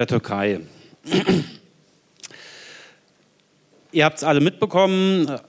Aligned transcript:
der 0.00 0.06
Türkei. 0.06 0.60
Ihr 3.90 4.04
habt 4.04 4.18
es 4.18 4.22
alle 4.22 4.40
mitbekommen. 4.40 5.40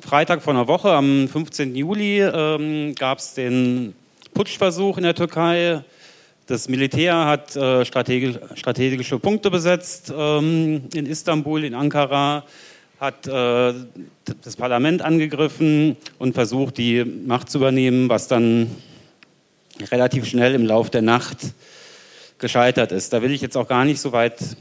Freitag 0.00 0.40
vor 0.40 0.52
einer 0.52 0.68
Woche, 0.68 0.92
am 0.92 1.26
15. 1.26 1.74
Juli, 1.74 2.20
ähm, 2.20 2.94
gab 2.94 3.18
es 3.18 3.34
den 3.34 3.94
Putschversuch 4.34 4.98
in 4.98 5.02
der 5.02 5.16
Türkei. 5.16 5.82
Das 6.46 6.68
Militär 6.68 7.26
hat 7.26 7.56
äh, 7.56 7.84
strategisch, 7.84 8.36
strategische 8.54 9.18
Punkte 9.18 9.50
besetzt 9.50 10.12
ähm, 10.16 10.82
in 10.94 11.06
Istanbul, 11.06 11.64
in 11.64 11.74
Ankara, 11.74 12.44
hat 13.00 13.26
äh, 13.26 13.74
das 14.44 14.54
Parlament 14.56 15.02
angegriffen 15.02 15.96
und 16.20 16.34
versucht, 16.34 16.78
die 16.78 17.04
Macht 17.04 17.50
zu 17.50 17.58
übernehmen, 17.58 18.08
was 18.08 18.28
dann 18.28 18.70
relativ 19.90 20.24
schnell 20.26 20.54
im 20.54 20.66
Lauf 20.66 20.88
der 20.88 21.02
Nacht 21.02 21.52
gescheitert 22.42 22.92
ist. 22.92 23.12
Da 23.12 23.22
will 23.22 23.32
ich 23.32 23.40
jetzt 23.40 23.56
auch 23.56 23.66
gar 23.66 23.86
nicht 23.86 24.00
so 24.00 24.12
weit 24.12 24.56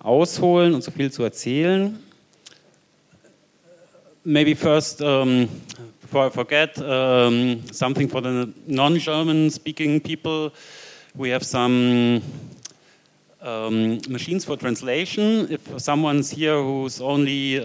ausholen 0.00 0.74
und 0.74 0.82
so 0.82 0.90
viel 0.90 1.10
zu 1.10 1.22
erzählen. 1.22 1.98
Maybe 4.24 4.54
first, 4.54 5.00
um, 5.00 5.48
before 6.02 6.26
I 6.26 6.30
forget, 6.30 6.76
um, 6.78 7.62
something 7.72 8.10
for 8.10 8.20
the 8.20 8.52
non-German 8.66 9.50
speaking 9.50 10.02
people. 10.02 10.52
We 11.14 11.32
have 11.32 11.44
some 11.44 12.20
um, 13.40 13.98
machines 14.08 14.44
for 14.44 14.58
translation. 14.58 15.50
If 15.50 15.60
someone's 15.78 16.30
here 16.30 16.60
who's 16.62 17.00
only 17.00 17.56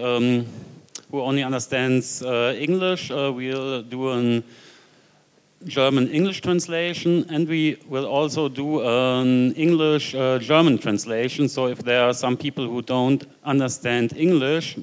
who 1.10 1.20
only 1.20 1.44
understands 1.44 2.22
uh, 2.22 2.56
English, 2.58 3.10
uh, 3.10 3.30
we'll 3.32 3.82
do 3.82 4.10
an 4.10 4.42
German 5.66 6.08
English 6.10 6.40
translation, 6.40 7.24
and 7.28 7.48
we 7.48 7.78
will 7.88 8.06
also 8.06 8.48
do 8.48 8.80
an 8.82 9.52
English 9.54 10.14
uh, 10.14 10.38
German 10.38 10.78
translation. 10.78 11.48
So 11.48 11.66
if 11.68 11.82
there 11.82 12.04
are 12.04 12.14
some 12.14 12.36
people 12.36 12.66
who 12.66 12.82
don't 12.82 13.24
understand 13.44 14.12
English, 14.16 14.76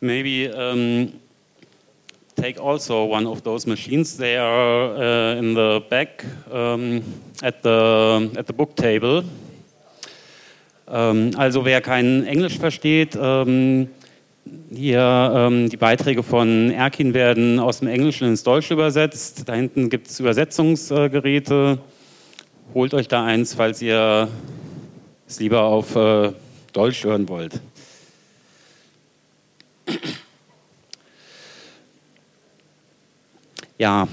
maybe 0.00 0.50
um, 0.50 1.12
take 2.36 2.60
also 2.60 3.04
one 3.04 3.26
of 3.26 3.42
those 3.42 3.66
machines. 3.66 4.16
They 4.16 4.36
are 4.36 4.94
uh, 4.96 5.38
in 5.38 5.54
the 5.54 5.82
back 5.88 6.24
um, 6.50 7.02
at 7.42 7.62
the 7.62 8.30
at 8.36 8.46
the 8.46 8.52
book 8.52 8.76
table. 8.76 9.24
Um, 10.86 11.30
also 11.36 11.64
wer 11.64 11.80
kein 11.80 12.24
Englisch 12.26 12.58
versteht, 12.58 13.16
um, 13.16 13.88
Hier 14.70 15.32
ähm, 15.34 15.70
die 15.70 15.76
Beiträge 15.76 16.22
von 16.22 16.70
Erkin 16.70 17.14
werden 17.14 17.58
aus 17.58 17.78
dem 17.78 17.88
Englischen 17.88 18.26
ins 18.26 18.42
Deutsche 18.42 18.74
übersetzt. 18.74 19.48
Da 19.48 19.54
hinten 19.54 19.88
gibt 19.88 20.08
es 20.08 20.20
Übersetzungsgeräte. 20.20 21.78
Holt 22.74 22.92
euch 22.92 23.08
da 23.08 23.24
eins, 23.24 23.54
falls 23.54 23.80
ihr 23.80 24.28
es 25.26 25.40
lieber 25.40 25.62
auf 25.62 25.96
äh, 25.96 26.32
Deutsch 26.72 27.04
hören 27.04 27.28
wollt. 27.28 27.60
Ja, 33.78 34.06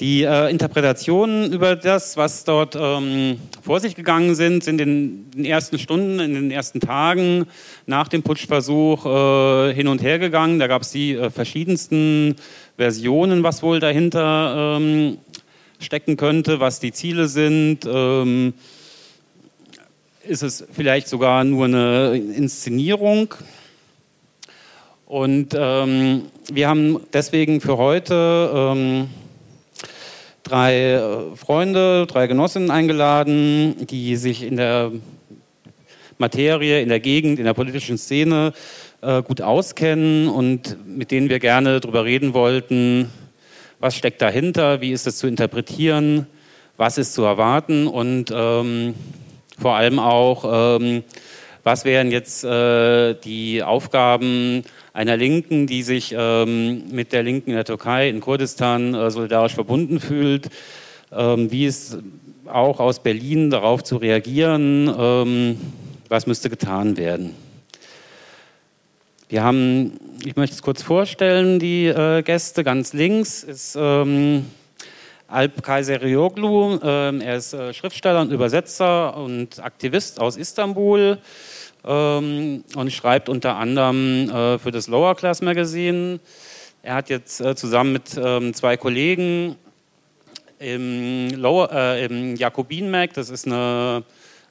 die 0.00 0.24
äh, 0.24 0.50
Interpretationen 0.50 1.52
über 1.52 1.76
das, 1.76 2.16
was 2.16 2.44
dort 2.44 2.76
ähm, 2.78 3.38
vor 3.62 3.78
sich 3.78 3.94
gegangen 3.94 4.34
sind, 4.34 4.64
sind 4.64 4.80
in 4.80 5.30
den 5.30 5.44
ersten 5.44 5.78
Stunden, 5.78 6.18
in 6.18 6.34
den 6.34 6.50
ersten 6.50 6.80
Tagen 6.80 7.46
nach 7.86 8.08
dem 8.08 8.22
Putschversuch 8.22 9.06
äh, 9.06 9.74
hin 9.74 9.86
und 9.86 10.02
her 10.02 10.18
gegangen. 10.18 10.58
Da 10.58 10.66
gab 10.66 10.82
es 10.82 10.90
die 10.90 11.12
äh, 11.12 11.30
verschiedensten 11.30 12.36
Versionen, 12.76 13.44
was 13.44 13.62
wohl 13.62 13.78
dahinter 13.78 14.76
ähm, 14.78 15.18
stecken 15.78 16.16
könnte, 16.16 16.58
was 16.58 16.80
die 16.80 16.92
Ziele 16.92 17.28
sind. 17.28 17.86
Ähm, 17.86 18.54
ist 20.26 20.42
es 20.42 20.66
vielleicht 20.72 21.06
sogar 21.08 21.44
nur 21.44 21.66
eine 21.66 22.16
Inszenierung? 22.16 23.34
Und 25.06 25.54
ähm, 25.56 26.22
wir 26.50 26.68
haben 26.68 26.98
deswegen 27.12 27.60
für 27.60 27.76
heute 27.76 28.50
ähm, 28.52 29.08
drei 30.44 30.92
äh, 30.92 31.36
Freunde, 31.36 32.06
drei 32.06 32.28
Genossinnen 32.28 32.70
eingeladen, 32.70 33.86
die 33.86 34.14
sich 34.16 34.44
in 34.44 34.56
der 34.56 34.92
Materie, 36.18 36.80
in 36.80 36.88
der 36.88 37.00
Gegend, 37.00 37.38
in 37.38 37.44
der 37.44 37.54
politischen 37.54 37.98
Szene 37.98 38.52
äh, 39.00 39.22
gut 39.22 39.40
auskennen 39.40 40.28
und 40.28 40.76
mit 40.86 41.10
denen 41.10 41.28
wir 41.28 41.40
gerne 41.40 41.80
darüber 41.80 42.04
reden 42.04 42.34
wollten, 42.34 43.10
was 43.80 43.96
steckt 43.96 44.22
dahinter, 44.22 44.80
wie 44.80 44.92
ist 44.92 45.06
es 45.06 45.18
zu 45.18 45.26
interpretieren, 45.26 46.26
was 46.76 46.98
ist 46.98 47.14
zu 47.14 47.22
erwarten 47.22 47.86
und 47.86 48.32
ähm, 48.34 48.94
vor 49.58 49.76
allem 49.76 49.98
auch, 49.98 50.78
ähm, 50.80 51.04
was 51.62 51.84
wären 51.84 52.10
jetzt 52.10 52.44
äh, 52.44 53.14
die 53.14 53.62
Aufgaben 53.62 54.64
einer 54.94 55.16
Linken, 55.16 55.66
die 55.66 55.82
sich 55.82 56.14
ähm, 56.16 56.84
mit 56.90 57.12
der 57.12 57.24
Linken 57.24 57.50
in 57.50 57.56
der 57.56 57.64
Türkei, 57.64 58.08
in 58.08 58.20
Kurdistan 58.20 58.94
äh, 58.94 59.10
solidarisch 59.10 59.54
verbunden 59.54 59.98
fühlt, 59.98 60.48
ähm, 61.12 61.50
wie 61.50 61.66
es 61.66 61.98
auch 62.46 62.78
aus 62.78 63.02
Berlin 63.02 63.50
darauf 63.50 63.82
zu 63.82 63.96
reagieren, 63.96 64.92
ähm, 64.96 65.60
was 66.08 66.26
müsste 66.26 66.48
getan 66.48 66.96
werden. 66.96 67.34
Wir 69.28 69.42
haben, 69.42 69.98
ich 70.24 70.36
möchte 70.36 70.54
es 70.54 70.62
kurz 70.62 70.82
vorstellen, 70.82 71.58
die 71.58 71.86
äh, 71.86 72.22
Gäste. 72.22 72.62
Ganz 72.62 72.92
links 72.92 73.42
ist 73.42 73.76
ähm, 73.76 74.46
Alp 75.26 75.60
Kayserioglu. 75.60 76.78
Ähm, 76.84 77.20
er 77.20 77.36
ist 77.36 77.52
äh, 77.52 77.74
Schriftsteller 77.74 78.20
und 78.20 78.30
Übersetzer 78.30 79.16
und 79.16 79.58
Aktivist 79.58 80.20
aus 80.20 80.36
Istanbul 80.36 81.18
ähm, 81.86 82.64
und 82.74 82.92
schreibt 82.92 83.28
unter 83.28 83.56
anderem 83.56 84.30
äh, 84.30 84.58
für 84.58 84.70
das 84.70 84.88
Lower 84.88 85.14
Class 85.14 85.42
Magazine. 85.42 86.20
Er 86.82 86.94
hat 86.94 87.08
jetzt 87.08 87.40
äh, 87.40 87.54
zusammen 87.56 87.92
mit 87.92 88.18
ähm, 88.22 88.54
zwei 88.54 88.76
Kollegen 88.76 89.56
im, 90.58 91.30
Lower, 91.30 91.70
äh, 91.72 92.04
im 92.04 92.36
Jakobin 92.36 92.90
Mag, 92.90 93.12
das 93.14 93.30
ist 93.30 93.46
eine 93.46 94.02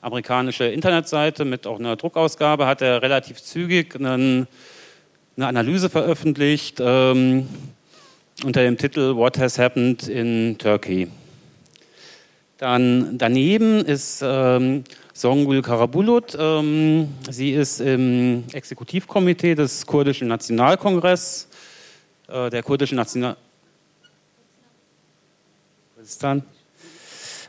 amerikanische 0.02 0.66
Internetseite 0.66 1.46
mit 1.46 1.66
auch 1.66 1.80
einer 1.80 1.96
Druckausgabe, 1.96 2.68
hat 2.68 2.82
er 2.82 3.02
relativ 3.02 3.42
zügig 3.42 3.96
einen, 3.96 4.48
eine 5.38 5.48
Analyse 5.48 5.90
veröffentlicht 5.90 6.80
ähm, 6.82 7.48
unter 8.44 8.64
dem 8.64 8.78
Titel 8.78 9.16
What 9.16 9.38
Has 9.38 9.58
Happened 9.58 10.08
in 10.08 10.58
Turkey. 10.58 11.08
Dann 12.58 13.18
daneben 13.18 13.86
ist 13.86 14.22
ähm, 14.24 14.84
Songül 15.16 15.62
Karabulut. 15.62 16.36
Ähm, 16.40 17.08
sie 17.30 17.52
ist 17.52 17.80
im 17.80 18.46
Exekutivkomitee 18.52 19.54
des 19.54 19.86
kurdischen 19.86 20.28
Nationalkongresses, 20.28 21.48
äh, 22.28 22.50
der 22.50 22.64
kurdischen 22.64 22.96
National... 22.96 23.38
Kurdistan? 25.94 26.44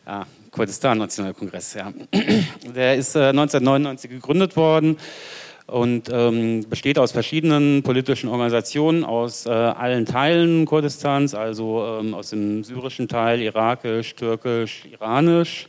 Ah, 0.04 0.26
Kurdistan 0.50 0.98
Nationalkongress, 0.98 1.74
ja. 1.74 1.90
Der 2.74 2.96
ist 2.96 3.16
äh, 3.16 3.30
1999 3.30 4.10
gegründet 4.10 4.56
worden 4.56 4.98
und 5.66 6.10
ähm, 6.12 6.66
besteht 6.68 6.98
aus 6.98 7.12
verschiedenen 7.12 7.82
politischen 7.82 8.28
Organisationen 8.28 9.04
aus 9.04 9.46
äh, 9.46 9.48
allen 9.48 10.04
Teilen 10.04 10.66
Kurdistans, 10.66 11.34
also 11.34 11.98
ähm, 11.98 12.12
aus 12.12 12.28
dem 12.28 12.62
syrischen 12.62 13.08
Teil, 13.08 13.40
irakisch, 13.40 14.14
türkisch, 14.16 14.82
iranisch 14.92 15.66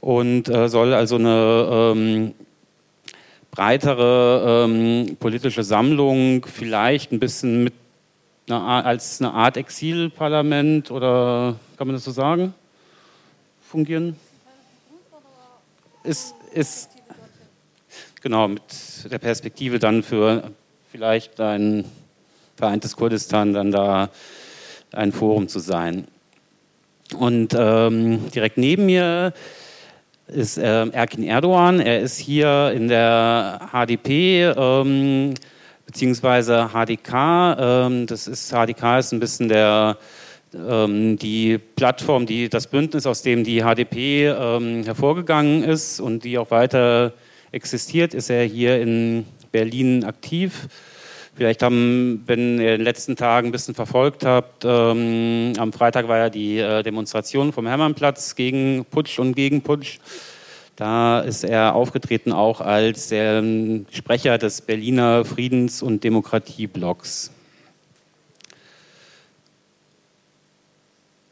und 0.00 0.48
äh, 0.48 0.68
soll 0.68 0.94
also 0.94 1.16
eine 1.16 1.92
ähm, 1.94 2.34
breitere 3.50 4.64
ähm, 4.64 5.16
politische 5.18 5.62
Sammlung 5.62 6.46
vielleicht 6.46 7.12
ein 7.12 7.20
bisschen 7.20 7.64
mit 7.64 7.74
einer, 8.48 8.84
als 8.86 9.20
eine 9.20 9.32
Art 9.32 9.56
Exilparlament 9.56 10.90
oder 10.90 11.56
kann 11.76 11.86
man 11.86 11.96
das 11.96 12.04
so 12.04 12.10
sagen 12.10 12.54
fungieren? 13.60 14.16
Ist, 16.02 16.34
ist 16.52 16.90
genau 18.20 18.48
mit 18.48 18.62
der 19.10 19.18
Perspektive 19.18 19.78
dann 19.78 20.02
für 20.02 20.50
vielleicht 20.90 21.40
ein 21.40 21.84
vereintes 22.56 22.96
Kurdistan 22.96 23.52
dann 23.52 23.70
da 23.70 24.10
ein 24.92 25.12
Forum 25.12 25.48
zu 25.48 25.60
sein. 25.60 26.08
Und 27.16 27.54
ähm, 27.56 28.30
direkt 28.30 28.56
neben 28.56 28.86
mir 28.86 29.32
ist 30.30 30.58
äh, 30.58 30.86
Erkin 30.88 31.24
Erdogan. 31.24 31.80
Er 31.80 32.00
ist 32.00 32.18
hier 32.18 32.72
in 32.74 32.88
der 32.88 33.68
HDP 33.72 34.44
ähm, 34.56 35.34
beziehungsweise 35.86 36.70
HDK. 36.72 37.56
Ähm, 37.58 38.06
das 38.06 38.26
ist 38.26 38.50
HDK 38.52 38.98
ist 38.98 39.12
ein 39.12 39.20
bisschen 39.20 39.48
der 39.48 39.96
ähm, 40.54 41.16
die 41.16 41.58
Plattform, 41.58 42.26
die 42.26 42.48
das 42.48 42.66
Bündnis, 42.66 43.06
aus 43.06 43.22
dem 43.22 43.44
die 43.44 43.62
HDP 43.62 44.28
ähm, 44.28 44.84
hervorgegangen 44.84 45.62
ist 45.62 46.00
und 46.00 46.24
die 46.24 46.38
auch 46.38 46.50
weiter 46.50 47.12
existiert, 47.52 48.14
ist 48.14 48.30
er 48.30 48.44
hier 48.44 48.80
in 48.80 49.26
Berlin 49.52 50.04
aktiv. 50.04 50.68
Vielleicht 51.34 51.62
haben, 51.62 52.22
wenn 52.26 52.58
ihr 52.60 52.72
in 52.72 52.78
den 52.78 52.84
letzten 52.84 53.16
Tagen 53.16 53.48
ein 53.48 53.52
bisschen 53.52 53.74
verfolgt 53.74 54.24
habt, 54.24 54.64
ähm, 54.64 55.52
am 55.58 55.72
Freitag 55.72 56.08
war 56.08 56.18
ja 56.18 56.28
die 56.28 56.58
äh, 56.58 56.82
Demonstration 56.82 57.52
vom 57.52 57.66
Hermannplatz 57.66 58.34
gegen 58.34 58.84
Putsch 58.90 59.18
und 59.18 59.34
gegen 59.34 59.62
Putsch. 59.62 59.98
Da 60.76 61.20
ist 61.20 61.44
er 61.44 61.74
aufgetreten 61.74 62.32
auch 62.32 62.60
als 62.60 63.08
der 63.08 63.44
Sprecher 63.90 64.38
des 64.38 64.62
Berliner 64.62 65.24
Friedens- 65.24 65.82
und 65.82 66.02
Demokratieblocks. 66.04 67.30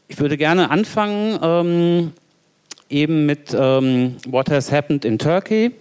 Ich 0.06 0.18
würde 0.18 0.36
gerne 0.36 0.70
anfangen 0.70 1.38
ähm, 1.42 2.12
eben 2.88 3.26
mit 3.26 3.54
ähm, 3.58 4.16
What 4.26 4.50
Has 4.50 4.72
Happened 4.72 5.04
in 5.04 5.18
Turkey 5.18 5.72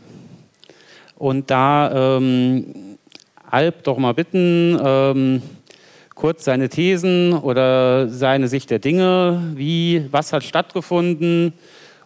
und 1.16 1.50
da 1.50 2.18
ähm, 2.18 2.87
Alp 3.49 3.83
doch 3.83 3.97
mal 3.97 4.13
bitten, 4.13 4.77
ähm, 4.83 5.41
kurz 6.13 6.44
seine 6.44 6.69
Thesen 6.69 7.33
oder 7.33 8.09
seine 8.09 8.47
Sicht 8.47 8.69
der 8.69 8.79
Dinge, 8.79 9.53
wie, 9.55 10.05
was 10.11 10.33
hat 10.33 10.44
stattgefunden 10.44 11.53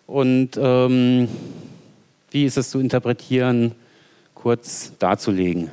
und 0.06 0.52
ähm, 0.58 1.28
wie 2.30 2.46
ist 2.46 2.58
es 2.58 2.70
zu 2.70 2.80
interpretieren, 2.80 3.74
kurz 4.36 4.94
darzulegen. 5.00 5.70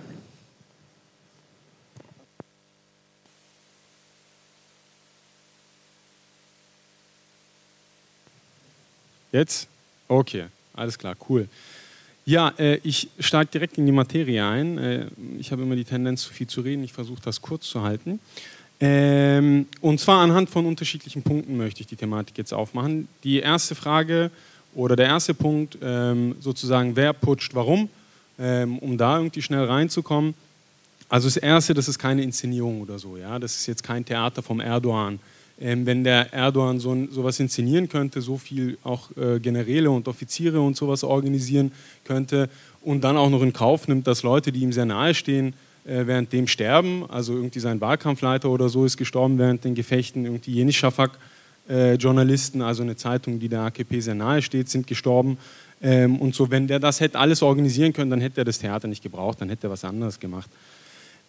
Jetzt? 9.33 9.69
Okay, 10.09 10.47
alles 10.75 10.99
klar, 10.99 11.15
cool. 11.29 11.49
Ja, 12.29 12.53
äh, 12.59 12.79
ich 12.83 13.09
steige 13.21 13.51
direkt 13.53 13.79
in 13.79 13.87
die 13.87 13.93
Materie 13.93 14.45
ein. 14.45 14.77
Äh, 14.77 15.07
ich 15.39 15.51
habe 15.51 15.63
immer 15.63 15.77
die 15.77 15.85
Tendenz, 15.85 16.25
zu 16.25 16.31
viel 16.35 16.47
zu 16.47 16.61
reden. 16.61 16.85
Ich 16.85 16.93
versuche 16.93 17.23
das 17.25 17.41
kurz 17.41 17.67
zu 17.67 17.81
halten. 17.81 18.21
Ähm, 18.81 19.65
und 19.81 19.99
zwar 19.99 20.21
anhand 20.21 20.51
von 20.51 20.67
unterschiedlichen 20.67 21.23
Punkten 21.23 21.57
möchte 21.57 21.81
ich 21.81 21.87
die 21.87 21.97
Thematik 21.97 22.37
jetzt 22.37 22.53
aufmachen. 22.53 23.09
Die 23.25 23.39
erste 23.39 23.75
Frage 23.75 24.31
oder 24.75 24.95
der 24.95 25.07
erste 25.07 25.33
Punkt, 25.33 25.79
ähm, 25.81 26.37
sozusagen, 26.39 26.97
wer 26.97 27.15
putscht 27.15 27.55
warum, 27.55 27.89
ähm, 28.39 28.79
um 28.79 28.99
da 28.99 29.17
irgendwie 29.17 29.41
schnell 29.41 29.65
reinzukommen. 29.65 30.35
Also 31.09 31.29
das 31.29 31.39
Erste, 31.39 31.73
das 31.73 31.89
ist 31.89 31.99
keine 31.99 32.21
Inszenierung 32.21 32.83
oder 32.83 32.99
so. 32.99 33.17
Ja? 33.17 33.39
Das 33.39 33.57
ist 33.57 33.67
jetzt 33.67 33.83
kein 33.83 34.05
Theater 34.05 34.43
vom 34.43 34.61
Erdogan 34.61 35.19
ähm, 35.61 35.87
wenn 35.87 36.05
der 36.05 36.33
Erdogan 36.33 36.79
so 36.79 36.97
sowas 37.11 37.41
inszenieren 37.41 37.89
könnte, 37.89 38.21
so 38.21 38.39
viel 38.39 38.79
auch 38.85 39.11
äh, 39.17 39.41
Generäle 39.41 39.91
und 39.91 40.07
Offiziere 40.09 40.61
und 40.61 40.77
sowas 40.77 41.03
organisieren 41.05 41.73
könnte 42.05 42.49
und 42.81 43.03
dann 43.03 43.17
auch 43.17 43.31
noch 43.31 43.43
in 43.43 43.53
Kauf 43.53 43.89
nimmt, 43.89 44.07
dass 44.07 44.23
Leute, 44.23 44.53
die 44.53 44.61
ihm 44.61 44.73
sehr 44.73 44.87
nahe 44.87 45.15
stehen, 45.15 45.55
äh, 45.85 46.07
während 46.07 46.33
dem 46.33 46.47
sterben, 46.47 47.05
also 47.09 47.35
irgendwie 47.35 47.61
sein 47.61 47.81
Wahlkampfleiter 47.81 48.51
oder 48.51 48.69
so 48.69 48.85
ist 48.85 48.97
gestorben 48.97 49.39
während 49.39 49.65
den 49.65 49.75
Gefechten, 49.75 50.25
irgendwie 50.25 50.53
Yeni 50.53 50.73
Shafak 50.73 51.19
äh, 51.69 51.95
Journalisten, 51.95 52.63
also 52.63 52.83
eine 52.83 52.97
Zeitung, 52.97 53.41
die 53.41 53.49
der 53.49 53.63
AKP 53.63 54.01
sehr 54.01 54.15
nahe 54.15 54.43
steht, 54.43 54.69
sind 54.69 54.87
gestorben. 54.87 55.39
Ähm, 55.83 56.17
und 56.17 56.35
so, 56.35 56.51
wenn 56.51 56.67
der 56.67 56.79
das 56.79 57.01
hätte 57.01 57.19
alles 57.19 57.43
organisieren 57.43 57.93
können, 57.93 58.11
dann 58.11 58.21
hätte 58.21 58.41
er 58.41 58.45
das 58.45 58.59
Theater 58.59 58.89
nicht 58.89 59.03
gebraucht, 59.03 59.41
dann 59.41 59.49
hätte 59.49 59.67
er 59.67 59.71
was 59.71 59.85
anderes 59.85 60.19
gemacht. 60.19 60.51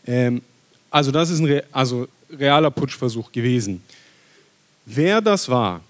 Ähm, 0.05 0.41
also 0.89 1.11
das 1.11 1.29
ist 1.29 1.39
ein 1.39 1.45
Re 1.45 1.63
also 1.71 2.07
realer 2.31 2.71
Putschversuch 2.71 3.31
gewesen. 3.31 3.81
Wer 4.91 5.21
das 5.21 5.47
war, 5.47 5.81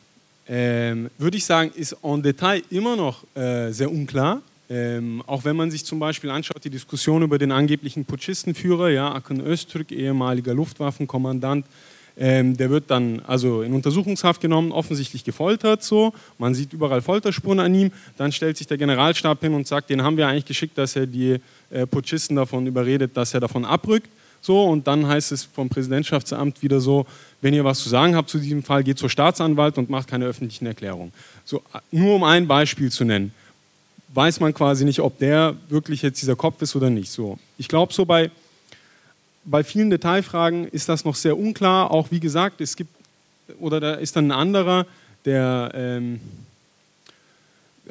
ähm, 0.45 1.09
würde 1.17 1.37
ich 1.37 1.45
sagen, 1.45 1.71
ist 1.73 1.95
en 2.03 2.21
Detail 2.21 2.61
immer 2.69 2.97
noch 2.97 3.23
äh, 3.33 3.71
sehr 3.71 3.89
unklar. 3.89 4.41
Ähm, 4.69 5.23
auch 5.25 5.45
wenn 5.45 5.55
man 5.55 5.71
sich 5.71 5.85
zum 5.85 5.99
Beispiel 5.99 6.29
anschaut, 6.29 6.61
die 6.65 6.69
Diskussion 6.69 7.23
über 7.23 7.37
den 7.37 7.53
angeblichen 7.53 8.03
Putschistenführer, 8.03 8.89
ja, 8.89 9.09
Akın 9.13 9.39
Öztürk, 9.39 9.93
ehemaliger 9.93 10.53
Luftwaffenkommandant, 10.53 11.65
ähm, 12.17 12.57
der 12.57 12.69
wird 12.69 12.91
dann 12.91 13.21
also 13.25 13.61
in 13.61 13.73
Untersuchungshaft 13.73 14.41
genommen, 14.41 14.73
offensichtlich 14.73 15.23
gefoltert. 15.23 15.81
So. 15.81 16.11
Man 16.37 16.53
sieht 16.53 16.73
überall 16.73 17.01
Folterspuren 17.01 17.61
an 17.61 17.73
ihm. 17.73 17.91
Dann 18.17 18.33
stellt 18.33 18.57
sich 18.57 18.67
der 18.67 18.77
Generalstab 18.77 19.39
hin 19.39 19.53
und 19.53 19.65
sagt, 19.65 19.89
den 19.89 20.03
haben 20.03 20.17
wir 20.17 20.27
eigentlich 20.27 20.45
geschickt, 20.45 20.77
dass 20.77 20.97
er 20.97 21.07
die 21.07 21.37
äh, 21.69 21.87
Putschisten 21.87 22.35
davon 22.35 22.67
überredet, 22.67 23.15
dass 23.15 23.33
er 23.33 23.39
davon 23.39 23.63
abrückt. 23.63 24.09
So, 24.41 24.63
und 24.63 24.87
dann 24.87 25.05
heißt 25.07 25.31
es 25.31 25.43
vom 25.43 25.69
Präsidentschaftsamt 25.69 26.61
wieder 26.61 26.79
so, 26.79 27.05
wenn 27.41 27.53
ihr 27.53 27.63
was 27.63 27.79
zu 27.79 27.89
sagen 27.89 28.15
habt 28.15 28.29
zu 28.29 28.39
diesem 28.39 28.63
Fall, 28.63 28.83
geht 28.83 28.97
zur 28.97 29.09
Staatsanwalt 29.09 29.77
und 29.77 29.89
macht 29.89 30.07
keine 30.07 30.25
öffentlichen 30.25 30.65
Erklärungen. 30.65 31.13
So, 31.45 31.61
nur 31.91 32.15
um 32.15 32.23
ein 32.23 32.47
Beispiel 32.47 32.91
zu 32.91 33.05
nennen, 33.05 33.33
weiß 34.13 34.39
man 34.39 34.53
quasi 34.53 34.85
nicht, 34.85 34.99
ob 34.99 35.17
der 35.19 35.55
wirklich 35.69 36.01
jetzt 36.01 36.21
dieser 36.21 36.35
Kopf 36.35 36.61
ist 36.61 36.75
oder 36.75 36.89
nicht. 36.89 37.11
So, 37.11 37.39
ich 37.57 37.67
glaube, 37.67 37.93
so 37.93 38.05
bei, 38.05 38.31
bei 39.45 39.63
vielen 39.63 39.89
Detailfragen 39.89 40.67
ist 40.67 40.89
das 40.89 41.05
noch 41.05 41.15
sehr 41.15 41.37
unklar. 41.37 41.91
Auch 41.91 42.11
wie 42.11 42.19
gesagt, 42.19 42.61
es 42.61 42.75
gibt, 42.75 42.91
oder 43.59 43.79
da 43.79 43.93
ist 43.93 44.15
dann 44.15 44.27
ein 44.27 44.37
anderer, 44.37 44.85
der 45.25 45.71
ähm, 45.75 46.19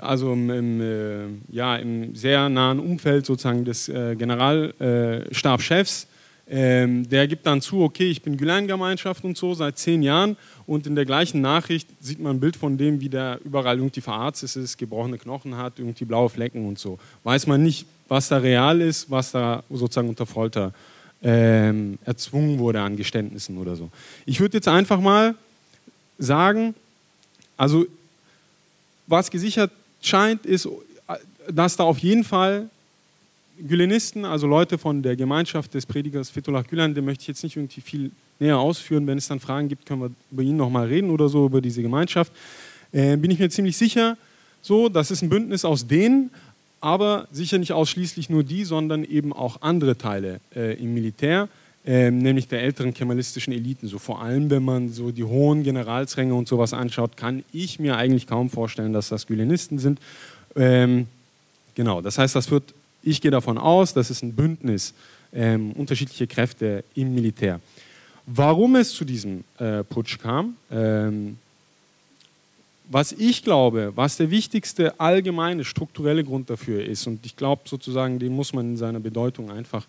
also 0.01 0.33
im, 0.33 0.51
im, 0.51 0.81
äh, 0.81 1.55
ja, 1.55 1.77
im 1.77 2.15
sehr 2.15 2.49
nahen 2.49 2.79
Umfeld 2.79 3.27
sozusagen 3.27 3.65
des 3.65 3.89
äh, 3.89 4.17
Generalstabschefs, 4.17 6.07
ähm, 6.51 7.09
der 7.09 7.29
gibt 7.29 7.47
dann 7.47 7.61
zu, 7.61 7.83
okay, 7.83 8.11
ich 8.11 8.23
bin 8.23 8.37
Gülen-Gemeinschaft 8.37 9.25
und 9.25 9.37
so 9.37 9.53
seit 9.55 9.79
zehn 9.79 10.03
Jahren 10.03 10.37
und 10.67 10.87
in 10.87 10.95
der 10.95 11.05
gleichen 11.05 11.41
Nachricht 11.41 11.89
sieht 12.01 12.21
man 12.21 12.37
ein 12.37 12.41
Bild 12.41 12.57
von 12.57 12.79
dem, 12.79 13.01
wie 13.01 13.09
der 13.09 13.39
überall 13.45 13.77
irgendwie 13.77 14.01
verarztet 14.01 14.57
ist, 14.57 14.79
gebrochene 14.79 15.19
Knochen 15.19 15.57
hat, 15.57 15.79
irgendwie 15.79 16.07
blaue 16.07 16.31
Flecken 16.31 16.67
und 16.67 16.79
so. 16.79 16.99
Weiß 17.25 17.47
man 17.47 17.63
nicht, 17.63 17.87
was 18.09 18.29
da 18.29 18.39
real 18.39 18.81
ist, 18.81 19.11
was 19.11 19.33
da 19.33 19.63
sozusagen 19.69 20.09
unter 20.09 20.25
Folter 20.25 20.73
ähm, 21.23 21.99
erzwungen 22.05 22.59
wurde 22.59 22.81
an 22.81 22.97
Geständnissen 22.97 23.59
oder 23.59 23.77
so. 23.77 23.91
Ich 24.25 24.41
würde 24.41 24.57
jetzt 24.57 24.69
einfach 24.69 25.01
mal 25.01 25.35
sagen, 26.19 26.75
also 27.57 27.87
was 29.07 29.31
gesichert 29.31 29.71
scheint, 30.01 30.47
ist, 30.47 30.69
dass 31.51 31.77
da 31.77 31.85
auf 31.85 31.99
jeden 31.99 32.25
Fall 32.25 32.71
Gülenisten, 33.67 34.25
also 34.25 34.47
Leute 34.47 34.79
von 34.79 35.03
der 35.03 35.17
Gemeinschaft 35.17 35.75
des 35.75 35.87
Predigers 35.87 36.31
Fethullah 36.31 36.63
Gülen, 36.63 36.95
den 36.95 37.05
möchte 37.05 37.23
ich 37.23 37.29
jetzt 37.29 37.43
nicht 37.43 37.57
irgendwie 37.57 37.81
viel 37.81 38.11
näher 38.39 38.59
ausführen. 38.59 39.07
Wenn 39.07 39.19
es 39.19 39.29
dann 39.29 39.41
Fragen 39.41 39.69
gibt, 39.69 39.87
können 39.87 40.03
wir 40.03 40.11
über 40.31 40.43
ihn 40.43 40.57
nochmal 40.57 40.87
reden 40.87 41.11
oder 41.11 41.29
so, 41.29 41.47
über 41.47 41.61
diese 41.61 41.83
Gemeinschaft. 41.83 42.33
Äh, 42.93 43.17
bin 43.17 43.31
ich 43.31 43.39
mir 43.39 43.51
ziemlich 43.51 43.77
sicher, 43.77 44.17
so, 44.63 44.89
das 44.89 45.11
ist 45.11 45.23
ein 45.23 45.29
Bündnis 45.29 45.65
aus 45.65 45.87
denen, 45.87 46.31
aber 46.81 47.29
sicher 47.33 47.59
nicht 47.59 47.73
ausschließlich 47.73 48.31
nur 48.31 48.45
die, 48.45 48.65
sondern 48.65 49.05
eben 49.05 49.33
auch 49.33 49.63
andere 49.63 49.97
Teile 49.97 50.41
äh, 50.55 50.75
im 50.75 50.95
Militär, 50.95 51.49
äh, 51.85 52.11
nämlich 52.11 52.49
der 52.49 52.63
älteren 52.63 52.95
kemalistischen 52.95 53.53
Eliten. 53.53 53.89
So 53.89 53.99
vor 53.99 54.23
allem, 54.23 54.51
wenn 54.51 54.65
man 54.65 54.91
so 54.91 55.11
die 55.11 55.25
hohen 55.25 55.63
Generalsränge 55.63 56.35
und 56.35 56.49
sowas 56.49 56.73
anschaut, 56.73 57.17
kann 57.17 57.45
ich 57.53 57.79
mir 57.79 57.97
eigentlich 57.97 58.27
kaum 58.27 58.51
vorstellen, 58.51 58.93
dass 58.93 59.09
das 59.09 59.27
Gülenisten 59.27 59.79
sind. 59.79 60.01
Ähm, 60.55 61.07
genau, 61.75 62.01
das 62.01 62.19
heißt, 62.19 62.37
das 62.37 62.51
wird 62.51 62.75
ich 63.03 63.21
gehe 63.21 63.31
davon 63.31 63.59
aus, 63.59 63.95
dass 63.95 64.11
es 64.11 64.23
ein 64.23 64.35
Bündnis 64.35 64.95
ähm, 65.33 65.73
unterschiedliche 65.73 66.27
Kräfte 66.27 66.85
im 66.95 67.15
Militär. 67.15 67.61
Warum 68.27 68.77
es 68.77 68.93
zu 68.93 69.05
diesem 69.05 69.45
äh, 69.59 69.83
Putsch 69.85 70.19
kam, 70.19 70.57
ähm, 70.71 71.39
was 72.91 73.13
ich 73.13 73.43
glaube, 73.43 73.93
was 73.95 74.17
der 74.17 74.31
wichtigste 74.31 74.99
allgemeine 74.99 75.65
strukturelle 75.65 76.25
Grund 76.25 76.49
dafür 76.49 76.85
ist, 76.85 77.07
und 77.07 77.25
ich 77.25 77.37
glaube 77.37 77.63
sozusagen, 77.67 78.19
den 78.19 78.35
muss 78.35 78.53
man 78.53 78.71
in 78.71 78.77
seiner 78.77 79.01
Bedeutung 79.01 79.51
einfach 79.51 79.87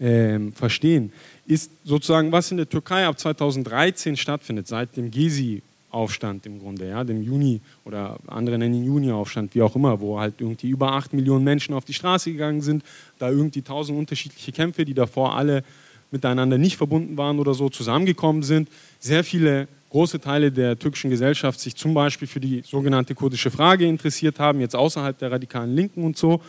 ähm, 0.00 0.52
verstehen, 0.52 1.12
ist 1.46 1.70
sozusagen, 1.84 2.32
was 2.32 2.50
in 2.50 2.56
der 2.56 2.68
Türkei 2.68 3.06
ab 3.06 3.18
2013 3.18 4.16
stattfindet, 4.16 4.66
seit 4.66 4.96
dem 4.96 5.10
Gezi 5.10 5.62
Aufstand 5.90 6.46
im 6.46 6.60
Grunde, 6.60 6.88
ja, 6.88 7.04
dem 7.04 7.22
Juni 7.22 7.60
oder 7.84 8.18
andere 8.26 8.58
nennen 8.58 8.74
ihn 8.74 8.84
Juni-Aufstand, 8.84 9.54
wie 9.54 9.62
auch 9.62 9.74
immer, 9.74 10.00
wo 10.00 10.20
halt 10.20 10.34
irgendwie 10.38 10.68
über 10.68 10.92
acht 10.92 11.12
Millionen 11.12 11.44
Menschen 11.44 11.74
auf 11.74 11.84
die 11.84 11.94
Straße 11.94 12.32
gegangen 12.32 12.60
sind, 12.60 12.84
da 13.18 13.30
irgendwie 13.30 13.62
tausend 13.62 13.98
unterschiedliche 13.98 14.52
Kämpfe, 14.52 14.84
die 14.84 14.94
davor 14.94 15.36
alle 15.36 15.64
miteinander 16.10 16.58
nicht 16.58 16.76
verbunden 16.76 17.16
waren 17.16 17.38
oder 17.38 17.54
so, 17.54 17.68
zusammengekommen 17.68 18.42
sind. 18.42 18.68
Sehr 18.98 19.24
viele 19.24 19.68
große 19.90 20.20
Teile 20.20 20.52
der 20.52 20.78
türkischen 20.78 21.10
Gesellschaft 21.10 21.60
sich 21.60 21.74
zum 21.74 21.94
Beispiel 21.94 22.28
für 22.28 22.40
die 22.40 22.62
sogenannte 22.64 23.14
kurdische 23.14 23.50
Frage 23.50 23.86
interessiert 23.86 24.38
haben, 24.38 24.60
jetzt 24.60 24.76
außerhalb 24.76 25.18
der 25.18 25.32
radikalen 25.32 25.74
Linken 25.74 26.04
und 26.04 26.16
so. 26.16 26.40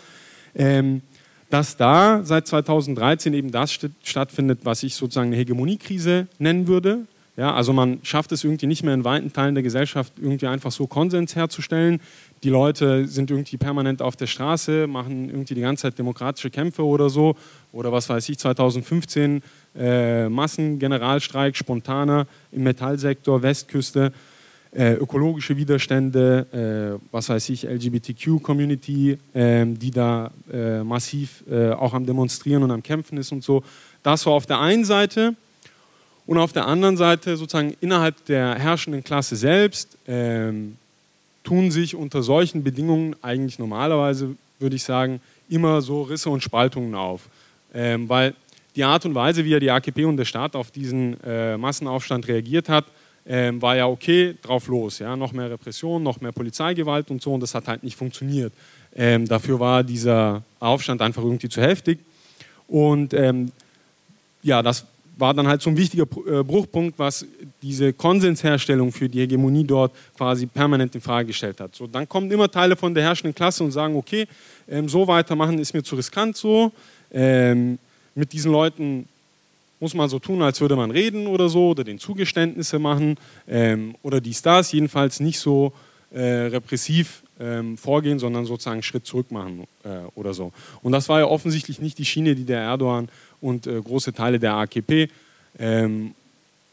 Ähm, 0.56 1.02
dass 1.50 1.76
da 1.76 2.24
seit 2.24 2.48
2013 2.48 3.34
eben 3.34 3.52
das 3.52 3.78
stattfindet, 4.04 4.60
was 4.64 4.84
ich 4.84 4.96
sozusagen 4.96 5.28
eine 5.28 5.38
Hegemoniekrise 5.38 6.28
nennen 6.40 6.68
würde, 6.68 7.08
ja, 7.38 7.54
also 7.54 7.72
man 7.72 8.00
schafft 8.04 8.32
es 8.34 8.44
irgendwie 8.44 8.68
nicht 8.68 8.84
mehr 8.84 8.94
in 8.94 9.06
weiten 9.06 9.32
Teilen 9.32 9.56
der 9.56 9.64
Gesellschaft 9.64 10.14
irgendwie 10.22 10.48
einfach 10.48 10.72
so 10.72 10.86
Konsens 10.86 11.36
herzustellen. 11.36 12.02
Die 12.44 12.50
Leute 12.50 13.08
sind 13.08 13.32
irgendwie 13.32 13.56
permanent 13.56 14.02
auf 14.02 14.18
der 14.18 14.28
Straße, 14.28 14.86
machen 14.88 15.30
irgendwie 15.30 15.54
die 15.54 15.62
ganze 15.62 15.84
Zeit 15.84 15.98
demokratische 15.98 16.50
Kämpfe 16.50 16.86
oder 16.86 17.10
so. 17.10 17.38
Oder 17.72 17.92
was 17.92 18.10
weiß 18.10 18.28
ich, 18.28 18.38
2015 18.38 19.42
äh, 19.78 20.28
Massengeneralstreik, 20.28 21.56
spontaner 21.56 22.28
im 22.52 22.64
Metallsektor, 22.64 23.42
Westküste, 23.42 24.12
äh, 24.74 24.94
ökologische 24.94 25.56
Widerstände, 25.56 27.00
äh, 27.00 27.08
was 27.12 27.30
weiß 27.30 27.50
ich, 27.50 27.66
LGBTQ-Community, 27.66 29.18
ähm, 29.34 29.80
die 29.80 29.92
da 29.92 30.32
äh, 30.52 30.84
massiv 30.84 31.44
äh, 31.50 31.72
auch 31.72 31.94
am 31.94 32.06
Demonstrieren 32.06 32.64
und 32.64 32.72
am 32.72 32.84
Kämpfen 32.84 33.18
ist 33.18 33.32
und 33.32 33.44
so. 33.44 33.64
Das 34.04 34.26
war 34.26 34.34
auf 34.34 34.46
der 34.46 34.60
einen 34.60 34.84
Seite 34.84 35.36
und 36.26 36.38
auf 36.38 36.54
der 36.54 36.68
anderen 36.68 36.98
Seite 36.98 37.36
sozusagen 37.38 37.76
innerhalb 37.82 38.26
der 38.26 38.56
herrschenden 38.56 39.04
Klasse 39.04 39.36
selbst 39.36 39.98
ähm, 40.08 40.78
tun 41.44 41.72
sich 41.72 41.96
unter 41.96 42.22
solchen 42.24 42.64
Bedingungen 42.64 43.16
eigentlich 43.22 43.60
normalerweise, 43.60 44.36
würde 44.60 44.76
ich 44.76 44.84
sagen, 44.84 45.20
immer 45.50 45.82
so 45.82 46.04
Risse 46.04 46.30
und 46.30 46.44
Spaltungen 46.44 46.96
auf. 46.96 47.28
Ähm, 47.74 48.08
weil 48.08 48.34
die 48.76 48.84
Art 48.84 49.06
und 49.06 49.16
Weise, 49.16 49.44
wie 49.44 49.50
ja 49.50 49.60
die 49.60 49.72
AKP 49.72 50.06
und 50.06 50.18
der 50.18 50.26
Staat 50.26 50.56
auf 50.56 50.72
diesen 50.72 51.22
äh, 51.24 51.58
Massenaufstand 51.58 52.28
reagiert 52.28 52.70
hat, 52.70 52.86
ähm, 53.26 53.62
war 53.62 53.76
ja 53.76 53.88
okay, 53.88 54.36
drauf 54.42 54.68
los. 54.68 55.00
Ja? 55.00 55.16
Noch 55.16 55.32
mehr 55.32 55.50
Repression, 55.50 56.02
noch 56.02 56.22
mehr 56.22 56.32
Polizeigewalt 56.32 57.12
und 57.12 57.22
so, 57.22 57.34
und 57.34 57.42
das 57.42 57.54
hat 57.54 57.68
halt 57.68 57.84
nicht 57.84 57.96
funktioniert. 57.96 58.54
Ähm, 58.96 59.28
dafür 59.28 59.60
war 59.60 59.84
dieser 59.84 60.44
Aufstand 60.60 61.02
einfach 61.02 61.24
irgendwie 61.24 61.50
zu 61.50 61.62
heftig. 61.62 62.00
Und 62.68 63.14
ähm, 63.14 63.52
ja, 64.44 64.62
das 64.62 64.86
war 65.22 65.34
dann 65.34 65.48
halt 65.48 65.62
so 65.62 65.70
ein 65.70 65.78
wichtiger 65.78 66.04
äh, 66.04 66.44
Bruchpunkt, 66.44 67.00
was 67.00 67.26
diese 67.62 67.94
Konsensherstellung 67.94 68.92
für 68.92 69.08
die 69.08 69.20
Hegemonie 69.20 69.64
dort 69.64 69.94
quasi 70.18 70.48
permanent 70.48 70.94
in 70.96 71.02
Frage 71.02 71.28
gestellt 71.28 71.62
hat. 71.62 71.76
So, 71.76 71.88
dann 71.88 72.10
kommen 72.10 72.30
immer 72.32 72.50
Teile 72.50 72.76
von 72.76 72.94
der 72.94 73.04
herrschenden 73.04 73.36
Klasse 73.36 73.64
und 73.64 73.72
sagen, 73.72 73.96
okay, 73.96 74.28
ähm, 74.68 74.90
so 74.90 75.08
weitermachen 75.08 75.60
ist 75.60 75.74
mir 75.74 75.84
zu 75.84 75.96
riskant 75.96 76.36
so. 76.36 76.72
Ähm, 77.14 77.78
mit 78.16 78.34
diesen 78.34 78.52
Leuten 78.52 79.08
muss 79.80 79.94
man 79.94 80.10
so 80.10 80.20
tun, 80.20 80.42
als 80.42 80.60
würde 80.60 80.76
man 80.76 80.92
reden 80.92 81.28
oder 81.28 81.50
so 81.50 81.70
oder 81.70 81.84
den 81.84 82.00
Zugeständnisse 82.00 82.80
machen 82.80 83.16
ähm, 83.48 83.96
oder 84.04 84.20
dies, 84.20 84.42
das. 84.42 84.72
Jedenfalls 84.72 85.20
nicht 85.20 85.40
so 85.40 85.72
äh, 86.12 86.22
repressiv 86.22 87.24
ähm, 87.42 87.78
vorgehen, 87.78 88.20
sondern 88.20 88.46
sozusagen 88.46 88.76
einen 88.76 88.84
Schritt 88.84 89.06
zurück 89.06 89.32
machen 89.32 89.64
äh, 89.84 89.90
oder 90.16 90.34
so. 90.34 90.52
Und 90.82 90.92
das 90.92 91.10
war 91.10 91.20
ja 91.20 91.26
offensichtlich 91.26 91.82
nicht 91.82 91.98
die 91.98 92.06
Schiene, 92.06 92.36
die 92.36 92.46
der 92.46 92.62
Erdogan 92.62 93.10
und 93.42 93.68
äh, 93.68 93.82
große 93.82 94.14
Teile 94.14 94.40
der 94.40 94.54
AKP 94.54 95.10
ähm, 95.60 96.14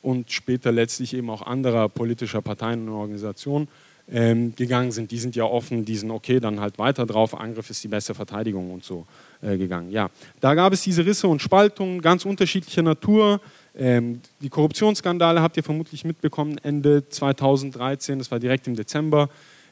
und 0.03 0.31
später 0.31 0.71
letztlich 0.71 1.15
eben 1.15 1.31
auch 1.31 1.43
anderer 1.43 1.89
politischer 1.89 2.43
Parteien 2.43 2.89
und 2.89 2.95
Organisationen 2.95 3.69
ähm, 4.11 4.55
gegangen 4.57 4.93
sind. 4.93 5.11
Die 5.11 5.19
sind 5.19 5.37
ja 5.37 5.45
offen, 5.45 5.85
die 5.85 5.97
sind 5.97 6.11
okay, 6.11 6.41
dann 6.41 6.61
halt 6.61 6.79
weiter 6.79 7.07
drauf, 7.07 7.39
Angriff 7.39 7.71
ist 7.71 7.83
die 7.85 7.89
beste 7.89 8.15
Verteidigung 8.15 8.71
und 8.71 8.85
so 8.85 9.07
äh, 9.43 9.57
gegangen. 9.57 9.91
Ja, 9.91 10.11
da 10.41 10.55
gab 10.55 10.73
es 10.73 10.83
diese 10.83 11.05
Risse 11.05 11.29
und 11.29 11.43
Spaltungen 11.43 12.01
ganz 12.01 12.25
unterschiedlicher 12.25 12.83
Natur. 12.83 13.41
Ähm, 13.77 14.21
die 14.41 14.49
Korruptionsskandale 14.49 15.41
habt 15.43 15.57
ihr 15.57 15.63
vermutlich 15.63 16.05
mitbekommen 16.05 16.59
Ende 16.59 17.09
2013, 17.09 18.19
das 18.19 18.31
war 18.31 18.39
direkt 18.39 18.67
im 18.67 18.77
Dezember. 18.77 19.29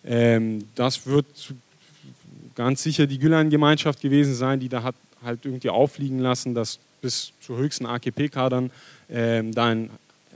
Ähm, 0.07 0.65
das 0.75 1.07
wird 1.07 1.27
ganz 2.55 2.83
sicher 2.83 3.07
die 3.07 3.19
Gülen-Gemeinschaft 3.19 4.01
gewesen 4.01 4.35
sein, 4.35 4.61
die 4.61 4.69
da 4.69 4.83
hat 4.83 4.95
halt 5.23 5.45
irgendwie 5.45 5.71
auffliegen 5.71 6.21
lassen, 6.21 6.55
dass 6.55 6.79
bis 7.03 7.33
zu 7.41 7.57
höchsten 7.57 7.87
AKP-Kadern 7.87 8.71
ähm, 9.11 9.53
da 9.53 9.73
in 9.73 9.91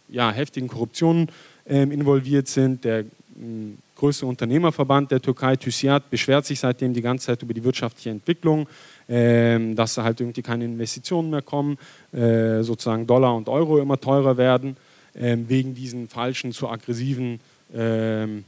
ja, 0.08 0.30
heftigen 0.30 0.68
Korruptionen 0.68 1.28
ähm, 1.66 1.92
involviert 1.92 2.48
sind. 2.48 2.84
Der 2.84 3.04
ähm, 3.40 3.78
größte 3.96 4.26
Unternehmerverband 4.26 5.10
der 5.10 5.20
Türkei, 5.20 5.56
TÜSİAD, 5.56 6.10
beschwert 6.10 6.46
sich 6.46 6.60
seitdem 6.60 6.92
die 6.92 7.02
ganze 7.02 7.26
Zeit 7.26 7.42
über 7.42 7.54
die 7.54 7.62
wirtschaftliche 7.62 8.10
Entwicklung, 8.10 8.66
ähm, 9.08 9.76
dass 9.76 9.94
da 9.94 10.04
halt 10.04 10.20
irgendwie 10.20 10.42
keine 10.42 10.64
Investitionen 10.64 11.30
mehr 11.30 11.42
kommen, 11.42 11.78
äh, 12.12 12.62
sozusagen 12.62 13.06
Dollar 13.06 13.34
und 13.34 13.48
Euro 13.48 13.78
immer 13.78 14.00
teurer 14.00 14.36
werden, 14.36 14.76
ähm, 15.14 15.48
wegen 15.48 15.74
diesen 15.74 16.08
falschen, 16.08 16.52
zu 16.52 16.68
aggressiven 16.68 17.40
ähm, 17.74 18.44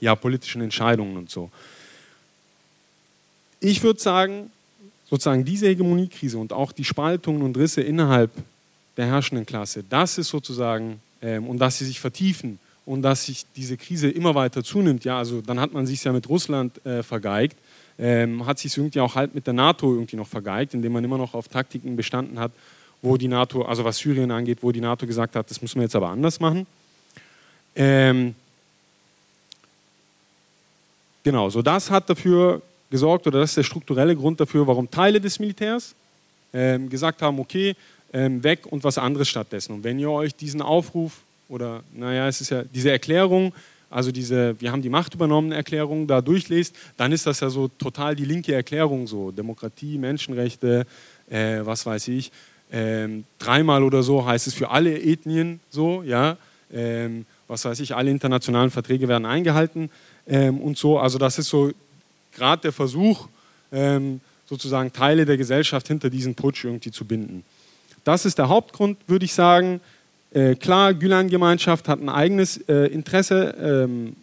ja, 0.00 0.14
politischen 0.14 0.62
Entscheidungen 0.62 1.16
und 1.16 1.30
so. 1.30 1.50
Ich 3.60 3.82
würde 3.82 4.00
sagen, 4.00 4.50
sozusagen 5.08 5.44
diese 5.44 5.68
Hegemoniekrise 5.68 6.38
und 6.38 6.52
auch 6.52 6.72
die 6.72 6.84
Spaltungen 6.84 7.42
und 7.42 7.56
Risse 7.56 7.80
innerhalb 7.80 8.30
der 8.96 9.06
herrschenden 9.06 9.46
Klasse, 9.46 9.84
das 9.88 10.18
ist 10.18 10.28
sozusagen, 10.28 11.00
ähm, 11.22 11.46
und 11.46 11.58
dass 11.58 11.78
sie 11.78 11.84
sich 11.84 12.00
vertiefen 12.00 12.58
und 12.86 13.02
dass 13.02 13.26
sich 13.26 13.46
diese 13.56 13.76
Krise 13.76 14.10
immer 14.10 14.34
weiter 14.34 14.62
zunimmt, 14.62 15.04
ja, 15.04 15.18
also 15.18 15.40
dann 15.40 15.58
hat 15.58 15.72
man 15.72 15.86
sich 15.86 16.04
ja 16.04 16.12
mit 16.12 16.28
Russland 16.28 16.84
äh, 16.84 17.02
vergeigt, 17.02 17.56
ähm, 17.98 18.44
hat 18.44 18.58
sich 18.58 18.76
irgendwie 18.76 19.00
auch 19.00 19.14
halt 19.14 19.34
mit 19.34 19.46
der 19.46 19.54
NATO 19.54 19.92
irgendwie 19.94 20.16
noch 20.16 20.26
vergeigt, 20.26 20.74
indem 20.74 20.92
man 20.92 21.04
immer 21.04 21.18
noch 21.18 21.34
auf 21.34 21.48
Taktiken 21.48 21.96
bestanden 21.96 22.38
hat, 22.38 22.52
wo 23.02 23.16
die 23.16 23.28
NATO, 23.28 23.62
also 23.62 23.84
was 23.84 23.98
Syrien 23.98 24.30
angeht, 24.30 24.58
wo 24.62 24.72
die 24.72 24.80
NATO 24.80 25.06
gesagt 25.06 25.36
hat, 25.36 25.50
das 25.50 25.62
müssen 25.62 25.76
wir 25.76 25.84
jetzt 25.84 25.96
aber 25.96 26.08
anders 26.08 26.40
machen. 26.40 26.66
Ähm, 27.76 28.34
genau, 31.24 31.50
so 31.50 31.62
das 31.62 31.90
hat 31.90 32.08
dafür 32.08 32.62
gesorgt, 32.90 33.26
oder 33.26 33.40
das 33.40 33.50
ist 33.50 33.56
der 33.56 33.62
strukturelle 33.64 34.14
Grund 34.14 34.38
dafür, 34.38 34.66
warum 34.68 34.88
Teile 34.88 35.20
des 35.20 35.40
Militärs 35.40 35.96
ähm, 36.52 36.88
gesagt 36.88 37.22
haben, 37.22 37.40
okay, 37.40 37.74
ähm, 38.12 38.44
weg 38.44 38.66
und 38.70 38.84
was 38.84 38.96
anderes 38.98 39.28
stattdessen. 39.28 39.72
Und 39.72 39.82
wenn 39.82 39.98
ihr 39.98 40.10
euch 40.10 40.36
diesen 40.36 40.62
Aufruf 40.62 41.22
oder, 41.48 41.82
naja, 41.92 42.28
es 42.28 42.40
ist 42.40 42.50
ja 42.50 42.62
diese 42.62 42.92
Erklärung, 42.92 43.52
also 43.90 44.12
diese, 44.12 44.60
wir 44.60 44.70
haben 44.70 44.82
die 44.82 44.88
Macht 44.88 45.14
übernommen 45.14 45.52
Erklärung 45.52 46.06
da 46.06 46.20
durchlest, 46.20 46.76
dann 46.96 47.10
ist 47.10 47.26
das 47.26 47.40
ja 47.40 47.50
so 47.50 47.68
total 47.68 48.14
die 48.14 48.24
linke 48.24 48.54
Erklärung, 48.54 49.06
so 49.06 49.30
Demokratie, 49.30 49.98
Menschenrechte, 49.98 50.86
äh, 51.28 51.60
was 51.62 51.86
weiß 51.86 52.08
ich. 52.08 52.30
Ähm, 52.72 53.24
dreimal 53.38 53.82
oder 53.82 54.02
so 54.02 54.24
heißt 54.24 54.46
es 54.46 54.54
für 54.54 54.70
alle 54.70 55.00
Ethnien 55.00 55.60
so, 55.70 56.02
ja. 56.02 56.36
Ähm, 56.72 57.26
was 57.46 57.64
weiß 57.64 57.78
ich, 57.80 57.94
alle 57.94 58.10
internationalen 58.10 58.70
Verträge 58.70 59.06
werden 59.06 59.26
eingehalten 59.26 59.90
ähm, 60.26 60.58
und 60.60 60.78
so. 60.78 60.98
Also 60.98 61.18
das 61.18 61.38
ist 61.38 61.48
so 61.48 61.70
gerade 62.32 62.62
der 62.62 62.72
Versuch, 62.72 63.28
ähm, 63.72 64.20
sozusagen 64.46 64.92
Teile 64.92 65.24
der 65.24 65.36
Gesellschaft 65.36 65.88
hinter 65.88 66.10
diesen 66.10 66.34
Putsch 66.34 66.64
irgendwie 66.64 66.90
zu 66.90 67.04
binden. 67.04 67.44
Das 68.04 68.26
ist 68.26 68.38
der 68.38 68.48
Hauptgrund, 68.48 68.98
würde 69.06 69.24
ich 69.24 69.32
sagen. 69.32 69.80
Äh, 70.32 70.56
klar, 70.56 70.92
Gülen-Gemeinschaft 70.92 71.88
hat 71.88 72.00
ein 72.00 72.08
eigenes 72.08 72.58
äh, 72.68 72.86
Interesse 72.86 73.54
ähm, 73.58 74.16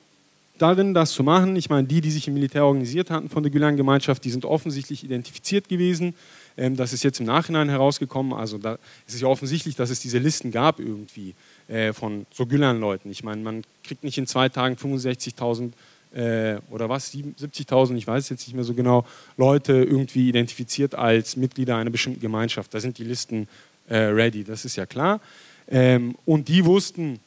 darin, 0.58 0.94
das 0.94 1.12
zu 1.12 1.24
machen. 1.24 1.56
Ich 1.56 1.70
meine, 1.70 1.88
die, 1.88 2.02
die 2.02 2.12
sich 2.12 2.28
im 2.28 2.36
Militär 2.36 2.66
organisiert 2.66 3.10
hatten 3.10 3.30
von 3.30 3.42
der 3.44 3.52
Gülen-Gemeinschaft, 3.52 4.24
die 4.24 4.30
sind 4.30 4.46
offensichtlich 4.46 5.04
identifiziert 5.04 5.68
gewesen. 5.68 6.14
Ähm, 6.58 6.76
das 6.76 6.94
ist 6.94 7.04
jetzt 7.04 7.20
im 7.20 7.26
Nachhinein 7.26 7.70
herausgekommen. 7.70 8.34
Also 8.34 8.58
da 8.58 8.74
ist 9.08 9.16
es 9.16 9.22
ja 9.22 9.28
offensichtlich, 9.28 9.76
dass 9.76 9.90
es 9.90 10.02
diese 10.02 10.20
Listen 10.20 10.52
gab 10.52 10.80
irgendwie 10.80 11.34
äh, 11.68 11.94
von 11.94 12.26
so 12.32 12.46
Gülen-Leuten. 12.46 13.10
Ich 13.10 13.24
meine, 13.24 13.42
man 13.42 13.64
kriegt 13.84 14.04
nicht 14.04 14.18
in 14.18 14.28
zwei 14.28 14.50
Tagen 14.50 14.76
65.000 14.76 15.72
äh, 16.14 16.58
oder 16.70 16.90
was, 16.90 17.14
70.000, 17.14 17.96
ich 17.96 18.08
weiß 18.08 18.30
jetzt 18.30 18.48
nicht 18.48 18.56
mehr 18.56 18.64
so 18.64 18.74
genau, 18.74 19.06
Leute 19.38 19.74
irgendwie 19.74 20.30
identifiziert 20.30 20.96
als 20.96 21.36
Mitglieder 21.36 21.78
einer 21.78 21.90
bestimmten 21.90 22.20
Gemeinschaft. 22.20 22.74
Da 22.74 22.80
sind 22.80 22.98
die 22.98 23.04
Listen 23.04 23.48
äh, 23.88 23.98
ready, 23.98 24.44
das 24.44 24.66
ist 24.66 24.76
ja 24.76 24.86
klar. 24.86 25.22
Ähm, 25.68 26.16
und 26.26 26.48
die 26.48 26.66
wussten, 26.66 27.20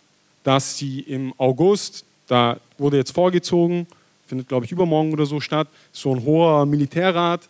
dass 0.42 0.76
sie 0.76 1.00
im 1.00 1.32
August, 1.38 2.04
da 2.26 2.58
wurde 2.78 2.98
jetzt 2.98 3.12
vorgezogen, 3.12 3.86
findet 4.26 4.48
glaube 4.48 4.66
ich 4.66 4.72
übermorgen 4.72 5.12
oder 5.12 5.26
so 5.26 5.40
statt, 5.40 5.68
so 5.92 6.14
ein 6.14 6.24
hoher 6.24 6.66
Militärrat, 6.66 7.48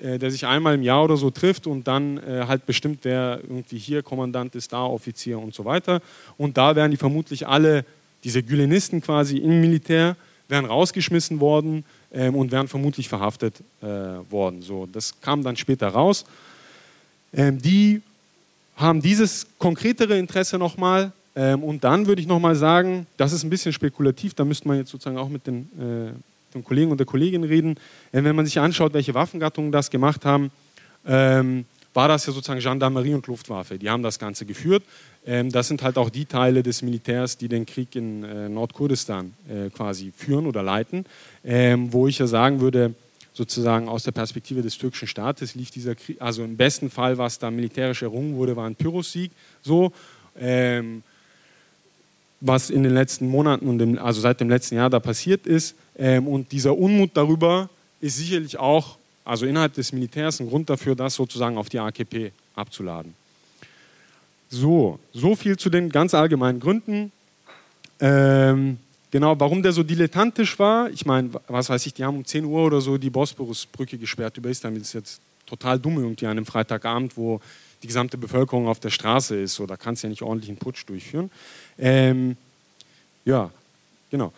äh, 0.00 0.18
der 0.18 0.30
sich 0.30 0.46
einmal 0.46 0.74
im 0.74 0.82
Jahr 0.82 1.04
oder 1.04 1.16
so 1.16 1.30
trifft 1.30 1.66
und 1.66 1.86
dann 1.86 2.18
äh, 2.18 2.44
halt 2.46 2.66
bestimmt, 2.66 3.00
wer 3.02 3.40
irgendwie 3.42 3.78
hier 3.78 4.02
Kommandant 4.02 4.54
ist, 4.54 4.72
da 4.72 4.84
Offizier 4.84 5.38
und 5.38 5.54
so 5.54 5.64
weiter. 5.64 6.02
Und 6.36 6.56
da 6.58 6.76
werden 6.76 6.90
die 6.90 6.96
vermutlich 6.96 7.46
alle, 7.46 7.84
diese 8.22 8.42
Gülenisten 8.42 9.00
quasi 9.00 9.38
im 9.38 9.60
Militär, 9.60 10.16
wären 10.48 10.64
rausgeschmissen 10.64 11.40
worden 11.40 11.84
ähm, 12.12 12.34
und 12.34 12.52
wären 12.52 12.68
vermutlich 12.68 13.08
verhaftet 13.08 13.56
äh, 13.82 13.86
worden. 13.86 14.62
So, 14.62 14.86
das 14.86 15.20
kam 15.20 15.42
dann 15.42 15.56
später 15.56 15.88
raus. 15.88 16.24
Ähm, 17.32 17.60
die 17.60 18.02
haben 18.76 19.00
dieses 19.00 19.46
konkretere 19.58 20.18
Interesse 20.18 20.58
nochmal. 20.58 21.12
Ähm, 21.36 21.62
und 21.62 21.82
dann 21.82 22.06
würde 22.06 22.20
ich 22.20 22.28
nochmal 22.28 22.54
sagen, 22.54 23.06
das 23.16 23.32
ist 23.32 23.42
ein 23.42 23.50
bisschen 23.50 23.72
spekulativ, 23.72 24.34
da 24.34 24.44
müsste 24.44 24.68
man 24.68 24.76
jetzt 24.76 24.90
sozusagen 24.90 25.18
auch 25.18 25.28
mit 25.28 25.46
den, 25.46 25.62
äh, 25.78 26.52
den 26.54 26.62
Kollegen 26.62 26.90
und 26.90 26.98
der 26.98 27.06
Kollegin 27.06 27.42
reden. 27.42 27.76
Äh, 28.12 28.22
wenn 28.22 28.36
man 28.36 28.46
sich 28.46 28.58
anschaut, 28.60 28.94
welche 28.94 29.14
Waffengattungen 29.14 29.72
das 29.72 29.90
gemacht 29.90 30.24
haben, 30.24 30.50
ähm, 31.06 31.64
war 31.92 32.08
das 32.08 32.26
ja 32.26 32.32
sozusagen 32.32 32.60
Gendarmerie 32.60 33.14
und 33.14 33.26
Luftwaffe. 33.26 33.78
Die 33.78 33.88
haben 33.88 34.02
das 34.02 34.18
Ganze 34.18 34.44
geführt. 34.44 34.82
Ähm, 35.26 35.50
das 35.50 35.68
sind 35.68 35.82
halt 35.82 35.96
auch 35.96 36.10
die 36.10 36.26
Teile 36.26 36.62
des 36.62 36.82
Militärs, 36.82 37.38
die 37.38 37.48
den 37.48 37.66
Krieg 37.66 37.94
in 37.96 38.24
äh, 38.24 38.48
Nordkurdistan 38.48 39.32
äh, 39.48 39.70
quasi 39.70 40.12
führen 40.16 40.46
oder 40.46 40.62
leiten, 40.62 41.06
ähm, 41.44 41.92
wo 41.92 42.06
ich 42.08 42.18
ja 42.18 42.26
sagen 42.26 42.60
würde, 42.60 42.94
sozusagen 43.32 43.88
aus 43.88 44.04
der 44.04 44.12
Perspektive 44.12 44.62
des 44.62 44.78
türkischen 44.78 45.08
Staates 45.08 45.54
lief 45.54 45.70
dieser 45.70 45.94
Krieg, 45.94 46.20
also 46.20 46.44
im 46.44 46.56
besten 46.56 46.90
Fall, 46.90 47.18
was 47.18 47.38
da 47.38 47.50
militärisch 47.50 48.02
errungen 48.02 48.36
wurde, 48.36 48.54
war 48.54 48.66
ein 48.66 48.76
Pyrrhus-Sieg. 48.76 49.32
So, 49.62 49.92
ähm, 50.38 51.02
was 52.40 52.68
in 52.68 52.82
den 52.82 52.92
letzten 52.92 53.26
Monaten 53.26 53.66
und 53.66 53.80
im, 53.80 53.98
also 53.98 54.20
seit 54.20 54.40
dem 54.40 54.50
letzten 54.50 54.76
Jahr 54.76 54.90
da 54.90 55.00
passiert 55.00 55.46
ist. 55.46 55.74
Ähm, 55.96 56.28
und 56.28 56.52
dieser 56.52 56.76
Unmut 56.76 57.10
darüber 57.14 57.70
ist 58.00 58.18
sicherlich 58.18 58.58
auch, 58.58 58.98
also 59.24 59.46
innerhalb 59.46 59.72
des 59.72 59.92
Militärs, 59.92 60.40
ein 60.40 60.48
Grund 60.48 60.68
dafür, 60.68 60.94
das 60.94 61.14
sozusagen 61.14 61.56
auf 61.56 61.70
die 61.70 61.78
AKP 61.78 62.32
abzuladen. 62.54 63.14
So, 64.48 64.98
so 65.12 65.34
viel 65.34 65.56
zu 65.56 65.70
den 65.70 65.88
ganz 65.90 66.14
allgemeinen 66.14 66.60
Gründen. 66.60 67.12
Ähm, 68.00 68.78
genau, 69.10 69.38
warum 69.38 69.62
der 69.62 69.72
so 69.72 69.82
dilettantisch 69.82 70.58
war, 70.58 70.90
ich 70.90 71.06
meine, 71.06 71.30
was 71.48 71.70
weiß 71.70 71.86
ich, 71.86 71.94
die 71.94 72.04
haben 72.04 72.18
um 72.18 72.24
10 72.24 72.44
Uhr 72.44 72.64
oder 72.64 72.80
so 72.80 72.98
die 72.98 73.10
Bosporusbrücke 73.10 73.98
gesperrt 73.98 74.36
über 74.36 74.50
Istanbul. 74.50 74.80
Das 74.80 74.88
ist 74.88 74.94
jetzt 74.94 75.20
total 75.46 75.78
dumm 75.78 75.98
irgendwie 75.98 76.26
an 76.26 76.32
einem 76.32 76.46
Freitagabend, 76.46 77.16
wo 77.16 77.40
die 77.82 77.86
gesamte 77.86 78.16
Bevölkerung 78.16 78.66
auf 78.66 78.80
der 78.80 78.90
Straße 78.90 79.36
ist. 79.36 79.54
So, 79.54 79.66
da 79.66 79.76
kannst 79.76 80.02
du 80.02 80.06
ja 80.06 80.10
nicht 80.10 80.22
ordentlich 80.22 80.48
einen 80.48 80.58
Putsch 80.58 80.84
durchführen. 80.86 81.30
Ähm, 81.78 82.36
ja, 83.24 83.50
genau. 84.10 84.32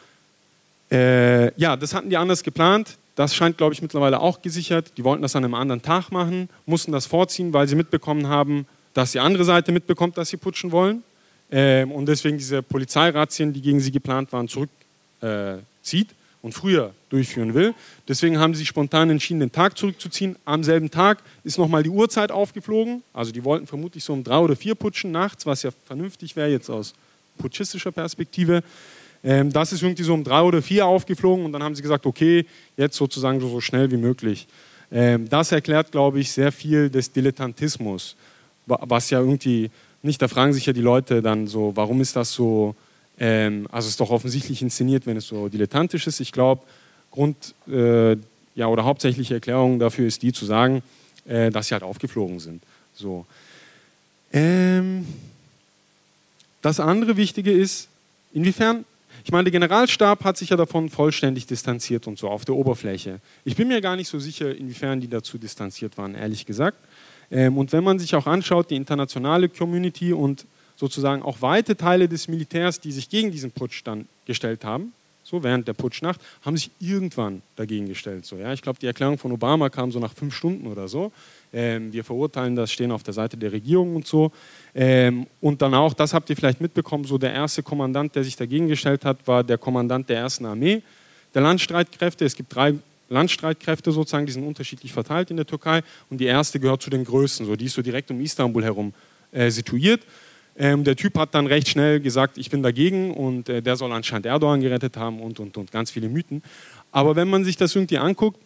Äh, 0.91 1.59
ja, 1.59 1.77
das 1.77 1.95
hatten 1.95 2.11
die 2.11 2.17
anders 2.17 2.43
geplant. 2.43 2.97
Das 3.15 3.35
scheint, 3.35 3.57
glaube 3.57 3.73
ich, 3.73 3.83
mittlerweile 3.83 4.21
auch 4.21 4.43
gesichert. 4.43 4.93
Die 4.99 5.05
wollten 5.05 5.23
das 5.23 5.35
an 5.37 5.45
einem 5.45 5.55
anderen 5.55 5.81
Tag 5.81 6.11
machen, 6.11 6.49
mussten 6.67 6.93
das 6.93 7.07
vorziehen, 7.07 7.53
weil 7.53 7.67
sie 7.67 7.75
mitbekommen 7.75 8.29
haben, 8.29 8.67
dass 8.97 9.12
die 9.12 9.21
andere 9.21 9.45
Seite 9.45 9.73
mitbekommt, 9.73 10.17
dass 10.17 10.31
sie 10.31 10.38
putschen 10.38 10.73
wollen. 10.73 11.03
Ähm, 11.50 11.93
und 11.93 12.07
deswegen 12.07 12.38
diese 12.38 12.62
Polizeirazzien, 12.62 13.53
die 13.53 13.61
gegen 13.61 13.79
sie 13.79 13.93
geplant 13.93 14.33
waren, 14.33 14.49
zurückzieht 14.49 16.11
äh, 16.11 16.15
und 16.41 16.53
früher 16.53 16.95
durchführen 17.11 17.53
will. 17.53 17.75
Deswegen 18.09 18.38
haben 18.38 18.55
sie 18.55 18.65
spontan 18.65 19.11
entschieden, 19.11 19.41
den 19.41 19.53
Tag 19.53 19.76
zurückzuziehen. 19.76 20.37
Am 20.47 20.65
selben 20.65 20.91
Tag 20.91 21.23
ist 21.45 21.59
nochmal 21.59 21.83
die 21.83 21.91
Uhrzeit 21.91 22.33
aufgeflogen. 22.33 23.03
Also 23.12 23.33
die 23.33 23.45
wollten 23.45 23.67
vermutlich 23.67 24.03
so 24.03 24.15
um 24.15 24.25
drei 24.25 24.38
oder 24.38 24.57
vier 24.57 24.75
putschen 24.75 25.12
nachts, 25.12 25.45
was 25.45 25.62
ja 25.62 25.71
vernünftig 25.85 26.35
wäre 26.35 26.49
jetzt 26.49 26.71
aus 26.71 26.95
putschistischer 27.37 27.93
Perspektive. 27.93 28.62
Ähm, 29.23 29.53
das 29.53 29.73
ist 29.73 29.83
irgendwie 29.83 30.05
so 30.05 30.15
um 30.15 30.25
drei 30.25 30.41
oder 30.41 30.62
vier 30.62 30.87
aufgeflogen 30.87 31.45
und 31.45 31.53
dann 31.53 31.62
haben 31.62 31.75
sie 31.75 31.83
gesagt, 31.83 32.07
okay, 32.07 32.47
jetzt 32.79 32.97
sozusagen 32.97 33.41
so, 33.41 33.49
so 33.49 33.61
schnell 33.61 33.91
wie 33.91 33.99
möglich. 33.99 34.47
Ähm, 34.91 35.29
das 35.29 35.53
erklärt, 35.53 35.93
glaube 35.93 36.19
ich, 36.21 36.33
sehr 36.33 36.50
viel 36.50 36.88
des 36.88 37.12
Dilettantismus, 37.12 38.17
was 38.67 39.11
ja 39.11 39.21
irgendwie 39.21 39.71
nicht, 40.03 40.21
da 40.21 40.29
fragen 40.29 40.53
sich 40.53 40.67
ja 40.67 40.73
die 40.73 40.81
Leute 40.81 41.23
dann 41.23 41.47
so, 41.47 41.73
warum 41.75 42.01
ist 42.01 42.17
das 42.17 42.33
so, 42.33 42.75
ähm, 43.19 43.67
also 43.71 43.87
es 43.87 43.93
ist 43.93 44.01
doch 44.01 44.11
offensichtlich 44.11 44.63
inszeniert, 44.63 45.07
wenn 45.07 45.17
es 45.17 45.27
so 45.27 45.49
dilettantisch 45.49 46.07
ist. 46.07 46.21
Ich 46.21 46.33
glaube, 46.33 46.63
Grund 47.11 47.55
äh, 47.69 48.17
ja, 48.55 48.67
oder 48.67 48.85
hauptsächliche 48.85 49.35
Erklärung 49.35 49.79
dafür 49.79 50.07
ist 50.07 50.23
die 50.23 50.33
zu 50.33 50.45
sagen, 50.45 50.83
äh, 51.27 51.51
dass 51.51 51.69
sie 51.69 51.75
halt 51.75 51.83
aufgeflogen 51.83 52.41
sind. 52.41 52.63
So. 52.95 53.27
Ähm, 54.33 55.07
das 56.63 56.81
andere 56.81 57.17
Wichtige 57.17 57.53
ist, 57.53 57.89
inwiefern 58.33 58.85
ich 59.25 59.33
meine, 59.33 59.51
der 59.51 59.53
Generalstab 59.53 60.23
hat 60.23 60.37
sich 60.37 60.51
ja 60.51 60.57
davon 60.57 60.89
vollständig 60.89 61.47
distanziert 61.47 62.07
und 62.07 62.17
so 62.17 62.29
auf 62.29 62.45
der 62.45 62.55
Oberfläche. 62.55 63.19
Ich 63.45 63.57
bin 63.57 63.67
mir 63.67 63.81
gar 63.81 63.97
nicht 63.97 64.09
so 64.09 64.21
sicher, 64.21 64.55
inwiefern 64.55 65.01
die 65.01 65.09
dazu 65.09 65.37
distanziert 65.37 65.99
waren, 65.99 66.15
ehrlich 66.15 66.47
gesagt. 66.47 66.79
Ähm, 67.30 67.59
und 67.59 67.73
wenn 67.73 67.85
man 67.85 67.99
sich 67.99 68.14
auch 68.14 68.26
anschaut, 68.26 68.71
die 68.71 68.76
internationale 68.76 69.49
Community 69.49 70.12
und 70.12 70.47
sozusagen 70.76 71.23
auch 71.23 71.40
weite 71.40 71.76
Teile 71.76 72.09
des 72.09 72.28
Militärs, 72.28 72.80
die 72.80 72.92
sich 72.92 73.09
gegen 73.09 73.30
diesen 73.30 73.50
Putsch 73.50 73.83
dann 73.85 74.06
gestellt 74.26 74.64
haben, 74.64 74.92
so 75.23 75.42
während 75.42 75.66
der 75.66 75.73
Putschnacht, 75.73 76.21
haben 76.42 76.56
sich 76.56 76.71
irgendwann 76.78 77.42
dagegen 77.56 77.88
gestellt. 77.88 78.25
So, 78.25 78.37
ja. 78.37 78.52
Ich 78.52 78.62
glaube, 78.62 78.78
die 78.78 78.87
Erklärung 78.87 79.18
von 79.18 79.33
Obama 79.33 79.68
kam 79.68 79.90
so 79.90 79.99
nach 79.99 80.12
fünf 80.12 80.35
Stunden 80.35 80.68
oder 80.68 80.87
so. 80.87 81.11
Ähm, 81.52 81.92
wir 81.92 82.04
verurteilen 82.04 82.54
das, 82.54 82.71
stehen 82.71 82.92
auf 82.92 83.02
der 83.02 83.14
Seite 83.14 83.37
der 83.37 83.50
Regierung 83.50 83.97
und 83.97 84.06
so. 84.06 84.30
Ähm, 84.73 85.26
und 85.40 85.62
dann 85.62 85.75
auch, 85.75 85.95
das 85.95 86.14
habt 86.14 86.30
ihr 86.30 86.37
vielleicht 86.37 86.61
mitbekommen, 86.61 87.04
so 87.04 87.18
der 87.18 87.33
erste 87.33 87.64
Kommandant, 87.64 88.14
der 88.14 88.23
sich 88.23 88.37
dagegen 88.37 88.68
gestellt 88.68 89.04
hat, 89.04 89.26
war 89.26 89.42
der 89.42 89.59
Kommandant 89.59 90.09
der 90.09 90.18
ersten 90.18 90.47
Armee 90.47 90.83
der 91.35 91.42
Landstreitkräfte. 91.42 92.25
Es 92.25 92.35
gibt 92.35 92.54
drei 92.54 92.75
Landstreitkräfte 93.09 93.93
sozusagen, 93.93 94.27
die 94.27 94.33
sind 94.33 94.47
unterschiedlich 94.47 94.93
verteilt 94.93 95.31
in 95.31 95.37
der 95.37 95.47
Türkei 95.47 95.83
und 96.11 96.21
die 96.21 96.27
erste 96.27 96.61
gehört 96.61 96.83
zu 96.83 96.91
den 96.91 97.05
größten, 97.05 97.47
so 97.47 97.57
die 97.57 97.67
ist 97.67 97.75
so 97.75 97.83
direkt 97.83 98.11
um 98.11 98.21
Istanbul 98.21 98.65
herum 98.65 98.93
äh, 99.33 99.51
situiert. 99.51 100.03
Ähm, 100.59 100.85
der 100.85 100.97
Typ 100.97 101.19
hat 101.19 101.35
dann 101.35 101.47
recht 101.47 101.69
schnell 101.69 102.01
gesagt, 102.01 102.39
ich 102.39 102.51
bin 102.51 102.63
dagegen 102.63 103.13
und 103.13 103.49
äh, 103.49 103.61
der 103.61 103.77
soll 103.77 103.93
anscheinend 103.93 104.27
Erdogan 104.27 104.61
gerettet 104.61 104.97
haben 104.97 105.21
und, 105.21 105.39
und, 105.39 105.57
und 105.57 105.71
ganz 105.71 105.91
viele 105.91 106.09
Mythen. 106.09 106.43
Aber 106.93 107.15
wenn 107.15 107.29
man 107.29 107.45
sich 107.45 107.57
das 107.57 107.75
irgendwie 107.75 107.99
anguckt, 107.99 108.39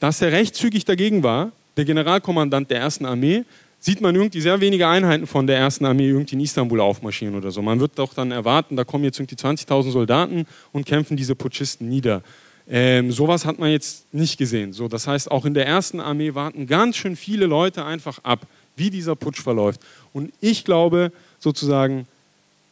dass 0.00 0.20
er 0.20 0.32
recht 0.32 0.54
zügig 0.54 0.84
dagegen 0.84 1.22
war, 1.22 1.52
der 1.76 1.86
Generalkommandant 1.86 2.70
der 2.70 2.78
ersten 2.78 3.06
Armee, 3.06 3.44
sieht 3.80 4.00
man 4.00 4.14
irgendwie 4.14 4.40
sehr 4.40 4.60
wenige 4.60 4.86
Einheiten 4.88 5.26
von 5.26 5.46
der 5.46 5.58
ersten 5.58 5.84
Armee 5.84 6.08
irgendwie 6.08 6.36
in 6.36 6.40
Istanbul 6.40 6.80
aufmarschieren 6.80 7.36
oder 7.36 7.50
so. 7.50 7.62
Man 7.62 7.80
wird 7.80 7.98
doch 7.98 8.14
dann 8.14 8.30
erwarten, 8.30 8.76
da 8.76 8.84
kommen 8.84 9.04
jetzt 9.04 9.18
irgendwie 9.18 9.36
20.000 9.36 9.90
Soldaten 9.90 10.46
und 10.72 10.86
kämpfen 10.86 11.16
diese 11.16 11.34
Putschisten 11.34 11.88
nieder. 11.88 12.22
Ähm, 12.68 13.12
sowas 13.12 13.44
hat 13.44 13.58
man 13.58 13.70
jetzt 13.70 14.12
nicht 14.12 14.38
gesehen. 14.38 14.72
So, 14.72 14.88
das 14.88 15.06
heißt, 15.06 15.30
auch 15.30 15.44
in 15.44 15.54
der 15.54 15.66
ersten 15.66 16.00
Armee 16.00 16.34
warten 16.34 16.66
ganz 16.66 16.96
schön 16.96 17.14
viele 17.14 17.46
Leute 17.46 17.84
einfach 17.84 18.18
ab, 18.22 18.46
wie 18.76 18.90
dieser 18.90 19.14
Putsch 19.16 19.42
verläuft. 19.42 19.80
Und 20.12 20.32
ich 20.40 20.64
glaube 20.64 21.12
sozusagen, 21.38 22.06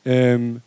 ähm, 0.04 0.62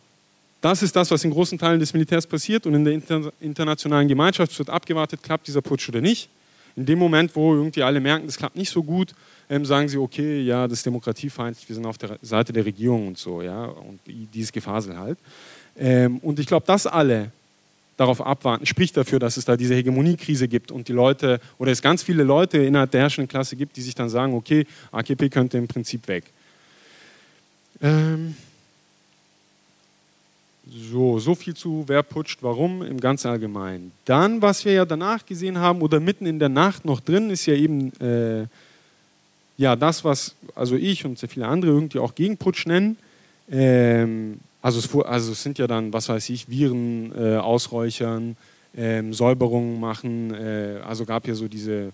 das 0.60 0.82
ist 0.82 0.96
das, 0.96 1.10
was 1.10 1.24
in 1.24 1.30
großen 1.30 1.58
Teilen 1.58 1.80
des 1.80 1.92
Militärs 1.92 2.26
passiert 2.26 2.66
und 2.66 2.74
in 2.74 2.84
der 2.84 2.94
inter 2.94 3.32
internationalen 3.40 4.08
Gemeinschaft 4.08 4.56
wird 4.58 4.70
abgewartet, 4.70 5.22
klappt 5.22 5.46
dieser 5.46 5.60
Putsch 5.60 5.88
oder 5.88 6.00
nicht. 6.00 6.28
In 6.76 6.86
dem 6.86 6.98
Moment, 6.98 7.34
wo 7.34 7.54
irgendwie 7.54 7.82
alle 7.82 8.00
merken, 8.00 8.26
das 8.26 8.36
klappt 8.36 8.56
nicht 8.56 8.70
so 8.70 8.82
gut, 8.82 9.14
ähm, 9.48 9.64
sagen 9.64 9.88
sie, 9.88 9.96
okay, 9.96 10.42
ja, 10.42 10.68
das 10.68 10.78
ist 10.78 10.86
demokratiefeindlich, 10.86 11.68
wir 11.68 11.74
sind 11.74 11.86
auf 11.86 11.98
der 11.98 12.18
Seite 12.22 12.52
der 12.52 12.64
Regierung 12.64 13.08
und 13.08 13.18
so, 13.18 13.42
ja, 13.42 13.64
und 13.64 14.00
dieses 14.06 14.52
Gefasel 14.52 14.98
halt. 14.98 15.18
Ähm, 15.78 16.18
und 16.18 16.38
ich 16.38 16.46
glaube, 16.46 16.66
dass 16.66 16.86
alle 16.86 17.30
darauf 17.96 18.20
abwarten, 18.20 18.66
spricht 18.66 18.96
dafür, 18.96 19.18
dass 19.18 19.36
es 19.36 19.44
da 19.44 19.56
diese 19.56 19.74
Hegemoniekrise 19.74 20.48
gibt 20.48 20.70
und 20.70 20.88
die 20.88 20.92
Leute, 20.92 21.40
oder 21.58 21.72
es 21.72 21.80
ganz 21.80 22.02
viele 22.02 22.22
Leute 22.22 22.58
innerhalb 22.58 22.90
der 22.90 23.02
herrschenden 23.02 23.28
Klasse 23.28 23.56
gibt, 23.56 23.76
die 23.76 23.82
sich 23.82 23.94
dann 23.94 24.08
sagen, 24.08 24.34
okay, 24.34 24.66
AKP 24.92 25.30
könnte 25.30 25.58
im 25.58 25.66
Prinzip 25.66 26.06
weg. 26.08 26.24
Ähm, 27.80 28.36
so, 30.68 31.18
so 31.18 31.34
viel 31.34 31.54
zu 31.54 31.84
wer 31.86 32.02
putscht, 32.02 32.42
warum 32.42 32.82
im 32.82 33.00
ganz 33.00 33.24
allgemein. 33.24 33.92
Dann, 34.04 34.42
was 34.42 34.64
wir 34.64 34.72
ja 34.72 34.84
danach 34.84 35.24
gesehen 35.24 35.58
haben 35.58 35.80
oder 35.80 36.00
mitten 36.00 36.26
in 36.26 36.38
der 36.38 36.48
Nacht 36.48 36.84
noch 36.84 37.00
drin, 37.00 37.30
ist 37.30 37.46
ja 37.46 37.54
eben 37.54 37.92
äh, 38.00 38.46
ja, 39.58 39.76
das, 39.76 40.04
was 40.04 40.34
also 40.54 40.76
ich 40.76 41.04
und 41.04 41.18
sehr 41.18 41.28
viele 41.28 41.46
andere 41.46 41.70
irgendwie 41.70 41.98
auch 41.98 42.14
Gegenputsch 42.14 42.66
nennen. 42.66 42.98
Ähm, 43.50 44.40
also, 44.66 44.80
es, 44.80 45.06
also 45.06 45.30
es 45.30 45.44
sind 45.44 45.58
ja 45.58 45.68
dann, 45.68 45.92
was 45.92 46.08
weiß 46.08 46.28
ich, 46.30 46.48
Viren 46.48 47.12
äh, 47.16 47.36
ausräuchern, 47.36 48.36
ähm, 48.76 49.14
Säuberungen 49.14 49.78
machen. 49.78 50.34
Äh, 50.34 50.80
also 50.84 51.04
gab 51.04 51.28
ja 51.28 51.36
so 51.36 51.46
diese 51.46 51.92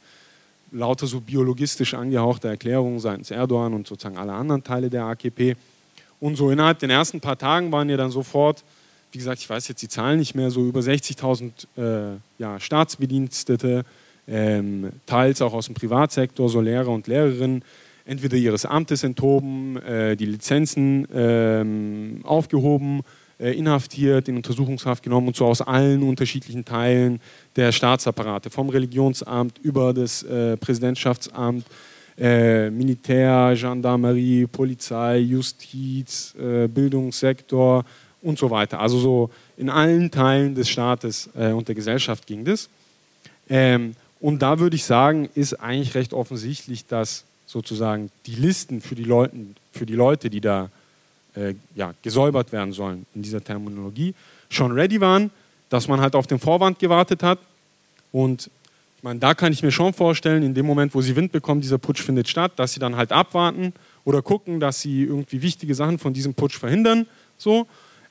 lauter 0.70 1.06
so 1.06 1.20
biologistisch 1.20 1.92
angehauchte 1.92 2.48
Erklärungen 2.48 2.98
seitens 2.98 3.30
Erdogan 3.30 3.74
und 3.74 3.86
sozusagen 3.86 4.16
alle 4.16 4.32
anderen 4.32 4.64
Teile 4.64 4.88
der 4.88 5.04
AKP. 5.04 5.54
Und 6.18 6.36
so 6.36 6.50
innerhalb 6.50 6.78
den 6.78 6.88
ersten 6.88 7.20
paar 7.20 7.36
Tagen 7.36 7.70
waren 7.72 7.90
ja 7.90 7.98
dann 7.98 8.10
sofort, 8.10 8.64
wie 9.10 9.18
gesagt, 9.18 9.42
ich 9.42 9.50
weiß 9.50 9.68
jetzt 9.68 9.82
die 9.82 9.88
Zahlen 9.88 10.18
nicht 10.18 10.34
mehr, 10.34 10.50
so 10.50 10.64
über 10.64 10.80
60.000 10.80 11.50
äh, 11.76 12.16
ja, 12.38 12.58
Staatsbedienstete, 12.58 13.84
ähm, 14.26 14.92
teils 15.04 15.42
auch 15.42 15.52
aus 15.52 15.66
dem 15.66 15.74
Privatsektor, 15.74 16.48
so 16.48 16.62
Lehrer 16.62 16.88
und 16.88 17.06
Lehrerinnen, 17.06 17.62
entweder 18.04 18.36
ihres 18.36 18.64
Amtes 18.64 19.04
enthoben, 19.04 19.76
äh, 19.76 20.16
die 20.16 20.26
Lizenzen 20.26 21.06
ähm, 21.12 22.20
aufgehoben, 22.24 23.02
äh, 23.38 23.56
inhaftiert, 23.56 24.28
in 24.28 24.36
Untersuchungshaft 24.36 25.02
genommen 25.02 25.28
und 25.28 25.36
so 25.36 25.46
aus 25.46 25.62
allen 25.62 26.02
unterschiedlichen 26.02 26.64
Teilen 26.64 27.20
der 27.56 27.72
Staatsapparate, 27.72 28.50
vom 28.50 28.68
Religionsamt 28.68 29.58
über 29.58 29.92
das 29.92 30.22
äh, 30.22 30.56
Präsidentschaftsamt, 30.56 31.64
äh, 32.18 32.70
Militär, 32.70 33.54
Gendarmerie, 33.56 34.46
Polizei, 34.46 35.18
Justiz, 35.18 36.34
äh, 36.38 36.68
Bildungssektor 36.68 37.84
und 38.20 38.38
so 38.38 38.50
weiter. 38.50 38.80
Also 38.80 38.98
so 38.98 39.30
in 39.56 39.70
allen 39.70 40.10
Teilen 40.10 40.54
des 40.54 40.68
Staates 40.68 41.30
äh, 41.34 41.52
und 41.52 41.68
der 41.68 41.74
Gesellschaft 41.74 42.26
ging 42.26 42.44
das. 42.44 42.68
Ähm, 43.48 43.94
und 44.20 44.40
da 44.40 44.58
würde 44.60 44.76
ich 44.76 44.84
sagen, 44.84 45.28
ist 45.34 45.54
eigentlich 45.54 45.94
recht 45.94 46.12
offensichtlich, 46.12 46.86
dass 46.86 47.24
sozusagen 47.52 48.10
die 48.24 48.34
Listen 48.34 48.80
für 48.80 48.94
die, 48.94 49.04
Leuten, 49.04 49.54
für 49.72 49.84
die 49.84 49.94
Leute, 49.94 50.30
die 50.30 50.40
da 50.40 50.70
äh, 51.34 51.54
ja, 51.74 51.92
gesäubert 52.00 52.50
werden 52.50 52.72
sollen 52.72 53.04
in 53.14 53.22
dieser 53.22 53.44
Terminologie, 53.44 54.14
schon 54.48 54.72
ready 54.72 55.00
waren, 55.00 55.30
dass 55.68 55.86
man 55.86 56.00
halt 56.00 56.14
auf 56.14 56.26
den 56.26 56.38
Vorwand 56.38 56.78
gewartet 56.78 57.22
hat. 57.22 57.38
Und 58.10 58.50
ich 58.96 59.02
meine, 59.02 59.20
da 59.20 59.34
kann 59.34 59.52
ich 59.52 59.62
mir 59.62 59.70
schon 59.70 59.92
vorstellen, 59.92 60.42
in 60.42 60.54
dem 60.54 60.64
Moment, 60.64 60.94
wo 60.94 61.02
sie 61.02 61.14
Wind 61.14 61.30
bekommen, 61.30 61.60
dieser 61.60 61.78
Putsch 61.78 62.02
findet 62.02 62.28
statt, 62.28 62.52
dass 62.56 62.72
sie 62.72 62.80
dann 62.80 62.96
halt 62.96 63.12
abwarten 63.12 63.74
oder 64.04 64.22
gucken, 64.22 64.58
dass 64.58 64.80
sie 64.80 65.02
irgendwie 65.02 65.42
wichtige 65.42 65.74
Sachen 65.74 65.98
von 65.98 66.14
diesem 66.14 66.32
Putsch 66.32 66.58
verhindern. 66.58 67.06
So 67.36 67.66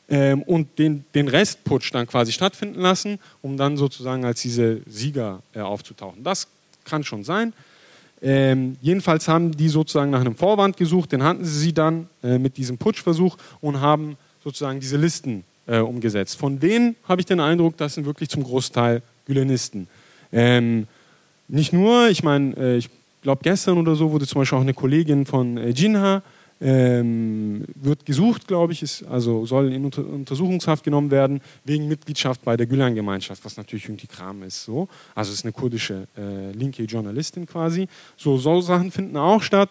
ähm, 0.07 0.43
und 0.43 0.77
den, 0.77 1.05
den 1.15 1.27
Restputsch 1.27 1.91
dann 1.93 2.05
quasi 2.05 2.31
stattfinden 2.31 2.81
lassen, 2.81 3.17
um 3.41 3.57
dann 3.57 3.75
sozusagen 3.75 4.23
als 4.23 4.41
diese 4.41 4.81
Sieger 4.85 5.41
äh, 5.55 5.61
aufzutauchen. 5.61 6.23
Das 6.23 6.47
kann 6.83 7.03
schon 7.03 7.23
sein. 7.23 7.53
Ähm, 8.21 8.77
jedenfalls 8.81 9.27
haben 9.27 9.51
die 9.51 9.67
sozusagen 9.67 10.11
nach 10.11 10.21
einem 10.21 10.35
Vorwand 10.35 10.77
gesucht, 10.77 11.11
den 11.11 11.23
hatten 11.23 11.43
sie 11.43 11.73
dann 11.73 12.07
äh, 12.23 12.37
mit 12.37 12.57
diesem 12.57 12.77
Putschversuch 12.77 13.37
und 13.61 13.81
haben 13.81 14.15
sozusagen 14.43 14.79
diese 14.79 14.97
Listen 14.97 15.43
äh, 15.65 15.79
umgesetzt. 15.79 16.37
Von 16.37 16.59
denen 16.59 16.95
habe 17.07 17.21
ich 17.21 17.25
den 17.25 17.39
Eindruck, 17.39 17.77
das 17.77 17.95
sind 17.95 18.05
wirklich 18.05 18.29
zum 18.29 18.43
Großteil 18.43 19.01
Gülenisten. 19.25 19.87
Ähm, 20.31 20.87
nicht 21.47 21.73
nur, 21.73 22.09
ich 22.09 22.23
meine, 22.23 22.55
äh, 22.57 22.77
ich 22.77 22.89
glaube 23.23 23.41
gestern 23.43 23.77
oder 23.77 23.95
so 23.95 24.11
wurde 24.11 24.27
zum 24.27 24.41
Beispiel 24.41 24.57
auch 24.57 24.63
eine 24.63 24.73
Kollegin 24.73 25.25
von 25.25 25.57
äh, 25.57 25.69
Jinha 25.69 26.21
ähm, 26.61 27.65
wird 27.73 28.05
gesucht, 28.05 28.47
glaube 28.47 28.73
ich, 28.73 28.83
ist, 28.83 29.03
also 29.03 29.45
soll 29.47 29.73
in 29.73 29.83
Unter 29.83 30.05
Untersuchungshaft 30.05 30.83
genommen 30.83 31.09
werden 31.09 31.41
wegen 31.65 31.87
Mitgliedschaft 31.87 32.43
bei 32.43 32.55
der 32.55 32.67
Gülen-Gemeinschaft, 32.67 33.43
was 33.43 33.57
natürlich 33.57 33.85
irgendwie 33.85 34.05
Kram 34.05 34.43
ist. 34.43 34.63
So. 34.63 34.87
Also 35.15 35.31
es 35.31 35.39
ist 35.39 35.45
eine 35.45 35.53
kurdische 35.53 36.07
äh, 36.15 36.51
linke 36.51 36.83
Journalistin 36.83 37.47
quasi. 37.47 37.87
So, 38.15 38.37
so 38.37 38.61
Sachen 38.61 38.91
finden 38.91 39.17
auch 39.17 39.41
statt. 39.41 39.69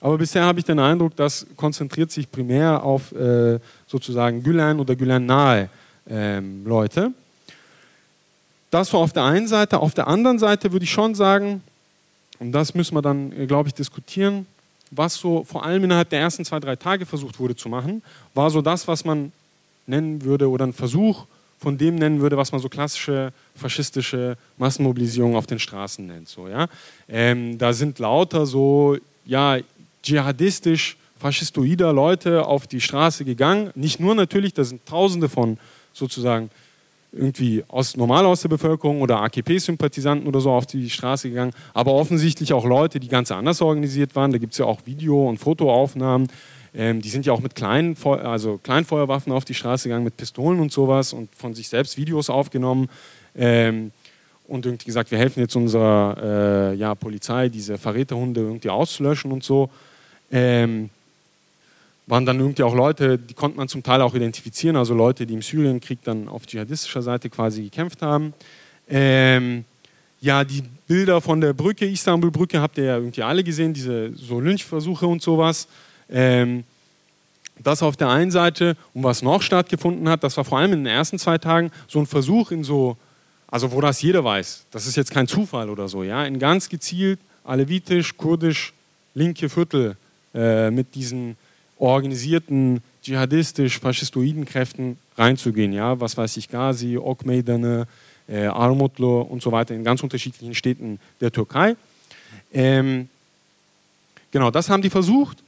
Aber 0.00 0.16
bisher 0.16 0.44
habe 0.44 0.58
ich 0.58 0.64
den 0.64 0.78
Eindruck, 0.78 1.14
das 1.14 1.46
konzentriert 1.56 2.10
sich 2.10 2.30
primär 2.30 2.82
auf 2.82 3.12
äh, 3.12 3.58
sozusagen 3.86 4.42
Gülen 4.42 4.80
oder 4.80 4.96
Gülen-nahe 4.96 5.68
ähm, 6.08 6.64
Leute. 6.64 7.12
das 8.70 8.90
war 8.94 9.00
auf 9.00 9.12
der 9.12 9.24
einen 9.24 9.46
Seite. 9.46 9.78
Auf 9.78 9.92
der 9.92 10.08
anderen 10.08 10.38
Seite 10.38 10.72
würde 10.72 10.84
ich 10.84 10.90
schon 10.90 11.14
sagen, 11.14 11.62
und 12.38 12.52
das 12.52 12.74
müssen 12.74 12.94
wir 12.94 13.02
dann, 13.02 13.30
äh, 13.32 13.46
glaube 13.46 13.68
ich, 13.68 13.74
diskutieren, 13.74 14.46
was 14.90 15.14
so 15.14 15.44
vor 15.44 15.64
allem 15.64 15.84
innerhalb 15.84 16.10
der 16.10 16.20
ersten 16.20 16.44
zwei, 16.44 16.60
drei 16.60 16.76
Tage 16.76 17.06
versucht 17.06 17.38
wurde 17.38 17.56
zu 17.56 17.68
machen, 17.68 18.02
war 18.34 18.50
so 18.50 18.60
das, 18.60 18.88
was 18.88 19.04
man 19.04 19.32
nennen 19.86 20.22
würde 20.22 20.48
oder 20.48 20.66
ein 20.66 20.72
Versuch 20.72 21.26
von 21.58 21.76
dem 21.76 21.96
nennen 21.96 22.20
würde, 22.20 22.36
was 22.36 22.52
man 22.52 22.60
so 22.60 22.68
klassische 22.68 23.32
faschistische 23.54 24.36
Massenmobilisierung 24.56 25.36
auf 25.36 25.46
den 25.46 25.58
Straßen 25.58 26.06
nennt. 26.06 26.28
So, 26.28 26.48
ja? 26.48 26.68
Ähm, 27.08 27.58
da 27.58 27.72
sind 27.72 27.98
lauter 27.98 28.46
so 28.46 28.96
ja, 29.26 29.58
dschihadistisch, 30.02 30.96
faschistoider 31.18 31.92
Leute 31.92 32.46
auf 32.46 32.66
die 32.66 32.80
Straße 32.80 33.24
gegangen. 33.24 33.70
Nicht 33.74 34.00
nur 34.00 34.14
natürlich, 34.14 34.54
da 34.54 34.64
sind 34.64 34.86
Tausende 34.86 35.28
von 35.28 35.58
sozusagen 35.92 36.50
irgendwie 37.12 37.64
aus, 37.68 37.96
normal 37.96 38.24
aus 38.24 38.42
der 38.42 38.48
Bevölkerung 38.48 39.02
oder 39.02 39.20
AKP-Sympathisanten 39.22 40.28
oder 40.28 40.40
so 40.40 40.50
auf 40.50 40.66
die 40.66 40.88
Straße 40.88 41.28
gegangen, 41.28 41.52
aber 41.74 41.92
offensichtlich 41.92 42.52
auch 42.52 42.64
Leute, 42.64 43.00
die 43.00 43.08
ganz 43.08 43.32
anders 43.32 43.60
organisiert 43.60 44.14
waren. 44.14 44.32
Da 44.32 44.38
gibt 44.38 44.52
es 44.52 44.58
ja 44.58 44.66
auch 44.66 44.86
Video- 44.86 45.28
und 45.28 45.38
Fotoaufnahmen. 45.38 46.28
Ähm, 46.72 47.02
die 47.02 47.08
sind 47.08 47.26
ja 47.26 47.32
auch 47.32 47.40
mit 47.40 47.54
kleinen, 47.54 47.96
also 48.04 48.58
Kleinfeuerwaffen 48.62 49.32
auf 49.32 49.44
die 49.44 49.54
Straße 49.54 49.88
gegangen, 49.88 50.04
mit 50.04 50.16
Pistolen 50.16 50.60
und 50.60 50.72
sowas 50.72 51.12
und 51.12 51.34
von 51.34 51.54
sich 51.54 51.68
selbst 51.68 51.96
Videos 51.96 52.30
aufgenommen. 52.30 52.88
Ähm, 53.34 53.90
und 54.46 54.66
irgendwie 54.66 54.86
gesagt, 54.86 55.10
wir 55.10 55.18
helfen 55.18 55.40
jetzt 55.40 55.54
unserer 55.54 56.72
äh, 56.72 56.74
ja, 56.74 56.94
Polizei, 56.94 57.48
diese 57.48 57.78
Verräterhunde 57.78 58.40
irgendwie 58.40 58.70
auszulöschen 58.70 59.30
und 59.30 59.44
so. 59.44 59.70
Ähm, 60.32 60.90
waren 62.10 62.26
dann 62.26 62.40
irgendwie 62.40 62.64
auch 62.64 62.74
Leute, 62.74 63.18
die 63.18 63.34
konnte 63.34 63.56
man 63.56 63.68
zum 63.68 63.82
Teil 63.82 64.02
auch 64.02 64.14
identifizieren, 64.14 64.76
also 64.76 64.94
Leute, 64.94 65.26
die 65.26 65.34
im 65.34 65.42
Syrienkrieg 65.42 66.00
dann 66.02 66.28
auf 66.28 66.44
dschihadistischer 66.44 67.02
Seite 67.02 67.30
quasi 67.30 67.62
gekämpft 67.62 68.02
haben. 68.02 68.34
Ähm, 68.88 69.64
ja, 70.20 70.42
die 70.44 70.62
Bilder 70.88 71.20
von 71.20 71.40
der 71.40 71.52
Brücke, 71.52 71.86
Istanbul-Brücke, 71.86 72.60
habt 72.60 72.78
ihr 72.78 72.84
ja 72.84 72.96
irgendwie 72.96 73.22
alle 73.22 73.44
gesehen, 73.44 73.72
diese 73.72 74.12
so 74.14 74.40
Lynchversuche 74.40 75.06
und 75.06 75.22
sowas. 75.22 75.68
Ähm, 76.10 76.64
das 77.62 77.82
auf 77.82 77.96
der 77.96 78.08
einen 78.08 78.30
Seite 78.30 78.76
und 78.92 79.04
was 79.04 79.22
noch 79.22 79.40
stattgefunden 79.42 80.08
hat, 80.08 80.24
das 80.24 80.36
war 80.36 80.44
vor 80.44 80.58
allem 80.58 80.72
in 80.72 80.84
den 80.84 80.92
ersten 80.92 81.18
zwei 81.18 81.38
Tagen 81.38 81.70
so 81.86 82.00
ein 82.00 82.06
Versuch 82.06 82.50
in 82.50 82.64
so, 82.64 82.96
also 83.46 83.70
wo 83.70 83.80
das 83.80 84.02
jeder 84.02 84.24
weiß, 84.24 84.66
das 84.70 84.86
ist 84.86 84.96
jetzt 84.96 85.12
kein 85.12 85.28
Zufall 85.28 85.70
oder 85.70 85.86
so, 85.86 86.02
ja, 86.02 86.24
in 86.24 86.38
ganz 86.38 86.68
gezielt 86.68 87.20
alevitisch, 87.44 88.16
kurdisch, 88.16 88.72
linke 89.14 89.48
Viertel 89.48 89.96
äh, 90.34 90.70
mit 90.70 90.94
diesen 90.94 91.36
organisierten 91.80 92.82
dschihadistisch-faschistoiden 93.02 94.44
Kräften 94.44 94.98
reinzugehen. 95.16 95.72
Ja? 95.72 95.98
Was 96.00 96.16
weiß 96.16 96.36
ich, 96.36 96.48
Ghazi, 96.48 96.98
Okmeydane, 96.98 97.86
äh, 98.28 98.46
Armutlu 98.46 99.22
und 99.22 99.42
so 99.42 99.50
weiter 99.50 99.74
in 99.74 99.82
ganz 99.82 100.02
unterschiedlichen 100.02 100.54
Städten 100.54 101.00
der 101.20 101.32
Türkei. 101.32 101.76
Ähm, 102.52 103.08
genau, 104.30 104.50
das 104.50 104.68
haben 104.68 104.82
die 104.82 104.90
versucht, 104.90 105.38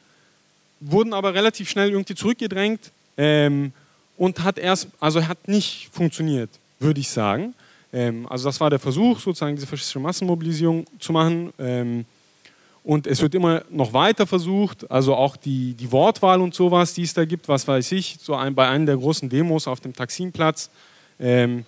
wurden 0.81 1.13
aber 1.13 1.35
relativ 1.35 1.69
schnell 1.69 1.91
irgendwie 1.91 2.15
zurückgedrängt 2.15 2.91
ähm, 3.17 3.73
und 4.17 4.43
hat 4.43 4.59
erst, 4.59 4.89
also 4.99 5.27
hat 5.27 5.47
nicht 5.47 5.91
funktioniert, 5.93 6.51
würde 6.81 7.01
ich 7.01 7.09
sagen. 7.09 7.55
Ähm, 7.93 8.27
also 8.29 8.49
das 8.49 8.59
war 8.61 8.71
der 8.71 8.79
Versuch, 8.79 9.21
sozusagen 9.21 9.55
diese 9.55 9.67
faschistische 9.67 10.01
Massenmobilisierung 10.01 10.87
zu 10.99 11.13
machen. 11.13 11.53
Und 12.85 13.07
es 13.07 13.23
wird 13.23 13.35
immer 13.35 13.63
noch 13.71 13.93
weiter 13.93 14.27
versucht, 14.27 14.91
also 14.91 15.15
auch 15.15 15.37
die, 15.37 15.75
die 15.75 15.93
Wortwahl 15.93 16.41
und 16.41 16.53
sowas, 16.53 16.95
die 16.95 17.03
es 17.03 17.15
da 17.15 17.25
gibt, 17.25 17.49
was 17.49 17.67
weiß 17.69 17.93
ich, 17.93 18.19
so 18.21 18.35
ein, 18.35 18.55
bei 18.55 18.67
einer 18.69 18.87
der 18.87 18.97
großen 18.97 19.29
Demos 19.29 19.69
auf 19.69 19.81
dem 19.81 19.95
Taksimplatz, 19.95 20.69
ähm, 21.21 21.65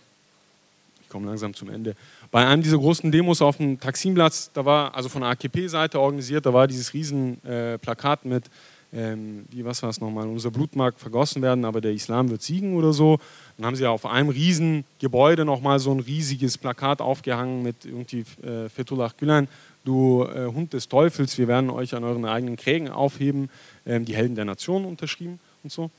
ich 1.00 1.08
komme 1.08 1.26
langsam 1.26 1.54
zum 1.54 1.70
Ende, 1.70 1.94
bei 2.32 2.44
einem 2.44 2.64
dieser 2.64 2.78
großen 2.78 3.12
Demos 3.12 3.40
auf 3.42 3.58
dem 3.58 3.78
Taksimplatz, 3.78 4.50
da 4.52 4.64
war 4.64 4.92
also 4.92 5.08
von 5.08 5.20
der 5.22 5.30
AKP-Seite 5.30 6.00
organisiert, 6.00 6.46
da 6.46 6.52
war 6.52 6.66
dieses 6.66 6.92
riesen 6.92 7.38
äh, 7.44 7.78
mit, 8.24 8.44
ähm, 8.92 9.44
wie, 9.50 9.64
was 9.64 9.80
war 9.84 9.90
es 9.90 10.00
nochmal, 10.00 10.26
unser 10.26 10.50
Blut 10.50 10.74
mag 10.74 10.98
vergossen 10.98 11.42
werden, 11.42 11.64
aber 11.64 11.80
der 11.80 11.92
Islam 11.92 12.30
wird 12.30 12.42
siegen 12.42 12.74
oder 12.74 12.92
so. 12.92 13.18
Dann 13.56 13.66
haben 13.66 13.76
sie 13.76 13.86
auf 13.86 14.04
einem 14.04 14.30
riesen 14.30 14.84
Gebäude 14.98 15.44
nochmal 15.44 15.78
so 15.78 15.92
ein 15.92 16.00
riesiges 16.00 16.58
Plakat 16.58 17.00
aufgehangen 17.00 17.62
mit 17.62 17.84
irgendwie 17.84 18.24
äh, 18.42 18.68
Fethullah 18.68 19.12
Gülen, 19.16 19.46
du 19.84 20.24
äh, 20.24 20.46
Hund 20.46 20.72
des 20.72 20.88
Teufels, 20.88 21.36
wir 21.38 21.48
werden 21.48 21.70
euch 21.70 21.94
an 21.94 22.04
euren 22.04 22.24
eigenen 22.24 22.56
Krägen 22.56 22.88
aufheben, 22.88 23.50
ähm, 23.86 24.04
die 24.04 24.16
Helden 24.16 24.34
der 24.34 24.44
Nation 24.44 24.84
unterschrieben 24.84 25.38
und 25.62 25.70
so. 25.70 25.90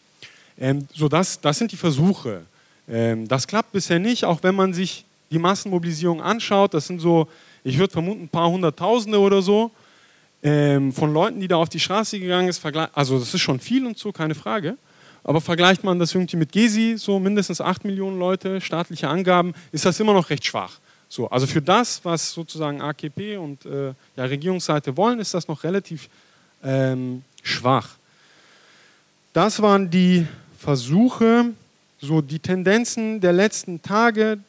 Ähm, 0.58 0.88
so 0.94 1.08
das, 1.08 1.40
das 1.40 1.58
sind 1.58 1.72
die 1.72 1.78
Versuche. 1.78 2.42
Ähm, 2.88 3.28
das 3.28 3.48
klappt 3.48 3.72
bisher 3.72 4.00
nicht, 4.00 4.26
auch 4.26 4.44
wenn 4.44 4.56
man 4.56 4.74
sich 4.74 5.06
die 5.32 5.40
Massenmobilisierung 5.40 6.22
anschaut. 6.22 6.74
Das 6.74 6.88
sind 6.88 7.00
so, 7.00 7.28
ich 7.64 7.78
würde 7.78 7.94
vermuten, 7.94 8.24
ein 8.24 8.30
paar 8.30 8.50
Hunderttausende 8.50 9.20
oder 9.20 9.42
so 9.42 9.72
ähm, 10.44 10.94
von 10.94 11.14
Leuten, 11.14 11.40
die 11.40 11.48
da 11.48 11.58
auf 11.58 11.70
die 11.70 11.80
Straße 11.80 12.20
gegangen 12.20 12.52
sind. 12.52 12.76
Also 12.94 13.20
das 13.20 13.34
ist 13.34 13.42
schon 13.42 13.60
viel 13.60 13.86
und 13.86 13.98
so, 13.98 14.12
keine 14.12 14.36
Frage. 14.36 14.78
Aber 15.24 15.42
vergleicht 15.42 15.84
man 15.84 15.98
das 15.98 16.14
irgendwie 16.14 16.38
mit 16.38 16.52
Gesi, 16.52 16.96
so 16.98 17.20
mindestens 17.20 17.60
8 17.60 17.84
Millionen 17.84 18.20
Leute, 18.20 18.62
staatliche 18.62 19.08
Angaben, 19.08 19.54
ist 19.72 19.84
das 19.84 20.00
immer 20.00 20.14
noch 20.14 20.30
recht 20.30 20.46
schwach. 20.46 20.80
So, 21.16 21.30
also 21.30 21.48
für 21.48 21.62
das, 21.62 22.04
was 22.04 22.34
sozusagen 22.34 22.82
AKP 22.82 23.38
und 23.38 23.66
äh, 23.66 23.94
ja, 24.18 24.26
Regierungsseite 24.26 24.98
wollen, 24.98 25.22
ist 25.22 25.34
das 25.34 25.48
noch 25.48 25.64
relativ 25.64 26.10
ähm, 26.62 27.24
schwach. 27.42 27.96
Das 29.32 29.62
waren 29.62 29.90
die 29.90 30.28
Versuche, 30.60 31.52
so 32.02 32.20
die 32.20 32.40
Tendenzen 32.40 33.22
der 33.22 33.32
letzten 33.32 33.82
Tage. 33.82 34.40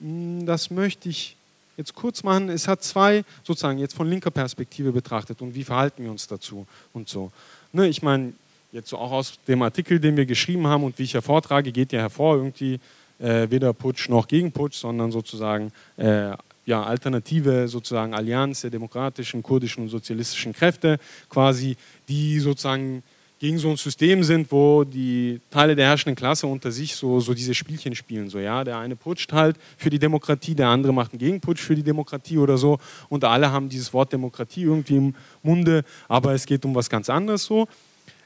Hm, 0.00 0.44
das 0.44 0.72
möchte 0.72 1.08
ich 1.08 1.36
jetzt 1.76 1.94
kurz 1.94 2.24
machen. 2.24 2.48
Es 2.48 2.66
hat 2.66 2.82
zwei, 2.82 3.24
sozusagen 3.44 3.78
jetzt 3.78 3.94
von 3.94 4.10
linker 4.10 4.32
Perspektive 4.32 4.90
betrachtet 4.90 5.40
und 5.40 5.54
wie 5.54 5.62
verhalten 5.62 6.02
wir 6.02 6.10
uns 6.10 6.26
dazu 6.26 6.66
und 6.94 7.08
so. 7.08 7.30
Ne, 7.72 7.86
ich 7.86 8.02
meine, 8.02 8.32
jetzt 8.72 8.88
so 8.88 8.98
auch 8.98 9.12
aus 9.12 9.34
dem 9.46 9.62
Artikel, 9.62 10.00
den 10.00 10.16
wir 10.16 10.26
geschrieben 10.26 10.66
haben 10.66 10.82
und 10.82 10.98
wie 10.98 11.04
ich 11.04 11.12
ja 11.12 11.20
vortrage, 11.20 11.70
geht 11.70 11.92
ja 11.92 12.00
hervor, 12.00 12.38
irgendwie 12.38 12.80
äh, 13.18 13.50
weder 13.50 13.72
Putsch 13.72 14.08
noch 14.08 14.28
Gegenputsch, 14.28 14.76
sondern 14.76 15.10
sozusagen 15.10 15.72
äh, 15.96 16.32
ja, 16.66 16.82
alternative 16.82 17.68
sozusagen 17.68 18.12
Allianz 18.12 18.62
der 18.62 18.70
demokratischen, 18.70 19.42
kurdischen 19.42 19.84
und 19.84 19.88
sozialistischen 19.88 20.52
Kräfte, 20.52 20.98
quasi, 21.28 21.76
die 22.08 22.40
sozusagen 22.40 23.02
gegen 23.38 23.58
so 23.58 23.68
ein 23.68 23.76
System 23.76 24.24
sind, 24.24 24.50
wo 24.50 24.84
die 24.84 25.40
Teile 25.50 25.76
der 25.76 25.88
herrschenden 25.88 26.16
Klasse 26.16 26.46
unter 26.46 26.72
sich 26.72 26.96
so, 26.96 27.20
so 27.20 27.34
diese 27.34 27.54
Spielchen 27.54 27.94
spielen. 27.94 28.30
So, 28.30 28.38
ja, 28.38 28.64
der 28.64 28.78
eine 28.78 28.96
putscht 28.96 29.32
halt 29.32 29.56
für 29.76 29.90
die 29.90 29.98
Demokratie, 29.98 30.54
der 30.54 30.68
andere 30.68 30.92
macht 30.92 31.12
einen 31.12 31.18
Gegenputsch 31.18 31.60
für 31.60 31.74
die 31.74 31.82
Demokratie 31.82 32.38
oder 32.38 32.56
so. 32.56 32.78
Und 33.10 33.24
alle 33.24 33.52
haben 33.52 33.68
dieses 33.68 33.92
Wort 33.92 34.12
Demokratie 34.12 34.62
irgendwie 34.62 34.96
im 34.96 35.14
Munde, 35.42 35.84
aber 36.08 36.32
es 36.32 36.46
geht 36.46 36.64
um 36.64 36.74
was 36.74 36.88
ganz 36.88 37.10
anderes 37.10 37.44
so. 37.44 37.68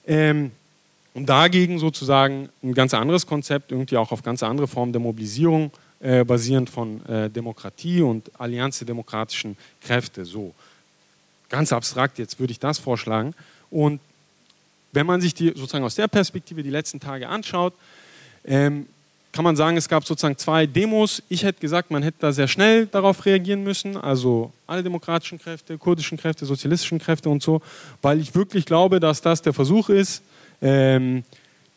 Ähm, 0.07 0.53
und 1.14 1.29
dagegen 1.29 1.79
sozusagen 1.79 2.49
ein 2.62 2.75
ganz 2.75 2.94
anderes 2.94 3.27
Konzept, 3.27 3.73
irgendwie 3.73 3.96
auch 3.96 4.12
auf 4.12 4.23
ganz 4.23 4.42
andere 4.42 4.68
Formen 4.68 4.92
der 4.92 5.01
Mobilisierung, 5.01 5.70
äh, 6.01 6.25
basierend 6.25 6.70
von 6.70 7.05
äh, 7.07 7.29
Demokratie 7.29 8.01
und 8.01 8.31
Allianz 8.38 8.79
der 8.79 8.87
demokratischen 8.87 9.57
Kräfte. 9.81 10.25
So, 10.25 10.55
ganz 11.49 11.73
abstrakt, 11.73 12.18
jetzt 12.18 12.38
würde 12.38 12.53
ich 12.53 12.59
das 12.59 12.79
vorschlagen. 12.79 13.35
Und 13.70 14.01
wenn 14.92 15.07
man 15.07 15.20
sich 15.20 15.35
die 15.35 15.49
sozusagen 15.49 15.85
aus 15.85 15.96
der 15.96 16.09
Perspektive 16.09 16.62
die 16.62 16.70
letzten 16.70 17.01
Tage 17.01 17.29
anschaut, 17.29 17.75
ähm, 18.44 18.87
kann 19.33 19.44
man 19.44 19.55
sagen, 19.55 19.77
es 19.77 19.88
gab 19.88 20.05
sozusagen 20.05 20.37
zwei 20.38 20.66
Demos. 20.66 21.23
Ich 21.29 21.44
hätte 21.44 21.61
gesagt, 21.61 21.90
man 21.90 22.03
hätte 22.03 22.16
da 22.20 22.33
sehr 22.33 22.49
schnell 22.49 22.87
darauf 22.87 23.25
reagieren 23.27 23.62
müssen, 23.62 23.96
also 23.96 24.53
alle 24.66 24.83
demokratischen 24.83 25.38
Kräfte, 25.38 25.79
kurdischen 25.79 26.18
Kräfte, 26.18 26.46
sozialistischen 26.46 26.99
Kräfte 26.99 27.29
und 27.29 27.42
so, 27.42 27.62
weil 28.03 28.20
ich 28.20 28.35
wirklich 28.35 28.64
glaube, 28.64 28.99
dass 28.99 29.20
das 29.20 29.42
der 29.42 29.53
Versuch 29.53 29.88
ist, 29.88 30.23
ähm, 30.61 31.25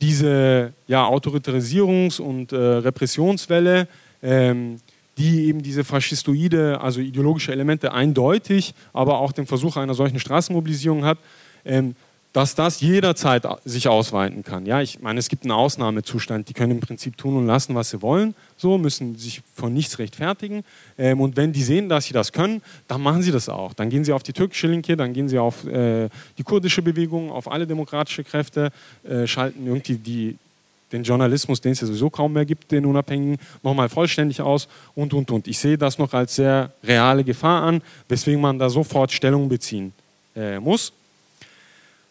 diese 0.02 0.74
ja, 0.88 1.08
Autoritarisierungs- 1.08 2.20
und 2.20 2.52
äh, 2.52 2.58
Repressionswelle, 2.58 3.88
ähm, 4.22 4.78
die 5.18 5.46
eben 5.46 5.62
diese 5.62 5.84
faschistoide, 5.84 6.82
also 6.82 7.00
ideologische 7.00 7.52
Elemente 7.52 7.94
eindeutig, 7.94 8.74
aber 8.94 9.20
auch 9.20 9.32
den 9.32 9.46
Versuch 9.46 9.78
einer 9.78 9.94
solchen 9.94 10.20
Straßenmobilisierung 10.20 11.06
hat, 11.06 11.20
ähm, 11.66 11.96
dass 12.34 12.56
das 12.56 12.82
jederzeit 12.82 13.46
sich 13.64 13.88
ausweiten 13.88 14.44
kann. 14.44 14.66
Ja, 14.66 14.82
ich 14.82 15.00
meine, 15.00 15.20
es 15.20 15.30
gibt 15.30 15.44
einen 15.44 15.52
Ausnahmezustand, 15.52 16.50
die 16.50 16.54
können 16.54 16.72
im 16.72 16.80
Prinzip 16.80 17.16
tun 17.16 17.38
und 17.38 17.46
lassen, 17.46 17.76
was 17.76 17.92
sie 17.92 18.02
wollen, 18.02 18.34
so 18.58 18.80
müssen 18.80 19.16
sich 19.16 19.44
von 19.54 19.72
nichts 19.72 20.00
rechtfertigen. 20.00 20.64
Ähm, 20.98 21.22
und 21.22 21.38
wenn 21.38 21.54
die 21.54 21.62
sehen, 21.62 21.90
dass 21.90 22.06
sie 22.06 22.14
das 22.14 22.32
können, 22.32 22.64
dann 22.88 23.02
machen 23.02 23.22
sie 23.22 23.32
das 23.32 23.50
auch. 23.50 23.74
Dann 23.74 23.90
gehen 23.90 24.04
sie 24.04 24.12
auf 24.12 24.24
die 24.24 24.34
türkische 24.34 24.66
Linke, 24.66 24.98
dann 24.98 25.14
gehen 25.14 25.30
sie 25.30 25.38
auf 25.38 25.66
äh, 25.68 26.10
die 26.40 26.44
kurdische 26.44 26.82
Bewegung, 26.82 27.32
auf 27.32 27.50
alle 27.50 27.68
demokratische 27.68 28.24
Kräfte, 28.24 28.72
äh, 29.08 29.28
schalten 29.28 29.68
irgendwie 29.68 29.96
die, 29.96 30.38
den 30.92 31.04
Journalismus, 31.04 31.62
den 31.62 31.74
es 31.74 31.82
ja 31.82 31.88
sowieso 31.88 32.10
kaum 32.10 32.34
mehr 32.34 32.46
gibt, 32.46 32.72
den 32.72 32.88
Unabhängigen, 32.88 33.38
nochmal 33.62 33.90
vollständig 33.90 34.42
aus 34.42 34.68
und, 34.96 35.14
und, 35.14 35.30
und. 35.30 35.48
Ich 35.48 35.60
sehe 35.60 35.78
das 35.78 36.00
noch 36.00 36.14
als 36.14 36.36
sehr 36.36 36.72
reale 36.84 37.24
Gefahr 37.24 37.62
an, 37.62 37.84
weswegen 38.10 38.42
man 38.42 38.58
da 38.58 38.72
sofort 38.72 39.12
Stellung 39.12 39.48
beziehen 39.48 39.94
äh, 40.36 40.60
muss. 40.60 40.94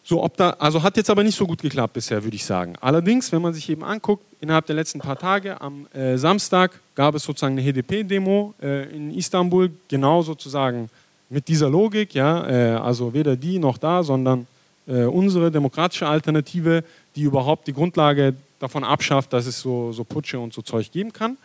So, 0.05 0.21
ob 0.21 0.35
da, 0.35 0.49
also 0.59 0.83
hat 0.83 0.97
jetzt 0.97 1.09
aber 1.09 1.23
nicht 1.23 1.37
so 1.37 1.47
gut 1.47 1.61
geklappt 1.61 1.93
bisher, 1.93 2.21
würde 2.23 2.35
ich 2.35 2.43
sagen. 2.43 2.75
Allerdings, 2.81 3.31
wenn 3.31 3.41
man 3.41 3.53
sich 3.53 3.69
eben 3.69 3.85
anguckt, 3.85 4.25
innerhalb 4.41 4.65
der 4.65 4.75
letzten 4.75 4.99
paar 4.99 5.17
Tage, 5.17 5.61
am 5.61 5.87
äh, 5.93 6.17
Samstag 6.17 6.77
gab 6.93 7.15
es 7.15 7.23
sozusagen 7.23 7.57
eine 7.57 7.71
HDP-Demo 7.71 8.53
äh, 8.61 8.93
in 8.93 9.11
Istanbul, 9.11 9.71
genau 9.87 10.21
sozusagen 10.21 10.89
mit 11.29 11.47
dieser 11.47 11.69
Logik, 11.69 12.13
ja, 12.13 12.47
äh, 12.47 12.75
also 12.75 13.13
weder 13.13 13.37
die 13.37 13.59
noch 13.59 13.77
da, 13.77 14.03
sondern 14.03 14.45
äh, 14.87 15.05
unsere 15.05 15.49
demokratische 15.49 16.05
Alternative, 16.05 16.83
die 17.15 17.21
überhaupt 17.21 17.67
die 17.67 17.73
Grundlage 17.73 18.35
davon 18.59 18.83
abschafft, 18.83 19.31
dass 19.31 19.45
es 19.45 19.61
so, 19.61 19.93
so 19.93 20.03
Putsche 20.03 20.37
und 20.37 20.53
so 20.53 20.61
Zeug 20.61 20.91
geben 20.91 21.13
kann. 21.13 21.37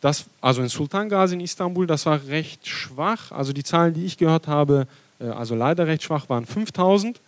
Das, 0.00 0.26
also 0.40 0.62
in 0.62 0.68
Sultan 0.68 1.10
Gazi 1.10 1.34
in 1.34 1.40
Istanbul, 1.40 1.86
das 1.86 2.06
war 2.06 2.20
recht 2.28 2.66
schwach. 2.66 3.32
Also 3.32 3.52
die 3.52 3.64
Zahlen, 3.64 3.92
die 3.92 4.06
ich 4.06 4.16
gehört 4.16 4.46
habe, 4.46 4.86
äh, 5.20 5.26
also 5.26 5.54
leider 5.54 5.86
recht 5.86 6.02
schwach, 6.04 6.28
waren 6.30 6.46
5000 6.46 7.20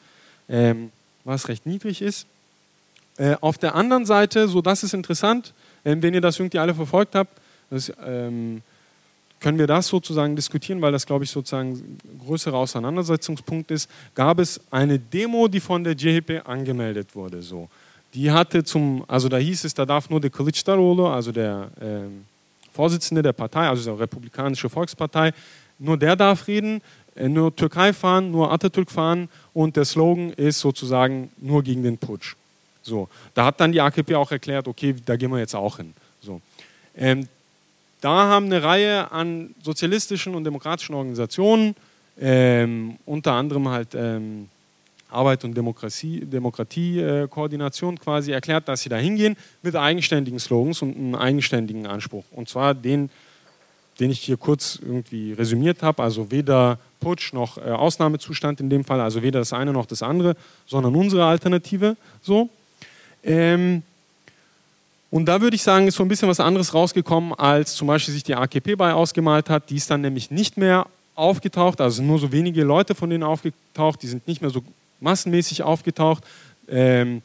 ähm, 0.51 0.91
was 1.25 1.49
recht 1.49 1.65
niedrig 1.65 2.03
ist. 2.03 2.27
Äh, 3.17 3.37
auf 3.41 3.57
der 3.59 3.75
anderen 3.75 4.05
Seite, 4.05 4.49
so 4.49 4.61
das 4.61 4.83
ist 4.83 4.95
interessant, 4.95 5.55
äh, 5.85 5.97
wenn 5.99 6.13
ihr 6.15 6.21
das 6.21 6.39
irgendwie 6.39 6.59
alle 6.59 6.75
verfolgt 6.75 7.15
habt, 7.15 7.31
das, 7.71 7.93
ähm, 8.05 8.63
können 9.41 9.59
wir 9.59 9.67
das 9.67 9.87
sozusagen 9.87 10.37
diskutieren, 10.37 10.83
weil 10.83 10.93
das, 10.93 11.07
glaube 11.07 11.25
ich, 11.25 11.31
sozusagen 11.31 11.73
ein 11.73 11.99
größerer 12.27 12.57
Auseinandersetzungspunkt 12.57 13.71
ist, 13.71 13.89
gab 14.15 14.39
es 14.39 14.61
eine 14.71 14.99
Demo, 14.99 15.49
die 15.49 15.61
von 15.61 15.83
der 15.83 15.95
JHP 15.95 16.43
angemeldet 16.45 17.15
wurde. 17.15 17.41
So. 17.41 17.69
Die 18.13 18.31
hatte 18.31 18.65
zum, 18.65 19.05
also 19.09 19.29
da 19.29 19.39
hieß 19.39 19.65
es, 19.65 19.73
da 19.73 19.87
darf 19.87 20.11
nur 20.11 20.21
der 20.21 20.31
Kılıçdaroğlu, 20.31 21.11
also 21.11 21.33
der 21.33 21.71
äh, 21.81 22.01
Vorsitzende 22.73 23.23
der 23.23 23.33
Partei, 23.33 23.69
also 23.69 23.91
der 23.91 24.01
Republikanische 24.01 24.69
Volkspartei, 24.69 25.33
nur 25.79 25.97
der 25.97 26.15
darf 26.15 26.47
reden. 26.47 26.83
Äh, 27.15 27.29
nur 27.29 27.55
Türkei 27.55 27.93
fahren, 27.93 28.31
nur 28.31 28.53
Atatürk 28.53 28.91
fahren 28.91 29.29
und 29.53 29.77
der 29.77 29.85
Slogan 29.85 30.33
ist 30.33 30.61
sozusagen 30.61 31.31
nur 31.39 31.63
gegen 31.63 31.83
den 31.83 31.99
Putsch. 31.99 32.35
So, 32.83 33.09
da 33.35 33.45
hat 33.47 33.61
dann 33.61 33.73
die 33.73 33.81
AKP 33.81 34.15
auch 34.15 34.31
erklärt, 34.31 34.67
okay, 34.67 34.95
da 35.05 35.17
gehen 35.17 35.31
wir 35.31 35.39
jetzt 35.39 35.55
auch 35.55 35.77
hin. 35.77 35.93
So. 36.23 36.41
Ähm, 36.97 37.29
da 38.01 38.29
haben 38.29 38.47
eine 38.47 38.63
Reihe 38.63 39.13
an 39.13 39.55
sozialistischen 39.63 40.35
und 40.35 40.45
demokratischen 40.45 40.95
Organisationen, 40.95 41.75
ähm, 42.19 42.97
unter 43.05 43.33
anderem 43.33 43.69
halt 43.69 43.89
ähm, 43.95 44.49
Arbeit 45.11 45.45
und 45.45 45.57
Demokratie, 45.57 46.21
Demokratiekoordination 46.21 47.95
äh, 47.95 47.99
quasi 47.99 48.33
erklärt, 48.33 48.69
dass 48.69 48.83
sie 48.83 48.89
da 48.89 48.97
hingehen 48.97 49.37
mit 49.63 49.77
eigenständigen 49.77 50.39
Slogans 50.39 50.83
und 50.83 50.97
einem 50.97 51.15
eigenständigen 51.15 51.87
Anspruch. 51.87 52.25
Und 52.31 52.49
zwar 52.49 52.75
den, 52.75 53.11
den 54.01 54.11
ich 54.11 54.21
hier 54.21 54.39
kurz 54.39 54.79
irgendwie 54.83 55.35
resümiert 55.35 55.83
habe, 55.83 56.03
also 56.03 56.31
weder 56.31 56.79
Putsch 57.01 57.33
noch 57.33 57.59
äh, 57.59 57.71
Ausnahmezustand 57.71 58.61
in 58.61 58.71
dem 58.71 58.85
Fall, 58.85 59.01
also 59.01 59.23
weder 59.23 59.39
das 59.39 59.53
eine 59.53 59.73
noch 59.73 59.87
das 59.87 60.03
andere, 60.03 60.37
sondern 60.67 60.95
unsere 60.97 61.25
Alternative. 61.25 61.97
So. 62.23 62.49
Ähm, 63.23 63.83
und 65.11 65.27
da 65.27 65.41
würde 65.41 65.57
ich 65.57 65.63
sagen, 65.63 65.87
ist 65.87 65.97
so 65.97 66.05
ein 66.05 66.09
bisschen 66.09 66.29
was 66.29 66.41
anderes 66.41 66.73
rausgekommen, 66.73 67.35
als 67.35 67.75
zum 67.75 67.89
Beispiel 67.89 68.15
sich 68.15 68.23
die 68.23 68.35
AKP 68.35 68.77
bei 68.77 68.93
ausgemalt 68.95 69.51
hat. 69.51 69.69
Die 69.69 69.77
ist 69.77 69.91
dann 69.91 70.01
nämlich 70.01 70.31
nicht 70.31 70.57
mehr 70.57 70.87
aufgetaucht, 71.15 71.81
also 71.81 72.03
nur 72.03 72.19
so 72.19 72.33
wenige 72.33 72.63
Leute 72.65 72.95
von 72.95 73.11
denen 73.11 73.25
aufgetaucht, 73.25 74.03
die 74.03 74.07
sind 74.07 74.27
nicht 74.27 74.41
mehr 74.41 74.51
so 74.51 74.63
massenmäßig 75.01 75.63
aufgetaucht. 75.63 76.25
Ähm, 76.69 77.23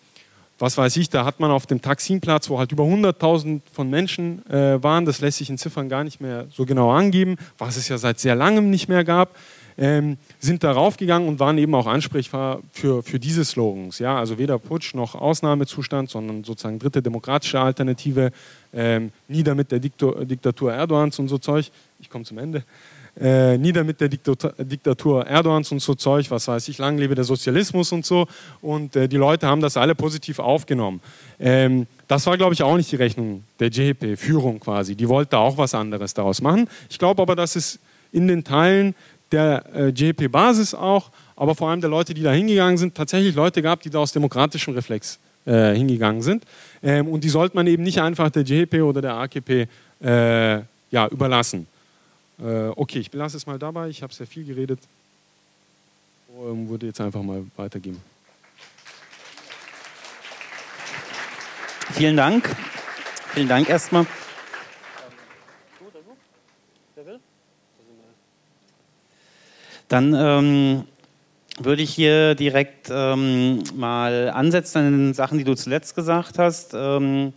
was 0.57 0.77
weiß 0.77 0.95
ich, 0.97 1.09
da 1.09 1.25
hat 1.25 1.39
man 1.39 1.51
auf 1.51 1.65
dem 1.65 1.81
Taximplatz, 1.81 2.49
wo 2.49 2.59
halt 2.59 2.71
über 2.71 2.83
100.000 2.83 3.61
von 3.71 3.89
Menschen 3.89 4.45
äh, 4.49 4.81
waren, 4.81 5.05
das 5.05 5.19
lässt 5.19 5.39
sich 5.39 5.49
in 5.49 5.57
Ziffern 5.57 5.89
gar 5.89 6.03
nicht 6.03 6.21
mehr 6.21 6.47
so 6.49 6.65
genau 6.65 6.91
angeben, 6.91 7.35
was 7.57 7.75
es 7.75 7.89
ja 7.89 7.97
seit 7.97 8.19
sehr 8.19 8.35
langem 8.35 8.69
nicht 8.69 8.87
mehr 8.87 9.03
gab, 9.03 9.35
ähm, 9.77 10.17
sind 10.39 10.63
darauf 10.63 10.95
gegangen 10.95 11.27
und 11.27 11.39
waren 11.39 11.57
eben 11.57 11.75
auch 11.75 11.87
ansprechbar 11.87 12.61
für, 12.71 13.03
für 13.03 13.19
diese 13.19 13.43
Slogans. 13.43 13.99
Ja? 13.99 14.17
Also 14.17 14.37
weder 14.37 14.57
Putsch 14.57 14.93
noch 14.93 15.15
Ausnahmezustand, 15.15 16.09
sondern 16.09 16.45
sozusagen 16.45 16.79
dritte 16.79 17.01
demokratische 17.01 17.59
Alternative, 17.59 18.31
ähm, 18.73 19.11
nieder 19.27 19.55
mit 19.55 19.71
der 19.71 19.79
Diktor, 19.79 20.23
Diktatur 20.23 20.73
Erdogans 20.73 21.19
und 21.19 21.27
so 21.27 21.37
Zeug. 21.37 21.71
Ich 21.99 22.09
komme 22.09 22.23
zum 22.23 22.37
Ende 22.37 22.63
äh, 23.19 23.57
nieder 23.57 23.83
mit 23.83 24.01
der 24.01 24.09
Diktatur, 24.09 24.53
Diktatur 24.57 25.25
Erdogans 25.25 25.71
und 25.71 25.79
so 25.81 25.95
Zeug, 25.95 26.29
was 26.31 26.47
weiß 26.47 26.67
ich, 26.67 26.77
lang 26.77 26.97
lebe 26.97 27.15
der 27.15 27.23
Sozialismus 27.23 27.91
und 27.91 28.05
so. 28.05 28.27
Und 28.61 28.95
äh, 28.95 29.07
die 29.07 29.17
Leute 29.17 29.47
haben 29.47 29.61
das 29.61 29.77
alle 29.77 29.95
positiv 29.95 30.39
aufgenommen. 30.39 31.01
Ähm, 31.39 31.87
das 32.07 32.25
war, 32.27 32.37
glaube 32.37 32.53
ich, 32.53 32.63
auch 32.63 32.75
nicht 32.75 32.91
die 32.91 32.97
Rechnung 32.97 33.43
der 33.59 33.69
JP-Führung 33.69 34.59
quasi. 34.59 34.95
Die 34.95 35.07
wollte 35.07 35.37
auch 35.37 35.57
was 35.57 35.73
anderes 35.73 36.13
daraus 36.13 36.41
machen. 36.41 36.67
Ich 36.89 36.99
glaube 36.99 37.21
aber, 37.21 37.35
dass 37.35 37.55
es 37.55 37.79
in 38.11 38.27
den 38.27 38.43
Teilen 38.43 38.95
der 39.31 39.63
äh, 39.73 39.87
JP-Basis 39.89 40.73
auch, 40.73 41.09
aber 41.35 41.55
vor 41.55 41.69
allem 41.69 41.81
der 41.81 41.89
Leute, 41.89 42.13
die 42.13 42.21
da 42.21 42.31
hingegangen 42.31 42.77
sind, 42.77 42.95
tatsächlich 42.95 43.35
Leute 43.35 43.61
gab, 43.61 43.81
die 43.81 43.89
da 43.89 43.99
aus 43.99 44.11
demokratischem 44.11 44.73
Reflex 44.73 45.19
äh, 45.45 45.73
hingegangen 45.73 46.21
sind. 46.21 46.43
Ähm, 46.83 47.07
und 47.07 47.23
die 47.23 47.29
sollte 47.29 47.55
man 47.55 47.67
eben 47.67 47.83
nicht 47.83 47.99
einfach 48.01 48.29
der 48.29 48.43
JP 48.43 48.81
oder 48.81 49.01
der 49.01 49.15
AKP 49.15 49.67
äh, 50.03 50.59
ja, 50.91 51.07
überlassen. 51.09 51.67
Äh, 52.39 52.67
okay, 52.75 52.99
ich 52.99 53.11
belasse 53.11 53.37
es 53.37 53.45
mal 53.45 53.57
dabei. 53.57 53.89
Ich 53.89 54.03
habe 54.03 54.13
sehr 54.13 54.27
viel 54.27 54.45
geredet. 54.45 54.79
Ähm, 56.37 56.67
würde 56.67 56.87
jetzt 56.87 56.99
einfach 56.99 57.21
mal 57.21 57.45
weitergeben. 57.55 58.01
Vielen 61.93 62.17
Dank. 62.17 62.53
Vielen 63.33 63.47
Dank 63.47 63.69
erstmal. 63.69 64.05
Dann 69.87 70.13
ähm, 70.13 70.83
würde 71.59 71.83
ich 71.83 71.93
hier 71.93 72.35
direkt 72.35 72.89
ähm, 72.89 73.63
mal 73.75 74.29
ansetzen 74.29 74.79
an 74.79 74.91
den 74.91 75.13
Sachen, 75.13 75.37
die 75.37 75.43
du 75.43 75.55
zuletzt 75.55 75.95
gesagt 75.95 76.37
hast, 76.37 76.73
ähm, 76.73 77.33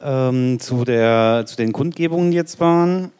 ähm 0.00 0.60
zu, 0.60 0.84
der, 0.84 1.44
zu 1.46 1.56
den 1.56 1.72
Kundgebungen, 1.72 2.30
die 2.30 2.36
jetzt 2.36 2.60
waren. 2.60 3.10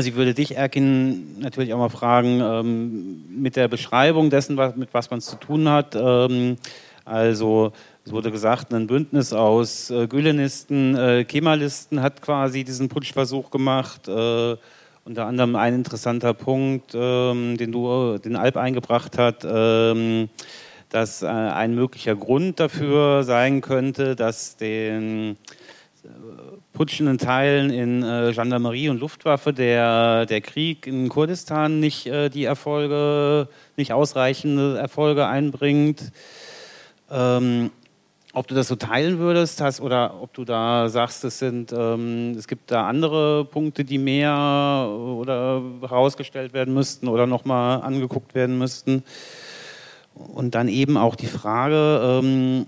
Also 0.00 0.08
ich 0.08 0.16
würde 0.16 0.32
dich, 0.32 0.56
Erkin, 0.56 1.38
natürlich 1.40 1.74
auch 1.74 1.78
mal 1.78 1.90
fragen, 1.90 2.40
ähm, 2.40 3.22
mit 3.28 3.54
der 3.54 3.68
Beschreibung 3.68 4.30
dessen, 4.30 4.56
was, 4.56 4.74
mit 4.74 4.94
was 4.94 5.10
man 5.10 5.18
es 5.18 5.26
zu 5.26 5.36
tun 5.36 5.68
hat. 5.68 5.94
Ähm, 5.94 6.56
also 7.04 7.72
es 8.06 8.10
wurde 8.10 8.30
gesagt, 8.30 8.72
ein 8.72 8.86
Bündnis 8.86 9.34
aus 9.34 9.90
äh, 9.90 10.06
Gülenisten, 10.06 10.96
äh, 10.96 11.24
Kemalisten 11.24 12.00
hat 12.00 12.22
quasi 12.22 12.64
diesen 12.64 12.88
Putschversuch 12.88 13.50
gemacht. 13.50 14.08
Äh, 14.08 14.56
unter 15.04 15.26
anderem 15.26 15.54
ein 15.54 15.74
interessanter 15.74 16.32
Punkt, 16.32 16.92
ähm, 16.94 17.58
den 17.58 17.70
du, 17.70 18.16
den 18.16 18.36
Alp 18.36 18.56
eingebracht 18.56 19.18
hat, 19.18 19.46
ähm, 19.46 20.30
dass 20.88 21.20
äh, 21.20 21.26
ein 21.26 21.74
möglicher 21.74 22.16
Grund 22.16 22.58
dafür 22.58 23.22
sein 23.22 23.60
könnte, 23.60 24.16
dass 24.16 24.56
den 24.56 25.36
putschenden 26.72 27.18
Teilen 27.18 27.70
in 27.70 28.02
äh, 28.02 28.32
Gendarmerie 28.34 28.88
und 28.88 29.00
Luftwaffe 29.00 29.52
der, 29.52 30.26
der 30.26 30.40
Krieg 30.40 30.86
in 30.86 31.08
Kurdistan 31.08 31.80
nicht 31.80 32.06
äh, 32.06 32.28
die 32.28 32.44
Erfolge, 32.44 33.48
nicht 33.76 33.92
ausreichende 33.92 34.78
Erfolge 34.78 35.26
einbringt. 35.26 36.12
Ähm, 37.10 37.70
ob 38.32 38.46
du 38.46 38.54
das 38.54 38.68
so 38.68 38.76
teilen 38.76 39.18
würdest 39.18 39.60
hast 39.60 39.80
oder 39.80 40.22
ob 40.22 40.32
du 40.34 40.44
da 40.44 40.88
sagst, 40.88 41.24
es 41.24 41.40
sind, 41.40 41.72
ähm, 41.76 42.36
es 42.38 42.46
gibt 42.46 42.70
da 42.70 42.86
andere 42.86 43.44
Punkte, 43.44 43.84
die 43.84 43.98
mehr 43.98 44.88
oder 44.88 45.60
herausgestellt 45.80 46.52
werden 46.52 46.72
müssten 46.72 47.08
oder 47.08 47.26
nochmal 47.26 47.82
angeguckt 47.82 48.36
werden 48.36 48.56
müssten. 48.56 49.02
Und 50.14 50.54
dann 50.54 50.68
eben 50.68 50.96
auch 50.96 51.16
die 51.16 51.26
Frage, 51.26 52.20
ähm, 52.22 52.66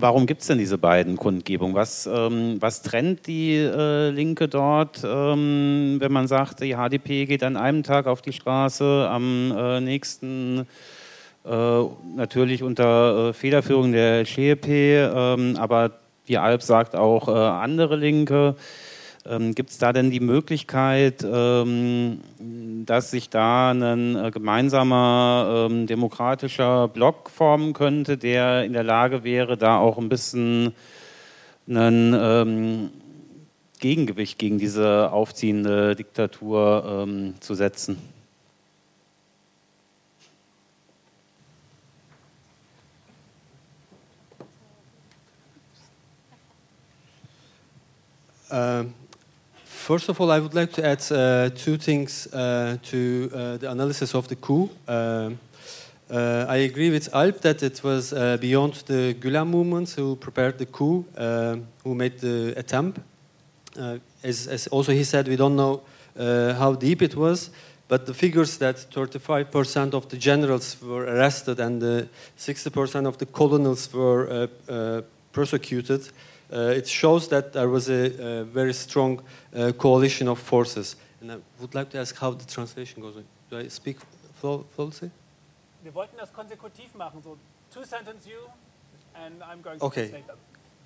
Warum 0.00 0.26
gibt 0.26 0.42
es 0.42 0.46
denn 0.46 0.58
diese 0.58 0.78
beiden 0.78 1.16
Kundgebungen? 1.16 1.74
Was, 1.74 2.06
ähm, 2.06 2.58
was 2.60 2.82
trennt 2.82 3.26
die 3.26 3.56
äh, 3.56 4.10
Linke 4.10 4.46
dort, 4.46 5.02
ähm, 5.04 5.96
wenn 5.98 6.12
man 6.12 6.28
sagt, 6.28 6.60
die 6.60 6.76
HDP 6.76 7.26
geht 7.26 7.42
an 7.42 7.56
einem 7.56 7.82
Tag 7.82 8.06
auf 8.06 8.22
die 8.22 8.32
Straße, 8.32 9.08
am 9.10 9.52
äh, 9.56 9.80
nächsten 9.80 10.68
äh, 11.44 11.82
natürlich 12.14 12.62
unter 12.62 13.30
äh, 13.30 13.32
Federführung 13.32 13.90
der 13.90 14.24
CEP, 14.24 14.68
ähm, 14.68 15.56
aber 15.58 15.90
die 16.28 16.38
Alp 16.38 16.62
sagt 16.62 16.94
auch 16.94 17.26
äh, 17.26 17.32
andere 17.32 17.96
Linke. 17.96 18.54
Ähm, 19.28 19.54
Gibt 19.54 19.70
es 19.70 19.78
da 19.78 19.92
denn 19.92 20.10
die 20.10 20.20
Möglichkeit, 20.20 21.22
ähm, 21.22 22.20
dass 22.86 23.10
sich 23.10 23.28
da 23.28 23.72
ein 23.72 24.16
äh, 24.16 24.30
gemeinsamer 24.30 25.68
ähm, 25.70 25.86
demokratischer 25.86 26.88
Block 26.88 27.28
formen 27.28 27.74
könnte, 27.74 28.16
der 28.16 28.64
in 28.64 28.72
der 28.72 28.84
Lage 28.84 29.24
wäre, 29.24 29.58
da 29.58 29.78
auch 29.78 29.98
ein 29.98 30.08
bisschen 30.08 30.72
ein 31.68 32.16
ähm, 32.18 32.90
Gegengewicht 33.80 34.38
gegen 34.38 34.58
diese 34.58 35.12
aufziehende 35.12 35.94
Diktatur 35.94 37.04
ähm, 37.06 37.34
zu 37.40 37.54
setzen? 37.54 37.98
Um, 48.50 48.94
First 49.88 50.10
of 50.10 50.20
all, 50.20 50.30
I 50.30 50.38
would 50.38 50.52
like 50.52 50.72
to 50.72 50.84
add 50.84 51.00
uh, 51.10 51.48
two 51.48 51.78
things 51.78 52.26
uh, 52.26 52.76
to 52.90 53.30
uh, 53.32 53.56
the 53.56 53.70
analysis 53.70 54.14
of 54.14 54.28
the 54.28 54.36
coup. 54.36 54.68
Um, 54.86 55.38
Uh, 56.10 56.56
I 56.56 56.64
agree 56.64 56.90
with 56.90 57.14
Alp 57.14 57.40
that 57.40 57.62
it 57.62 57.82
was 57.84 58.12
uh, 58.12 58.38
beyond 58.40 58.74
the 58.86 59.14
Gulen 59.20 59.46
movement 59.48 59.90
who 59.96 60.16
prepared 60.16 60.56
the 60.56 60.64
coup, 60.66 61.04
uh, 61.16 61.56
who 61.84 61.94
made 61.94 62.18
the 62.18 62.54
attempt. 62.56 62.98
Uh, 63.76 63.98
as, 64.22 64.46
as 64.48 64.68
also 64.68 64.92
he 64.92 65.04
said, 65.04 65.28
we 65.28 65.36
don't 65.36 65.54
know 65.54 65.82
uh, 66.16 66.54
how 66.54 66.74
deep 66.74 67.02
it 67.02 67.14
was, 67.14 67.50
but 67.88 68.06
the 68.06 68.14
figures 68.14 68.56
that 68.56 68.76
35% 68.90 69.92
of 69.94 70.08
the 70.08 70.16
generals 70.16 70.76
were 70.80 71.04
arrested 71.04 71.60
and 71.60 71.82
uh, 71.82 72.02
60% 72.38 73.06
of 73.06 73.16
the 73.18 73.26
colonels 73.26 73.92
were 73.92 74.28
uh, 74.30 74.72
uh, 74.72 75.02
persecuted, 75.32 76.00
uh, 76.00 76.27
it 76.50 76.88
shows 76.88 77.28
that 77.28 77.52
there 77.52 77.68
was 77.70 77.88
a, 77.88 78.40
a 78.40 78.44
very 78.44 78.72
strong 78.72 79.20
uh, 79.54 79.72
coalition 79.72 80.28
of 80.28 80.38
forces. 80.38 80.96
And 81.20 81.30
I 81.32 81.36
would 81.60 81.74
like 81.74 81.90
to 81.90 81.98
ask 81.98 82.16
how 82.16 82.32
the 82.32 82.46
translation 82.46 83.02
goes. 83.02 83.14
Do 83.50 83.58
I 83.58 83.68
speak 83.68 83.98
flo- 84.40 84.64
flawlessly? 84.74 85.10
Wir 85.82 85.94
wollten 85.94 86.16
das 86.16 86.32
konsekutiv 86.32 86.94
machen, 86.94 87.22
so 87.22 87.36
two 87.72 87.84
sentence 87.84 88.26
you 88.26 88.38
and 89.14 89.42
I'm 89.42 89.62
going 89.62 89.80
Okay. 89.80 90.06
to 90.06 90.10
translate 90.10 90.26
them. 90.26 90.36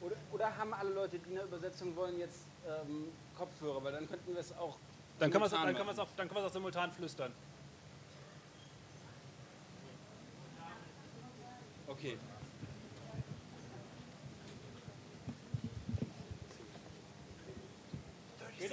Oder, 0.00 0.16
oder 0.32 0.56
haben 0.58 0.74
alle 0.74 0.90
Leute, 0.90 1.18
die 1.18 1.30
eine 1.30 1.42
Übersetzung 1.44 1.94
wollen, 1.96 2.18
jetzt 2.18 2.40
ähm, 2.66 3.08
Kopfhörer? 3.38 3.82
Weil 3.84 3.92
dann 3.92 4.08
könnten 4.08 4.32
wir 4.34 4.40
es 4.40 4.52
auch. 4.58 4.76
Dann 5.18 5.30
können 5.30 5.42
wir 5.42 5.46
es 5.46 5.50
simultan 5.52 5.66
dann 5.66 5.76
können 5.76 5.86
wir 5.88 5.92
es 5.92 5.96
machen. 5.98 6.08
auch, 6.08 6.16
dann 6.16 6.28
können 6.28 6.40
wir 6.40 6.44
es 6.44 6.50
auch 6.50 6.54
simultan 6.54 6.92
flüstern. 6.92 7.32
Okay. 11.86 12.16
Geht 18.62 18.70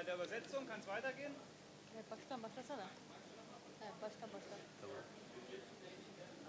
bei 0.00 0.06
der 0.06 0.14
Übersetzung 0.14 0.66
kann 0.66 0.80
es 0.80 0.86
weitergehen? 0.86 1.32
baştan 2.10 2.42
başlasana. 2.42 2.86
Evet, 3.82 3.92
baştan 4.02 4.28
başla. 4.32 4.56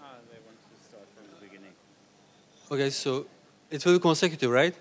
Ah, 0.02 0.18
they 0.30 0.38
want 0.38 0.58
to 0.70 0.76
start 0.88 1.06
from 1.14 1.26
the 1.26 1.46
beginning. 1.46 1.74
Okay, 2.70 2.90
so 2.90 3.26
it 3.70 3.84
will 3.84 3.94
be 3.94 4.00
consecutive, 4.00 4.50
right? 4.62 4.74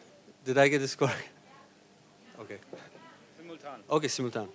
Did 0.46 0.58
I 0.58 0.70
get 0.70 0.80
this 0.80 0.96
correct? 0.96 1.30
Okay. 2.40 2.58
Simultan. 3.38 3.82
Okay, 3.90 4.10
simultan. 4.10 4.48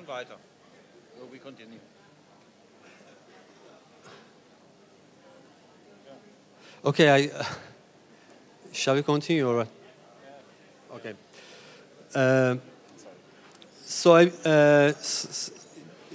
Machen 0.00 0.06
weiter. 0.06 0.36
So, 1.18 1.26
we 1.30 1.38
continue. 1.38 1.78
Okay, 6.84 7.10
I, 7.10 7.30
shall 8.72 8.94
we 8.94 9.02
continue 9.02 9.48
or 9.48 9.56
what? 9.56 9.68
Okay. 10.94 11.14
Uh, 12.14 12.56
so 13.84 14.14
I 14.16 14.26
uh, 14.44 14.92
s- 14.98 15.26
s- 15.28 15.50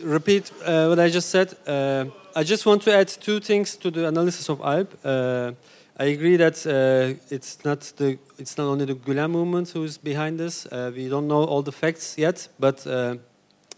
repeat 0.01 0.51
uh, 0.65 0.87
what 0.87 0.99
I 0.99 1.09
just 1.09 1.29
said. 1.29 1.55
Uh, 1.67 2.05
I 2.35 2.43
just 2.43 2.65
want 2.65 2.81
to 2.83 2.93
add 2.93 3.07
two 3.07 3.39
things 3.39 3.77
to 3.77 3.91
the 3.91 4.07
analysis 4.07 4.49
of 4.49 4.59
Alp. 4.61 4.91
Uh, 5.03 5.51
I 5.97 6.05
agree 6.05 6.35
that 6.37 6.65
uh, 6.65 7.17
it's 7.29 7.63
not 7.63 7.79
the 7.97 8.17
it's 8.37 8.57
not 8.57 8.65
only 8.67 8.85
the 8.85 8.95
Gulen 8.95 9.31
movement 9.31 9.69
who 9.69 9.83
is 9.83 9.97
behind 9.97 10.39
this. 10.39 10.65
Uh, 10.65 10.91
we 10.93 11.07
don't 11.07 11.27
know 11.27 11.45
all 11.45 11.61
the 11.61 11.71
facts 11.71 12.17
yet, 12.17 12.49
but 12.59 12.85
uh, 12.85 13.15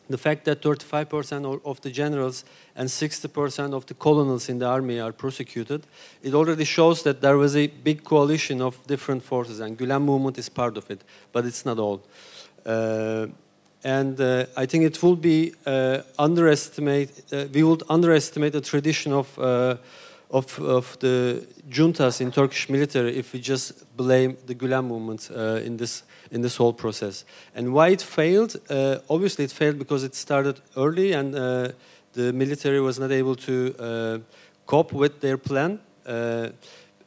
the 0.09 0.17
fact 0.17 0.45
that 0.45 0.61
35% 0.61 1.45
of- 1.63 1.81
the 1.81 1.89
generals 1.89 2.43
and 2.75 2.89
60% 2.89 3.73
of 3.73 3.85
the 3.85 3.93
colonels 3.93 4.49
in 4.49 4.59
the 4.59 4.65
army 4.65 4.99
are 4.99 5.11
prosecuted, 5.11 5.81
it 6.23 6.33
already 6.33 6.63
shows 6.63 7.03
that 7.03 7.21
there 7.21 7.37
was 7.37 7.55
a 7.55 7.67
big 7.67 8.03
coalition 8.03 8.61
of 8.61 8.75
different 8.87 9.23
forces, 9.23 9.59
and 9.59 9.77
Gulen 9.77 10.03
movement 10.03 10.37
is 10.37 10.49
part 10.49 10.77
of 10.77 10.89
it, 10.89 11.03
but 11.31 11.45
it's 11.45 11.65
not 11.65 11.79
all. 11.79 12.01
Uh, 12.65 13.27
and 13.83 14.19
uh, 14.19 14.45
I 14.55 14.65
think 14.65 14.83
it 14.83 15.01
will 15.03 15.15
be 15.15 15.53
uh, 15.65 16.01
underestimate. 16.17 17.11
Uh, 17.31 17.45
we 17.53 17.63
would 17.63 17.83
underestimate 17.89 18.53
the 18.53 18.61
tradition 18.61 19.13
of. 19.13 19.37
Of, 20.29 20.59
of 20.59 20.99
the 20.99 21.47
juntas 21.69 22.19
in 22.19 22.31
Turkish 22.31 22.67
military 22.67 23.15
if 23.15 23.31
we 23.31 23.39
just 23.39 23.95
blame 23.95 24.35
the 24.45 24.55
Gulen 24.55 24.85
movement 24.85 25.29
uh, 25.33 25.61
in 25.63 25.77
this 25.77 26.03
in 26.31 26.41
this 26.41 26.57
whole 26.57 26.73
process. 26.73 27.25
And 27.55 27.73
why 27.73 27.89
it 27.89 28.01
failed? 28.01 28.55
Uh, 28.69 28.97
obviously, 29.09 29.45
it 29.45 29.51
failed 29.51 29.79
because 29.79 30.03
it 30.03 30.15
started 30.15 30.61
early 30.75 31.13
and 31.13 31.35
uh, 31.35 31.69
the 32.13 32.33
military 32.33 32.81
was 32.81 32.99
not 32.99 33.11
able 33.11 33.35
to 33.35 33.75
uh, 33.79 34.17
cope 34.65 34.93
with 34.93 35.21
their 35.21 35.37
plan. 35.37 35.79
Uh, 36.05 36.49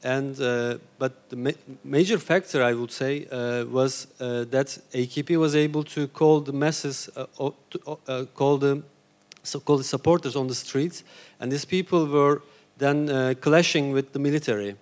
and 0.03 0.41
uh, 0.41 0.79
but 0.99 1.29
the 1.29 1.37
ma- 1.37 1.61
major 1.85 2.19
factor 2.19 2.63
I 2.63 2.73
would 2.73 2.91
say 2.91 3.27
was 3.71 4.07
that 4.19 4.79
AKP 4.93 5.37
was 5.37 5.55
able 5.55 5.85
to 5.85 6.09
call 6.09 6.41
the 6.41 6.53
masses, 6.53 7.11
to, 7.15 8.27
call 8.35 8.57
the 8.57 8.83
so-called 9.43 9.85
supporters 9.85 10.37
on 10.37 10.47
the 10.47 10.55
streets, 10.55 11.03
and 11.39 11.53
these 11.53 11.65
people 11.67 12.07
were 12.07 12.43
then 12.81 13.09
uh, 13.09 13.35
clashing 13.41 13.93
with 13.93 14.13
the 14.13 14.19
military. 14.19 14.75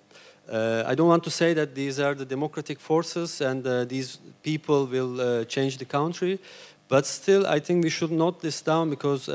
Uh, 0.50 0.82
I 0.86 0.94
don't 0.94 1.08
want 1.08 1.24
to 1.24 1.30
say 1.30 1.52
that 1.52 1.74
these 1.74 2.00
are 2.00 2.14
the 2.14 2.24
democratic 2.24 2.80
forces 2.80 3.42
and 3.42 3.66
uh, 3.66 3.84
these 3.84 4.18
people 4.42 4.86
will 4.86 5.44
change 5.44 5.76
the 5.76 5.84
country, 5.84 6.38
but 6.88 7.04
still, 7.04 7.46
I 7.46 7.60
think 7.60 7.84
we 7.84 7.90
should 7.90 8.10
note 8.10 8.40
this 8.40 8.62
down 8.62 8.88
because 8.88 9.28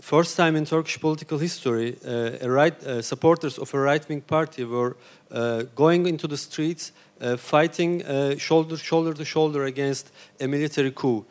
first 0.00 0.36
time 0.36 0.56
in 0.56 0.64
Turkish 0.64 1.00
political 1.00 1.38
history, 1.38 1.96
uh, 2.06 2.48
right, 2.48 2.80
uh, 2.84 3.02
supporters 3.02 3.58
of 3.58 3.72
a 3.74 3.78
right-wing 3.78 4.20
party 4.20 4.64
were 4.64 4.96
uh, 5.30 5.62
going 5.74 6.06
into 6.06 6.28
the 6.28 6.36
streets, 6.36 6.92
fighting 7.36 8.02
shoulder 8.36 8.76
shoulder 8.76 9.14
to 9.14 9.24
shoulder 9.24 9.64
against 9.64 10.10
a 10.40 10.46
military 10.48 10.90
coup. 10.90 11.24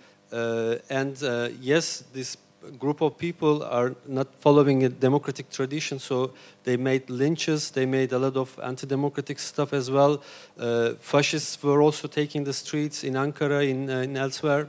And 0.89 1.17
yes, 1.61 2.03
this 2.13 2.37
group 2.79 3.01
of 3.01 3.17
people 3.17 3.63
are 3.63 3.95
not 4.07 4.27
following 4.39 4.83
a 4.83 4.89
democratic 4.89 5.49
tradition, 5.49 5.99
so 5.99 6.31
they 6.63 6.77
made 6.77 7.09
lynches, 7.09 7.71
they 7.71 7.85
made 7.85 8.11
a 8.13 8.19
lot 8.19 8.37
of 8.37 8.59
anti-democratic 8.63 9.39
stuff 9.39 9.73
as 9.73 9.89
well. 9.89 10.21
Uh, 10.57 10.93
fascists 10.99 11.61
were 11.63 11.81
also 11.81 12.07
taking 12.07 12.43
the 12.43 12.53
streets 12.53 13.03
in 13.03 13.13
Ankara, 13.13 13.67
in, 13.67 13.89
uh, 13.89 13.99
in 14.01 14.17
elsewhere. 14.17 14.67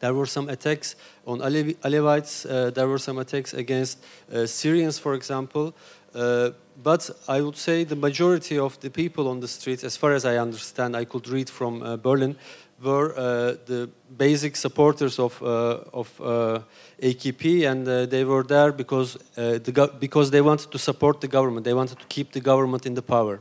There 0.00 0.14
were 0.14 0.26
some 0.26 0.48
attacks 0.48 0.94
on 1.26 1.40
Alevi- 1.40 1.76
Alevites. 1.82 2.46
Uh, 2.46 2.70
there 2.70 2.86
were 2.86 2.98
some 2.98 3.18
attacks 3.18 3.52
against 3.52 3.98
uh, 4.32 4.46
Syrians, 4.46 4.98
for 4.98 5.14
example. 5.14 5.74
Uh, 6.14 6.50
but 6.82 7.10
I 7.26 7.40
would 7.40 7.56
say 7.56 7.84
the 7.84 7.96
majority 7.96 8.58
of 8.58 8.78
the 8.80 8.90
people 8.90 9.28
on 9.28 9.40
the 9.40 9.48
streets, 9.48 9.82
as 9.82 9.96
far 9.96 10.12
as 10.12 10.24
I 10.24 10.36
understand, 10.36 10.96
I 10.96 11.04
could 11.04 11.28
read 11.28 11.50
from 11.50 11.82
uh, 11.82 11.96
Berlin, 11.96 12.36
were 12.82 13.12
uh, 13.16 13.56
the 13.66 13.90
basic 14.16 14.56
supporters 14.56 15.18
of 15.18 15.42
uh, 15.42 15.80
of 15.92 16.20
uh, 16.20 16.60
AKP, 17.02 17.68
and 17.70 17.88
uh, 17.88 18.06
they 18.06 18.24
were 18.24 18.42
there 18.42 18.72
because 18.72 19.16
uh, 19.16 19.58
the 19.58 19.90
because 19.98 20.30
they 20.30 20.40
wanted 20.40 20.70
to 20.70 20.78
support 20.78 21.20
the 21.20 21.28
government. 21.28 21.64
They 21.64 21.74
wanted 21.74 21.98
to 21.98 22.06
keep 22.06 22.32
the 22.32 22.40
government 22.40 22.86
in 22.86 22.94
the 22.94 23.02
power. 23.02 23.40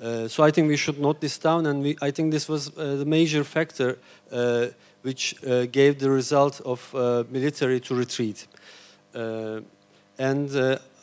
Uh, 0.00 0.26
so 0.28 0.42
I 0.42 0.50
think 0.50 0.68
we 0.68 0.76
should 0.76 0.98
note 0.98 1.20
this 1.20 1.38
down, 1.38 1.66
and 1.66 1.82
we, 1.82 1.96
I 2.02 2.10
think 2.10 2.32
this 2.32 2.48
was 2.48 2.70
the 2.70 3.04
major 3.04 3.44
factor 3.44 3.98
which 5.02 5.34
gave 5.72 5.98
the 5.98 6.10
result 6.10 6.60
of 6.64 6.92
military 7.30 7.80
to 7.80 7.94
retreat. 7.94 8.46
And 10.18 10.50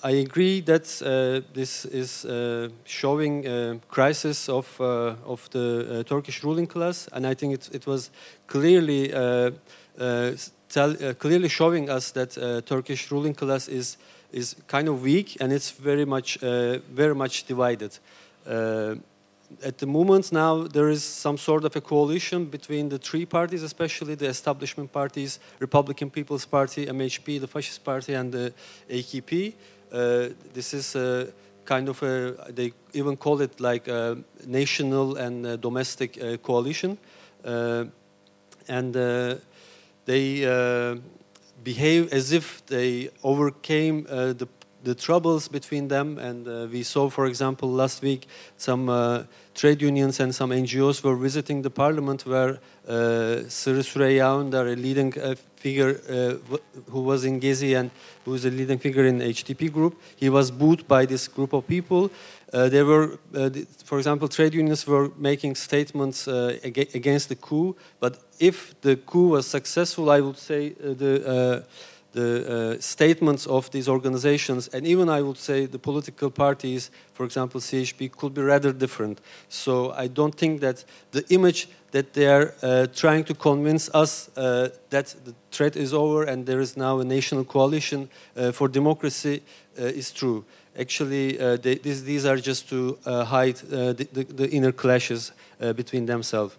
I 0.02 0.12
agree 0.12 0.62
that 0.62 1.02
uh, 1.02 1.46
this 1.54 1.84
is 1.86 2.24
uh, 2.24 2.70
showing 2.86 3.46
a 3.46 3.80
crisis 3.90 4.48
of, 4.48 4.80
uh, 4.80 5.16
of 5.26 5.50
the 5.50 6.00
uh, 6.00 6.04
Turkish 6.04 6.42
ruling 6.42 6.68
class, 6.68 7.10
and 7.12 7.28
I 7.28 7.34
think 7.34 7.54
it, 7.54 7.70
it 7.74 7.86
was 7.86 8.10
clearly 8.48 9.14
uh, 9.14 9.52
uh, 10.00 10.32
tell, 10.70 10.92
uh, 10.92 11.14
clearly 11.16 11.50
showing 11.50 11.90
us 11.90 12.12
that 12.12 12.38
uh, 12.38 12.62
Turkish 12.62 13.12
ruling 13.12 13.34
class 13.34 13.68
is 13.68 13.98
is 14.32 14.56
kind 14.68 14.88
of 14.88 15.02
weak 15.02 15.38
and 15.42 15.52
it's 15.52 15.72
very 15.72 16.06
much 16.06 16.42
uh, 16.44 16.78
very 16.94 17.16
much 17.16 17.46
divided. 17.46 17.98
Uh, 19.50 19.68
at 19.68 19.78
the 19.78 19.86
moment 19.86 20.32
now 20.32 20.64
there 20.64 20.90
is 20.90 21.04
some 21.04 21.38
sort 21.38 21.66
of 21.66 21.76
a 21.76 21.82
coalition 21.82 22.46
between 22.46 22.90
the 22.90 22.98
three 22.98 23.26
parties, 23.26 23.64
especially 23.64 24.16
the 24.16 24.28
establishment 24.28 24.92
parties, 24.92 25.40
Republican 25.60 26.10
People's 26.10 26.46
Party, 26.46 26.86
MHP, 26.86 27.40
the 27.40 27.48
Fascist 27.48 27.84
Party, 27.84 28.14
and 28.14 28.32
the 28.32 28.54
AKP. 28.90 29.54
Uh, 29.92 30.30
this 30.54 30.74
is 30.74 30.96
a 30.96 31.32
kind 31.66 31.90
of 31.90 32.02
a 32.04 32.36
they 32.50 32.74
even 32.94 33.16
call 33.16 33.42
it 33.42 33.60
like 33.60 33.88
a 33.88 34.18
national 34.46 35.18
and 35.18 35.46
uh 35.46 35.56
domestic 35.56 36.18
uh, 36.22 36.38
coalition, 36.38 36.98
uh, 37.46 37.86
and 38.68 38.96
uh, 38.96 39.36
they 40.06 40.46
uh, 40.46 40.96
behave 41.64 42.12
as 42.14 42.32
if 42.32 42.66
they 42.66 43.10
overcame 43.24 44.06
uh, 44.10 44.34
the 44.34 44.48
the 44.84 44.96
troubles 44.96 45.48
between 45.48 45.88
them. 45.88 46.18
And 46.18 46.48
uh, 46.48 46.68
we 46.72 46.84
saw, 46.84 47.10
for 47.10 47.26
example, 47.26 47.70
last 47.72 48.02
week 48.02 48.28
some 48.58 48.90
uh, 48.90 49.24
trade 49.54 49.82
unions 49.82 50.20
and 50.20 50.34
some 50.34 50.52
NGOs 50.52 51.04
were 51.04 51.16
visiting 51.16 51.62
the 51.62 51.70
parliament 51.70 52.26
where 52.26 52.60
uh, 52.88 53.44
Sırrı 53.50 53.84
a 54.22 54.76
leading 54.76 55.14
uh, 55.20 55.36
figure 55.56 56.00
uh, 56.10 56.58
who 56.90 57.02
was 57.02 57.26
in 57.26 57.40
Gezi 57.40 57.78
and 57.78 57.92
who 58.26 58.34
is 58.34 58.46
a 58.46 58.50
leading 58.50 58.80
figure 58.80 59.06
in 59.06 59.20
HDP 59.20 59.72
group, 59.72 60.00
he 60.16 60.30
was 60.30 60.50
booed 60.50 60.88
by 60.88 61.06
this 61.06 61.28
group 61.28 61.54
of 61.54 61.68
people. 61.68 62.10
Uh, 62.52 62.70
there 62.70 62.86
were, 62.86 63.20
uh, 63.36 63.50
for 63.84 63.98
example, 63.98 64.28
trade 64.28 64.54
unions 64.54 64.88
were 64.88 65.12
making 65.18 65.56
statements 65.56 66.28
against 66.28 67.30
the 67.30 67.36
coup. 67.36 67.76
But 68.00 68.18
if 68.40 68.80
the 68.82 68.96
coup 68.96 69.30
was 69.30 69.46
successful, 69.46 70.10
I 70.10 70.22
would 70.22 70.38
say 70.38 70.70
the 70.70 71.64
the 72.12 72.76
uh, 72.78 72.82
statements 72.82 73.46
of 73.46 73.70
these 73.72 73.88
organizations, 73.88 74.68
and 74.70 74.88
even 74.88 75.10
I 75.10 75.22
would 75.22 75.38
say 75.38 75.66
the 75.66 75.78
political 75.78 76.32
parties, 76.32 76.92
for 77.14 77.24
example, 77.24 77.62
CHP, 77.62 78.12
could 78.12 78.34
be 78.34 78.42
rather 78.42 78.74
different. 78.74 79.22
So 79.48 79.92
I 79.92 80.08
don't 80.08 80.34
think 80.34 80.62
that 80.62 80.84
the 81.12 81.24
image 81.30 81.68
that 81.92 82.14
they 82.14 82.28
are 82.28 82.54
uh, 82.62 82.88
trying 82.88 83.24
to 83.26 83.34
convince 83.34 83.90
us 83.94 84.30
uh, 84.38 84.70
that 84.90 85.16
the 85.26 85.34
threat 85.52 85.76
is 85.76 85.94
over 85.94 86.24
and 86.24 86.46
there 86.46 86.60
is 86.60 86.78
now 86.78 87.00
a 87.00 87.04
national 87.04 87.44
coalition 87.44 88.10
uh, 88.36 88.52
for 88.52 88.68
democracy 88.68 89.42
uh, 89.80 89.84
is 89.84 90.12
true. 90.12 90.46
Actually, 90.78 91.40
uh, 91.40 91.58
they, 91.58 91.76
these, 91.76 92.04
these 92.04 92.26
are 92.26 92.38
just 92.38 92.70
to 92.70 92.98
hide 93.06 93.56
the, 93.56 94.08
the, 94.14 94.24
the 94.24 94.50
inner 94.50 94.72
clashes 94.72 95.32
between 95.76 96.06
themselves. 96.06 96.56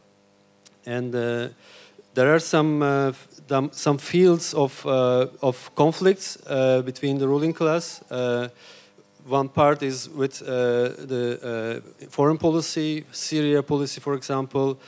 And 0.85 1.15
there 2.15 2.35
are 2.35 2.39
some 2.39 2.83
uh, 2.83 3.13
some 3.73 3.99
fields 3.99 4.55
of 4.55 4.85
uh, 4.87 5.27
of 5.43 5.75
conflicts 5.75 6.39
uh, 6.47 6.83
between 6.83 7.19
the 7.19 7.27
ruling 7.27 7.53
class. 7.53 8.03
Uh, 8.11 8.49
one 9.27 9.49
part 9.49 9.83
is 9.83 10.09
with 10.09 10.39
the 10.39 11.83
foreign 12.09 12.39
policy, 12.39 13.05
Syria 13.13 13.63
policy, 13.63 14.01
for 14.01 14.15
example. 14.15 14.81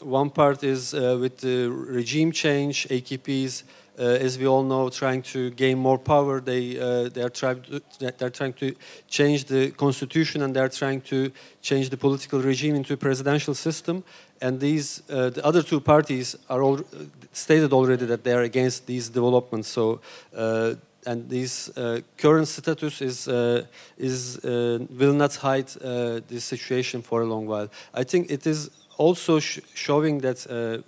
One 0.00 0.30
part 0.30 0.62
is 0.62 0.92
with 0.92 1.38
the 1.38 1.68
regime 1.68 2.32
change, 2.32 2.86
AKPs. 2.88 3.64
Uh, 3.96 4.02
as 4.02 4.36
we 4.36 4.44
all 4.44 4.64
know, 4.64 4.88
trying 4.88 5.22
to 5.22 5.50
gain 5.50 5.78
more 5.78 5.98
power, 5.98 6.40
they 6.40 6.76
uh, 6.80 7.08
they 7.10 7.22
are 7.22 7.28
trying 7.28 7.62
to 7.62 7.80
they're 8.00 8.30
trying 8.30 8.52
to 8.52 8.74
change 9.08 9.44
the 9.44 9.70
constitution 9.70 10.42
and 10.42 10.52
they 10.52 10.58
are 10.60 10.68
trying 10.68 11.00
to 11.00 11.30
change 11.62 11.90
the 11.90 11.96
political 11.96 12.40
regime 12.40 12.74
into 12.74 12.92
a 12.92 12.96
presidential 12.96 13.54
system. 13.54 14.02
And 14.44 14.60
these 14.60 15.02
uh, 15.08 15.30
the 15.30 15.42
other 15.42 15.62
two 15.62 15.80
parties 15.80 16.36
are 16.48 16.62
all 16.62 16.80
stated 17.32 17.72
already 17.72 18.04
that 18.06 18.24
they 18.24 18.34
are 18.34 18.42
against 18.42 18.86
these 18.86 19.08
developments. 19.08 19.68
So. 19.68 20.00
Uh, 20.36 20.74
and 21.06 21.28
this 21.28 21.68
uh, 21.76 22.00
current 22.16 22.48
status 22.48 23.02
is 23.02 23.28
uh, 23.28 23.66
is 23.98 24.38
uh, 24.38 24.78
will 24.98 25.12
not 25.12 25.34
hide 25.36 25.70
uh, 25.76 26.20
this 26.28 26.44
situation 26.44 27.02
for 27.02 27.20
a 27.20 27.26
long 27.26 27.46
while. 27.46 27.68
I 27.92 28.04
think 28.04 28.30
it 28.30 28.46
is 28.46 28.70
also 28.96 29.38
sh- 29.38 29.60
showing 29.74 30.22
that 30.22 30.46
uh, 30.46 30.80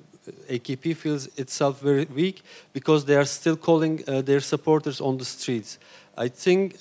AKP 0.51 0.97
feels 0.97 1.29
itself 1.37 1.83
very 1.83 2.07
weak 2.15 2.43
because 2.73 3.05
they 3.05 3.17
are 3.17 3.27
still 3.27 3.57
calling 3.57 4.03
uh, 4.09 4.23
their 4.23 4.41
supporters 4.41 5.01
on 5.01 5.19
the 5.19 5.25
streets. 5.25 5.79
I 6.17 6.29
think 6.29 6.79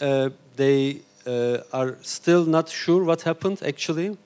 they 0.56 1.02
are 1.74 1.98
still 2.02 2.46
not 2.46 2.70
sure 2.70 3.04
what 3.04 3.24
happened 3.24 3.62
actually. 3.64 4.18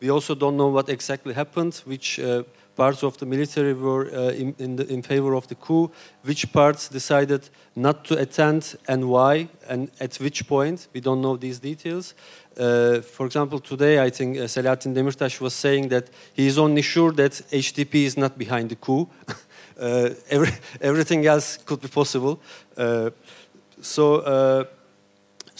Uh, 0.00 0.06
we 0.06 0.10
also 0.10 0.34
don't 0.34 0.56
know 0.56 0.68
what 0.68 0.88
exactly 0.88 1.34
happened, 1.34 1.82
which 1.84 2.18
uh, 2.18 2.42
parts 2.76 3.02
of 3.02 3.16
the 3.18 3.26
military 3.26 3.74
were 3.74 4.10
uh, 4.12 4.32
in, 4.32 4.54
in, 4.58 4.76
the, 4.76 4.86
in 4.92 5.02
favor 5.02 5.34
of 5.34 5.46
the 5.46 5.54
coup, 5.54 5.90
which 6.22 6.52
parts 6.52 6.88
decided 6.88 7.48
not 7.76 8.04
to 8.04 8.16
attend 8.18 8.76
and 8.88 9.04
why, 9.04 9.48
and 9.68 9.90
at 10.00 10.16
which 10.16 10.46
point. 10.46 10.88
We 10.94 11.00
don't 11.00 11.20
know 11.20 11.36
these 11.36 11.58
details. 11.58 12.14
Uh, 12.56 13.00
for 13.00 13.26
example, 13.26 13.60
today 13.60 14.02
I 14.02 14.10
think 14.10 14.38
uh, 14.38 14.46
Selahattin 14.46 14.94
Demirtas 14.94 15.40
was 15.40 15.54
saying 15.54 15.88
that 15.88 16.10
he 16.34 16.46
is 16.46 16.58
only 16.58 16.82
sure 16.82 17.12
that 17.12 17.32
HDP 17.32 18.06
is 18.06 18.16
not 18.16 18.38
behind 18.38 18.70
the 18.70 18.76
coup. 18.76 19.08
uh, 19.80 20.10
every, 20.30 20.52
everything 20.80 21.26
else 21.26 21.58
could 21.58 21.80
be 21.80 21.88
possible. 21.88 22.40
Uh, 22.76 23.10
so. 23.80 24.66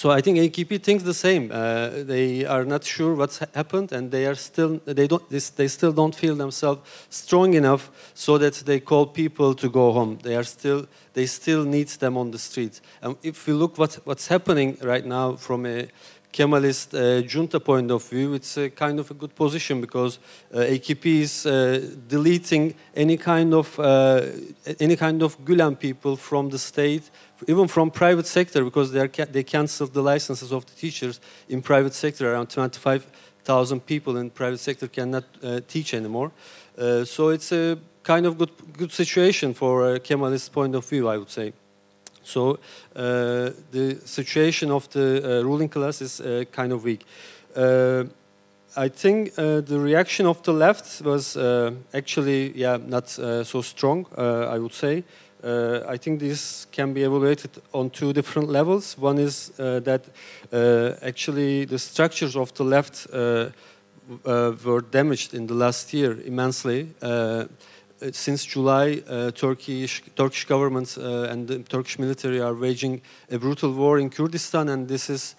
So 0.01 0.11
I 0.11 0.23
think 0.23 0.39
AKP 0.39 0.83
thinks 0.83 1.05
the 1.05 1.13
same. 1.13 1.51
Uh, 1.53 2.05
they 2.05 2.47
are 2.47 2.65
not 2.65 2.85
sure 2.85 3.15
what's 3.15 3.37
happened, 3.55 3.93
and 3.93 4.11
they 4.11 4.25
are 4.25 4.35
still 4.35 4.81
they 4.87 5.07
don't 5.07 5.29
this, 5.29 5.51
they 5.51 5.69
still 5.69 5.93
don't 5.93 6.15
feel 6.15 6.37
themselves 6.37 6.81
strong 7.11 7.53
enough 7.53 7.91
so 8.15 8.39
that 8.39 8.55
they 8.65 8.81
call 8.81 9.05
people 9.05 9.55
to 9.55 9.69
go 9.69 9.93
home. 9.93 10.19
They 10.23 10.37
are 10.37 10.45
still 10.45 10.87
they 11.13 11.27
still 11.27 11.65
need 11.65 11.89
them 11.99 12.17
on 12.17 12.31
the 12.31 12.39
streets. 12.39 12.81
And 13.03 13.17
if 13.23 13.47
we 13.47 13.53
look 13.53 13.77
what 13.77 14.01
what's 14.05 14.29
happening 14.29 14.79
right 14.81 15.05
now 15.05 15.37
from 15.37 15.67
a 15.67 15.89
Kemalist 16.33 16.95
uh, 16.95 17.23
junta 17.27 17.59
point 17.59 17.91
of 17.91 18.09
view, 18.09 18.35
it's 18.35 18.57
a 18.57 18.71
kind 18.71 19.01
of 19.01 19.11
a 19.11 19.15
good 19.15 19.35
position 19.35 19.81
because 19.81 20.19
uh, 20.55 20.59
AKP 20.59 21.07
is 21.07 21.45
uh, 21.45 21.81
deleting 22.09 22.75
any 22.95 23.17
kind 23.17 23.53
of 23.53 23.79
uh, 23.79 24.23
any 24.79 24.97
kind 24.97 25.23
of 25.23 25.37
Gulen 25.45 25.79
people 25.79 26.17
from 26.17 26.49
the 26.49 26.59
state, 26.59 27.11
even 27.49 27.68
from 27.68 27.91
private 27.91 28.26
sector, 28.26 28.64
because 28.64 28.93
they 28.93 29.01
are 29.01 29.09
they 29.09 29.43
canceled 29.43 29.93
the 29.93 30.03
licenses 30.03 30.53
of 30.53 30.66
the 30.66 30.72
teachers 30.72 31.20
in 31.49 31.62
private 31.62 31.95
sector. 31.95 32.32
Around 32.32 32.51
25,000 32.51 33.86
people 33.86 34.16
in 34.16 34.30
private 34.30 34.59
sector 34.59 34.88
cannot 34.88 35.24
uh, 35.43 35.61
teach 35.66 35.95
anymore. 35.95 36.32
Uh, 36.78 37.05
so 37.05 37.28
it's 37.28 37.53
a 37.53 37.78
kind 38.03 38.26
of 38.26 38.38
good 38.38 38.53
good 38.76 38.93
situation 38.93 39.55
for 39.55 39.95
a 39.95 40.01
Kemalist 40.01 40.53
point 40.53 40.74
of 40.74 40.88
view, 40.88 41.09
I 41.09 41.16
would 41.16 41.30
say. 41.30 41.53
So 42.22 42.59
uh, 42.95 43.51
the 43.70 43.99
situation 44.05 44.70
of 44.70 44.88
the 44.91 45.41
uh, 45.41 45.45
ruling 45.45 45.68
class 45.68 46.01
is 46.01 46.20
uh, 46.20 46.45
kind 46.53 46.72
of 46.72 46.84
weak. 46.84 47.05
Uh, 47.57 48.05
I 48.76 48.88
think 48.88 49.32
uh, 49.36 49.61
the 49.61 49.80
reaction 49.80 50.26
of 50.26 50.43
the 50.43 50.53
left 50.53 51.03
was 51.03 51.36
uh, 51.36 51.72
actually, 51.93 52.53
yeah, 52.57 52.78
not 52.86 53.18
uh, 53.18 53.43
so 53.43 53.62
strong. 53.62 54.07
Uh, 54.16 54.47
I 54.55 54.59
would 54.59 54.74
say. 54.74 55.03
Uh, 55.43 55.80
I 55.88 55.97
think 55.97 56.20
this 56.20 56.66
can 56.70 56.93
be 56.93 57.03
evaluated 57.03 57.51
on 57.72 57.91
two 57.91 58.12
different 58.12 58.51
levels. 58.51 58.99
One 58.99 59.18
is 59.18 59.53
uh, 59.59 59.80
that 59.80 60.05
uh, 60.53 60.93
actually 61.03 61.64
the 61.64 61.78
structures 61.78 62.36
of 62.36 62.53
the 62.55 62.64
left 62.64 63.07
uh, 63.12 63.49
uh, 64.26 64.53
were 64.64 64.82
damaged 64.82 65.32
in 65.32 65.47
the 65.47 65.55
last 65.55 65.95
year 65.95 66.18
immensely. 66.24 66.88
Since 68.12 68.47
July, 68.47 69.03
Turkish 69.34 70.03
Turkish 70.16 70.47
government 70.47 70.97
and 70.97 71.47
the 71.47 71.59
Turkish 71.59 71.99
military 71.99 72.41
are 72.41 72.55
waging 72.55 73.03
a 73.30 73.38
brutal 73.38 73.74
war 73.74 73.99
in 73.99 74.09
Kurdistan, 74.09 74.70
and 74.70 74.88
this 74.88 75.11
is 75.11 75.34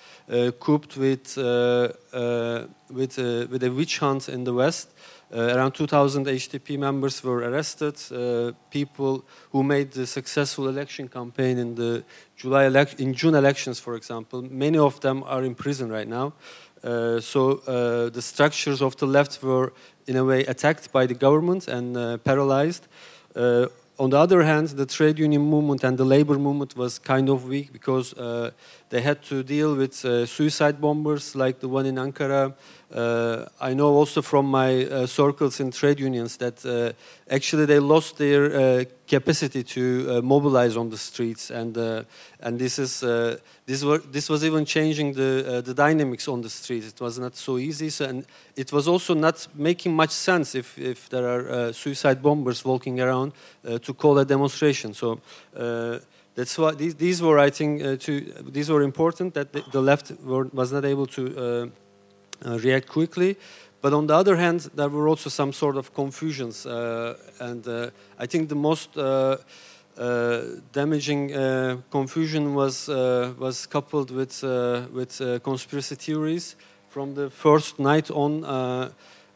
couped 0.60 0.96
with 0.96 1.38
with 1.38 3.18
with 3.18 3.64
a 3.64 3.72
witch 3.76 3.98
hunt 3.98 4.30
in 4.30 4.44
the 4.44 4.54
west. 4.54 4.90
Uh, 5.34 5.56
around 5.56 5.72
2,000 5.72 6.26
HDP 6.26 6.78
members 6.78 7.24
were 7.24 7.38
arrested. 7.38 7.96
Uh, 8.12 8.52
people 8.70 9.24
who 9.52 9.64
made 9.64 9.92
the 9.92 10.06
successful 10.06 10.68
election 10.68 11.08
campaign 11.08 11.58
in 11.58 11.76
the 11.76 12.04
July 12.36 12.66
in 12.98 13.14
June 13.14 13.36
elections, 13.36 13.80
for 13.80 13.96
example, 13.96 14.42
many 14.42 14.78
of 14.78 15.00
them 15.00 15.24
are 15.24 15.44
in 15.44 15.56
prison 15.56 15.90
right 15.90 16.08
now. 16.08 16.34
Uh, 16.84 17.20
so 17.22 17.62
uh, 17.68 18.10
the 18.10 18.22
structures 18.22 18.82
of 18.82 18.98
the 18.98 19.06
left 19.06 19.42
were, 19.42 19.72
in 20.08 20.18
a 20.18 20.26
way, 20.26 20.44
attacked 20.46 20.92
by 20.92 21.06
the 21.06 21.14
government 21.14 21.68
and 21.68 21.96
uh, 21.96 22.18
paralyzed. 22.18 22.88
Uh, 23.34 23.68
on 24.00 24.10
the 24.10 24.18
other 24.18 24.42
hand, 24.42 24.70
the 24.70 24.86
trade 24.86 25.20
union 25.20 25.44
movement 25.44 25.84
and 25.84 25.98
the 25.98 26.04
labor 26.04 26.40
movement 26.40 26.76
was 26.76 27.00
kind 27.00 27.30
of 27.30 27.46
weak 27.46 27.72
because 27.72 28.14
they 28.92 29.02
had 29.02 29.24
to 29.24 29.42
deal 29.42 29.76
with 29.76 30.04
uh, 30.04 30.26
suicide 30.26 30.82
bombers 30.82 31.34
like 31.34 31.62
the 31.62 31.68
one 31.70 31.86
in 31.86 31.96
Ankara. 31.96 32.54
Uh, 32.94 33.46
I 33.62 33.74
know 33.74 33.88
also 33.88 34.22
from 34.22 34.48
my 34.48 34.86
uh, 34.86 35.08
circles 35.08 35.62
in 35.62 35.72
trade 35.72 35.98
unions 36.02 36.36
that 36.38 36.94
actually 37.30 37.66
they 37.66 37.80
lost 37.80 38.18
their 38.18 38.86
capacity 39.08 39.64
to 39.64 40.22
mobilize 40.22 40.76
on 40.76 40.90
the 40.90 40.98
streets, 40.98 41.52
and 41.52 41.78
and 42.42 42.60
this 42.60 42.80
is 42.80 43.00
this 43.66 43.84
were 43.84 44.00
this 44.00 44.30
was 44.30 44.44
even 44.44 44.66
changing 44.66 45.14
the 45.14 45.62
the 45.66 45.74
dynamics 45.74 46.28
on 46.28 46.42
the 46.42 46.50
streets. 46.50 46.88
It 46.88 47.00
was 47.00 47.18
not 47.18 47.38
so 47.38 47.58
easy, 47.58 47.90
so, 47.90 48.06
and 48.06 48.26
it 48.58 48.74
was 48.74 48.90
also 48.90 49.14
not 49.14 49.48
making 49.56 49.96
much 49.96 50.12
sense 50.12 50.54
if 50.54 50.78
if 50.78 51.08
there 51.08 51.26
are 51.28 51.72
suicide 51.72 52.22
bombers 52.22 52.66
walking 52.66 53.00
around 53.00 53.32
to 53.64 53.94
call 53.94 54.18
a 54.20 54.26
demonstration. 54.26 54.94
So. 54.94 55.22
Uh, 55.56 56.00
that's 56.42 56.58
why 56.58 56.72
these, 56.72 56.96
these 56.96 57.22
were, 57.22 57.38
I 57.38 57.52
think, 57.52 57.84
uh, 57.84 57.98
to, 57.98 58.20
these 58.52 58.72
were 58.72 58.82
important 58.82 59.36
that 59.36 59.54
the, 59.54 59.62
the 59.72 59.80
left 59.80 60.12
were, 60.24 60.46
was 60.52 60.72
not 60.72 60.86
able 60.86 61.06
to 61.06 61.22
uh, 61.38 61.68
uh, 62.50 62.58
react 62.58 62.88
quickly. 62.90 63.38
But 63.80 63.94
on 63.94 64.08
the 64.08 64.16
other 64.16 64.36
hand, 64.36 64.62
there 64.74 64.90
were 64.90 65.08
also 65.08 65.30
some 65.30 65.54
sort 65.54 65.78
of 65.78 65.94
confusions, 65.94 66.66
uh, 66.66 67.16
and 67.40 67.68
uh, 67.68 67.92
I 68.18 68.26
think 68.26 68.50
the 68.50 68.56
most 68.56 68.96
damaging 70.72 71.30
confusion 71.92 72.56
was 72.56 72.88
was 72.88 73.68
coupled 73.68 74.10
with 74.12 74.44
with 74.94 75.42
conspiracy 75.44 75.96
theories. 75.96 76.56
From 76.90 77.16
the 77.16 77.30
first 77.30 77.80
night 77.80 78.12
on, 78.12 78.44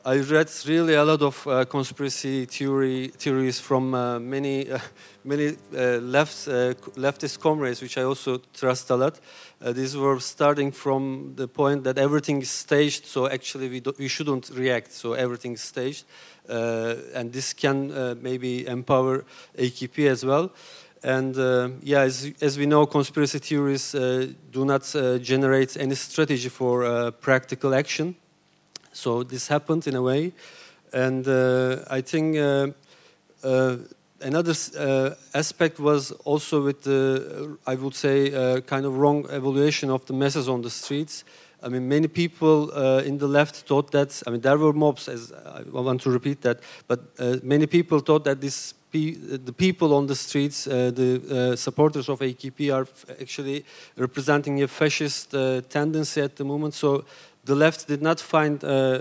I 0.08 0.20
read 0.20 0.52
really 0.68 0.94
a 0.94 1.04
lot 1.04 1.24
of 1.24 1.48
uh, 1.48 1.66
conspiracy 1.66 2.46
theory 2.46 3.08
theories 3.08 3.60
from 3.60 3.96
uh, 3.96 4.20
many 4.20 4.72
uh, 4.72 4.78
many 5.24 5.58
uh, 5.76 5.98
left 5.98 6.48
uh, 6.48 6.76
leftist 6.96 7.40
comrades, 7.40 7.82
which 7.82 7.98
I 7.98 8.04
also 8.04 8.40
trust 8.54 8.92
a 8.92 8.96
lot. 8.98 9.20
Uh, 9.60 9.74
these 9.74 9.98
were 9.98 10.20
starting 10.20 10.72
from 10.72 11.34
the 11.36 11.48
point 11.48 11.86
that 11.86 11.98
everything 11.98 12.40
is 12.40 12.52
staged, 12.52 13.08
so 13.08 13.28
actually 13.28 13.68
we, 13.68 13.82
we 13.98 14.08
shouldn't 14.08 14.52
react, 14.54 14.92
so 14.92 15.14
everything 15.14 15.54
is 15.54 15.62
staged. 15.62 16.06
And 16.48 17.34
this 17.34 17.54
can 17.54 18.22
maybe 18.22 18.68
empower 18.68 19.26
AKP 19.58 20.08
as 20.08 20.24
well. 20.24 20.52
And 21.02 21.36
yeah, 21.82 22.02
as, 22.02 22.32
as 22.42 22.60
we 22.60 22.68
know, 22.68 22.86
conspiracy 22.86 23.40
theories 23.40 23.94
do 23.94 24.66
not 24.66 24.84
generate 25.24 25.76
any 25.78 25.96
strategy 25.96 26.50
for 26.50 27.12
practical 27.12 27.74
action. 27.74 28.16
So 28.96 29.24
this 29.24 29.48
happened 29.48 29.88
in 29.88 29.96
a 29.96 30.02
way. 30.02 30.32
And 30.94 31.28
uh, 31.28 31.80
I 31.90 32.02
think 32.02 32.38
uh, 32.38 32.68
uh, 33.44 33.78
another 34.22 34.54
aspect 35.34 35.80
was 35.80 36.12
also 36.24 36.64
with 36.64 36.84
the, 36.84 37.58
I 37.68 37.76
would 37.76 37.96
say, 37.96 38.62
kind 38.62 38.86
of 38.86 38.98
wrong 38.98 39.26
evaluation 39.30 39.90
of 39.90 40.06
the 40.06 40.14
masses 40.14 40.48
on 40.48 40.62
the 40.62 40.70
streets. 40.70 41.26
I 41.62 41.68
mean, 41.68 41.88
many 41.88 42.08
people 42.08 42.72
uh, 42.74 43.02
in 43.06 43.18
the 43.18 43.28
left 43.28 43.56
thought 43.56 43.92
that, 43.92 44.22
I 44.26 44.30
mean, 44.30 44.42
there 44.42 44.58
were 44.58 44.72
mobs, 44.72 45.10
as 45.10 45.34
I 45.34 45.64
want 45.70 46.02
to 46.02 46.12
repeat 46.12 46.42
that, 46.42 46.60
but 46.88 47.00
uh, 47.20 47.38
many 47.44 47.66
people 47.66 48.00
thought 48.00 48.24
that 48.24 48.40
this 48.40 48.74
the 48.96 49.54
people 49.58 49.94
on 49.94 50.08
the 50.08 50.16
streets, 50.16 50.68
uh, 50.68 50.90
the 50.90 51.58
supporters 51.58 52.08
of 52.08 52.20
AKP, 52.20 52.74
are 52.74 52.88
actually 53.20 53.66
representing 53.98 54.64
a 54.64 54.70
fascist 54.70 55.32
tendency 55.70 56.22
at 56.22 56.38
the 56.38 56.46
moment. 56.46 56.74
So 56.74 57.04
the 57.46 57.56
left 57.56 57.88
did 57.88 58.02
not 58.02 58.20
find 58.20 58.64
uh, 58.64 59.00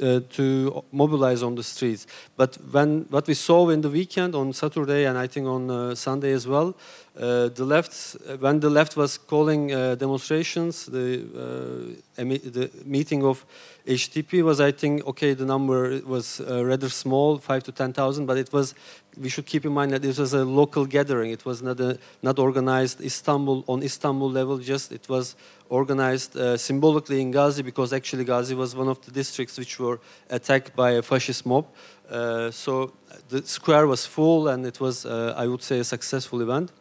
uh, 0.00 0.20
to 0.30 0.82
mobilize 0.90 1.42
on 1.42 1.54
the 1.54 1.62
streets. 1.62 2.06
But 2.36 2.56
when 2.70 3.06
what 3.10 3.26
we 3.26 3.34
saw 3.34 3.68
in 3.68 3.82
the 3.82 3.90
weekend 3.90 4.34
on 4.34 4.52
Saturday 4.52 5.04
and 5.04 5.18
I 5.18 5.26
think 5.26 5.46
on 5.46 5.70
uh, 5.70 5.94
Sunday 5.94 6.32
as 6.32 6.46
well, 6.46 6.74
uh, 7.14 7.48
the 7.48 7.64
left 7.64 8.16
when 8.40 8.60
the 8.60 8.70
left 8.70 8.96
was 8.96 9.18
calling 9.18 9.70
uh, 9.70 9.94
demonstrations, 9.96 10.86
the 10.86 11.20
uh, 11.36 12.24
the 12.24 12.70
meeting 12.86 13.22
of 13.22 13.44
HTP 13.86 14.42
was 14.42 14.60
I 14.60 14.72
think 14.72 15.06
okay 15.06 15.34
the 15.34 15.44
number 15.44 16.00
was 16.06 16.40
uh, 16.40 16.64
rather 16.64 16.88
small, 16.88 17.36
five 17.36 17.64
to 17.64 17.72
ten 17.72 17.92
thousand, 17.92 18.24
but 18.24 18.38
it 18.38 18.50
was 18.50 18.74
we 19.20 19.28
should 19.28 19.44
keep 19.44 19.66
in 19.66 19.72
mind 19.72 19.92
that 19.92 20.00
this 20.00 20.16
was 20.16 20.32
a 20.32 20.42
local 20.42 20.86
gathering. 20.86 21.32
It 21.32 21.44
was 21.44 21.62
not 21.62 21.80
a, 21.80 21.98
not 22.22 22.38
organized 22.38 23.02
Istanbul 23.02 23.62
on 23.68 23.82
Istanbul 23.82 24.30
level. 24.30 24.56
Just 24.56 24.90
it 24.90 25.06
was 25.10 25.36
organized 25.68 26.34
uh, 26.34 26.56
symbolically 26.56 27.20
in 27.20 27.30
Gazi 27.30 27.62
because 27.62 27.92
actually 27.92 28.24
Gazi 28.24 28.56
was 28.56 28.74
one 28.74 28.88
of 28.88 29.04
the 29.04 29.10
districts 29.10 29.58
which 29.58 29.78
were 29.78 30.00
attacked 30.30 30.74
by 30.74 30.92
a 30.92 31.02
fascist 31.02 31.44
mob. 31.44 31.66
Uh, 32.08 32.50
so 32.50 32.94
the 33.28 33.46
square 33.46 33.86
was 33.86 34.06
full 34.06 34.48
and 34.48 34.64
it 34.64 34.80
was, 34.80 35.04
uh, 35.04 35.34
I 35.36 35.46
would 35.46 35.62
say, 35.62 35.78
a 35.78 35.84
successful 35.84 36.40
event. 36.40 36.72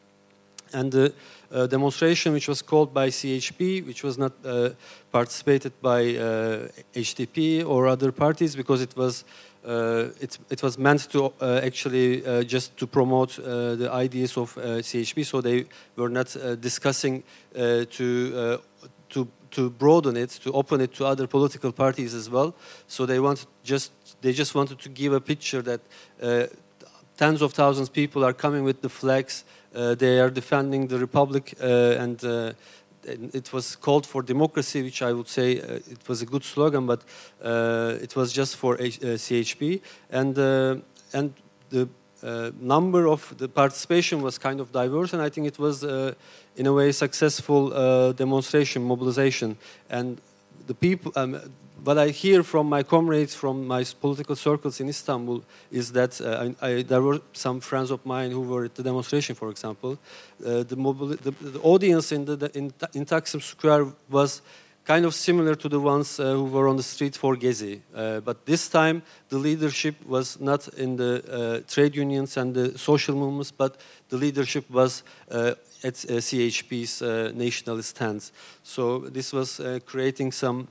And 0.73 0.91
the 0.91 1.13
uh, 1.51 1.67
demonstration, 1.67 2.33
which 2.33 2.47
was 2.47 2.61
called 2.61 2.93
by 2.93 3.09
CHP, 3.09 3.85
which 3.85 4.03
was 4.03 4.17
not 4.17 4.31
uh, 4.45 4.69
participated 5.11 5.73
by 5.81 6.15
uh, 6.15 6.67
HDP 6.93 7.65
or 7.65 7.87
other 7.87 8.11
parties 8.11 8.55
because 8.55 8.81
it 8.81 8.95
was 8.95 9.23
uh, 9.63 10.09
it, 10.19 10.39
it 10.49 10.63
was 10.63 10.77
meant 10.77 11.09
to 11.11 11.25
uh, 11.39 11.59
actually 11.63 12.25
uh, 12.25 12.43
just 12.43 12.75
to 12.77 12.87
promote 12.87 13.37
uh, 13.37 13.75
the 13.75 13.89
ideas 13.91 14.37
of 14.37 14.57
uh, 14.57 14.81
CHP, 14.81 15.25
so 15.25 15.39
they 15.41 15.65
were 15.95 16.09
not 16.09 16.35
uh, 16.35 16.55
discussing 16.55 17.23
uh, 17.55 17.85
to 17.89 18.33
uh, 18.35 18.87
to 19.09 19.27
to 19.51 19.69
broaden 19.69 20.17
it, 20.17 20.29
to 20.29 20.51
open 20.53 20.81
it 20.81 20.93
to 20.93 21.05
other 21.05 21.27
political 21.27 21.71
parties 21.71 22.13
as 22.13 22.29
well. 22.29 22.55
So 22.87 23.05
they 23.05 23.19
wanted 23.19 23.47
just 23.63 23.91
they 24.21 24.33
just 24.33 24.55
wanted 24.55 24.79
to 24.79 24.89
give 24.89 25.13
a 25.13 25.21
picture 25.21 25.61
that 25.61 25.81
uh, 26.21 26.47
tens 27.17 27.41
of 27.41 27.53
thousands 27.53 27.89
of 27.89 27.93
people 27.93 28.23
are 28.23 28.33
coming 28.33 28.63
with 28.63 28.81
the 28.81 28.89
flags. 28.89 29.43
Uh, 29.73 29.95
they 29.95 30.19
are 30.19 30.29
defending 30.29 30.87
the 30.87 30.99
republic, 30.99 31.53
uh, 31.61 31.65
and 31.97 32.23
uh, 32.25 32.51
it 33.33 33.53
was 33.53 33.75
called 33.75 34.05
for 34.05 34.21
democracy, 34.21 34.81
which 34.83 35.01
I 35.01 35.13
would 35.13 35.27
say 35.27 35.59
uh, 35.59 35.75
it 35.75 36.07
was 36.07 36.21
a 36.21 36.25
good 36.25 36.43
slogan, 36.43 36.85
but 36.85 37.01
uh, 37.41 37.97
it 38.01 38.15
was 38.15 38.33
just 38.33 38.57
for 38.57 38.79
H- 38.79 39.01
uh, 39.01 39.17
CHP, 39.17 39.81
and 40.09 40.37
and 41.13 41.33
the 41.69 41.87
number 42.59 43.07
of 43.07 43.33
the 43.37 43.47
participation 43.47 44.21
was 44.21 44.37
kind 44.37 44.59
of 44.59 44.71
diverse, 44.71 45.13
and 45.13 45.21
I 45.21 45.29
think 45.29 45.47
it 45.47 45.57
was 45.57 45.83
in 45.83 46.67
a 46.67 46.73
way 46.73 46.91
successful 46.91 48.13
demonstration, 48.13 48.83
mobilization, 48.83 49.57
and 49.89 50.19
the 50.67 50.73
people. 50.73 51.11
Um, 51.15 51.39
what 51.83 51.97
I 51.97 52.09
hear 52.09 52.43
from 52.43 52.69
my 52.69 52.83
comrades 52.83 53.33
from 53.33 53.67
my 53.67 53.83
political 53.99 54.35
circles 54.35 54.79
in 54.79 54.89
Istanbul 54.89 55.43
is 55.71 55.91
that 55.93 56.21
uh, 56.21 56.53
I, 56.61 56.67
I, 56.67 56.81
there 56.83 57.01
were 57.01 57.21
some 57.33 57.59
friends 57.59 57.91
of 57.91 58.05
mine 58.05 58.31
who 58.31 58.41
were 58.41 58.65
at 58.65 58.75
the 58.75 58.83
demonstration, 58.83 59.35
for 59.35 59.49
example. 59.49 59.97
Uh, 60.45 60.63
the, 60.63 60.75
the, 61.23 61.31
the 61.31 61.59
audience 61.61 62.11
in, 62.11 62.25
the, 62.25 62.35
the 62.35 62.57
in, 62.57 62.73
in 62.93 63.05
Taksim 63.05 63.41
Square 63.41 63.87
was 64.09 64.41
kind 64.85 65.05
of 65.05 65.13
similar 65.13 65.55
to 65.55 65.69
the 65.69 65.79
ones 65.79 66.19
uh, 66.19 66.33
who 66.33 66.45
were 66.45 66.67
on 66.67 66.75
the 66.75 66.83
street 66.83 67.15
for 67.15 67.35
Gezi. 67.35 67.79
Uh, 67.95 68.19
but 68.19 68.45
this 68.45 68.67
time, 68.67 69.01
the 69.29 69.37
leadership 69.37 69.95
was 70.05 70.39
not 70.39 70.67
in 70.69 70.97
the 70.97 71.23
uh, 71.65 71.71
trade 71.71 71.95
unions 71.95 72.37
and 72.37 72.53
the 72.53 72.77
social 72.77 73.15
movements, 73.15 73.51
but 73.51 73.77
the 74.09 74.17
leadership 74.17 74.69
was 74.69 75.03
uh, 75.29 75.53
at 75.83 75.95
CHP's 75.95 77.01
nationalist 77.33 77.97
hands. 77.97 78.31
So 78.61 78.99
this 78.99 79.33
was 79.33 79.59
creating 79.85 80.31
some 80.31 80.67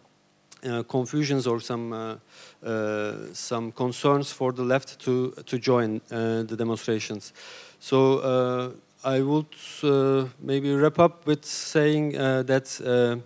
confusions 0.88 1.46
or 1.46 1.60
some 1.60 1.92
uh, 1.92 2.16
uh, 2.64 3.14
some 3.32 3.72
concerns 3.72 4.32
for 4.32 4.52
the 4.52 4.62
left 4.62 4.98
to 5.00 5.32
to 5.46 5.58
join 5.58 6.00
uh, 6.10 6.42
the 6.42 6.56
demonstrations. 6.56 7.32
So 7.78 8.18
uh, 8.18 8.70
I 9.04 9.22
would 9.22 9.54
uh, 9.82 10.26
maybe 10.38 10.74
wrap 10.74 10.98
up 10.98 11.26
with 11.26 11.44
saying 11.44 12.16
uh, 12.16 12.42
that. 12.44 12.80
Uh, 12.80 13.20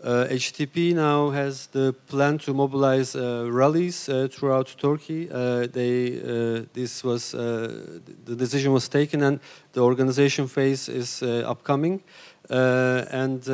uh, 0.00 0.26
HTP 0.30 0.94
now 0.94 1.30
has 1.30 1.66
the 1.66 1.92
plan 2.06 2.38
to 2.38 2.54
mobilize 2.54 3.16
uh, 3.16 3.48
rallies 3.50 4.08
uh, 4.08 4.28
throughout 4.30 4.72
Turkey. 4.78 5.28
Uh, 5.28 5.66
they, 5.66 6.20
uh, 6.20 6.64
this 6.72 7.02
was 7.02 7.34
uh, 7.34 7.98
the 8.24 8.36
decision 8.36 8.72
was 8.72 8.88
taken, 8.88 9.24
and 9.24 9.40
the 9.72 9.80
organization 9.80 10.46
phase 10.46 10.88
is 10.88 11.20
uh, 11.20 11.42
upcoming, 11.50 12.00
uh, 12.48 13.06
and 13.10 13.48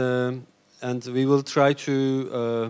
and 0.83 1.05
we 1.07 1.25
will 1.25 1.43
try 1.43 1.73
to 1.73 2.31
uh, 2.31 2.69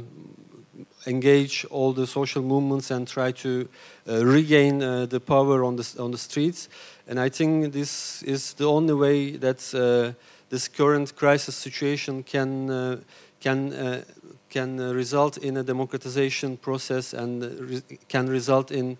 engage 1.07 1.64
all 1.70 1.92
the 1.92 2.07
social 2.07 2.42
movements 2.42 2.90
and 2.90 3.07
try 3.07 3.32
to 3.32 3.68
uh, 4.09 4.24
regain 4.24 4.82
uh, 4.82 5.07
the 5.07 5.20
power 5.20 5.64
on 5.64 5.76
the 5.76 5.94
on 5.98 6.11
the 6.11 6.18
streets. 6.18 6.68
And 7.07 7.20
I 7.20 7.28
think 7.28 7.72
this 7.72 8.22
is 8.22 8.55
the 8.55 8.66
only 8.66 8.94
way 8.94 9.36
that 9.36 9.74
uh, 9.74 10.12
this 10.48 10.68
current 10.68 11.14
crisis 11.16 11.57
situation 11.57 12.22
can 12.22 12.70
uh, 12.70 12.96
can 13.40 13.72
uh, 13.72 14.02
can 14.48 14.80
uh, 14.80 14.92
result 14.92 15.36
in 15.38 15.57
a 15.57 15.62
democratization 15.62 16.57
process 16.57 17.12
and 17.12 17.42
re- 17.61 17.98
can 18.09 18.28
result 18.28 18.70
in 18.70 18.96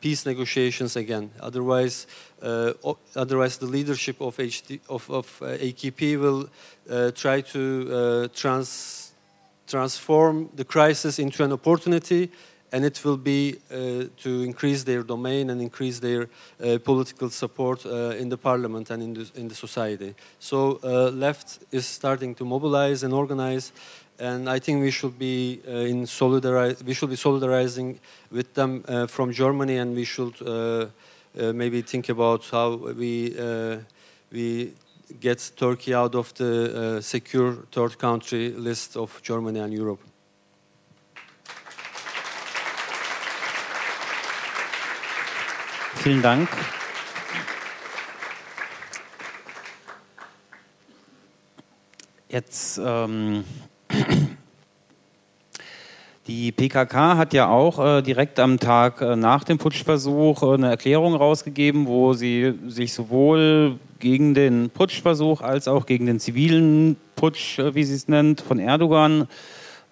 peace 0.00 0.24
negotiations 0.24 0.96
again. 0.96 1.30
Otherwise, 1.40 2.06
otherwise 3.16 3.58
the 3.58 3.66
leadership 3.66 4.20
of 4.20 4.36
HD, 4.36 4.78
of, 4.88 5.10
of 5.10 5.26
AKP 5.40 6.20
will 6.20 6.48
try 7.12 7.40
to 7.40 8.28
trans, 8.28 9.05
transform 9.66 10.48
the 10.54 10.64
crisis 10.64 11.18
into 11.18 11.44
an 11.44 11.52
opportunity, 11.52 12.30
and 12.72 12.84
it 12.84 13.04
will 13.04 13.16
be 13.16 13.56
uh, 13.70 14.04
to 14.16 14.42
increase 14.42 14.84
their 14.84 15.02
domain 15.02 15.50
and 15.50 15.60
increase 15.60 16.00
their 16.00 16.22
uh, 16.62 16.78
political 16.84 17.30
support 17.30 17.86
uh, 17.86 18.20
in 18.20 18.28
the 18.28 18.36
parliament 18.36 18.90
and 18.90 19.02
in 19.02 19.14
the, 19.14 19.30
in 19.34 19.48
the 19.48 19.54
society. 19.54 20.14
So 20.38 20.80
left 21.12 21.60
is 21.70 21.86
starting 21.86 22.34
to 22.36 22.44
mobilize 22.44 23.02
and 23.02 23.14
organize, 23.14 23.72
and 24.18 24.48
I 24.48 24.58
think 24.58 24.82
we 24.82 24.90
should 24.90 25.18
be 25.18 25.60
uh, 25.66 25.70
in 25.70 26.06
solidari- 26.06 26.82
we 26.84 26.94
should 26.94 27.10
be 27.10 27.16
solidarizing 27.16 27.98
with 28.30 28.52
them 28.54 28.84
uh, 28.88 29.06
from 29.06 29.32
Germany, 29.32 29.76
and 29.78 29.94
we 29.94 30.04
should 30.04 30.34
uh, 30.42 30.86
maybe 31.52 31.82
think 31.82 32.08
about 32.08 32.44
how 32.50 32.76
we 32.76 33.36
we 34.32 34.72
get 35.20 35.52
Turkey 35.56 35.94
out 35.94 36.14
of 36.14 36.32
the 36.36 36.96
uh, 36.96 37.00
secure 37.00 37.58
third 37.70 37.98
country 37.98 38.48
list 38.56 38.96
of 38.96 39.22
Germany 39.22 39.60
and 39.60 39.72
Europe. 39.72 40.00
Vielen 45.94 46.22
Dank. 46.22 46.48
Jetzt 52.28 52.78
ähm, 52.84 53.44
die 56.26 56.52
PKK 56.52 57.16
hat 57.16 57.32
ja 57.32 57.48
auch 57.48 57.78
äh, 57.78 58.02
direkt 58.02 58.38
am 58.38 58.58
Tag 58.58 59.00
äh, 59.00 59.16
nach 59.16 59.42
dem 59.42 59.58
Putschversuch 59.58 60.42
äh, 60.42 60.54
eine 60.54 60.68
Erklärung 60.68 61.14
rausgegeben, 61.14 61.86
wo 61.86 62.12
sie 62.12 62.54
sich 62.66 62.92
sowohl 62.92 63.78
gegen 63.98 64.34
den 64.34 64.70
Putschversuch 64.70 65.40
als 65.40 65.68
auch 65.68 65.86
gegen 65.86 66.06
den 66.06 66.20
zivilen 66.20 66.96
Putsch, 67.14 67.58
äh, 67.58 67.74
wie 67.74 67.84
sie 67.84 67.94
es 67.94 68.08
nennt, 68.08 68.40
von 68.40 68.58
Erdogan 68.58 69.28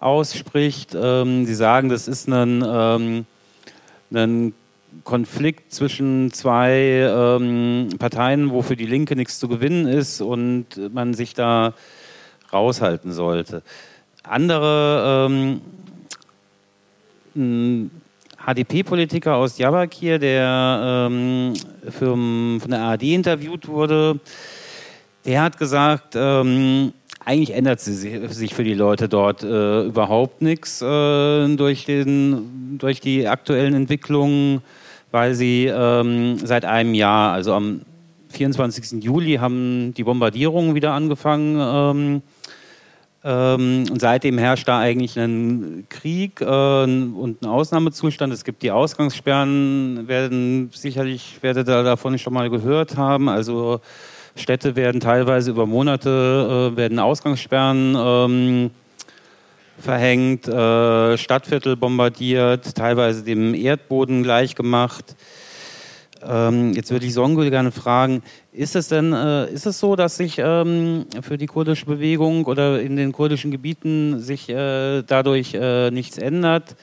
ausspricht. 0.00 0.94
Ähm, 0.94 1.46
sie 1.46 1.54
sagen, 1.54 1.88
das 1.88 2.08
ist 2.08 2.28
ein, 2.28 2.64
ähm, 2.66 3.26
ein 4.12 4.54
Konflikt 5.02 5.72
zwischen 5.72 6.32
zwei 6.32 6.72
ähm, 6.72 7.88
Parteien, 7.98 8.50
wo 8.50 8.62
für 8.62 8.76
die 8.76 8.86
Linke 8.86 9.16
nichts 9.16 9.38
zu 9.38 9.48
gewinnen 9.48 9.86
ist 9.86 10.20
und 10.20 10.66
man 10.92 11.14
sich 11.14 11.34
da 11.34 11.74
raushalten 12.52 13.12
sollte. 13.12 13.62
Andere 14.22 15.60
HDP-Politiker 18.46 19.36
aus 19.36 19.54
Diyarbakir, 19.54 20.18
der 20.18 21.08
ähm, 21.10 21.54
für, 21.90 22.14
von 22.14 22.68
der 22.68 22.80
ARD 22.80 23.02
interviewt 23.04 23.68
wurde, 23.68 24.20
der 25.24 25.42
hat 25.42 25.58
gesagt, 25.58 26.14
ähm, 26.16 26.92
eigentlich 27.24 27.56
ändert 27.56 27.80
sich 27.80 28.54
für 28.54 28.64
die 28.64 28.74
Leute 28.74 29.08
dort 29.08 29.42
äh, 29.42 29.84
überhaupt 29.84 30.42
nichts 30.42 30.82
äh, 30.82 31.56
durch, 31.56 31.86
durch 31.86 33.00
die 33.00 33.26
aktuellen 33.26 33.74
Entwicklungen, 33.74 34.60
weil 35.10 35.34
sie 35.34 35.66
ähm, 35.66 36.36
seit 36.44 36.66
einem 36.66 36.92
Jahr, 36.92 37.32
also 37.32 37.54
am 37.54 37.80
24. 38.28 39.02
Juli, 39.02 39.36
haben 39.36 39.94
die 39.94 40.04
Bombardierungen 40.04 40.74
wieder 40.74 40.92
angefangen. 40.92 42.22
Ähm, 43.26 43.86
seitdem 43.98 44.36
herrscht 44.36 44.68
da 44.68 44.80
eigentlich 44.80 45.18
ein 45.18 45.86
Krieg 45.88 46.42
äh, 46.42 46.44
und 46.44 47.38
ein 47.40 47.46
Ausnahmezustand. 47.46 48.30
Es 48.34 48.44
gibt 48.44 48.62
die 48.62 48.70
Ausgangssperren, 48.70 50.06
werden 50.06 50.70
sicherlich 50.74 51.38
werdet 51.40 51.66
ihr 51.68 51.82
davon 51.84 52.18
schon 52.18 52.34
mal 52.34 52.50
gehört 52.50 52.98
haben. 52.98 53.30
Also 53.30 53.80
Städte 54.36 54.76
werden 54.76 55.00
teilweise 55.00 55.52
über 55.52 55.64
Monate 55.64 56.72
äh, 56.74 56.76
werden 56.76 56.98
Ausgangssperren 56.98 57.96
ähm, 57.98 58.70
verhängt, 59.78 60.46
äh, 60.46 61.16
Stadtviertel 61.16 61.76
bombardiert, 61.76 62.74
teilweise 62.74 63.24
dem 63.24 63.54
Erdboden 63.54 64.22
gleichgemacht. 64.22 65.16
Ähm, 66.26 66.72
jetzt 66.72 66.90
würde 66.90 67.06
ich 67.06 67.14
Songül 67.14 67.50
gerne 67.50 67.70
fragen, 67.70 68.22
ist 68.52 68.76
es 68.76 68.88
denn, 68.88 69.12
äh, 69.12 69.50
ist 69.50 69.66
es 69.66 69.78
so, 69.78 69.96
dass 69.96 70.16
sich 70.16 70.38
ähm, 70.38 71.06
für 71.22 71.38
die 71.38 71.46
kurdische 71.46 71.86
Bewegung 71.86 72.44
oder 72.46 72.80
in 72.80 72.96
den 72.96 73.12
kurdischen 73.12 73.50
Gebieten 73.50 74.20
sich 74.20 74.48
äh, 74.48 75.02
dadurch 75.02 75.54
äh, 75.54 75.90
nichts 75.90 76.18
ändert? 76.18 76.76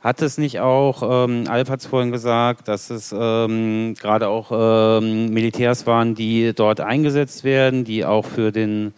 Hat 0.00 0.22
es 0.22 0.38
nicht 0.38 0.60
auch, 0.60 1.26
ähm, 1.26 1.44
Alp 1.48 1.68
hat 1.68 1.80
es 1.80 1.86
vorhin 1.86 2.12
gesagt, 2.12 2.68
dass 2.68 2.90
es 2.90 3.14
ähm, 3.18 3.94
gerade 3.98 4.28
auch 4.28 4.50
ähm, 4.52 5.30
Militärs 5.30 5.86
waren, 5.86 6.14
die 6.14 6.52
dort 6.54 6.80
eingesetzt 6.80 7.42
werden, 7.44 7.84
die 7.84 8.04
auch 8.04 8.24
für 8.24 8.52
den 8.52 8.94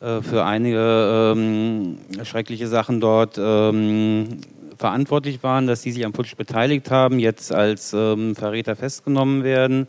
äh, 0.00 0.22
für 0.22 0.44
einige 0.44 1.34
ähm, 1.36 1.98
schreckliche 2.24 2.68
Sachen 2.68 3.00
dort 3.00 3.38
ähm, 3.38 4.40
verantwortlich 4.78 5.42
waren, 5.42 5.66
dass 5.66 5.82
sie 5.82 5.92
sich 5.92 6.04
am 6.04 6.12
Putsch 6.12 6.36
beteiligt 6.36 6.90
haben, 6.90 7.18
jetzt 7.18 7.52
als 7.52 7.92
ähm, 7.92 8.34
Verräter 8.34 8.76
festgenommen 8.76 9.44
werden. 9.44 9.88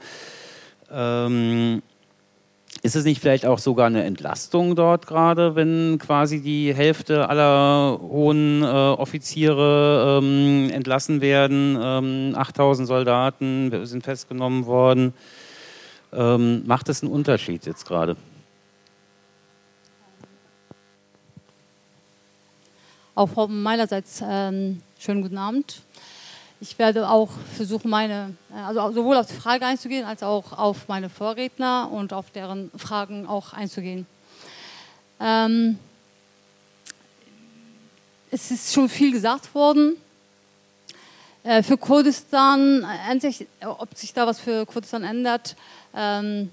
Ähm, 0.91 1.81
ist 2.81 2.95
es 2.95 3.05
nicht 3.05 3.21
vielleicht 3.21 3.45
auch 3.45 3.57
sogar 3.57 3.87
eine 3.87 4.03
Entlastung 4.03 4.75
dort 4.75 5.07
gerade, 5.07 5.55
wenn 5.55 5.97
quasi 5.97 6.41
die 6.41 6.73
Hälfte 6.73 7.29
aller 7.29 7.99
hohen 8.01 8.61
äh, 8.61 8.65
Offiziere 8.65 10.19
ähm, 10.21 10.69
entlassen 10.71 11.21
werden? 11.21 11.77
Ähm, 11.81 12.35
8000 12.35 12.87
Soldaten 12.87 13.85
sind 13.85 14.03
festgenommen 14.03 14.65
worden. 14.65 15.13
Ähm, 16.13 16.63
macht 16.65 16.89
es 16.89 17.01
einen 17.01 17.11
Unterschied 17.11 17.65
jetzt 17.65 17.87
gerade? 17.87 18.17
Auch 23.17 23.47
meinerseits 23.47 24.21
ähm, 24.21 24.81
schönen 24.99 25.21
guten 25.21 25.37
Abend. 25.37 25.81
Ich 26.59 26.77
werde 26.77 27.09
auch 27.09 27.29
versuchen, 27.55 27.89
meine, 27.89 28.35
also 28.53 28.91
sowohl 28.91 29.15
auf 29.15 29.27
die 29.27 29.35
Frage 29.35 29.65
einzugehen, 29.65 30.03
als 30.05 30.21
auch 30.21 30.51
auf 30.51 30.89
meine 30.89 31.09
Vorredner 31.09 31.89
und 31.89 32.11
auf 32.11 32.29
deren 32.31 32.71
Fragen 32.75 33.25
auch 33.25 33.53
einzugehen. 33.53 34.05
Ähm, 35.21 35.79
es 38.31 38.51
ist 38.51 38.73
schon 38.73 38.89
viel 38.89 39.13
gesagt 39.13 39.55
worden. 39.55 39.95
Äh, 41.43 41.63
für 41.63 41.77
Kurdistan, 41.77 42.85
endlich, 43.09 43.47
ob 43.61 43.95
sich 43.95 44.13
da 44.13 44.27
was 44.27 44.41
für 44.41 44.65
Kurdistan 44.65 45.05
ändert, 45.05 45.55
ähm, 45.95 46.51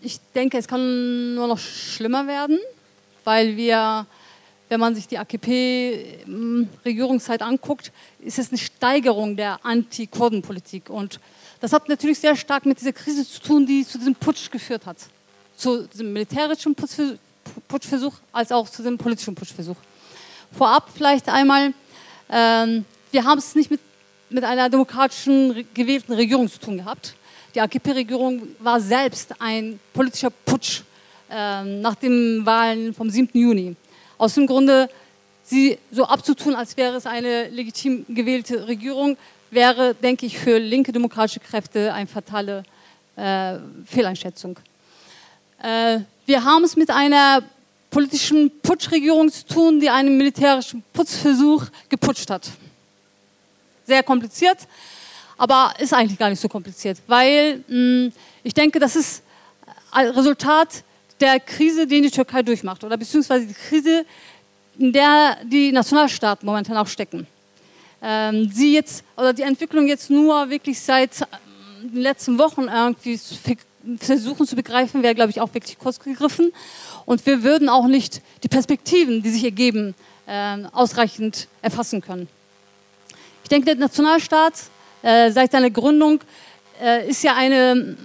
ich 0.00 0.20
denke, 0.32 0.58
es 0.58 0.68
kann 0.68 1.34
nur 1.34 1.48
noch 1.48 1.58
schlimmer 1.58 2.28
werden, 2.28 2.60
weil 3.24 3.56
wir 3.56 4.06
wenn 4.72 4.80
man 4.80 4.94
sich 4.94 5.06
die 5.06 5.18
AKP-Regierungszeit 5.18 7.42
anguckt, 7.42 7.92
ist 8.20 8.38
es 8.38 8.48
eine 8.48 8.56
Steigerung 8.56 9.36
der 9.36 9.62
Anti-Kurden-Politik. 9.66 10.88
Und 10.88 11.20
das 11.60 11.74
hat 11.74 11.90
natürlich 11.90 12.18
sehr 12.18 12.34
stark 12.36 12.64
mit 12.64 12.80
dieser 12.80 12.94
Krise 12.94 13.28
zu 13.28 13.42
tun, 13.42 13.66
die 13.66 13.86
zu 13.86 13.98
diesem 13.98 14.14
Putsch 14.14 14.50
geführt 14.50 14.86
hat. 14.86 14.96
Zu 15.58 15.86
diesem 15.88 16.14
militärischen 16.14 16.74
Putschversuch 17.68 18.14
als 18.32 18.50
auch 18.50 18.66
zu 18.66 18.82
dem 18.82 18.96
politischen 18.96 19.34
Putschversuch. 19.34 19.76
Vorab 20.56 20.88
vielleicht 20.94 21.28
einmal, 21.28 21.74
ähm, 22.30 22.86
wir 23.10 23.24
haben 23.24 23.40
es 23.40 23.54
nicht 23.54 23.70
mit, 23.70 23.80
mit 24.30 24.42
einer 24.42 24.70
demokratischen 24.70 25.66
gewählten 25.74 26.14
Regierung 26.14 26.50
zu 26.50 26.58
tun 26.58 26.78
gehabt. 26.78 27.14
Die 27.54 27.60
AKP-Regierung 27.60 28.48
war 28.58 28.80
selbst 28.80 29.34
ein 29.38 29.78
politischer 29.92 30.30
Putsch 30.30 30.80
ähm, 31.30 31.82
nach 31.82 31.96
den 31.96 32.46
Wahlen 32.46 32.94
vom 32.94 33.10
7. 33.10 33.38
Juni. 33.38 33.76
Aus 34.22 34.34
dem 34.34 34.46
Grunde, 34.46 34.88
sie 35.42 35.80
so 35.90 36.04
abzutun, 36.04 36.54
als 36.54 36.76
wäre 36.76 36.96
es 36.96 37.06
eine 37.06 37.48
legitim 37.48 38.06
gewählte 38.08 38.68
Regierung, 38.68 39.16
wäre, 39.50 39.96
denke 39.96 40.26
ich, 40.26 40.38
für 40.38 40.58
linke 40.58 40.92
demokratische 40.92 41.40
Kräfte 41.40 41.92
eine 41.92 42.06
fatale 42.06 42.62
äh, 43.16 43.56
Fehleinschätzung. 43.84 44.60
Äh, 45.60 46.02
wir 46.24 46.44
haben 46.44 46.62
es 46.62 46.76
mit 46.76 46.88
einer 46.90 47.42
politischen 47.90 48.52
Putschregierung 48.60 49.28
zu 49.28 49.44
tun, 49.44 49.80
die 49.80 49.90
einen 49.90 50.16
militärischen 50.16 50.84
Putzversuch 50.92 51.64
geputscht 51.88 52.30
hat. 52.30 52.48
Sehr 53.88 54.04
kompliziert, 54.04 54.58
aber 55.36 55.74
ist 55.80 55.92
eigentlich 55.92 56.16
gar 56.20 56.30
nicht 56.30 56.40
so 56.40 56.48
kompliziert, 56.48 56.98
weil 57.08 57.64
mh, 57.66 58.12
ich 58.44 58.54
denke, 58.54 58.78
das 58.78 58.94
ist 58.94 59.24
ein 59.90 60.10
Resultat 60.10 60.84
der 61.22 61.40
Krise, 61.40 61.86
die 61.86 62.00
die 62.00 62.10
Türkei 62.10 62.42
durchmacht, 62.42 62.82
oder 62.84 62.96
beziehungsweise 62.96 63.46
die 63.46 63.54
Krise, 63.54 64.04
in 64.78 64.92
der 64.92 65.38
die 65.44 65.72
Nationalstaaten 65.72 66.44
momentan 66.44 66.76
auch 66.76 66.88
stecken. 66.88 67.26
Ähm, 68.02 68.50
sie 68.52 68.74
jetzt, 68.74 69.04
oder 69.16 69.32
die 69.32 69.42
Entwicklung 69.42 69.86
jetzt 69.86 70.10
nur 70.10 70.50
wirklich 70.50 70.80
seit 70.80 71.26
den 71.82 72.02
letzten 72.02 72.38
Wochen 72.38 72.62
irgendwie 72.62 73.18
versuchen 73.98 74.46
zu 74.46 74.56
begreifen, 74.56 75.02
wäre, 75.02 75.14
glaube 75.14 75.30
ich, 75.30 75.40
auch 75.40 75.54
wirklich 75.54 75.78
kurz 75.78 76.00
gegriffen. 76.00 76.52
Und 77.06 77.24
wir 77.26 77.42
würden 77.42 77.68
auch 77.68 77.86
nicht 77.86 78.20
die 78.42 78.48
Perspektiven, 78.48 79.22
die 79.22 79.30
sich 79.30 79.44
ergeben, 79.44 79.94
äh, 80.26 80.58
ausreichend 80.72 81.48
erfassen 81.62 82.00
können. 82.00 82.28
Ich 83.44 83.48
denke, 83.48 83.66
der 83.66 83.76
Nationalstaat 83.76 84.54
äh, 85.02 85.30
seit 85.30 85.52
seiner 85.52 85.70
Gründung 85.70 86.20
äh, 86.82 87.08
ist 87.08 87.22
ja 87.22 87.34
eine, 87.34 87.96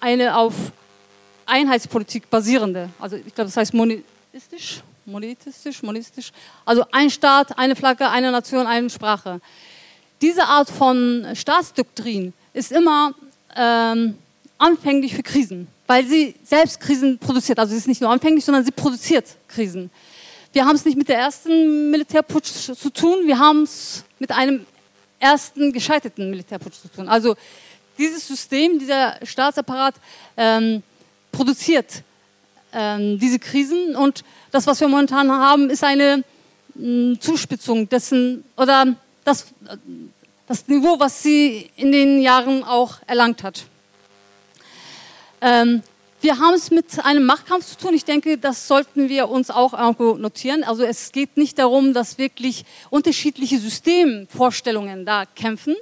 eine 0.00 0.36
auf 0.36 0.54
Einheitspolitik 1.46 2.28
basierende, 2.30 2.90
also 2.98 3.16
ich 3.16 3.34
glaube, 3.34 3.48
das 3.48 3.56
heißt 3.56 3.74
monetistisch, 3.74 4.82
monetistisch, 5.06 5.82
monetistisch, 5.82 6.32
also 6.64 6.84
ein 6.92 7.10
Staat, 7.10 7.58
eine 7.58 7.76
Flagge, 7.76 8.08
eine 8.08 8.30
Nation, 8.30 8.66
eine 8.66 8.90
Sprache. 8.90 9.40
Diese 10.22 10.44
Art 10.44 10.70
von 10.70 11.26
Staatsdoktrin 11.34 12.32
ist 12.52 12.72
immer 12.72 13.14
ähm, 13.56 14.16
anfänglich 14.58 15.14
für 15.14 15.22
Krisen, 15.22 15.68
weil 15.86 16.06
sie 16.06 16.34
selbst 16.44 16.80
Krisen 16.80 17.18
produziert. 17.18 17.58
Also 17.58 17.72
sie 17.72 17.78
ist 17.78 17.88
nicht 17.88 18.00
nur 18.00 18.10
anfänglich, 18.10 18.44
sondern 18.44 18.64
sie 18.64 18.70
produziert 18.70 19.26
Krisen. 19.48 19.90
Wir 20.52 20.64
haben 20.64 20.76
es 20.76 20.84
nicht 20.84 20.96
mit 20.96 21.08
der 21.08 21.18
ersten 21.18 21.90
Militärputsch 21.90 22.72
zu 22.74 22.90
tun, 22.90 23.26
wir 23.26 23.38
haben 23.38 23.64
es 23.64 24.04
mit 24.18 24.30
einem 24.30 24.64
ersten 25.18 25.72
gescheiterten 25.72 26.30
Militärputsch 26.30 26.80
zu 26.80 26.88
tun. 26.88 27.08
Also 27.08 27.34
dieses 27.98 28.26
System, 28.26 28.78
dieser 28.78 29.18
Staatsapparat 29.24 29.94
ähm, 30.36 30.82
produziert 31.34 32.02
ähm, 32.72 33.18
diese 33.18 33.38
Krisen 33.38 33.96
und 33.96 34.24
das, 34.50 34.66
was 34.66 34.80
wir 34.80 34.88
momentan 34.88 35.30
haben, 35.30 35.70
ist 35.70 35.84
eine 35.84 36.24
mh, 36.74 37.20
Zuspitzung 37.20 37.88
dessen 37.88 38.44
oder 38.56 38.94
das, 39.24 39.46
das 40.46 40.66
Niveau, 40.68 40.98
was 40.98 41.22
sie 41.22 41.70
in 41.76 41.92
den 41.92 42.20
Jahren 42.20 42.64
auch 42.64 42.98
erlangt 43.06 43.42
hat. 43.42 43.64
Ähm, 45.40 45.82
wir 46.20 46.38
haben 46.38 46.54
es 46.54 46.70
mit 46.70 47.04
einem 47.04 47.26
Machtkampf 47.26 47.66
zu 47.66 47.76
tun. 47.76 47.94
Ich 47.94 48.06
denke, 48.06 48.38
das 48.38 48.66
sollten 48.66 49.08
wir 49.10 49.28
uns 49.28 49.50
auch 49.50 49.74
irgendwo 49.74 50.14
notieren. 50.14 50.64
Also 50.64 50.82
es 50.82 51.12
geht 51.12 51.36
nicht 51.36 51.58
darum, 51.58 51.92
dass 51.92 52.16
wirklich 52.16 52.64
unterschiedliche 52.88 53.58
Systemvorstellungen 53.58 55.04
da 55.04 55.26
kämpfen, 55.26 55.76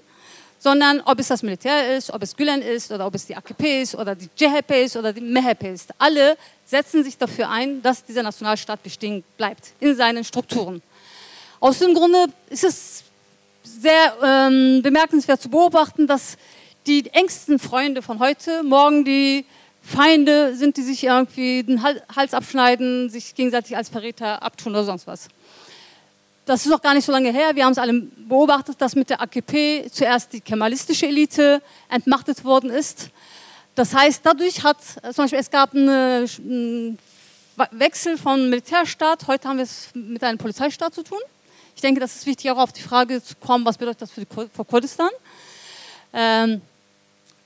sondern 0.63 1.01
ob 1.01 1.19
es 1.19 1.27
das 1.27 1.43
Militär 1.43 1.97
ist, 1.97 2.13
ob 2.13 2.23
es 2.23 2.37
Gülen 2.37 2.63
ist 2.63 2.93
oder 2.93 3.05
ob 3.05 3.17
es 3.17 3.27
die 3.27 3.35
AKP 3.35 3.83
ist 3.83 3.97
oder 3.97 4.15
die 4.15 4.29
JHP 4.37 4.85
ist 4.85 4.97
oder 4.97 5.13
die 5.13 5.21
MHP 5.21 5.75
ist. 5.75 5.91
Alle 5.99 6.37
setzen 6.65 7.03
sich 7.03 7.19
dafür 7.19 7.51
ein, 7.51 7.83
dass 7.83 8.05
dieser 8.05 8.23
Nationalstaat 8.23 8.81
bestehen 8.81 9.25
bleibt 9.37 9.73
in 9.81 9.97
seinen 9.97 10.23
Strukturen. 10.23 10.81
Aus 11.59 11.81
dem 11.81 11.95
Grunde 11.95 12.27
ist 12.49 12.63
es 12.63 13.03
sehr 13.65 14.17
ähm, 14.23 14.83
bemerkenswert 14.83 15.43
zu 15.43 15.49
beobachten, 15.49 16.07
dass 16.07 16.37
die 16.87 17.09
engsten 17.13 17.59
Freunde 17.59 18.01
von 18.01 18.21
heute 18.21 18.63
morgen 18.63 19.05
die 19.05 19.45
Feinde 19.83 20.55
sind, 20.55 20.77
die 20.77 20.83
sich 20.83 21.03
irgendwie 21.03 21.65
den 21.65 21.83
Hals 21.83 22.35
abschneiden, 22.35 23.11
sich 23.11 23.35
gegenseitig 23.35 23.77
als 23.77 23.89
Verräter 23.89 24.41
abtun 24.45 24.75
oder 24.75 24.85
sonst 24.85 25.09
was. 25.09 25.27
Das 26.45 26.64
ist 26.64 26.70
noch 26.70 26.82
gar 26.82 26.93
nicht 26.95 27.05
so 27.05 27.12
lange 27.12 27.32
her. 27.32 27.55
Wir 27.55 27.64
haben 27.64 27.72
es 27.72 27.78
alle 27.78 27.93
beobachtet, 27.93 28.80
dass 28.80 28.97
mit 28.97 29.09
der 29.11 29.20
AKP 29.20 29.88
zuerst 29.93 30.32
die 30.32 30.40
kemalistische 30.40 31.07
Elite 31.07 31.62
entmachtet 31.88 32.45
worden 32.45 32.68
ist. 32.68 33.11
Das 33.76 33.95
heißt, 33.95 34.22
dadurch 34.24 34.64
hat 34.64 34.78
zum 34.82 35.24
Beispiel 35.24 35.38
es 35.38 35.51
gab 35.51 35.72
einen 35.72 36.99
Wechsel 37.70 38.18
von 38.18 38.51
Militärstaat. 38.51 39.28
Heute 39.28 39.49
haben 39.49 39.59
wir 39.59 39.64
es 39.64 39.90
mit 39.95 40.22
einem 40.24 40.36
Polizeistaat 40.36 40.93
zu 40.95 41.05
tun. 41.05 41.20
Ich 41.76 41.80
denke, 41.80 42.01
das 42.01 42.16
ist 42.16 42.26
wichtig, 42.26 42.51
auch 42.51 42.59
auf 42.59 42.72
die 42.72 42.82
Frage 42.82 43.22
zu 43.22 43.36
kommen, 43.36 43.64
was 43.64 43.78
bedeutet 43.78 44.03
das 44.03 44.11
für, 44.11 44.22
die, 44.22 44.26
für 44.26 44.64
Kurdistan. 44.64 45.11
Ähm, 46.12 46.61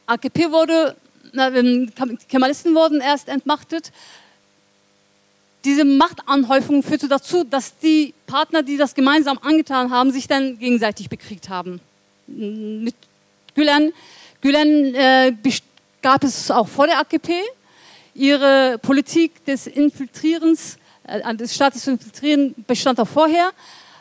AKP 0.07 0.51
wurde 0.51 0.97
die 1.33 2.19
Kemalisten 2.29 2.75
wurden 2.75 3.03
erst 3.03 3.29
entmachtet. 3.29 3.93
Diese 5.67 5.85
Machtanhäufung 5.85 6.85
führte 6.85 7.09
dazu, 7.09 7.43
dass 7.43 7.77
die 7.77 8.15
Partner, 8.29 8.63
die 8.63 8.77
das 8.77 8.95
gemeinsam 8.95 9.37
angetan 9.43 9.91
haben, 9.91 10.13
sich 10.13 10.29
dann 10.29 10.61
gegenseitig 10.61 11.09
bekriegt 11.09 11.49
haben. 11.49 11.81
Mit 12.29 12.95
Gülen, 13.57 13.93
Gülen 14.41 14.95
äh, 14.95 15.33
gab 16.01 16.23
es 16.23 16.53
auch 16.53 16.69
vor 16.69 16.87
der 16.87 17.01
AKP. 17.01 17.33
Ihre 18.15 18.79
Politik 18.81 19.45
des 19.45 19.67
Infiltrierens, 19.67 20.79
äh, 21.03 21.35
des 21.35 21.53
Staates 21.53 21.83
zu 21.83 21.91
infiltrieren, 21.91 22.55
bestand 22.69 23.01
auch 23.01 23.09
vorher. 23.09 23.51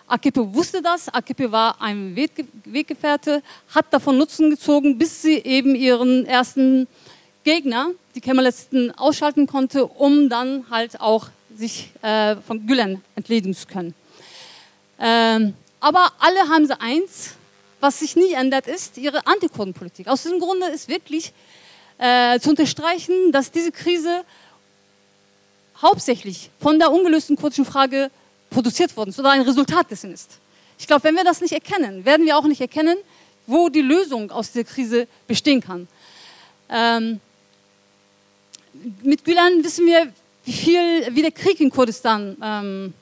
AKP 0.06 0.54
wusste 0.54 0.84
das, 0.84 1.10
AKP 1.10 1.52
war 1.52 1.82
ein 1.82 2.16
Weggefährte, 2.16 3.42
hat 3.74 3.92
davon 3.92 4.20
Nutzen 4.20 4.52
gezogen, 4.52 5.00
bis 5.00 5.24
sie 5.24 5.38
eben 5.38 5.74
ihren 5.74 6.28
ersten 6.28 6.88
Gegner, 7.44 7.88
die 8.14 8.22
Kemalisten, 8.22 8.96
ausschalten 8.96 9.48
konnte, 9.48 9.88
um 9.88 10.30
dann 10.30 10.70
halt 10.70 11.02
auch 11.02 11.30
sich 11.56 11.92
äh, 12.02 12.36
von 12.38 12.66
Gülen 12.68 13.02
entledigen 13.16 13.54
zu 13.54 13.68
können. 13.68 13.94
Ähm, 15.00 15.54
aber 15.80 16.12
alle 16.20 16.40
haben 16.50 16.66
sie 16.66 16.80
eins, 16.80 17.32
was 17.80 18.00
sich 18.00 18.16
nie 18.16 18.34
ändert, 18.34 18.68
ist 18.68 18.98
ihre 18.98 19.26
Antikurdenpolitik. 19.28 20.08
Aus 20.08 20.24
diesem 20.24 20.40
Grunde 20.40 20.68
ist 20.68 20.88
wirklich 20.88 21.34
äh, 21.98 22.40
zu 22.40 22.50
unterstreichen, 22.50 23.32
dass 23.32 23.52
diese 23.52 23.72
Krise 23.72 24.24
hauptsächlich 25.82 26.50
von 26.60 26.80
der 26.80 26.92
ungelösten 26.92 27.36
kurdischen 27.36 27.66
Frage 27.66 28.10
produziert 28.50 28.96
worden 28.96 29.10
ist 29.10 29.20
oder 29.20 29.32
ein 29.32 29.42
Resultat 29.42 29.92
dessen 29.92 30.14
ist. 30.14 30.40
Ich 30.80 30.88
glaube, 30.88 31.04
wenn 31.04 31.16
wir 31.16 31.24
das 31.24 31.42
nicht 31.42 31.54
erkennen, 31.54 32.06
werden 32.06 32.26
wir 32.26 32.38
auch 32.38 32.46
nicht 32.46 32.62
erkennen, 32.62 32.98
wo 33.48 33.70
die 33.70 33.82
Lösung 33.82 34.32
aus 34.32 34.52
dieser 34.52 34.66
Krise 34.66 35.08
bestehen 35.28 35.62
kann. 35.62 35.88
Ähm, 36.70 37.20
mit 39.04 39.24
Gülen 39.24 39.64
wissen 39.64 39.86
wir, 39.86 40.12
wie 40.46 40.54
viel, 40.54 41.08
wie 41.12 41.24
der 41.24 41.32
Krieg 41.32 41.60
in 41.60 41.72
Kurdistan 41.72 42.38
ähm, 42.42 42.94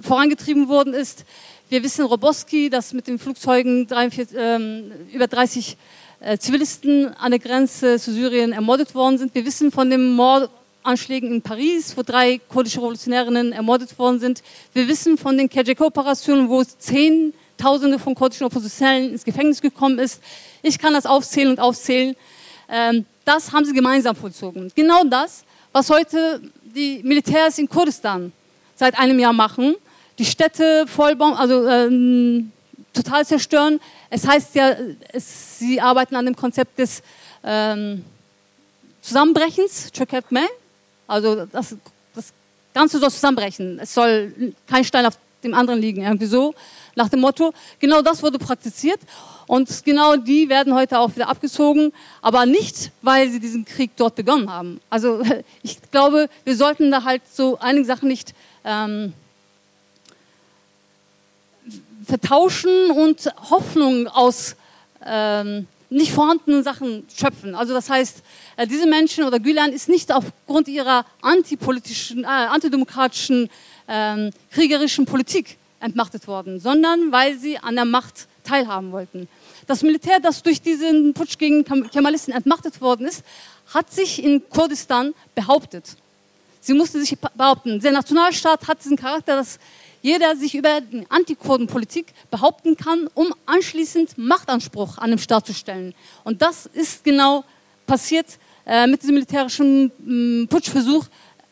vorangetrieben 0.00 0.68
worden 0.68 0.94
ist. 0.94 1.24
Wir 1.68 1.82
wissen 1.82 2.04
Roboski, 2.06 2.70
dass 2.70 2.92
mit 2.92 3.06
den 3.06 3.18
Flugzeugen 3.18 3.86
43, 3.86 4.36
ähm, 4.38 4.92
über 5.12 5.26
30 5.26 5.76
äh, 6.20 6.38
Zivilisten 6.38 7.14
an 7.16 7.32
der 7.32 7.40
Grenze 7.40 8.00
zu 8.00 8.12
Syrien 8.12 8.52
ermordet 8.52 8.94
worden 8.94 9.18
sind. 9.18 9.34
Wir 9.34 9.44
wissen 9.44 9.70
von 9.70 9.90
den 9.90 10.14
Mordanschlägen 10.14 11.30
in 11.32 11.42
Paris, 11.42 11.94
wo 11.96 12.02
drei 12.02 12.38
kurdische 12.48 12.78
Revolutionärinnen 12.78 13.52
ermordet 13.52 13.98
worden 13.98 14.18
sind. 14.18 14.42
Wir 14.72 14.88
wissen 14.88 15.18
von 15.18 15.36
den 15.36 15.50
KJK-Operationen, 15.50 16.48
wo 16.48 16.64
Zehntausende 16.64 17.98
von 17.98 18.14
kurdischen 18.14 18.46
Oppositionellen 18.46 19.12
ins 19.12 19.24
Gefängnis 19.24 19.60
gekommen 19.60 19.98
ist. 19.98 20.22
Ich 20.62 20.78
kann 20.78 20.94
das 20.94 21.04
aufzählen 21.04 21.50
und 21.50 21.60
aufzählen. 21.60 22.16
Ähm, 22.70 23.04
das 23.26 23.52
haben 23.52 23.66
sie 23.66 23.74
gemeinsam 23.74 24.16
vollzogen. 24.16 24.72
Genau 24.74 25.04
das, 25.04 25.44
was 25.72 25.90
heute 25.90 26.40
die 26.76 27.00
Militärs 27.02 27.58
in 27.58 27.68
Kurdistan 27.68 28.32
seit 28.74 28.98
einem 28.98 29.18
Jahr 29.18 29.32
machen. 29.32 29.74
Die 30.18 30.24
Städte 30.24 30.86
vollbauen, 30.86 31.34
also 31.34 31.66
ähm, 31.66 32.52
total 32.92 33.26
zerstören. 33.26 33.80
Es 34.10 34.26
heißt 34.26 34.54
ja, 34.54 34.76
es, 35.12 35.58
sie 35.58 35.80
arbeiten 35.80 36.14
an 36.14 36.26
dem 36.26 36.36
Konzept 36.36 36.78
des 36.78 37.02
ähm, 37.42 38.04
Zusammenbrechens. 39.00 39.90
Also 41.06 41.46
das, 41.46 41.76
das 42.14 42.32
Ganze 42.74 42.98
soll 42.98 43.10
zusammenbrechen. 43.10 43.78
Es 43.80 43.94
soll 43.94 44.54
kein 44.66 44.84
Stein 44.84 45.06
auf 45.06 45.18
dem 45.46 45.54
anderen 45.54 45.80
liegen, 45.80 46.02
irgendwie 46.02 46.26
so 46.26 46.54
nach 46.94 47.08
dem 47.08 47.20
Motto. 47.20 47.52
Genau 47.78 48.02
das 48.02 48.22
wurde 48.22 48.38
praktiziert. 48.38 49.00
Und 49.46 49.84
genau 49.84 50.16
die 50.16 50.48
werden 50.48 50.74
heute 50.74 50.98
auch 50.98 51.14
wieder 51.14 51.28
abgezogen, 51.28 51.92
aber 52.20 52.46
nicht, 52.46 52.90
weil 53.02 53.30
sie 53.30 53.38
diesen 53.38 53.64
Krieg 53.64 53.92
dort 53.96 54.16
begonnen 54.16 54.50
haben. 54.50 54.80
Also 54.90 55.22
ich 55.62 55.78
glaube, 55.90 56.28
wir 56.44 56.56
sollten 56.56 56.90
da 56.90 57.04
halt 57.04 57.22
so 57.32 57.58
einige 57.60 57.84
Sachen 57.84 58.08
nicht 58.08 58.34
ähm, 58.64 59.12
vertauschen 62.04 62.90
und 62.90 63.30
Hoffnung 63.50 64.08
aus 64.08 64.56
ähm, 65.04 65.68
nicht 65.96 66.12
vorhandenen 66.12 66.62
Sachen 66.62 67.06
schöpfen. 67.14 67.54
Also 67.54 67.72
das 67.72 67.88
heißt, 67.88 68.22
äh, 68.56 68.66
diese 68.66 68.86
Menschen 68.86 69.24
oder 69.24 69.40
Gülen 69.40 69.72
ist 69.72 69.88
nicht 69.88 70.12
aufgrund 70.12 70.68
ihrer 70.68 71.06
antipolitischen, 71.22 72.24
äh, 72.24 72.26
antidemokratischen, 72.26 73.48
ähm, 73.88 74.30
kriegerischen 74.50 75.06
Politik 75.06 75.56
entmachtet 75.80 76.28
worden, 76.28 76.60
sondern 76.60 77.12
weil 77.12 77.38
sie 77.38 77.58
an 77.58 77.76
der 77.76 77.86
Macht 77.86 78.28
teilhaben 78.44 78.92
wollten. 78.92 79.26
Das 79.66 79.82
Militär, 79.82 80.20
das 80.20 80.42
durch 80.42 80.60
diesen 80.60 81.14
Putsch 81.14 81.38
gegen 81.38 81.64
Kemalisten 81.64 82.34
entmachtet 82.34 82.80
worden 82.80 83.06
ist, 83.06 83.24
hat 83.72 83.90
sich 83.90 84.22
in 84.22 84.42
Kurdistan 84.50 85.14
behauptet. 85.34 85.96
Sie 86.60 86.74
musste 86.74 87.00
sich 87.00 87.16
behaupten. 87.18 87.80
Der 87.80 87.92
Nationalstaat 87.92 88.68
hat 88.68 88.84
diesen 88.84 88.96
Charakter, 88.96 89.36
dass 89.36 89.58
jeder 90.02 90.36
sich 90.36 90.54
über 90.54 90.80
die 90.80 91.06
Antikurdenpolitik 91.08 92.12
behaupten 92.30 92.76
kann, 92.76 93.08
um 93.14 93.34
anschließend 93.46 94.18
Machtanspruch 94.18 94.98
an 94.98 95.10
den 95.10 95.18
Staat 95.18 95.46
zu 95.46 95.54
stellen. 95.54 95.94
Und 96.24 96.42
das 96.42 96.66
ist 96.66 97.04
genau 97.04 97.44
passiert 97.86 98.26
äh, 98.66 98.86
mit 98.86 99.02
diesem 99.02 99.14
militärischen 99.14 99.92
mm, 99.98 100.48
Putschversuch 100.48 101.06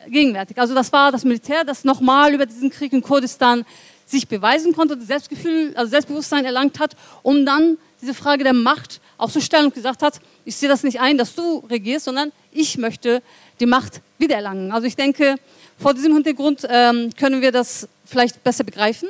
gegenwärtig. 0.08 0.58
Also 0.58 0.74
das 0.74 0.92
war 0.92 1.12
das 1.12 1.24
Militär, 1.24 1.64
das 1.64 1.84
nochmal 1.84 2.34
über 2.34 2.46
diesen 2.46 2.70
Krieg 2.70 2.92
in 2.92 3.02
Kurdistan 3.02 3.64
sich 4.06 4.28
beweisen 4.28 4.74
konnte, 4.74 5.00
Selbstgefühl, 5.00 5.72
also 5.76 5.90
Selbstbewusstsein 5.90 6.44
erlangt 6.44 6.78
hat, 6.78 6.94
um 7.22 7.46
dann 7.46 7.78
diese 8.02 8.14
Frage 8.14 8.44
der 8.44 8.52
Macht 8.52 9.00
auch 9.16 9.30
so 9.30 9.40
Stellung 9.40 9.72
gesagt 9.72 10.02
hat, 10.02 10.20
ich 10.44 10.56
sehe 10.56 10.68
das 10.68 10.82
nicht 10.82 11.00
ein, 11.00 11.16
dass 11.16 11.34
du 11.34 11.64
regierst, 11.70 12.04
sondern 12.04 12.32
ich 12.52 12.76
möchte 12.76 13.22
die 13.60 13.66
Macht 13.66 14.00
wiedererlangen. 14.18 14.72
Also 14.72 14.86
ich 14.86 14.96
denke, 14.96 15.36
vor 15.78 15.94
diesem 15.94 16.14
Hintergrund 16.14 16.66
ähm, 16.68 17.10
können 17.18 17.40
wir 17.40 17.52
das 17.52 17.88
vielleicht 18.04 18.42
besser 18.44 18.64
begreifen. 18.64 19.08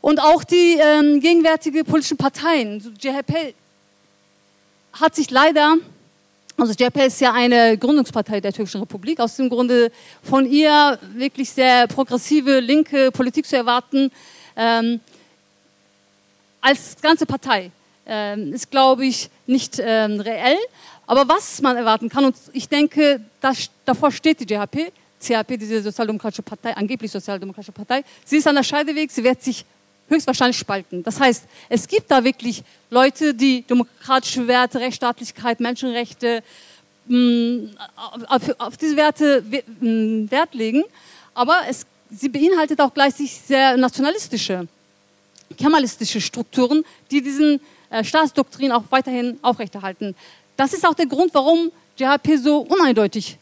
Und 0.00 0.20
auch 0.20 0.44
die 0.44 0.78
ähm, 0.80 1.20
gegenwärtigen 1.20 1.84
politischen 1.84 2.16
Parteien, 2.16 2.80
so 2.80 2.90
JHP 2.90 3.54
hat 4.94 5.14
sich 5.14 5.30
leider, 5.30 5.76
also 6.56 6.72
JHP 6.72 7.06
ist 7.06 7.20
ja 7.20 7.32
eine 7.32 7.76
Gründungspartei 7.76 8.40
der 8.40 8.52
Türkischen 8.52 8.80
Republik, 8.80 9.20
aus 9.20 9.36
dem 9.36 9.48
Grunde 9.50 9.92
von 10.22 10.46
ihr 10.50 10.98
wirklich 11.14 11.50
sehr 11.50 11.86
progressive, 11.86 12.60
linke 12.60 13.10
Politik 13.10 13.46
zu 13.46 13.56
erwarten, 13.56 14.10
ähm, 14.56 15.00
als 16.62 16.96
ganze 17.00 17.26
Partei 17.26 17.70
ähm, 18.06 18.52
ist, 18.52 18.70
glaube 18.70 19.06
ich, 19.06 19.30
nicht 19.46 19.80
ähm, 19.82 20.20
reell. 20.20 20.58
Aber 21.06 21.28
was 21.28 21.60
man 21.60 21.76
erwarten 21.76 22.08
kann, 22.08 22.24
und 22.24 22.36
ich 22.52 22.68
denke, 22.68 23.20
das, 23.40 23.70
davor 23.84 24.12
steht 24.12 24.40
die 24.40 24.52
JHP, 24.52 24.92
CHP, 25.20 25.56
diese 25.58 25.82
Sozialdemokratische 25.82 26.42
Partei, 26.42 26.76
angeblich 26.76 27.10
Sozialdemokratische 27.10 27.72
Partei, 27.72 28.04
sie 28.24 28.38
ist 28.38 28.46
an 28.46 28.54
der 28.54 28.62
Scheideweg, 28.62 29.10
sie 29.10 29.22
wird 29.22 29.42
sich 29.42 29.64
höchstwahrscheinlich 30.08 30.56
spalten. 30.56 31.02
Das 31.02 31.20
heißt, 31.20 31.44
es 31.68 31.86
gibt 31.86 32.10
da 32.10 32.22
wirklich 32.24 32.62
Leute, 32.90 33.34
die 33.34 33.62
demokratische 33.62 34.46
Werte, 34.46 34.80
Rechtsstaatlichkeit, 34.80 35.60
Menschenrechte, 35.60 36.42
mh, 37.06 37.70
auf, 38.28 38.42
auf, 38.58 38.76
diese 38.76 38.96
Werte 38.96 39.44
mh, 39.80 40.30
Wert 40.30 40.54
legen, 40.54 40.84
aber 41.34 41.62
es, 41.68 41.86
sie 42.10 42.28
beinhaltet 42.28 42.80
auch 42.80 42.92
gleichzeitig 42.92 43.32
sehr 43.32 43.76
nationalistische, 43.76 44.66
kemalistische 45.56 46.20
Strukturen, 46.20 46.84
die 47.10 47.22
diesen 47.22 47.60
Staatsdoktrin 48.02 48.72
auch 48.72 48.84
weiterhin 48.90 49.38
aufrechterhalten. 49.42 50.14
Das 50.56 50.72
ist 50.72 50.86
auch 50.86 50.94
der 50.94 51.06
Grund, 51.06 51.34
warum 51.34 51.72
JHP 51.96 52.36
so 52.36 52.58
uneindeutig, 52.58 53.38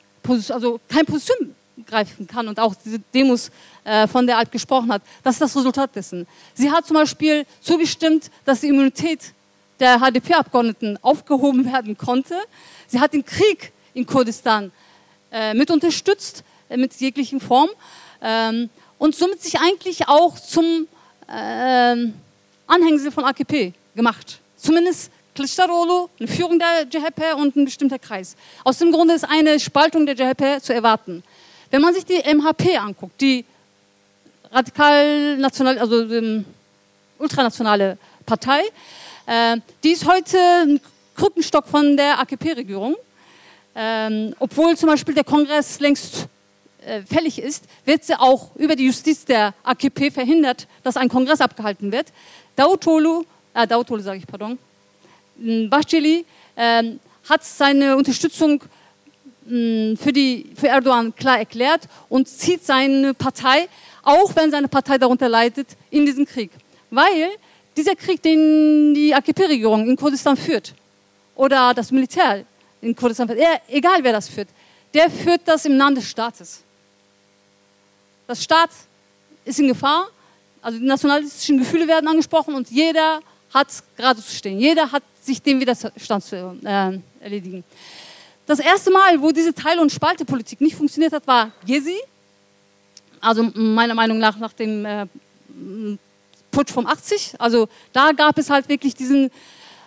also 0.49 0.81
keine 0.89 1.05
Position 1.05 1.55
greifen 1.87 2.27
kann 2.27 2.49
und 2.49 2.59
auch 2.59 2.75
diese 2.85 2.99
Demos, 3.15 3.51
äh, 3.85 4.07
von 4.07 4.27
der 4.27 4.37
Alt 4.39 4.53
gesprochen 4.53 4.93
hat. 4.93 5.03
Das 5.23 5.37
ist 5.37 5.41
das 5.41 5.57
Resultat 5.57 5.95
dessen. 5.95 6.27
Sie 6.55 6.71
hat 6.71 6.87
zum 6.87 6.95
Beispiel 6.95 7.47
zugestimmt, 7.61 8.31
dass 8.45 8.61
die 8.61 8.69
Immunität 8.69 9.33
der 9.81 9.99
HDP-Abgeordneten 9.99 10.99
aufgehoben 11.03 11.65
werden 11.73 11.97
konnte. 11.97 12.37
Sie 12.87 13.01
hat 13.01 13.13
den 13.13 13.25
Krieg 13.25 13.73
in 13.95 14.07
Kurdistan 14.07 14.73
äh, 15.33 15.55
mit 15.55 15.71
unterstützt, 15.71 16.43
äh, 16.69 16.77
mit 16.77 16.93
jeglichen 16.95 17.41
Form 17.41 17.71
ähm, 18.21 18.71
und 18.99 19.15
somit 19.15 19.43
sich 19.43 19.59
eigentlich 19.59 20.09
auch 20.09 20.39
zum 20.39 20.89
äh, 21.29 21.97
Anhängsel 22.67 23.11
von 23.11 23.25
AKP 23.25 23.73
gemacht. 23.99 24.41
Zumindest 24.57 25.11
Kılıçdaroğlu, 25.37 26.09
eine 26.19 26.29
Führung 26.29 26.59
der 26.59 26.87
JHP 26.91 27.35
und 27.37 27.57
ein 27.57 27.65
bestimmter 27.65 27.99
Kreis. 27.99 28.35
Aus 28.65 28.79
dem 28.79 28.91
Grunde 28.91 29.15
ist 29.15 29.25
eine 29.25 29.61
Spaltung 29.61 30.07
der 30.07 30.17
JHP 30.17 30.63
zu 30.63 30.73
erwarten. 30.73 31.23
Wenn 31.71 31.83
man 31.83 31.93
sich 31.95 32.05
die 32.05 32.23
MHP 32.23 32.79
anguckt, 32.79 33.21
die 33.21 33.45
radikal 34.51 35.37
national, 35.37 35.79
also 35.79 36.03
ähm, 36.11 36.45
ultranationale 37.19 37.99
Partei, 38.25 38.63
äh, 39.27 39.59
die 39.85 39.91
ist 39.91 40.07
heute 40.07 40.39
ein 40.39 40.81
Krückenstock 41.15 41.67
von 41.67 41.97
der 41.97 42.19
AKP-Regierung. 42.21 42.97
Ähm, 43.75 44.35
obwohl 44.39 44.77
zum 44.77 44.89
Beispiel 44.89 45.15
der 45.15 45.25
Kongress 45.25 45.79
längst 45.79 46.27
äh, 46.85 47.03
fällig 47.03 47.39
ist, 47.39 47.65
wird 47.85 48.05
sie 48.05 48.19
auch 48.19 48.57
über 48.57 48.75
die 48.75 48.87
Justiz 48.87 49.25
der 49.25 49.55
AKP 49.63 50.11
verhindert, 50.11 50.67
dass 50.83 50.97
ein 50.97 51.09
Kongress 51.09 51.41
abgehalten 51.41 51.93
wird. 51.93 52.09
Davutoglu, 52.57 53.25
äh, 53.55 53.67
Davutoglu 53.67 54.03
sage 54.03 54.19
ich, 54.19 54.27
pardon, 54.27 54.59
Bahçeli 55.39 56.25
äh, 56.57 56.83
hat 57.29 57.45
seine 57.45 57.97
Unterstützung 57.97 58.63
für, 59.49 60.13
die, 60.13 60.51
für 60.55 60.69
Erdogan 60.69 61.15
klar 61.15 61.39
erklärt 61.39 61.89
und 62.11 62.29
zieht 62.29 62.67
seine 62.67 63.15
Partei, 63.15 63.69
auch 64.03 64.37
wenn 64.37 64.51
seine 64.51 64.69
Partei 64.69 64.99
darunter 64.99 65.29
leidet, 65.29 65.69
in 65.91 66.05
diesen 66.05 66.27
Krieg. 66.27 66.51
Weil 66.91 67.31
dieser 67.75 67.95
Krieg, 67.95 68.23
den 68.23 68.93
die 68.93 69.15
AKP-Regierung 69.15 69.89
in 69.89 69.97
Kurdistan 69.97 70.37
führt, 70.37 70.75
oder 71.35 71.73
das 71.73 71.91
Militär 71.91 72.45
in 72.83 72.95
Kurdistan 72.95 73.27
führt, 73.29 73.41
egal 73.69 74.03
wer 74.03 74.13
das 74.13 74.29
führt, 74.29 74.49
der 74.93 75.11
führt 75.11 75.43
das 75.47 75.65
im 75.65 75.77
Namen 75.77 75.95
des 75.95 76.11
Staates. 76.11 76.63
Das 78.27 78.43
Staat 78.43 78.71
ist 79.45 79.59
in 79.59 79.69
Gefahr, 79.69 80.09
also 80.61 80.79
die 80.79 80.85
nationalistischen 80.85 81.59
Gefühle 81.59 81.89
werden 81.89 82.09
angesprochen 82.09 82.55
und 82.55 82.71
jeder 82.71 83.21
hat 83.53 83.69
gerade 83.97 84.23
zu 84.23 84.35
stehen. 84.35 84.59
Jeder 84.59 84.93
hat 84.93 85.03
sich 85.21 85.43
dem 85.43 85.61
Widerstand 85.61 86.25
zu 86.25 86.59
äh, 86.65 86.99
erledigen. 87.21 87.65
Das 88.47 88.61
erste 88.61 88.91
Mal, 88.91 89.21
wo 89.21 89.31
diese 89.31 89.55
Teil- 89.55 89.79
und 89.79 89.93
Spaltepolitik 89.93 90.61
nicht 90.61 90.77
funktioniert 90.77 91.13
hat, 91.13 91.27
war 91.27 91.51
Gezi. 91.67 91.97
Also 93.21 93.51
meiner 93.55 93.95
Meinung 93.95 94.19
nach 94.19 94.39
nach 94.39 94.53
dem 94.53 94.85
äh, 94.85 95.07
Putsch 96.51 96.73
vom 96.73 96.87
80. 96.87 97.35
Also 97.39 97.69
da 97.93 98.13
gab 98.13 98.39
es 98.39 98.49
halt 98.49 98.69
wirklich 98.69 98.95
diesen 98.95 99.27
äh, 99.27 99.31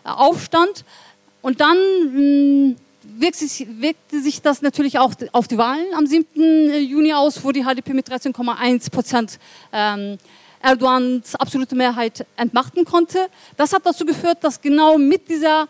Aufstand. 0.03 0.86
Und 1.41 1.59
dann 1.59 1.78
mh, 1.78 2.76
wirkte, 3.03 3.47
sich, 3.47 3.68
wirkte 3.80 4.22
sich 4.22 4.41
das 4.41 4.62
natürlich 4.62 4.99
auch 4.99 5.14
auf 5.32 5.47
die 5.47 5.57
Wahlen 5.57 5.93
am 5.95 6.05
7. 6.05 6.86
Juni 6.88 7.14
aus, 7.14 7.43
wo 7.43 7.51
die 7.51 7.64
HDP 7.64 7.93
mit 7.93 8.07
13,1 8.07 8.91
Prozent 8.91 9.39
ähm, 9.74 10.18
Erdogans 10.62 11.36
absolute 11.36 11.76
Mehrheit 11.76 12.26
entmachten 12.38 12.86
konnte. 12.86 13.30
Das 13.57 13.74
hat 13.74 13.86
dazu 13.86 14.05
geführt, 14.05 14.38
dass 14.41 14.62
genau 14.62 14.97
mit 14.97 15.28
dieser 15.30 15.68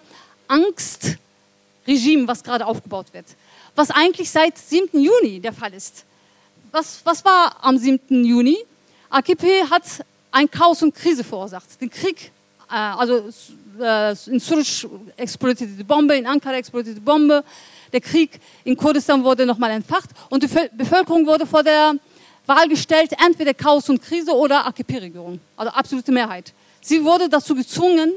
Angstregime, 0.47 2.27
was 2.27 2.43
gerade 2.43 2.65
aufgebaut 2.65 3.07
wird, 3.13 3.25
was 3.75 3.91
eigentlich 3.91 4.29
seit 4.29 4.57
7. 4.57 4.99
Juni 4.99 5.39
der 5.39 5.53
Fall 5.53 5.73
ist. 5.73 6.05
Was, 6.71 7.01
was 7.03 7.23
war 7.25 7.55
am 7.61 7.77
7. 7.77 8.23
Juni? 8.23 8.57
AKP 9.09 9.65
hat 9.69 9.83
ein 10.31 10.49
Chaos 10.49 10.81
und 10.81 10.95
Krise 10.95 11.23
verursacht. 11.23 11.79
Den 11.81 11.89
Krieg, 11.89 12.31
äh, 12.69 12.75
also 12.75 13.29
äh, 13.79 14.11
in 14.27 14.39
Suruç 14.39 14.87
explodierte 15.17 15.73
die 15.73 15.83
Bombe, 15.83 16.15
in 16.15 16.25
Ankara 16.25 16.55
explodierte 16.55 16.99
die 16.99 17.05
Bombe, 17.05 17.43
der 17.91 18.01
Krieg 18.01 18.39
in 18.63 18.77
Kurdistan 18.77 19.23
wurde 19.23 19.45
nochmal 19.45 19.71
entfacht 19.71 20.09
und 20.29 20.43
die 20.43 20.49
Bevölkerung 20.73 21.25
wurde 21.25 21.45
vor 21.45 21.63
der 21.63 21.95
Wahl 22.51 22.67
gestellt, 22.67 23.13
entweder 23.25 23.53
Chaos 23.53 23.87
und 23.87 24.01
Krise 24.01 24.33
oder 24.33 24.65
AKP-Regierung, 24.65 25.39
also 25.55 25.71
absolute 25.71 26.11
Mehrheit. 26.11 26.51
Sie 26.81 27.01
wurde 27.01 27.29
dazu 27.29 27.55
gezwungen, 27.55 28.11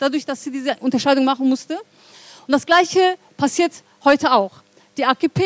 dadurch, 0.00 0.24
dass 0.24 0.42
sie 0.42 0.50
diese 0.50 0.76
Unterscheidung 0.80 1.24
machen 1.24 1.48
musste. 1.48 1.74
Und 1.74 2.52
das 2.52 2.66
Gleiche 2.66 3.16
passiert 3.36 3.72
heute 4.02 4.32
auch. 4.32 4.50
Die 4.96 5.04
AKP 5.04 5.42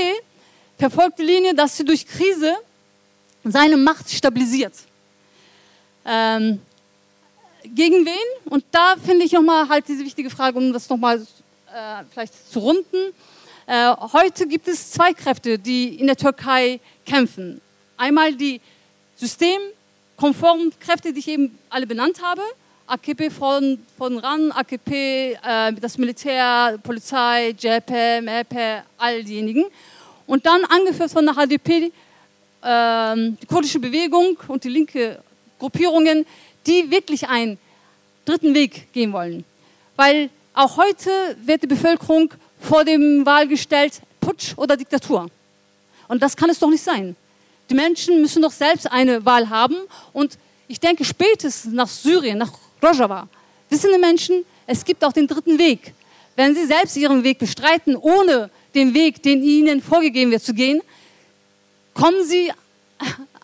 verfolgt 0.78 1.18
die 1.18 1.24
Linie, 1.24 1.54
dass 1.54 1.76
sie 1.76 1.84
durch 1.84 2.06
Krise 2.06 2.54
seine 3.44 3.76
Macht 3.76 4.10
stabilisiert. 4.10 4.74
Ähm, 6.06 6.58
gegen 7.64 8.06
wen? 8.06 8.50
Und 8.50 8.64
da 8.70 8.96
finde 8.96 9.26
ich 9.26 9.32
nochmal 9.32 9.68
halt 9.68 9.86
diese 9.86 10.04
wichtige 10.04 10.30
Frage, 10.30 10.56
um 10.56 10.72
das 10.72 10.88
nochmal 10.88 11.18
äh, 11.18 12.04
vielleicht 12.10 12.50
zu 12.50 12.60
runden. 12.60 13.12
Äh, 13.66 13.94
heute 14.12 14.46
gibt 14.46 14.68
es 14.68 14.90
zwei 14.90 15.12
Kräfte, 15.12 15.58
die 15.58 15.96
in 15.96 16.06
der 16.06 16.16
Türkei 16.16 16.80
kämpfen. 17.04 17.60
Einmal 17.96 18.34
die 18.34 18.60
systemkonformen 19.16 20.72
Kräfte, 20.80 21.12
die 21.12 21.20
ich 21.20 21.28
eben 21.28 21.58
alle 21.70 21.86
benannt 21.86 22.22
habe. 22.22 22.42
AKP 22.86 23.30
von, 23.30 23.78
von 23.96 24.18
RAN, 24.18 24.52
AKP, 24.52 25.38
äh, 25.42 25.72
das 25.72 25.96
Militär, 25.96 26.78
Polizei, 26.82 27.54
JEP, 27.58 27.90
MHP, 28.22 28.82
all 28.98 29.22
diejenigen. 29.24 29.64
Und 30.26 30.44
dann 30.44 30.64
angeführt 30.64 31.10
von 31.10 31.24
der 31.24 31.34
HDP, 31.34 31.92
äh, 32.62 33.30
die 33.40 33.46
kurdische 33.46 33.78
Bewegung 33.78 34.36
und 34.48 34.64
die 34.64 34.68
linke 34.68 35.22
Gruppierungen, 35.58 36.26
die 36.66 36.90
wirklich 36.90 37.28
einen 37.28 37.58
dritten 38.24 38.54
Weg 38.54 38.92
gehen 38.92 39.12
wollen. 39.12 39.44
Weil 39.96 40.30
auch 40.54 40.76
heute 40.76 41.10
wird 41.44 41.62
die 41.62 41.66
Bevölkerung 41.66 42.32
vor 42.60 42.84
dem 42.84 43.24
Wahl 43.24 43.48
gestellt, 43.48 44.00
Putsch 44.20 44.52
oder 44.56 44.76
Diktatur. 44.76 45.28
Und 46.08 46.22
das 46.22 46.36
kann 46.36 46.50
es 46.50 46.58
doch 46.58 46.68
nicht 46.68 46.82
sein. 46.82 47.16
Die 47.70 47.74
Menschen 47.74 48.20
müssen 48.20 48.42
doch 48.42 48.52
selbst 48.52 48.90
eine 48.90 49.24
Wahl 49.24 49.48
haben. 49.48 49.76
Und 50.12 50.38
ich 50.68 50.80
denke, 50.80 51.04
spätestens 51.04 51.72
nach 51.72 51.88
Syrien, 51.88 52.38
nach 52.38 52.52
Rojava, 52.82 53.28
wissen 53.68 53.90
die 53.92 53.98
Menschen, 53.98 54.44
es 54.66 54.84
gibt 54.84 55.04
auch 55.04 55.12
den 55.12 55.26
dritten 55.26 55.58
Weg. 55.58 55.94
Wenn 56.36 56.54
sie 56.54 56.66
selbst 56.66 56.96
ihren 56.96 57.24
Weg 57.24 57.38
bestreiten, 57.38 57.96
ohne 57.96 58.50
den 58.74 58.94
Weg, 58.94 59.22
den 59.22 59.42
ihnen 59.42 59.82
vorgegeben 59.82 60.30
wird, 60.30 60.42
zu 60.42 60.54
gehen, 60.54 60.80
kommen 61.94 62.24
sie 62.24 62.48
äh, 62.48 62.54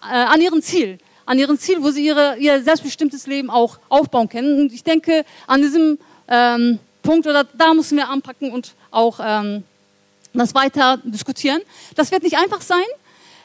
an 0.02 0.40
ihren 0.40 0.62
Ziel. 0.62 0.98
An 1.26 1.38
ihren 1.38 1.58
Ziel, 1.58 1.82
wo 1.82 1.90
sie 1.90 2.06
ihre, 2.06 2.38
ihr 2.38 2.62
selbstbestimmtes 2.62 3.26
Leben 3.26 3.50
auch 3.50 3.78
aufbauen 3.90 4.28
können. 4.28 4.60
Und 4.62 4.72
ich 4.72 4.82
denke, 4.82 5.24
an 5.46 5.60
diesem 5.60 5.98
ähm, 6.28 6.78
Punkt 7.02 7.26
oder 7.26 7.44
da 7.44 7.74
müssen 7.74 7.96
wir 7.96 8.08
anpacken 8.08 8.50
und 8.52 8.74
auch 8.90 9.20
ähm, 9.22 9.64
das 10.32 10.54
weiter 10.54 10.98
diskutieren. 11.04 11.60
Das 11.94 12.10
wird 12.10 12.22
nicht 12.22 12.38
einfach 12.38 12.62
sein 12.62 12.84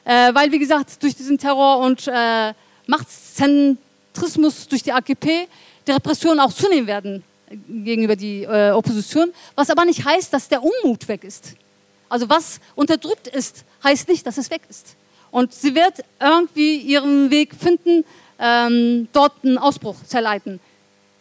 äh, 0.06 0.34
weil, 0.34 0.52
wie 0.52 0.60
gesagt, 0.60 1.02
durch 1.02 1.16
diesen 1.16 1.38
Terror 1.38 1.80
und 1.80 2.08
äh, 2.08 2.54
Machtzentrismus 2.88 4.68
durch 4.68 4.84
die 4.84 4.92
AKP 4.92 5.48
die 5.88 5.92
Repressionen 5.92 6.40
auch 6.40 6.54
zunehmen 6.54 6.88
werden. 6.88 7.24
gegenüber 7.68 8.16
die 8.16 8.44
äh, 8.44 8.72
Opposition, 8.72 9.32
was 9.56 9.70
aber 9.70 9.86
nicht 9.86 10.04
heißt, 10.04 10.34
dass 10.34 10.48
der 10.48 10.62
Unmut 10.64 11.08
weg 11.08 11.24
ist. 11.24 11.56
Also 12.10 12.30
was 12.30 12.60
unterdrückt 12.76 13.28
ist, 13.28 13.64
heißt 13.84 14.08
nicht, 14.08 14.26
dass 14.26 14.38
es 14.38 14.50
weg 14.50 14.62
ist. 14.70 14.96
Und 15.32 15.54
sie 15.54 15.74
wird 15.76 16.04
irgendwie 16.20 16.78
ihren 16.78 17.32
Weg 17.32 17.56
finden, 17.56 18.06
ähm, 18.40 19.08
dort 19.14 19.34
einen 19.44 19.58
Ausbruch 19.58 19.96
zu 20.08 20.18
erleiten. 20.18 20.60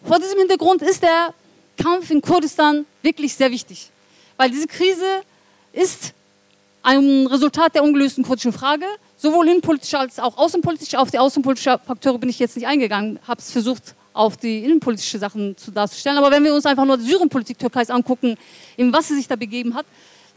Vor 0.05 0.19
diesem 0.19 0.39
Hintergrund 0.39 0.83
ist 0.83 1.03
der 1.03 1.35
Kampf 1.77 2.11
in 2.11 2.21
Kurdistan 2.21 2.85
wirklich 3.03 3.35
sehr 3.35 3.51
wichtig, 3.51 3.91
weil 4.37 4.51
diese 4.51 4.67
Krise 4.67 5.23
ist 5.73 6.13
ein 6.83 7.27
Resultat 7.27 7.75
der 7.75 7.83
ungelösten 7.83 8.25
kurdischen 8.25 8.53
Frage, 8.53 8.87
sowohl 9.17 9.49
innenpolitisch 9.49 9.95
als 9.95 10.19
auch 10.19 10.37
außenpolitisch. 10.37 10.95
Auf 10.95 11.11
die 11.11 11.19
außenpolitischen 11.19 11.79
Faktoren 11.87 12.21
bin 12.21 12.29
ich 12.29 12.39
jetzt 12.39 12.57
nicht 12.57 12.67
eingegangen, 12.67 13.19
habe 13.27 13.41
es 13.41 13.51
versucht, 13.53 13.95
auf 14.13 14.37
die 14.37 14.65
innenpolitische 14.65 15.19
Sachen 15.19 15.57
zu 15.57 15.71
darzustellen. 15.71 16.19
Aber 16.19 16.31
wenn 16.31 16.45
wir 16.45 16.55
uns 16.55 16.67
einfach 16.67 16.85
nur 16.85 16.99
die 16.99 17.05
Syrienpolitik 17.05 17.59
Türkeis 17.59 17.89
angucken, 17.89 18.37
in 18.77 18.93
was 18.93 19.09
sie 19.09 19.15
sich 19.15 19.29
da 19.29 19.37
begeben 19.37 19.75
hat, 19.75 19.87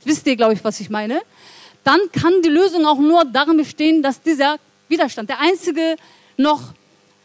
wisst 0.04 0.26
ihr, 0.28 0.36
glaube 0.36 0.54
ich, 0.54 0.64
was 0.64 0.80
ich 0.80 0.90
meine, 0.90 1.22
dann 1.84 2.00
kann 2.12 2.34
die 2.44 2.50
Lösung 2.50 2.86
auch 2.86 2.98
nur 2.98 3.26
darin 3.26 3.58
bestehen, 3.58 4.02
dass 4.02 4.22
dieser 4.22 4.58
Widerstand, 4.88 5.30
der 5.30 5.40
einzige 5.40 5.98
noch, 6.38 6.74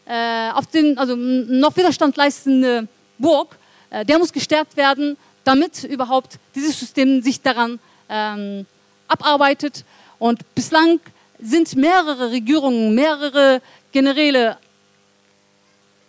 äh, 0.05 0.51
auf 0.51 0.67
den, 0.67 0.97
also 0.97 1.15
noch 1.15 1.75
Widerstand 1.77 2.17
leistende 2.17 2.87
Burg, 3.17 3.57
äh, 3.89 4.03
der 4.03 4.19
muss 4.19 4.33
gestärkt 4.33 4.75
werden, 4.77 5.17
damit 5.43 5.83
überhaupt 5.83 6.37
dieses 6.53 6.79
System 6.79 7.21
sich 7.21 7.41
daran 7.41 7.79
ähm, 8.09 8.65
abarbeitet. 9.11 9.85
Und 10.19 10.55
bislang 10.55 10.99
sind 11.39 11.75
mehrere 11.75 12.31
Regierungen, 12.31 12.95
mehrere 12.95 13.61
Generäle 13.91 14.57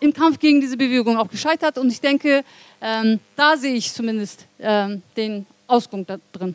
im 0.00 0.12
Kampf 0.12 0.38
gegen 0.38 0.60
diese 0.60 0.76
Bewegung 0.76 1.16
auch 1.16 1.28
gescheitert. 1.28 1.78
Und 1.78 1.90
ich 1.90 2.00
denke, 2.00 2.44
ähm, 2.80 3.20
da 3.36 3.56
sehe 3.56 3.74
ich 3.74 3.92
zumindest 3.92 4.46
ähm, 4.58 5.02
den 5.16 5.46
Ausgang 5.66 6.04
da 6.06 6.18
drin. 6.32 6.54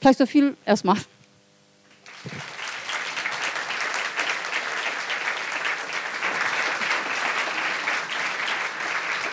Vielleicht 0.00 0.18
so 0.18 0.26
viel 0.26 0.56
erstmal. 0.64 0.96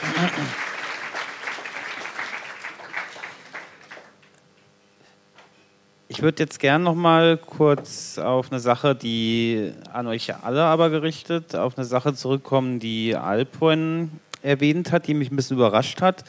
Ich 0.04 0.54
würde 6.24 6.42
jetzt 6.42 6.60
gern 6.60 6.84
noch 6.84 6.96
mal 6.96 7.38
kurz 7.38 8.18
auf 8.18 8.50
eine 8.50 8.62
Sache, 8.62 8.96
die 8.96 9.74
an 9.92 10.08
euch 10.08 10.34
alle 10.42 10.64
aber 10.64 10.90
gerichtet, 10.90 11.56
auf 11.56 11.78
eine 11.78 11.86
Sache 11.86 12.14
zurückkommen, 12.16 12.80
die 12.80 13.16
Alp 13.16 13.56
vorhin 13.58 14.10
erwähnt 14.42 14.92
hat, 14.92 15.08
die 15.08 15.14
mich 15.14 15.32
ein 15.32 15.36
bisschen 15.36 15.58
überrascht 15.58 16.02
hat. 16.02 16.24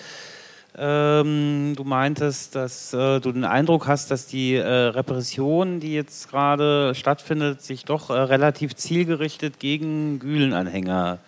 Ähm, 0.77 1.75
du 1.77 1.85
meintest, 1.85 2.57
dass 2.57 2.93
äh, 2.93 3.21
du 3.21 3.31
den 3.31 3.45
Eindruck 3.45 3.87
hast, 3.87 4.11
dass 4.11 4.27
die 4.27 4.57
äh, 4.57 4.67
Repression, 4.67 5.79
die 5.79 5.95
jetzt 5.95 6.29
gerade 6.29 6.93
stattfindet, 6.97 7.63
sich 7.63 7.85
doch 7.85 8.11
äh, 8.11 8.15
relativ 8.15 8.75
zielgerichtet 8.75 9.61
gegen 9.61 10.19
Gülenanhänger 10.19 11.19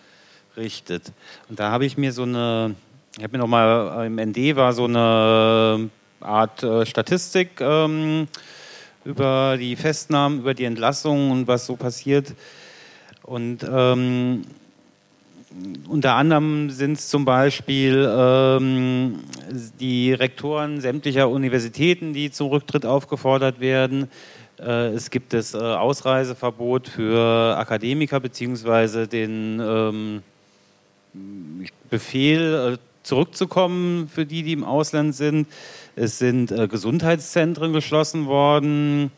richtet. 0.57 1.13
Und 1.49 1.61
da 1.61 1.71
habe 1.71 1.87
ich 1.87 1.97
mir 1.97 2.13
so 2.13 2.25
eine, 2.25 2.75
ich 3.17 3.23
habe 3.23 3.37
mir 3.37 3.39
noch 3.39 3.47
mal 3.47 4.05
im 4.07 4.17
ND 4.17 4.57
war 4.57 4.73
so 4.73 4.87
eine 4.87 5.89
Art 6.21 6.65
äh, 6.65 6.85
Statistik 6.85 7.61
ähm, 7.61 8.27
über 9.07 9.57
die 9.59 9.77
Festnahmen, 9.77 10.41
über 10.41 10.55
die 10.55 10.65
Entlassungen 10.65 11.31
und 11.31 11.49
was 11.49 11.67
so 11.67 11.77
passiert. 11.77 12.35
Und 13.23 13.65
ähm, 13.69 14.43
unter 15.89 16.15
anderem 16.15 16.71
sind 16.71 16.99
es 16.99 17.09
zum 17.09 17.25
Beispiel 17.25 18.07
ähm, 18.11 19.21
die 19.81 20.13
Rektoren 20.13 20.81
sämtlicher 20.81 21.29
Universitäten, 21.29 22.13
die 22.13 22.31
zum 22.31 22.49
Rücktritt 22.49 22.85
aufgefordert 22.85 23.61
werden. 23.61 24.09
Äh, 24.59 24.89
es 24.89 25.11
gibt 25.11 25.33
das 25.33 25.55
äh, 25.55 25.59
Ausreiseverbot 25.59 26.89
für 26.89 27.57
Akademiker 27.57 28.21
beziehungsweise 28.21 29.07
den 29.07 29.61
ähm, 29.63 30.23
Befehl, 31.89 32.75
äh, 32.75 32.79
zurückzukommen 33.07 34.09
für 34.09 34.27
die, 34.27 34.43
die 34.43 34.53
im 34.53 34.65
Ausland 34.65 35.15
sind. 35.15 35.47
Es 35.99 36.19
sind 36.19 36.53
äh, 36.53 36.69
Gesundheitszentren 36.69 37.73
geschlossen 37.73 38.27
worden. 38.27 39.11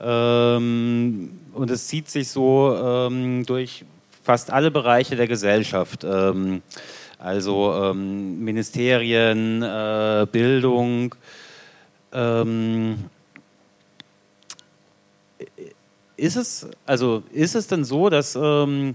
Ähm, 0.00 1.38
und 1.52 1.70
es 1.70 1.88
zieht 1.88 2.08
sich 2.08 2.28
so 2.28 2.74
ähm, 2.74 3.44
durch 3.44 3.84
fast 4.22 4.50
alle 4.50 4.70
Bereiche 4.70 5.14
der 5.14 5.28
Gesellschaft. 5.28 6.04
Ähm, 6.04 6.62
also 7.18 7.74
ähm, 7.74 8.42
Ministerien, 8.42 9.62
äh, 9.62 10.26
Bildung. 10.32 11.14
Ähm, 12.14 13.10
ist 16.16 16.36
es, 16.36 16.66
also 16.86 17.22
ist 17.30 17.54
es 17.54 17.66
denn 17.66 17.84
so, 17.84 18.08
dass 18.08 18.38
ähm, 18.40 18.94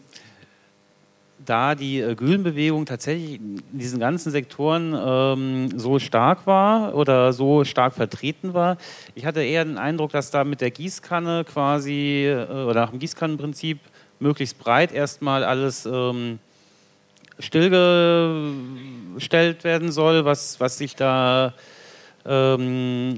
da 1.47 1.75
die 1.75 1.99
äh, 1.99 2.15
Gülenbewegung 2.15 2.85
tatsächlich 2.85 3.35
in 3.35 3.61
diesen 3.71 3.99
ganzen 3.99 4.31
Sektoren 4.31 4.95
ähm, 4.97 5.69
so 5.77 5.99
stark 5.99 6.45
war 6.45 6.95
oder 6.95 7.33
so 7.33 7.63
stark 7.63 7.93
vertreten 7.93 8.53
war. 8.53 8.77
Ich 9.15 9.25
hatte 9.25 9.41
eher 9.41 9.65
den 9.65 9.77
Eindruck, 9.77 10.11
dass 10.11 10.31
da 10.31 10.43
mit 10.43 10.61
der 10.61 10.71
Gießkanne 10.71 11.45
quasi 11.45 12.27
äh, 12.27 12.45
oder 12.45 12.81
nach 12.81 12.91
dem 12.91 12.99
Gießkannenprinzip 12.99 13.79
möglichst 14.19 14.59
breit 14.59 14.91
erstmal 14.91 15.43
alles 15.43 15.85
ähm, 15.85 16.39
stillgestellt 17.39 19.63
werden 19.63 19.91
soll, 19.91 20.25
was, 20.25 20.59
was 20.59 20.77
sich 20.77 20.95
da 20.95 21.53
ähm, 22.25 23.15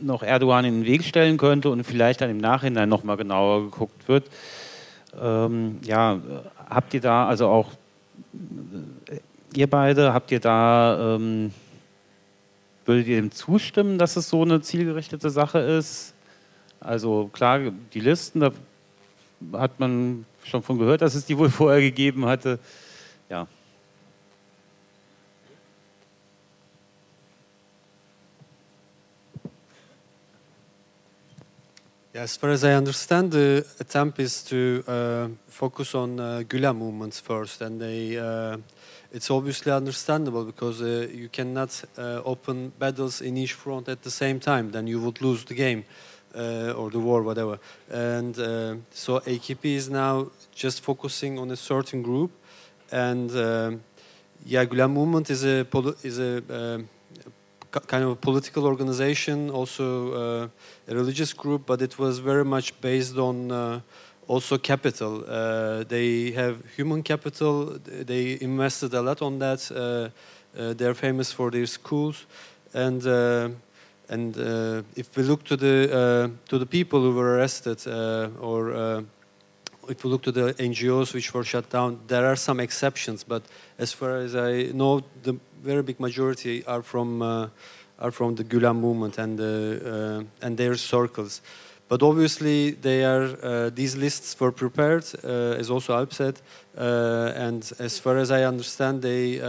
noch 0.00 0.22
Erdogan 0.22 0.64
in 0.64 0.80
den 0.80 0.86
Weg 0.86 1.04
stellen 1.04 1.36
könnte 1.36 1.70
und 1.70 1.84
vielleicht 1.84 2.20
dann 2.20 2.30
im 2.30 2.38
Nachhinein 2.38 2.88
nochmal 2.88 3.16
genauer 3.16 3.62
geguckt 3.62 4.08
wird. 4.08 4.24
Ähm, 5.20 5.78
ja, 5.84 6.20
habt 6.68 6.94
ihr 6.94 7.00
da, 7.00 7.26
also 7.26 7.48
auch 7.48 7.70
äh, 9.08 9.18
ihr 9.54 9.68
beide, 9.68 10.12
habt 10.12 10.30
ihr 10.30 10.40
da, 10.40 11.16
ähm, 11.16 11.52
würdet 12.84 13.06
ihr 13.06 13.16
dem 13.20 13.30
zustimmen, 13.30 13.98
dass 13.98 14.16
es 14.16 14.28
so 14.28 14.42
eine 14.42 14.60
zielgerichtete 14.60 15.30
Sache 15.30 15.58
ist? 15.58 16.14
Also 16.80 17.28
klar, 17.32 17.60
die 17.92 18.00
Listen, 18.00 18.40
da 18.40 18.52
hat 19.52 19.78
man 19.78 20.24
schon 20.44 20.62
von 20.62 20.78
gehört, 20.78 21.02
dass 21.02 21.14
es 21.14 21.26
die 21.26 21.38
wohl 21.38 21.50
vorher 21.50 21.80
gegeben 21.80 22.26
hatte. 22.26 22.58
As 32.14 32.36
far 32.36 32.50
as 32.50 32.62
I 32.62 32.74
understand, 32.74 33.32
the 33.32 33.64
attempt 33.80 34.18
is 34.18 34.42
to 34.44 34.84
uh, 34.86 35.28
focus 35.46 35.94
on 35.94 36.20
uh, 36.20 36.42
Gülen 36.46 36.76
movements 36.76 37.20
first, 37.20 37.62
and 37.62 37.80
they, 37.80 38.18
uh, 38.18 38.58
it's 39.12 39.30
obviously 39.30 39.72
understandable 39.72 40.44
because 40.44 40.82
uh, 40.82 41.08
you 41.10 41.30
cannot 41.30 41.82
uh, 41.96 42.20
open 42.24 42.72
battles 42.78 43.22
in 43.22 43.38
each 43.38 43.54
front 43.54 43.88
at 43.88 44.02
the 44.02 44.10
same 44.10 44.40
time. 44.40 44.72
Then 44.72 44.86
you 44.86 45.00
would 45.00 45.22
lose 45.22 45.44
the 45.44 45.54
game 45.54 45.84
uh, 46.34 46.72
or 46.72 46.90
the 46.90 46.98
war, 46.98 47.22
whatever. 47.22 47.58
And 47.90 48.38
uh, 48.38 48.74
so 48.90 49.20
AKP 49.20 49.64
is 49.64 49.88
now 49.88 50.30
just 50.54 50.82
focusing 50.82 51.38
on 51.38 51.50
a 51.50 51.56
certain 51.56 52.02
group, 52.02 52.30
and 52.90 53.30
yeah, 54.44 54.66
Gülen 54.66 54.92
movement 54.92 55.30
is 55.30 55.44
a 55.44 55.66
is 56.02 56.18
a 56.18 56.84
kind 57.80 58.04
of 58.04 58.10
a 58.10 58.16
political 58.16 58.66
organization, 58.66 59.50
also 59.50 60.12
uh, 60.12 60.48
a 60.88 60.94
religious 60.94 61.32
group, 61.32 61.66
but 61.66 61.80
it 61.80 61.98
was 61.98 62.18
very 62.18 62.44
much 62.44 62.78
based 62.80 63.16
on 63.16 63.50
uh, 63.50 63.80
also 64.28 64.58
capital. 64.58 65.24
Uh, 65.26 65.84
they 65.84 66.30
have 66.32 66.56
human 66.76 67.02
capital. 67.02 67.78
They 67.84 68.38
invested 68.40 68.94
a 68.94 69.02
lot 69.02 69.22
on 69.22 69.38
that. 69.38 69.70
Uh, 69.70 70.10
uh, 70.58 70.74
they're 70.74 70.94
famous 70.94 71.32
for 71.32 71.50
their 71.50 71.66
schools, 71.66 72.26
and 72.74 73.06
uh, 73.06 73.48
and 74.08 74.36
if 74.96 75.16
we 75.16 75.22
look 75.22 75.44
to 75.44 75.56
the 75.56 76.30
to 76.48 76.58
the 76.58 76.66
people 76.66 77.00
who 77.00 77.14
were 77.14 77.36
arrested 77.36 77.86
or 78.40 79.04
if 79.88 80.04
we 80.04 80.10
look 80.10 80.22
to 80.22 80.32
the 80.32 80.54
NGOs 80.54 81.12
which 81.14 81.34
were 81.34 81.44
shut 81.44 81.68
down, 81.70 81.98
there 82.06 82.26
are 82.26 82.36
some 82.36 82.60
exceptions, 82.60 83.24
but 83.24 83.42
as 83.78 83.92
far 83.92 84.16
as 84.18 84.36
I 84.36 84.70
know, 84.72 85.02
the 85.22 85.34
very 85.62 85.82
big 85.82 86.00
majority 86.00 86.64
are 86.66 86.82
from 86.82 87.22
uh, 87.22 87.48
are 87.98 88.10
from 88.10 88.34
the 88.34 88.44
Gulen 88.44 88.80
movement 88.80 89.18
and 89.18 89.40
uh, 89.40 90.24
and 90.40 90.56
their 90.56 90.76
circles. 90.76 91.40
But 91.88 92.02
obviously, 92.02 92.70
they 92.70 93.04
are 93.04 93.24
uh, 93.42 93.70
these 93.70 93.96
lists 93.96 94.38
were 94.40 94.52
prepared, 94.52 95.04
uh, 95.24 95.60
as 95.60 95.70
also 95.70 95.94
Alp 95.94 96.12
said, 96.12 96.40
uh, 96.76 97.32
and 97.36 97.70
as 97.78 97.98
far 97.98 98.16
as 98.16 98.30
I 98.30 98.44
understand, 98.44 99.02
they 99.02 99.40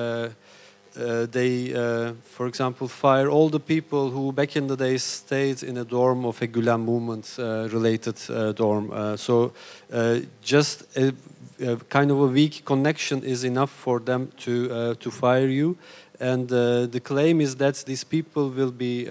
uh, 0.98 1.26
they, 1.32 1.74
uh, 1.74 2.14
for 2.24 2.48
example, 2.48 2.88
fire 2.88 3.30
all 3.30 3.50
the 3.50 3.60
people 3.60 4.10
who 4.10 4.32
back 4.32 4.56
in 4.56 4.68
the 4.68 4.76
day 4.76 4.98
stayed 4.98 5.64
in 5.64 5.78
a 5.78 5.84
dorm 5.84 6.26
of 6.26 6.42
a 6.42 6.48
Gulen 6.48 6.84
movement 6.84 7.36
uh, 7.40 7.68
related 7.72 8.18
uh, 8.30 8.52
dorm. 8.52 8.92
Uh, 8.92 9.18
so 9.18 9.54
uh, 9.92 10.20
just 10.42 10.84
a, 10.98 11.14
a 11.60 11.78
kind 11.90 12.12
of 12.12 12.20
a 12.20 12.28
weak 12.28 12.64
connection 12.66 13.24
is 13.24 13.44
enough 13.44 13.72
for 13.72 14.00
them 14.00 14.32
to, 14.38 14.96
to 14.96 15.12
fire 15.12 15.48
you. 15.48 15.78
And 16.20 16.48
the 16.48 17.02
claim 17.04 17.42
is 17.42 17.56
that 17.56 17.84
these 17.86 18.04
people 18.04 18.50
will 18.50 18.72
be, 18.72 19.08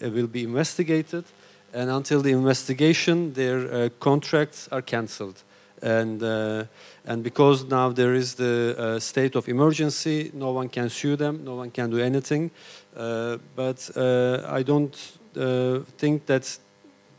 will 0.00 0.26
be 0.26 0.42
investigated, 0.44 1.24
and 1.72 1.90
until 1.90 2.22
the 2.22 2.32
investigation, 2.32 3.32
their 3.34 3.90
contracts 4.00 4.68
are 4.72 4.82
cancelled. 4.82 5.42
And, 5.82 6.22
uh, 6.22 6.64
and 7.04 7.22
because 7.22 7.64
now 7.64 7.90
there 7.90 8.14
is 8.14 8.34
the 8.34 8.74
uh, 8.78 8.98
state 8.98 9.36
of 9.36 9.48
emergency, 9.48 10.30
no 10.34 10.52
one 10.52 10.68
can 10.68 10.88
sue 10.88 11.16
them, 11.16 11.44
no 11.44 11.54
one 11.54 11.70
can 11.70 11.90
do 11.90 11.98
anything. 11.98 12.50
Uh, 12.96 13.38
but 13.54 13.90
uh, 13.96 14.42
I 14.48 14.62
don't 14.62 14.94
uh, 15.36 15.80
think 15.98 16.26
that 16.26 16.58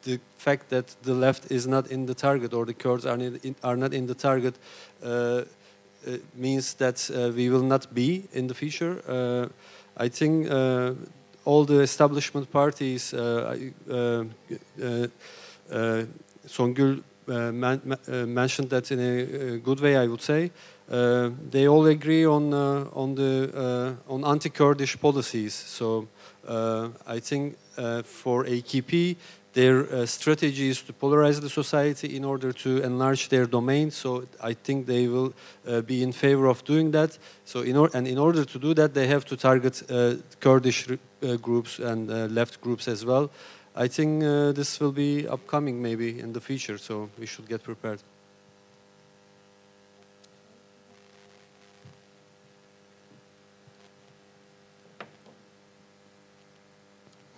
the 0.04 0.20
fact 0.38 0.70
that 0.70 0.96
the 1.04 1.14
left 1.14 1.52
is 1.52 1.68
not 1.68 1.88
in 1.88 2.06
the 2.06 2.14
target 2.14 2.54
or 2.54 2.66
the 2.66 2.74
Kurds 2.74 3.06
are, 3.06 3.18
in, 3.18 3.56
are 3.64 3.78
not 3.78 3.94
in 3.94 4.08
the 4.08 4.16
target 4.16 4.56
uh, 5.04 5.44
means 6.36 6.74
that 6.76 7.10
we 7.36 7.50
will 7.50 7.64
not 7.64 7.94
be 7.94 8.24
in 8.32 8.48
the 8.48 8.54
future. 8.54 9.50
I 9.98 10.08
think 10.08 10.50
all 11.44 11.66
the 11.66 11.82
establishment 11.82 12.50
parties, 12.52 13.14
Songül 16.48 17.04
uh, 17.30 17.78
uh, 18.12 18.26
mentioned 18.26 18.70
that 18.70 18.92
in 18.92 19.00
a, 19.00 19.24
uh 19.24 19.58
good 19.58 19.80
way, 19.80 19.96
I 19.98 20.08
would 20.08 20.22
say. 20.22 20.52
They 21.52 21.68
all 21.68 21.86
agree 21.86 22.26
on 22.26 22.54
on 22.54 23.16
the 23.16 23.96
on 24.08 24.26
anti-Kurdish 24.26 25.00
policies. 25.00 25.54
So 25.54 26.08
I 26.48 27.20
think 27.20 27.58
for 28.04 28.46
AKP, 28.46 29.16
their 29.54 29.92
uh, 29.92 30.06
strategy 30.06 30.70
is 30.70 30.82
to 30.84 30.94
polarize 30.94 31.42
the 31.42 31.50
society 31.50 32.16
in 32.16 32.24
order 32.24 32.52
to 32.54 32.82
enlarge 32.84 33.30
their 33.30 33.46
domain. 33.46 33.92
So 33.92 34.26
I 34.42 34.54
think 34.54 34.86
they 34.86 35.08
will 35.08 35.34
uh, 35.68 35.82
be 35.82 36.04
in 36.04 36.12
favor 36.12 36.48
of 36.48 36.64
doing 36.64 36.92
that. 36.92 37.18
So 37.46 37.62
in 37.62 37.76
or- 37.76 37.90
and 37.94 38.08
in 38.08 38.18
order 38.18 38.46
to 38.46 38.60
do 38.60 38.74
that, 38.76 38.94
they 38.94 39.08
have 39.08 39.26
to 39.26 39.36
target 39.36 39.82
uh, 39.90 40.16
Kurdish 40.40 40.88
groups 41.42 41.80
and 41.80 42.08
left 42.34 42.62
groups 42.62 42.88
as 42.88 43.04
well. 43.04 43.30
I 43.76 43.88
think 43.88 44.24
uh, 44.24 44.52
this 44.54 44.80
will 44.80 44.92
be 44.92 45.28
upcoming 45.28 45.82
maybe 45.82 46.20
in 46.20 46.34
the 46.34 46.42
future. 46.42 46.78
So 46.78 47.10
we 47.18 47.26
should 47.26 47.48
get 47.48 47.64
prepared. 47.64 48.00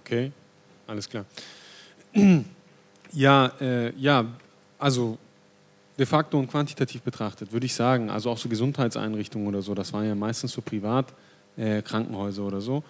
Okay, 0.06 0.32
alles 0.88 1.08
klar. 1.08 1.26
Ja, 3.14 3.52
äh, 3.60 3.94
ja, 3.98 4.26
also 4.80 5.18
de 5.98 6.06
facto 6.06 6.40
und 6.40 6.48
quantitativ 6.48 7.02
betrachtet 7.02 7.52
würde 7.52 7.66
ich 7.66 7.74
sagen, 7.74 8.10
also 8.10 8.30
auch 8.30 8.38
so 8.38 8.48
Gesundheitseinrichtungen 8.48 9.48
oder 9.48 9.62
so, 9.62 9.74
das 9.76 9.92
waren 9.92 10.08
ja 10.08 10.16
meistens 10.16 10.54
so 10.54 10.62
Privatkrankenhäuser 10.62 12.42
äh, 12.42 12.46
oder 12.46 12.62
so, 12.62 12.84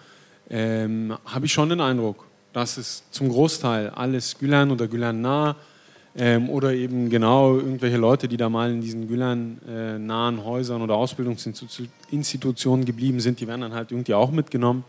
ähm, 0.48 1.16
habe 1.24 1.46
ich 1.46 1.52
schon 1.52 1.68
den 1.68 1.80
Eindruck, 1.80 2.24
dass 2.52 2.76
es 2.76 3.02
zum 3.10 3.28
Großteil 3.28 3.90
alles 3.90 4.38
Gülen 4.38 4.70
oder 4.70 4.88
Gülen 4.88 5.20
nah 5.20 5.56
ähm, 6.14 6.50
oder 6.50 6.72
eben 6.74 7.08
genau 7.08 7.56
irgendwelche 7.56 7.96
Leute, 7.96 8.28
die 8.28 8.36
da 8.36 8.48
mal 8.48 8.70
in 8.70 8.80
diesen 8.80 9.08
Gülen 9.08 9.60
äh, 9.66 9.98
nahen 9.98 10.44
Häusern 10.44 10.82
oder 10.82 10.94
Ausbildungsinstitutionen 10.94 12.84
geblieben 12.84 13.20
sind, 13.20 13.40
die 13.40 13.48
werden 13.48 13.62
dann 13.62 13.74
halt 13.74 13.90
irgendwie 13.90 14.14
auch 14.14 14.30
mitgenommen. 14.30 14.84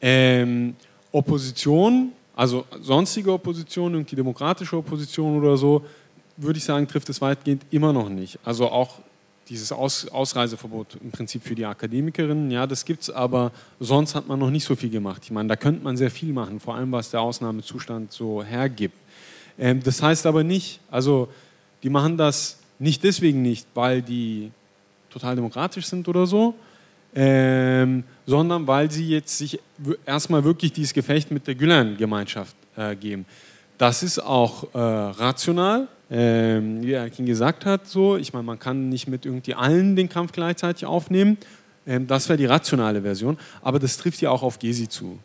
Ähm, 0.00 0.76
Opposition, 1.12 2.12
also 2.36 2.64
sonstige 2.80 3.32
Opposition, 3.32 3.92
irgendwie 3.94 4.16
demokratische 4.16 4.76
Opposition 4.76 5.36
oder 5.38 5.56
so, 5.56 5.84
würde 6.36 6.58
ich 6.58 6.64
sagen, 6.64 6.86
trifft 6.86 7.08
es 7.08 7.20
weitgehend 7.20 7.64
immer 7.70 7.92
noch 7.92 8.08
nicht. 8.08 8.38
Also 8.44 8.70
auch 8.70 9.00
dieses 9.50 9.72
Aus 9.72 10.08
Ausreiseverbot 10.08 10.96
im 11.02 11.10
Prinzip 11.10 11.42
für 11.42 11.56
die 11.56 11.66
Akademikerinnen, 11.66 12.50
ja, 12.50 12.66
das 12.66 12.84
gibt 12.84 13.02
es, 13.02 13.10
aber 13.10 13.50
sonst 13.80 14.14
hat 14.14 14.28
man 14.28 14.38
noch 14.38 14.50
nicht 14.50 14.64
so 14.64 14.76
viel 14.76 14.90
gemacht. 14.90 15.22
Ich 15.24 15.32
meine, 15.32 15.48
da 15.48 15.56
könnte 15.56 15.82
man 15.82 15.96
sehr 15.96 16.10
viel 16.10 16.32
machen, 16.32 16.60
vor 16.60 16.76
allem 16.76 16.92
was 16.92 17.10
der 17.10 17.20
Ausnahmezustand 17.20 18.12
so 18.12 18.42
hergibt. 18.42 18.96
Ähm, 19.58 19.82
das 19.82 20.00
heißt 20.00 20.24
aber 20.26 20.44
nicht, 20.44 20.80
also 20.90 21.28
die 21.82 21.90
machen 21.90 22.16
das 22.16 22.58
nicht 22.78 23.02
deswegen 23.02 23.42
nicht, 23.42 23.66
weil 23.74 24.00
die 24.00 24.52
total 25.10 25.34
demokratisch 25.34 25.86
sind 25.86 26.06
oder 26.06 26.26
so, 26.26 26.54
ähm, 27.14 28.04
sondern 28.26 28.66
weil 28.68 28.90
sie 28.90 29.08
jetzt 29.08 29.36
sich 29.36 29.58
erstmal 30.06 30.44
wirklich 30.44 30.72
dieses 30.72 30.94
Gefecht 30.94 31.32
mit 31.32 31.48
der 31.48 31.56
Gülen-Gemeinschaft 31.56 32.54
äh, 32.76 32.94
geben. 32.94 33.26
Das 33.80 34.02
ist 34.02 34.18
auch 34.18 34.74
äh, 34.74 34.78
rational, 34.78 35.88
ähm, 36.10 36.82
wie 36.82 36.92
Erkin 36.92 37.24
gesagt 37.24 37.64
hat. 37.64 37.86
So. 37.86 38.18
Ich 38.18 38.34
meine, 38.34 38.42
man 38.42 38.58
kann 38.58 38.90
nicht 38.90 39.08
mit 39.08 39.24
irgendwie 39.24 39.54
allen 39.54 39.96
den 39.96 40.10
Kampf 40.10 40.32
gleichzeitig 40.32 40.84
aufnehmen. 40.84 41.38
Ähm, 41.86 42.06
das 42.06 42.28
wäre 42.28 42.36
die 42.36 42.44
rationale 42.44 43.00
Version. 43.00 43.38
Aber 43.62 43.78
das 43.78 43.96
trifft 43.96 44.20
ja 44.20 44.28
auch 44.28 44.42
auf 44.42 44.58
Gesi 44.58 44.86
zu. 44.86 45.18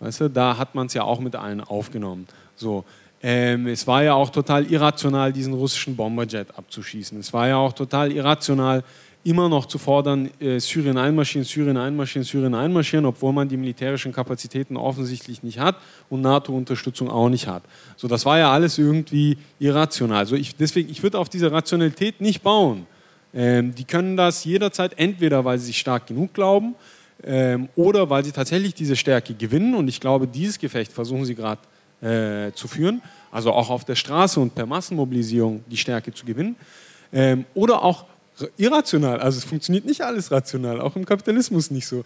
Weißt 0.00 0.20
du, 0.20 0.28
da 0.28 0.58
hat 0.58 0.74
man 0.74 0.88
es 0.88 0.92
ja 0.92 1.04
auch 1.04 1.20
mit 1.20 1.36
allen 1.36 1.62
aufgenommen. 1.62 2.26
So. 2.54 2.84
Ähm, 3.22 3.66
es 3.66 3.86
war 3.86 4.02
ja 4.02 4.12
auch 4.12 4.28
total 4.28 4.70
irrational, 4.70 5.32
diesen 5.32 5.54
russischen 5.54 5.96
Bomberjet 5.96 6.48
abzuschießen. 6.54 7.18
Es 7.18 7.32
war 7.32 7.48
ja 7.48 7.56
auch 7.56 7.72
total 7.72 8.12
irrational, 8.12 8.84
immer 9.26 9.48
noch 9.48 9.66
zu 9.66 9.78
fordern, 9.78 10.30
äh, 10.40 10.60
Syrien 10.60 10.96
einmarschieren, 10.96 11.44
Syrien 11.44 11.76
einmarschieren, 11.76 12.24
Syrien 12.24 12.54
einmarschieren, 12.54 13.04
obwohl 13.04 13.32
man 13.32 13.48
die 13.48 13.56
militärischen 13.56 14.12
Kapazitäten 14.12 14.76
offensichtlich 14.76 15.42
nicht 15.42 15.58
hat 15.58 15.76
und 16.08 16.20
NATO-Unterstützung 16.20 17.10
auch 17.10 17.28
nicht 17.28 17.48
hat. 17.48 17.64
So, 17.96 18.06
das 18.06 18.24
war 18.24 18.38
ja 18.38 18.52
alles 18.52 18.78
irgendwie 18.78 19.36
irrational. 19.58 20.18
Also 20.18 20.36
ich, 20.36 20.54
deswegen, 20.54 20.90
ich 20.90 21.02
würde 21.02 21.18
auf 21.18 21.28
diese 21.28 21.50
Rationalität 21.50 22.20
nicht 22.20 22.42
bauen. 22.42 22.86
Ähm, 23.34 23.74
die 23.74 23.84
können 23.84 24.16
das 24.16 24.44
jederzeit 24.44 24.96
entweder, 24.96 25.44
weil 25.44 25.58
sie 25.58 25.66
sich 25.66 25.78
stark 25.78 26.06
genug 26.06 26.32
glauben 26.32 26.76
ähm, 27.24 27.68
oder 27.74 28.08
weil 28.08 28.24
sie 28.24 28.32
tatsächlich 28.32 28.74
diese 28.74 28.94
Stärke 28.94 29.34
gewinnen. 29.34 29.74
Und 29.74 29.88
ich 29.88 30.00
glaube, 30.00 30.28
dieses 30.28 30.58
Gefecht 30.58 30.92
versuchen 30.92 31.24
sie 31.24 31.34
gerade 31.34 31.60
äh, 32.00 32.52
zu 32.52 32.68
führen. 32.68 33.02
Also 33.32 33.52
auch 33.52 33.70
auf 33.70 33.84
der 33.84 33.96
Straße 33.96 34.38
und 34.38 34.54
per 34.54 34.66
Massenmobilisierung 34.66 35.64
die 35.68 35.76
Stärke 35.76 36.14
zu 36.14 36.24
gewinnen. 36.24 36.54
Ähm, 37.12 37.44
oder 37.54 37.82
auch 37.82 38.04
irrational. 38.56 39.20
Also 39.20 39.38
es 39.38 39.44
funktioniert 39.44 39.84
nicht 39.84 40.00
alles 40.02 40.30
rational, 40.30 40.80
auch 40.80 40.96
im 40.96 41.04
Kapitalismus 41.04 41.70
nicht 41.70 41.86
so. 41.86 42.04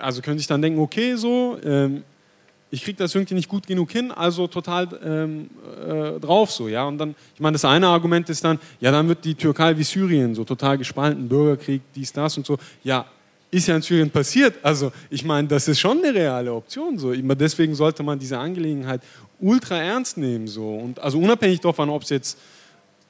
Also 0.00 0.22
können 0.22 0.38
sich 0.38 0.46
dann 0.46 0.62
denken, 0.62 0.80
okay, 0.80 1.16
so, 1.16 1.58
ähm, 1.62 2.02
ich 2.70 2.82
kriege 2.82 2.98
das 2.98 3.14
irgendwie 3.14 3.34
nicht 3.34 3.48
gut 3.48 3.66
genug 3.66 3.90
hin, 3.90 4.10
also 4.10 4.48
total 4.48 4.88
ähm, 5.04 5.50
äh, 5.86 6.18
drauf 6.18 6.50
so, 6.50 6.68
ja. 6.68 6.84
Und 6.84 6.98
dann, 6.98 7.14
ich 7.34 7.40
meine, 7.40 7.54
das 7.54 7.64
eine 7.64 7.86
Argument 7.86 8.28
ist 8.28 8.42
dann, 8.44 8.58
ja, 8.80 8.90
dann 8.90 9.08
wird 9.08 9.24
die 9.24 9.34
Türkei 9.34 9.76
wie 9.78 9.84
Syrien 9.84 10.34
so 10.34 10.44
total 10.44 10.76
gespalten, 10.76 11.28
Bürgerkrieg, 11.28 11.82
dies, 11.94 12.12
das 12.12 12.36
und 12.36 12.44
so. 12.44 12.58
Ja, 12.82 13.06
ist 13.50 13.68
ja 13.68 13.76
in 13.76 13.82
Syrien 13.82 14.10
passiert. 14.10 14.54
Also 14.62 14.92
ich 15.10 15.24
meine, 15.24 15.46
das 15.46 15.68
ist 15.68 15.78
schon 15.78 15.98
eine 15.98 16.12
reale 16.12 16.52
Option 16.52 16.98
so. 16.98 17.12
Deswegen 17.12 17.74
sollte 17.74 18.02
man 18.02 18.18
diese 18.18 18.38
Angelegenheit 18.38 19.00
ultra 19.40 19.76
ernst 19.76 20.16
nehmen 20.18 20.48
so. 20.48 20.74
Und 20.74 20.98
also 20.98 21.18
unabhängig 21.18 21.60
davon, 21.60 21.88
ob 21.88 22.02
es 22.02 22.10
jetzt 22.10 22.38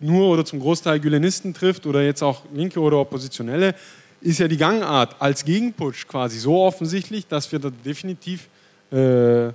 nur 0.00 0.28
oder 0.28 0.44
zum 0.44 0.60
Großteil 0.60 1.00
Gülenisten 1.00 1.54
trifft 1.54 1.86
oder 1.86 2.02
jetzt 2.02 2.22
auch 2.22 2.42
Linke 2.52 2.80
oder 2.80 2.98
Oppositionelle, 2.98 3.74
ist 4.20 4.38
ja 4.38 4.48
die 4.48 4.56
Gangart 4.56 5.16
als 5.20 5.44
Gegenputsch 5.44 6.06
quasi 6.06 6.38
so 6.38 6.62
offensichtlich, 6.62 7.26
dass 7.26 7.50
wir 7.52 7.58
da 7.58 7.70
definitiv 7.70 8.48
äh, 8.92 9.46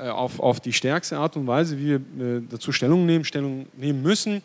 äh, 0.00 0.08
auf, 0.08 0.40
auf 0.40 0.60
die 0.60 0.72
stärkste 0.72 1.18
Art 1.18 1.36
und 1.36 1.46
Weise, 1.46 1.78
wie 1.78 1.86
wir 1.86 1.96
äh, 1.96 2.42
dazu 2.48 2.72
Stellung 2.72 3.06
nehmen, 3.06 3.24
Stellung 3.24 3.66
nehmen 3.76 4.02
müssen. 4.02 4.42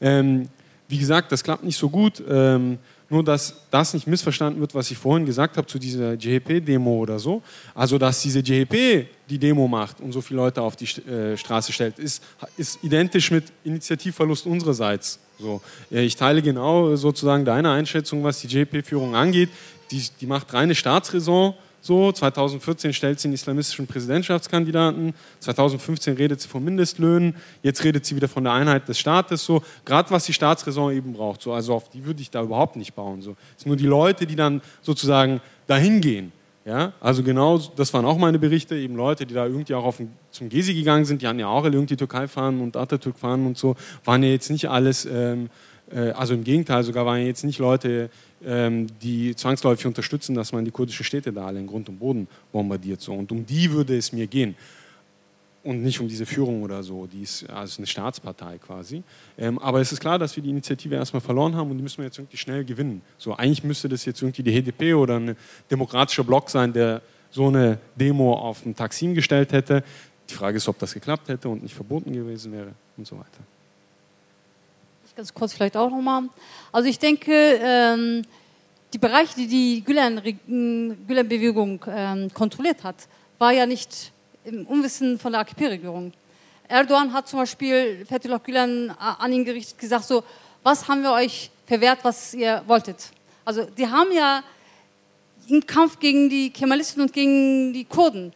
Ähm, 0.00 0.48
wie 0.88 0.98
gesagt, 0.98 1.32
das 1.32 1.44
klappt 1.44 1.64
nicht 1.64 1.76
so 1.76 1.88
gut. 1.88 2.22
Ähm, 2.28 2.78
nur, 3.08 3.22
dass 3.22 3.54
das 3.70 3.94
nicht 3.94 4.06
missverstanden 4.06 4.60
wird, 4.60 4.74
was 4.74 4.90
ich 4.90 4.98
vorhin 4.98 5.26
gesagt 5.26 5.56
habe 5.56 5.66
zu 5.66 5.78
dieser 5.78 6.14
JHP-Demo 6.14 6.98
oder 6.98 7.18
so. 7.18 7.42
Also, 7.74 7.98
dass 7.98 8.22
diese 8.22 8.40
JHP 8.40 9.06
die 9.28 9.38
Demo 9.38 9.68
macht 9.68 10.00
und 10.00 10.12
so 10.12 10.20
viele 10.20 10.38
Leute 10.40 10.60
auf 10.62 10.74
die 10.76 10.86
äh, 11.08 11.36
Straße 11.36 11.72
stellt, 11.72 11.98
ist, 11.98 12.22
ist 12.56 12.82
identisch 12.82 13.30
mit 13.30 13.44
Initiativverlust 13.64 14.46
unsererseits. 14.46 15.20
So. 15.38 15.60
Äh, 15.90 16.04
Ich 16.04 16.16
teile 16.16 16.42
genau 16.42 16.96
sozusagen 16.96 17.44
deine 17.44 17.70
Einschätzung, 17.70 18.24
was 18.24 18.40
die 18.40 18.48
JHP-Führung 18.48 19.14
angeht. 19.14 19.50
Die, 19.90 20.02
die 20.20 20.26
macht 20.26 20.52
reine 20.52 20.74
Staatsräson. 20.74 21.54
So, 21.86 22.10
2014 22.10 22.92
stellt 22.92 23.20
sie 23.20 23.28
einen 23.28 23.34
islamistischen 23.34 23.86
Präsidentschaftskandidaten, 23.86 25.14
2015 25.38 26.16
redet 26.16 26.40
sie 26.40 26.48
von 26.48 26.64
Mindestlöhnen, 26.64 27.36
jetzt 27.62 27.84
redet 27.84 28.04
sie 28.04 28.16
wieder 28.16 28.26
von 28.26 28.42
der 28.42 28.54
Einheit 28.54 28.88
des 28.88 28.98
Staates. 28.98 29.44
So, 29.44 29.62
gerade 29.84 30.10
was 30.10 30.24
die 30.24 30.32
Staatsräson 30.32 30.92
eben 30.92 31.12
braucht. 31.12 31.42
So, 31.42 31.52
also 31.52 31.74
auf 31.74 31.88
die 31.88 32.04
würde 32.04 32.20
ich 32.22 32.30
da 32.30 32.42
überhaupt 32.42 32.74
nicht 32.74 32.94
bauen. 32.96 33.22
So, 33.22 33.36
es 33.56 33.62
sind 33.62 33.68
nur 33.68 33.76
die 33.76 33.86
Leute, 33.86 34.26
die 34.26 34.34
dann 34.34 34.62
sozusagen 34.82 35.40
dahin 35.68 36.00
gehen. 36.00 36.32
Ja, 36.64 36.92
also 36.98 37.22
genau, 37.22 37.58
das 37.76 37.94
waren 37.94 38.04
auch 38.04 38.18
meine 38.18 38.40
Berichte, 38.40 38.74
eben 38.74 38.96
Leute, 38.96 39.24
die 39.24 39.34
da 39.34 39.46
irgendwie 39.46 39.72
auch 39.74 39.84
auf 39.84 39.98
den, 39.98 40.10
zum 40.32 40.48
Gezi 40.48 40.74
gegangen 40.74 41.04
sind, 41.04 41.22
die 41.22 41.28
hatten 41.28 41.38
ja 41.38 41.46
auch 41.46 41.64
irgendwie 41.64 41.94
Türkei 41.94 42.26
fahren 42.26 42.60
und 42.60 42.76
Atatürk 42.76 43.16
fahren 43.16 43.46
und 43.46 43.56
so, 43.56 43.76
waren 44.04 44.24
ja 44.24 44.30
jetzt 44.30 44.50
nicht 44.50 44.68
alles 44.68 45.04
ähm, 45.04 45.44
äh, 45.44 45.48
also 45.94 46.34
im 46.34 46.42
Gegenteil, 46.42 46.82
sogar 46.82 47.06
waren 47.06 47.24
jetzt 47.24 47.44
nicht 47.44 47.58
Leute, 47.58 48.10
ähm, 48.44 48.86
die 49.02 49.34
zwangsläufig 49.36 49.86
unterstützen, 49.86 50.34
dass 50.34 50.52
man 50.52 50.64
die 50.64 50.70
kurdische 50.70 51.04
Städte 51.04 51.32
da 51.32 51.46
alle 51.46 51.60
in 51.60 51.66
Grund 51.66 51.88
und 51.88 51.98
Boden 51.98 52.28
bombardiert. 52.52 53.00
So. 53.00 53.12
Und 53.14 53.30
um 53.30 53.46
die 53.46 53.70
würde 53.70 53.96
es 53.96 54.12
mir 54.12 54.26
gehen. 54.26 54.56
Und 55.62 55.82
nicht 55.82 56.00
um 56.00 56.06
diese 56.06 56.26
Führung 56.26 56.62
oder 56.62 56.82
so, 56.82 57.06
die 57.06 57.22
ist 57.22 57.48
also 57.50 57.78
eine 57.78 57.88
Staatspartei 57.88 58.58
quasi. 58.58 59.02
Ähm, 59.36 59.58
aber 59.58 59.80
es 59.80 59.90
ist 59.90 59.98
klar, 59.98 60.18
dass 60.18 60.36
wir 60.36 60.42
die 60.42 60.50
Initiative 60.50 60.94
erstmal 60.94 61.20
verloren 61.20 61.56
haben 61.56 61.70
und 61.70 61.76
die 61.76 61.82
müssen 61.82 61.98
wir 61.98 62.04
jetzt 62.04 62.18
irgendwie 62.18 62.36
schnell 62.36 62.64
gewinnen. 62.64 63.02
So, 63.18 63.34
eigentlich 63.34 63.64
müsste 63.64 63.88
das 63.88 64.04
jetzt 64.04 64.22
irgendwie 64.22 64.44
die 64.44 64.62
HDP 64.62 64.94
oder 64.94 65.18
ein 65.18 65.36
demokratischer 65.68 66.22
Block 66.22 66.50
sein, 66.50 66.72
der 66.72 67.02
so 67.30 67.48
eine 67.48 67.78
Demo 67.96 68.34
auf 68.34 68.62
dem 68.62 68.76
Taksim 68.76 69.14
gestellt 69.14 69.52
hätte. 69.52 69.82
Die 70.30 70.34
Frage 70.34 70.56
ist, 70.56 70.68
ob 70.68 70.78
das 70.78 70.94
geklappt 70.94 71.28
hätte 71.28 71.48
und 71.48 71.64
nicht 71.64 71.74
verboten 71.74 72.12
gewesen 72.12 72.52
wäre 72.52 72.72
und 72.96 73.06
so 73.06 73.16
weiter 73.16 73.55
ganz 75.16 75.32
kurz 75.32 75.54
vielleicht 75.54 75.76
auch 75.78 75.90
nochmal. 75.90 76.24
Also 76.70 76.90
ich 76.90 76.98
denke, 76.98 77.32
ähm, 77.32 78.22
die 78.92 78.98
Bereiche, 78.98 79.34
die 79.34 79.46
die 79.46 79.82
Gülen-Bewegung 79.82 81.82
ähm, 81.88 82.30
kontrolliert 82.34 82.84
hat, 82.84 82.96
war 83.38 83.52
ja 83.52 83.64
nicht 83.64 84.12
im 84.44 84.66
Unwissen 84.66 85.18
von 85.18 85.32
der 85.32 85.40
AKP-Regierung. 85.40 86.12
Erdogan 86.68 87.14
hat 87.14 87.28
zum 87.28 87.38
Beispiel 87.38 88.04
Fethullah 88.06 88.36
Gülen 88.38 88.90
an 88.90 89.32
ihn 89.32 89.44
gerichtet 89.44 89.78
gesagt, 89.78 90.04
so, 90.04 90.22
was 90.62 90.86
haben 90.86 91.02
wir 91.02 91.12
euch 91.12 91.50
verwehrt, 91.64 92.00
was 92.02 92.34
ihr 92.34 92.62
wolltet? 92.66 93.10
Also 93.44 93.64
die 93.64 93.86
haben 93.86 94.12
ja 94.12 94.42
im 95.48 95.64
Kampf 95.64 95.98
gegen 95.98 96.28
die 96.28 96.50
Kemalisten 96.50 97.00
und 97.02 97.12
gegen 97.12 97.72
die 97.72 97.86
Kurden, 97.86 98.34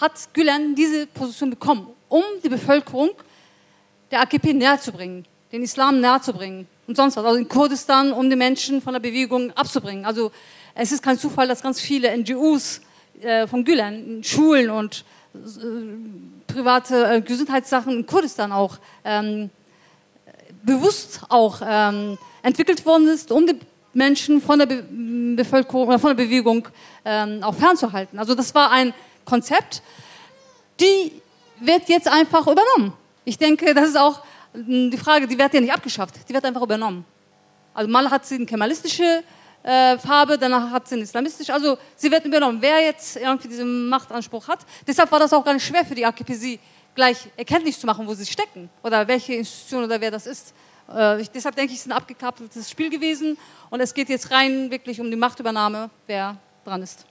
hat 0.00 0.12
Gülen 0.32 0.74
diese 0.74 1.06
Position 1.08 1.50
bekommen, 1.50 1.88
um 2.08 2.22
die 2.42 2.48
Bevölkerung 2.48 3.10
der 4.10 4.22
AKP 4.22 4.54
näher 4.54 4.80
zu 4.80 4.92
bringen 4.92 5.26
den 5.52 5.62
Islam 5.62 6.00
nahezubringen 6.00 6.66
und 6.86 6.96
sonst 6.96 7.16
was. 7.16 7.24
Also 7.24 7.38
in 7.38 7.48
Kurdistan, 7.48 8.12
um 8.12 8.28
die 8.28 8.36
Menschen 8.36 8.80
von 8.80 8.94
der 8.94 9.00
Bewegung 9.00 9.52
abzubringen. 9.52 10.04
Also 10.04 10.32
es 10.74 10.90
ist 10.90 11.02
kein 11.02 11.18
Zufall, 11.18 11.46
dass 11.46 11.62
ganz 11.62 11.80
viele 11.80 12.16
NGOs 12.16 12.80
äh, 13.20 13.46
von 13.46 13.64
Gülen, 13.64 14.24
Schulen 14.24 14.70
und 14.70 15.04
äh, 15.34 16.52
private 16.52 17.06
äh, 17.06 17.20
Gesundheitssachen 17.20 17.92
in 17.92 18.06
Kurdistan 18.06 18.50
auch 18.50 18.78
ähm, 19.04 19.50
bewusst 20.62 21.20
auch 21.28 21.60
ähm, 21.64 22.16
entwickelt 22.42 22.84
worden 22.86 23.08
ist, 23.08 23.30
um 23.30 23.46
die 23.46 23.58
Menschen 23.92 24.40
von 24.40 24.58
der 24.58 24.66
Be 24.66 24.84
Bevölkerung 25.34 25.88
oder 25.88 25.98
von 25.98 26.14
der 26.14 26.24
Bewegung 26.24 26.68
ähm, 27.06 27.42
auch 27.42 27.54
fernzuhalten. 27.54 28.18
Also 28.18 28.34
das 28.34 28.54
war 28.54 28.70
ein 28.70 28.92
Konzept, 29.24 29.82
die 30.78 31.12
wird 31.58 31.88
jetzt 31.88 32.06
einfach 32.06 32.46
übernommen. 32.46 32.92
Ich 33.24 33.38
denke, 33.38 33.72
das 33.72 33.88
ist 33.88 33.96
auch 33.96 34.20
die 34.54 34.98
Frage, 34.98 35.26
die 35.26 35.38
wird 35.38 35.54
ja 35.54 35.60
nicht 35.60 35.72
abgeschafft, 35.72 36.28
die 36.28 36.34
wird 36.34 36.44
einfach 36.44 36.62
übernommen. 36.62 37.04
Also 37.74 37.90
mal 37.90 38.10
hat 38.10 38.26
sie 38.26 38.34
eine 38.36 38.46
kemalistische 38.46 39.22
äh, 39.62 39.96
Farbe, 39.98 40.36
danach 40.36 40.70
hat 40.70 40.88
sie 40.88 40.96
eine 40.96 41.04
islamistische, 41.04 41.54
also 41.54 41.78
sie 41.96 42.10
wird 42.10 42.24
übernommen. 42.24 42.58
Wer 42.60 42.80
jetzt 42.84 43.16
irgendwie 43.16 43.48
diesen 43.48 43.88
Machtanspruch 43.88 44.48
hat, 44.48 44.60
deshalb 44.86 45.10
war 45.10 45.20
das 45.20 45.32
auch 45.32 45.44
gar 45.44 45.54
nicht 45.54 45.64
schwer 45.64 45.84
für 45.84 45.94
die 45.94 46.04
AKP, 46.04 46.34
sie 46.34 46.60
gleich 46.94 47.28
erkenntlich 47.36 47.78
zu 47.78 47.86
machen, 47.86 48.06
wo 48.06 48.14
sie 48.14 48.26
stecken 48.26 48.68
oder 48.82 49.08
welche 49.08 49.34
Institution 49.34 49.84
oder 49.84 50.00
wer 50.00 50.10
das 50.10 50.26
ist. 50.26 50.52
Äh, 50.92 51.22
ich, 51.22 51.30
deshalb 51.30 51.56
denke 51.56 51.72
ich, 51.72 51.78
es 51.78 51.86
ist 51.86 51.92
ein 51.92 51.96
abgekapseltes 51.96 52.70
Spiel 52.70 52.90
gewesen 52.90 53.38
und 53.70 53.80
es 53.80 53.94
geht 53.94 54.08
jetzt 54.10 54.30
rein 54.30 54.70
wirklich 54.70 55.00
um 55.00 55.10
die 55.10 55.16
Machtübernahme, 55.16 55.88
wer 56.06 56.36
dran 56.64 56.82
ist. 56.82 57.06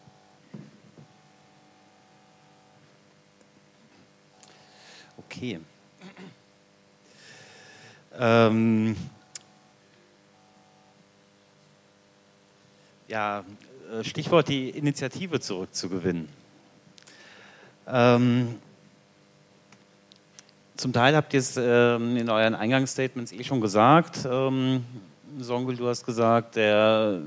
Okay. 5.17 5.59
Ähm, 8.19 8.95
ja, 13.07 13.43
äh, 13.91 14.03
Stichwort 14.03 14.47
die 14.49 14.69
Initiative 14.69 15.39
zurückzugewinnen. 15.39 16.27
Ähm, 17.87 18.55
zum 20.77 20.93
Teil 20.93 21.15
habt 21.15 21.33
ihr 21.33 21.39
es 21.39 21.57
ähm, 21.57 22.17
in 22.17 22.29
euren 22.29 22.55
Eingangsstatements 22.55 23.31
eh 23.33 23.43
schon 23.43 23.61
gesagt. 23.61 24.27
Ähm, 24.29 24.83
Songül, 25.39 25.77
du 25.77 25.87
hast 25.87 26.05
gesagt, 26.05 26.55
der 26.55 27.21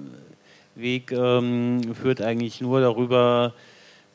Weg 0.75 1.13
ähm, 1.13 1.95
führt 1.95 2.21
eigentlich 2.21 2.61
nur 2.61 2.81
darüber, 2.81 3.55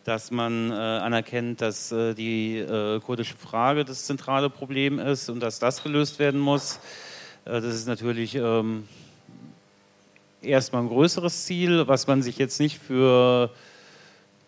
dass 0.10 0.31
man 0.31 0.72
äh, 0.72 0.73
anerkennt, 0.73 1.61
dass 1.61 1.91
äh, 1.91 2.15
die 2.15 2.57
äh, 2.57 2.99
kurdische 2.99 3.36
Frage 3.38 3.86
das 3.86 4.06
zentrale 4.06 4.49
Problem 4.49 4.98
ist 4.98 5.30
und 5.30 5.40
dass 5.40 5.60
das 5.60 5.84
gelöst 5.84 6.18
werden 6.18 6.40
muss. 6.40 6.80
Äh, 7.45 7.61
das 7.61 7.76
ist 7.76 7.88
natürlich 7.88 8.34
ähm, 8.34 8.88
erstmal 10.41 10.81
ein 10.81 10.88
größeres 10.88 11.45
Ziel, 11.45 11.88
was 11.88 12.07
man 12.07 12.23
sich 12.23 12.40
jetzt 12.40 12.60
nicht 12.60 12.80
für 12.80 13.52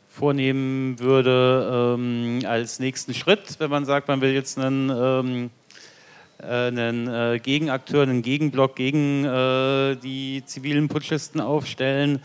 vornehmen 0.09 0.97
würde 0.97 1.95
ähm, 1.95 2.39
als 2.47 2.79
nächsten 2.79 3.13
Schritt, 3.13 3.59
wenn 3.59 3.69
man 3.69 3.85
sagt, 3.85 4.07
man 4.07 4.19
will 4.19 4.31
jetzt 4.31 4.57
einen, 4.57 4.89
ähm, 4.89 5.49
äh, 6.39 6.45
einen 6.45 7.07
äh, 7.07 7.39
Gegenakteur, 7.39 8.01
einen 8.01 8.23
Gegenblock 8.23 8.75
gegen 8.75 9.25
die 10.01 10.41
zivilen 10.43 10.87
Putschisten 10.87 11.39
aufstellen 11.39 12.19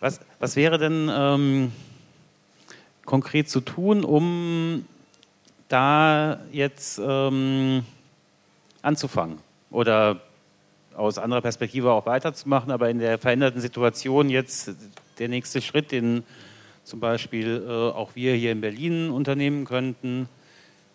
was, 0.00 0.18
was 0.40 0.56
wäre 0.56 0.78
denn 0.78 1.08
ähm, 1.12 1.72
konkret 3.04 3.48
zu 3.48 3.60
tun, 3.60 4.04
um 4.04 4.84
da 5.68 6.40
jetzt 6.50 7.00
ähm, 7.02 7.84
anzufangen 8.82 9.38
oder 9.70 10.20
aus 10.96 11.18
anderer 11.18 11.42
Perspektive 11.42 11.92
auch 11.92 12.06
weiterzumachen, 12.06 12.72
aber 12.72 12.90
in 12.90 12.98
der 12.98 13.18
veränderten 13.18 13.60
Situation 13.60 14.28
jetzt 14.28 14.72
der 15.18 15.28
nächste 15.28 15.60
Schritt, 15.60 15.92
den 15.92 16.24
zum 16.82 16.98
Beispiel 16.98 17.64
äh, 17.68 17.70
auch 17.70 18.16
wir 18.16 18.34
hier 18.34 18.50
in 18.50 18.60
Berlin 18.60 19.10
unternehmen 19.10 19.64
könnten, 19.64 20.28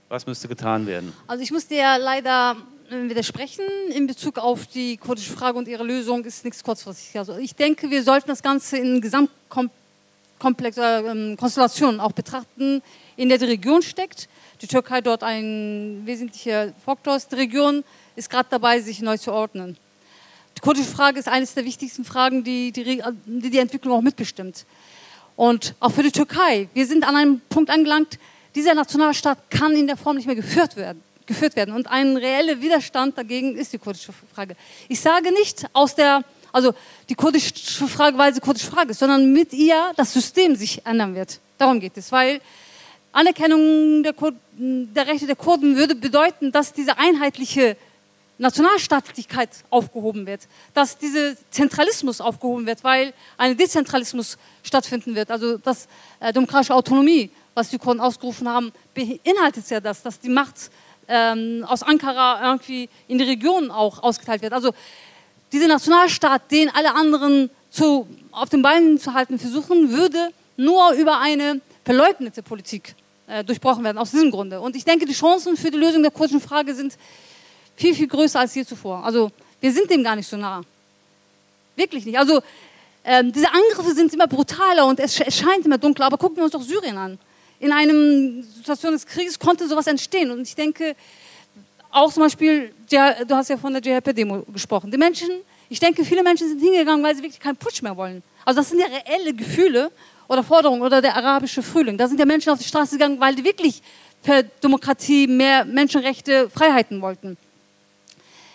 was 0.09 0.27
müsste 0.27 0.47
getan 0.47 0.88
werden? 0.88 1.13
Also 1.27 1.43
ich 1.43 1.51
muss 1.51 1.67
dir 1.67 1.97
leider 1.99 2.57
widersprechen 2.90 3.66
in 3.94 4.07
Bezug 4.07 4.38
auf 4.38 4.68
die 4.68 4.98
kurdische 4.98 5.34
Frage 5.34 5.57
und 5.57 5.68
ihre 5.68 5.84
Lösung 5.84 6.24
ist 6.26 6.44
nichts 6.45 6.64
kurzfristig. 6.64 7.18
Also 7.18 7.38
ich 7.38 7.56
denke, 7.56 7.90
wir 7.90 8.03
sollten 8.03 8.28
das 8.28 8.44
Ganze 8.44 8.78
in 8.78 9.02
Gesamtkomplex 9.02 10.78
äh, 10.78 11.36
Konstellation 11.36 11.99
auch 11.99 12.12
betrachten, 12.12 12.82
in 13.18 13.30
der 13.30 13.38
die 13.38 13.45
Region 13.45 13.82
steckt. 13.82 14.30
Die 14.62 14.68
Türkei 14.68 15.02
dort 15.02 15.24
ein 15.24 16.03
wesentlicher 16.06 16.74
Faktor 16.86 17.16
ist. 17.16 17.32
Die 17.32 17.36
Region 17.36 17.84
ist 18.16 18.30
gerade 18.30 18.48
dabei, 18.49 18.80
sich 18.80 19.02
neu 19.02 19.18
zu 19.18 19.32
ordnen. 19.32 19.78
Die 20.57 20.62
kurdische 20.62 20.90
Frage 20.90 21.20
ist 21.20 21.28
eines 21.28 21.53
der 21.53 21.66
wichtigsten 21.66 22.06
Fragen, 22.06 22.44
die 22.44 22.72
die, 22.72 23.02
die 23.26 23.49
die 23.49 23.57
Entwicklung 23.57 23.98
auch 23.98 24.02
mitbestimmt. 24.02 24.66
Und 25.36 25.76
auch 25.80 25.91
für 25.91 26.03
die 26.03 26.12
Türkei. 26.12 26.70
Wir 26.74 26.86
sind 26.86 27.06
an 27.06 27.16
einem 27.16 27.41
Punkt 27.49 27.70
angelangt, 27.70 28.20
dieser 28.53 28.74
Nationalstaat 28.74 29.49
kann 29.49 29.74
in 29.74 29.88
der 29.88 29.98
Form 29.98 30.16
nicht 30.16 30.28
mehr 30.28 30.36
geführt 30.36 30.78
werden 30.78 31.03
geführt 31.26 31.56
werden. 31.56 31.73
Und 31.73 31.88
ein 31.88 32.18
reeller 32.18 32.61
Widerstand 32.61 33.18
dagegen 33.18 33.56
ist 33.56 33.73
die 33.73 33.77
kurdische 33.77 34.14
Frage. 34.34 34.56
Ich 34.88 34.99
sage 34.99 35.31
nicht 35.31 35.65
aus 35.73 35.95
der, 35.95 36.23
also 36.52 36.73
die 37.10 37.15
kurdische 37.15 37.53
Frage, 37.88 38.18
weil 38.18 38.34
sie 38.34 38.39
kurdische 38.39 38.69
Frage 38.69 38.91
ist, 38.91 38.99
sondern 38.99 39.31
mit 39.31 39.53
ihr 39.53 39.91
das 39.95 40.14
System 40.14 40.56
sich 40.56 40.85
ändern 40.85 41.15
wird. 41.15 41.39
Darum 41.57 41.80
geht 41.80 41.97
es, 41.97 42.11
weil 42.11 42.41
Anerkennung 43.11 44.03
der, 44.03 44.14
Kur 44.14 44.34
der 44.57 45.07
Rechte 45.07 45.26
der 45.26 45.35
Kurden 45.35 45.77
würde 45.77 45.95
bedeuten, 45.95 46.52
dass 46.52 46.73
diese 46.73 46.97
einheitliche 46.97 47.77
Nationalstaatlichkeit 48.38 49.49
aufgehoben 49.69 50.26
wird, 50.26 50.41
dass 50.73 50.97
dieser 50.97 51.35
Zentralismus 51.49 52.19
aufgehoben 52.19 52.65
wird, 52.65 52.84
weil 52.84 53.14
ein 53.38 53.56
Dezentralismus 53.56 54.38
stattfinden 54.64 55.15
wird, 55.15 55.31
also 55.31 55.57
dass 55.57 55.88
äh, 56.19 56.34
demokratische 56.34 56.76
Autonomie, 56.76 57.30
was 57.53 57.69
die 57.69 57.77
Kurden 57.77 58.02
ausgerufen 58.02 58.49
haben, 58.49 58.73
beinhaltet 58.93 59.69
ja 59.69 59.80
das, 59.80 60.02
dass 60.02 60.19
die 60.19 60.30
Macht 60.30 60.69
ähm, 61.07 61.65
aus 61.68 61.84
Ankara 61.84 62.52
irgendwie 62.52 62.90
in 63.07 63.18
die 63.18 63.23
Region 63.23 63.72
auch 63.72 64.02
ausgeteilt 64.03 64.41
wird. 64.41 64.53
Also 64.53 64.73
dieser 65.52 65.68
Nationalstaat, 65.68 66.52
den 66.52 66.69
alle 66.69 66.94
anderen 66.94 67.49
zu, 67.69 68.07
auf 68.32 68.49
den 68.49 68.61
Beinen 68.61 68.99
zu 68.99 69.14
halten 69.14 69.40
versuchen, 69.40 69.91
würde 69.91 70.30
nur 70.57 70.91
über 70.94 71.19
eine 71.19 71.61
verleugnete 71.84 72.41
Politik 72.41 72.95
äh, 73.27 73.44
durchbrochen 73.44 73.84
werden, 73.84 73.98
aus 73.98 74.11
diesem 74.11 74.32
Grunde. 74.32 74.60
Und 74.60 74.76
ich 74.76 74.86
denke, 74.86 75.06
die 75.06 75.14
Chancen 75.14 75.57
für 75.57 75.72
die 75.72 75.77
Lösung 75.77 76.02
der 76.02 76.11
kurdischen 76.11 76.41
Frage 76.41 76.73
sind 76.73 76.98
viel, 77.76 77.94
viel 77.94 78.07
größer 78.07 78.40
als 78.40 78.56
je 78.56 78.65
zuvor. 78.65 79.03
Also 79.03 79.32
wir 79.60 79.72
sind 79.72 79.90
dem 79.90 80.03
gar 80.03 80.15
nicht 80.15 80.27
so 80.27 80.38
nah. 80.38 80.61
Wirklich 81.76 82.06
nicht. 82.06 82.18
Also 82.18 82.41
ähm, 83.03 83.32
diese 83.32 83.48
Angriffe 83.52 83.94
sind 83.94 84.14
immer 84.14 84.27
brutaler 84.27 84.86
und 84.88 84.99
es, 84.99 85.19
es 85.19 85.38
scheint 85.38 85.65
immer 85.65 85.77
dunkler, 85.77 86.06
aber 86.06 86.18
gucken 86.18 86.38
wir 86.38 86.44
uns 86.44 86.53
doch 86.53 86.61
Syrien 86.61 86.98
an 86.98 87.19
in 87.60 87.72
einer 87.72 88.44
Situation 88.44 88.94
des 88.94 89.06
Krieges 89.06 89.40
konnte 89.40 89.68
sowas 89.68 89.88
entstehen. 89.88 90.32
Und 90.32 90.41
ich 90.41 90.56
denke, 90.56 90.95
auch 91.91 92.11
zum 92.11 92.23
Beispiel, 92.23 92.73
du 92.90 93.36
hast 93.36 93.49
ja 93.49 93.57
von 93.57 93.73
der 93.73 93.82
JHP-Demo 93.82 94.44
gesprochen. 94.52 94.91
Die 94.91 94.98
Menschen, 94.98 95.30
ich 95.69 95.80
denke, 95.80 96.03
viele 96.03 96.23
Menschen 96.23 96.49
sind 96.49 96.60
hingegangen, 96.60 97.03
weil 97.03 97.15
sie 97.15 97.23
wirklich 97.23 97.40
keinen 97.40 97.56
Putsch 97.56 97.82
mehr 97.82 97.95
wollen. 97.95 98.22
Also 98.44 98.60
das 98.60 98.69
sind 98.69 98.80
ja 98.80 98.88
reelle 98.88 99.34
Gefühle 99.34 99.91
oder 100.27 100.44
Forderungen 100.44 100.82
oder 100.82 101.02
der 101.02 101.15
arabische 101.15 101.64
Frühling. 101.64 101.98
Da 101.98 102.07
sind 102.07 102.19
ja 102.19 102.26
Menschen 102.26 102.52
auf 102.52 102.60
die 102.60 102.65
Straße 102.65 102.98
gegangen, 102.98 103.19
weil 103.19 103.36
die 103.36 103.44
wirklich 103.44 103.82
für 104.22 104.44
Demokratie, 104.44 105.27
mehr 105.27 105.65
Menschenrechte, 105.65 106.49
Freiheiten 106.49 107.02
wollten. 107.02 107.38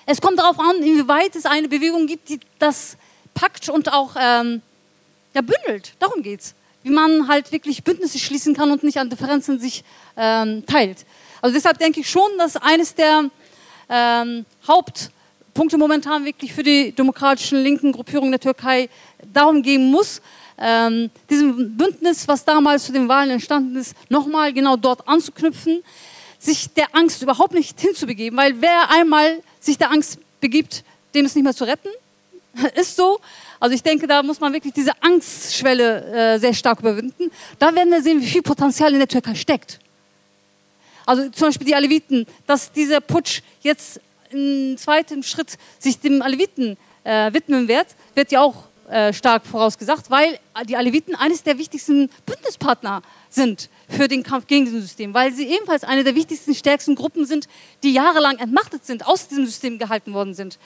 Es 0.05 0.21
kommt 0.21 0.39
darauf 0.39 0.59
an, 0.59 0.77
inwieweit 0.79 1.37
es 1.37 1.47
eine 1.47 1.69
Bewegung 1.69 2.07
gibt, 2.07 2.29
die 2.29 2.41
das 2.59 2.97
packt 3.33 3.69
und 3.69 3.93
auch 3.93 4.17
ähm, 4.19 4.61
ja, 5.35 5.41
bündelt. 5.41 5.95
Darum 6.01 6.23
geht 6.23 6.41
es. 6.41 6.55
Wie 6.83 6.91
man 6.91 7.29
halt 7.29 7.53
wirklich 7.53 7.85
Bündnisse 7.85 8.19
schließen 8.19 8.55
kann 8.55 8.71
und 8.71 8.83
nicht 8.83 8.99
an 8.99 9.11
Differenzen 9.11 9.59
sich 9.59 9.85
ähm, 10.17 10.65
teilt. 10.67 11.05
Also 11.43 11.55
deshalb 11.55 11.79
denke 11.79 12.01
ich 12.01 12.11
schon, 12.11 12.31
dass 12.39 12.57
eines 12.57 12.95
der 12.95 13.31
ähm, 13.89 14.47
Hauptpunkte 14.67 15.79
momentan 15.79 16.25
wirklich 16.25 16.53
für 16.53 16.63
die 16.63 16.93
demokratischen 16.93 17.63
linken 17.63 17.93
Gruppierungen 17.93 18.33
der 18.33 18.41
Türkei 18.41 18.89
darum 19.33 19.63
gehen 19.63 19.91
muss, 19.91 20.23
ähm, 20.59 21.11
diesem 21.29 21.77
Bündnis, 21.77 22.29
was 22.29 22.45
damals 22.45 22.85
zu 22.85 22.93
den 22.93 23.09
Wahlen 23.09 23.31
entstanden 23.31 23.77
ist, 23.77 23.95
nochmal 24.09 24.53
genau 24.53 24.77
dort 24.77 25.09
anzuknüpfen, 25.09 25.83
sich 26.39 26.73
der 26.73 26.95
Angst 26.95 27.23
überhaupt 27.23 27.55
nicht 27.55 27.81
hinzubegeben, 27.81 28.39
weil 28.39 28.61
wer 28.61 28.91
einmal 28.91 29.43
sich 29.59 29.79
der 29.79 29.91
Angst 29.91 30.19
begibt, 30.41 30.85
dem 31.15 31.27
ist 31.27 31.35
nicht 31.35 31.45
mehr 31.45 31.55
zu 31.55 31.65
retten. 31.65 31.89
ist 32.75 32.97
so. 32.97 33.21
Also 33.61 33.75
ich 33.75 33.83
denke, 33.83 34.07
da 34.07 34.23
muss 34.23 34.41
man 34.41 34.55
wirklich 34.55 34.73
diese 34.73 34.93
Angstschwelle 35.03 36.35
äh, 36.35 36.39
sehr 36.39 36.55
stark 36.55 36.81
überwinden. 36.81 37.31
Da 37.59 37.75
werden 37.75 37.91
wir 37.91 38.03
sehen, 38.03 38.21
wie 38.21 38.27
viel 38.27 38.43
Potenzial 38.43 38.93
in 38.93 38.99
der 38.99 39.09
Türkei 39.09 39.35
steckt. 39.35 39.79
Also 41.05 41.29
zum 41.29 41.49
Beispiel 41.49 41.67
die 41.67 41.75
Aleviten, 41.75 42.27
dass 42.47 42.73
dieser 42.73 43.01
Putsch 43.01 43.43
jetzt 43.61 44.01
im 44.31 44.77
zweiten 44.79 45.23
Schritt 45.23 45.59
sich 45.79 45.99
dem 46.01 46.23
Aleviten 46.23 46.79
äh, 47.05 47.33
widmen 47.33 47.69
wird, 47.69 47.89
wird 48.15 48.33
ja 48.33 48.41
auch 48.41 48.65
äh, 48.89 49.13
stark 49.13 49.45
vorausgesagt, 49.45 50.11
weil 50.11 50.39
die 50.67 50.77
Aleviten 50.77 51.15
eines 51.15 51.43
der 51.43 51.59
wichtigsten 51.59 52.11
Bündnispartner 52.27 53.03
sind 53.29 53.69
für 53.89 54.09
den 54.09 54.23
Kampf 54.23 54.47
gegen 54.47 54.65
dieses 54.65 54.83
System, 54.83 55.13
weil 55.15 55.33
sie 55.33 55.47
ebenfalls 55.47 55.85
eine 55.85 56.03
der 56.03 56.15
wichtigsten, 56.15 56.55
stärksten 56.55 56.95
Gruppen 56.95 57.27
sind, 57.27 57.47
die 57.83 57.93
jahrelang 57.93 58.39
entmachtet 58.39 58.87
sind, 58.87 59.07
aus 59.07 59.29
diesem 59.29 59.47
System 59.47 59.79
gehalten 59.79 60.13
worden 60.13 60.35
sind. 60.35 60.59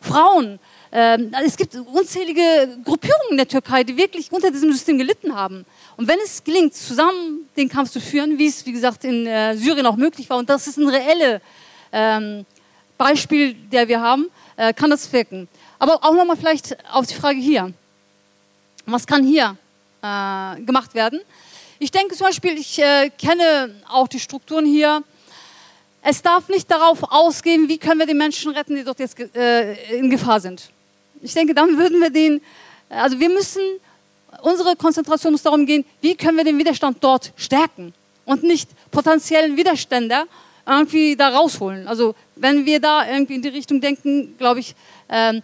Frauen, 0.00 0.58
es 0.94 1.56
gibt 1.56 1.74
unzählige 1.74 2.78
Gruppierungen 2.84 3.30
in 3.30 3.36
der 3.38 3.48
Türkei, 3.48 3.82
die 3.82 3.96
wirklich 3.96 4.30
unter 4.30 4.50
diesem 4.50 4.70
System 4.72 4.98
gelitten 4.98 5.34
haben. 5.34 5.64
Und 5.96 6.06
wenn 6.06 6.18
es 6.22 6.44
gelingt, 6.44 6.74
zusammen 6.74 7.48
den 7.56 7.70
Kampf 7.70 7.90
zu 7.90 7.98
führen, 7.98 8.36
wie 8.36 8.46
es, 8.46 8.66
wie 8.66 8.72
gesagt, 8.72 9.04
in 9.04 9.26
äh, 9.26 9.56
Syrien 9.56 9.86
auch 9.86 9.96
möglich 9.96 10.28
war, 10.28 10.36
und 10.36 10.50
das 10.50 10.66
ist 10.66 10.76
ein 10.76 10.88
reelles 10.88 11.40
ähm, 11.92 12.44
Beispiel, 12.98 13.54
der 13.54 13.88
wir 13.88 14.02
haben, 14.02 14.26
äh, 14.56 14.74
kann 14.74 14.90
das 14.90 15.10
wirken. 15.10 15.48
Aber 15.78 15.94
auch 16.04 16.12
nochmal 16.12 16.36
vielleicht 16.36 16.76
auf 16.92 17.06
die 17.06 17.14
Frage 17.14 17.40
hier. 17.40 17.72
Was 18.84 19.06
kann 19.06 19.24
hier 19.24 19.56
äh, 20.02 20.60
gemacht 20.60 20.92
werden? 20.94 21.22
Ich 21.78 21.90
denke 21.90 22.14
zum 22.14 22.26
Beispiel, 22.26 22.52
ich 22.58 22.76
kenne 22.76 23.74
auch 23.88 24.08
die 24.08 24.20
Strukturen 24.20 24.66
hier. 24.66 25.02
Es 26.02 26.20
darf 26.20 26.48
nicht 26.48 26.70
darauf 26.70 27.02
ausgehen, 27.02 27.68
wie 27.68 27.78
können 27.78 27.98
wir 27.98 28.06
die 28.06 28.14
Menschen 28.14 28.52
retten, 28.52 28.76
die 28.76 28.84
dort 28.84 29.00
jetzt 29.00 29.18
in 29.18 30.08
Gefahr 30.08 30.38
sind. 30.38 30.70
Ich 31.22 31.34
denke, 31.34 31.54
dann 31.54 31.78
würden 31.78 32.00
wir 32.00 32.10
den, 32.10 32.40
also 32.88 33.18
wir 33.18 33.28
müssen, 33.28 33.62
unsere 34.42 34.76
Konzentration 34.76 35.32
muss 35.32 35.42
darum 35.42 35.64
gehen, 35.66 35.84
wie 36.00 36.16
können 36.16 36.36
wir 36.36 36.44
den 36.44 36.58
Widerstand 36.58 36.98
dort 37.00 37.32
stärken 37.36 37.94
und 38.24 38.42
nicht 38.42 38.68
potenziellen 38.90 39.56
Widerstände 39.56 40.24
irgendwie 40.66 41.16
da 41.16 41.28
rausholen. 41.28 41.86
Also 41.88 42.14
wenn 42.36 42.66
wir 42.66 42.80
da 42.80 43.08
irgendwie 43.08 43.36
in 43.36 43.42
die 43.42 43.48
Richtung 43.48 43.80
denken, 43.80 44.36
glaube 44.36 44.60
ich, 44.60 44.74
ähm, 45.08 45.42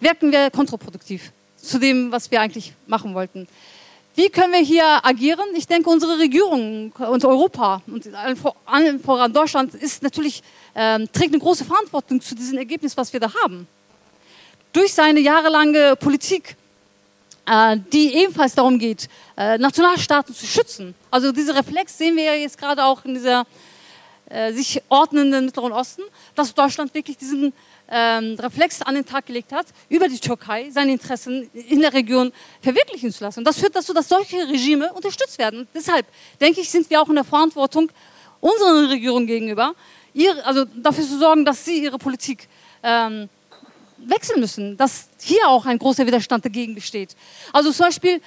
wirken 0.00 0.32
wir 0.32 0.50
kontraproduktiv 0.50 1.32
zu 1.56 1.78
dem, 1.78 2.10
was 2.10 2.30
wir 2.30 2.40
eigentlich 2.40 2.72
machen 2.86 3.14
wollten. 3.14 3.46
Wie 4.16 4.28
können 4.28 4.52
wir 4.52 4.60
hier 4.60 5.04
agieren? 5.04 5.46
Ich 5.54 5.66
denke, 5.66 5.88
unsere 5.88 6.18
Regierung 6.18 6.92
und 6.92 7.24
Europa 7.24 7.82
und 7.86 8.08
allen 8.66 9.00
voran 9.00 9.32
Deutschland 9.32 9.74
ist 9.74 10.02
natürlich, 10.02 10.42
ähm, 10.74 11.08
trägt 11.12 11.32
eine 11.32 11.40
große 11.40 11.64
Verantwortung 11.64 12.20
zu 12.20 12.34
diesem 12.34 12.58
Ergebnis, 12.58 12.96
was 12.96 13.12
wir 13.12 13.20
da 13.20 13.32
haben. 13.42 13.68
Durch 14.72 14.94
seine 14.94 15.20
jahrelange 15.20 15.96
Politik, 15.96 16.56
äh, 17.46 17.76
die 17.92 18.14
ebenfalls 18.14 18.54
darum 18.54 18.78
geht, 18.78 19.08
äh, 19.36 19.58
Nationalstaaten 19.58 20.32
zu 20.34 20.46
schützen. 20.46 20.94
Also 21.10 21.32
diese 21.32 21.54
Reflex 21.54 21.98
sehen 21.98 22.16
wir 22.16 22.24
ja 22.24 22.34
jetzt 22.34 22.56
gerade 22.56 22.84
auch 22.84 23.04
in 23.04 23.14
dieser 23.14 23.46
äh, 24.28 24.52
sich 24.52 24.80
ordnenden 24.88 25.46
Mittleren 25.46 25.72
Osten, 25.72 26.02
dass 26.36 26.54
Deutschland 26.54 26.94
wirklich 26.94 27.16
diesen 27.16 27.52
ähm, 27.90 28.36
Reflex 28.38 28.80
an 28.80 28.94
den 28.94 29.04
Tag 29.04 29.26
gelegt 29.26 29.50
hat, 29.50 29.66
über 29.88 30.06
die 30.06 30.20
Türkei 30.20 30.70
seine 30.70 30.92
Interessen 30.92 31.50
in 31.52 31.80
der 31.80 31.92
Region 31.92 32.32
verwirklichen 32.62 33.12
zu 33.12 33.24
lassen. 33.24 33.40
Und 33.40 33.46
das 33.46 33.58
führt 33.58 33.74
dazu, 33.74 33.92
dass 33.92 34.08
solche 34.08 34.36
Regime 34.48 34.92
unterstützt 34.92 35.36
werden. 35.38 35.60
Und 35.60 35.68
deshalb 35.74 36.06
denke 36.40 36.60
ich, 36.60 36.70
sind 36.70 36.88
wir 36.88 37.02
auch 37.02 37.08
in 37.08 37.16
der 37.16 37.24
Verantwortung 37.24 37.90
unseren 38.40 38.86
Regierungen 38.86 39.26
gegenüber, 39.26 39.74
ihr, 40.14 40.46
also 40.46 40.64
dafür 40.64 41.04
zu 41.04 41.18
sorgen, 41.18 41.44
dass 41.44 41.64
sie 41.64 41.82
ihre 41.82 41.98
Politik 41.98 42.48
ähm, 42.84 43.28
wechseln 44.06 44.40
müssen, 44.40 44.76
dass 44.76 45.08
hier 45.20 45.48
auch 45.48 45.66
ein 45.66 45.78
großer 45.78 46.06
Widerstand 46.06 46.44
dagegen 46.44 46.74
besteht. 46.74 47.16
Also 47.52 47.72
zum 47.72 47.86
Beispiel, 47.86 48.20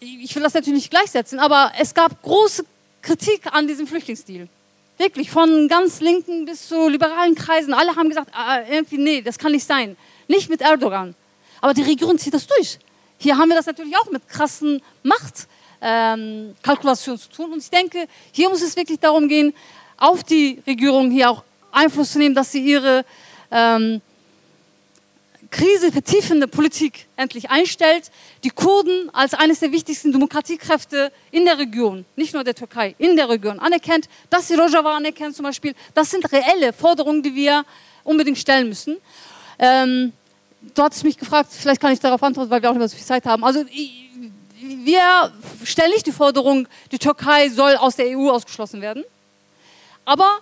ich 0.00 0.34
will 0.34 0.42
das 0.42 0.54
natürlich 0.54 0.80
nicht 0.80 0.90
gleichsetzen, 0.90 1.38
aber 1.38 1.70
es 1.78 1.94
gab 1.94 2.20
große 2.22 2.64
Kritik 3.02 3.42
an 3.52 3.68
diesem 3.68 3.86
Flüchtlingsdeal. 3.86 4.48
Wirklich, 4.96 5.30
von 5.30 5.68
ganz 5.68 6.00
linken 6.00 6.44
bis 6.44 6.68
zu 6.68 6.88
liberalen 6.88 7.34
Kreisen. 7.34 7.74
Alle 7.74 7.96
haben 7.96 8.08
gesagt, 8.08 8.30
ah, 8.32 8.60
irgendwie, 8.70 8.98
nee, 8.98 9.22
das 9.22 9.36
kann 9.38 9.50
nicht 9.52 9.66
sein. 9.66 9.96
Nicht 10.28 10.48
mit 10.48 10.60
Erdogan. 10.60 11.16
Aber 11.60 11.74
die 11.74 11.82
Regierung 11.82 12.16
zieht 12.18 12.34
das 12.34 12.46
durch. 12.46 12.78
Hier 13.18 13.36
haben 13.36 13.48
wir 13.48 13.56
das 13.56 13.66
natürlich 13.66 13.96
auch 13.96 14.08
mit 14.10 14.28
krassen 14.28 14.80
Machtkalkulationen 15.02 17.20
ähm, 17.20 17.22
zu 17.22 17.30
tun. 17.36 17.52
Und 17.52 17.58
ich 17.58 17.70
denke, 17.70 18.06
hier 18.32 18.48
muss 18.48 18.62
es 18.62 18.76
wirklich 18.76 19.00
darum 19.00 19.26
gehen, 19.28 19.52
auf 19.96 20.22
die 20.22 20.62
Regierung 20.66 21.10
hier 21.10 21.30
auch 21.30 21.42
Einfluss 21.72 22.12
zu 22.12 22.18
nehmen, 22.18 22.34
dass 22.34 22.52
sie 22.52 22.64
ihre 22.64 23.04
ähm, 23.50 24.00
Krise 25.54 25.92
vertiefende 25.92 26.48
Politik 26.48 27.06
endlich 27.14 27.48
einstellt, 27.48 28.10
die 28.42 28.50
Kurden 28.50 29.08
als 29.14 29.34
eines 29.34 29.60
der 29.60 29.70
wichtigsten 29.70 30.10
Demokratiekräfte 30.10 31.12
in 31.30 31.44
der 31.44 31.58
Region, 31.58 32.04
nicht 32.16 32.34
nur 32.34 32.42
der 32.42 32.56
Türkei, 32.56 32.96
in 32.98 33.14
der 33.14 33.28
Region 33.28 33.60
anerkennt, 33.60 34.08
dass 34.30 34.48
sie 34.48 34.56
Rojava 34.56 34.96
anerkennt 34.96 35.36
zum 35.36 35.44
Beispiel. 35.44 35.76
Das 35.94 36.10
sind 36.10 36.32
reelle 36.32 36.72
Forderungen, 36.72 37.22
die 37.22 37.36
wir 37.36 37.64
unbedingt 38.02 38.36
stellen 38.36 38.68
müssen. 38.68 38.96
Ähm, 39.60 40.12
du 40.74 40.82
hattest 40.82 41.04
mich 41.04 41.16
gefragt, 41.16 41.50
vielleicht 41.52 41.80
kann 41.80 41.92
ich 41.92 42.00
darauf 42.00 42.24
antworten, 42.24 42.50
weil 42.50 42.60
wir 42.60 42.70
auch 42.70 42.74
nicht 42.74 42.80
mehr 42.80 42.88
so 42.88 42.96
viel 42.96 43.06
Zeit 43.06 43.24
haben. 43.24 43.44
Also 43.44 43.64
wir 43.64 45.32
stellen 45.62 45.92
nicht 45.92 46.06
die 46.06 46.12
Forderung, 46.12 46.66
die 46.90 46.98
Türkei 46.98 47.48
soll 47.48 47.76
aus 47.76 47.94
der 47.94 48.06
EU 48.18 48.28
ausgeschlossen 48.28 48.80
werden. 48.80 49.04
Aber 50.04 50.40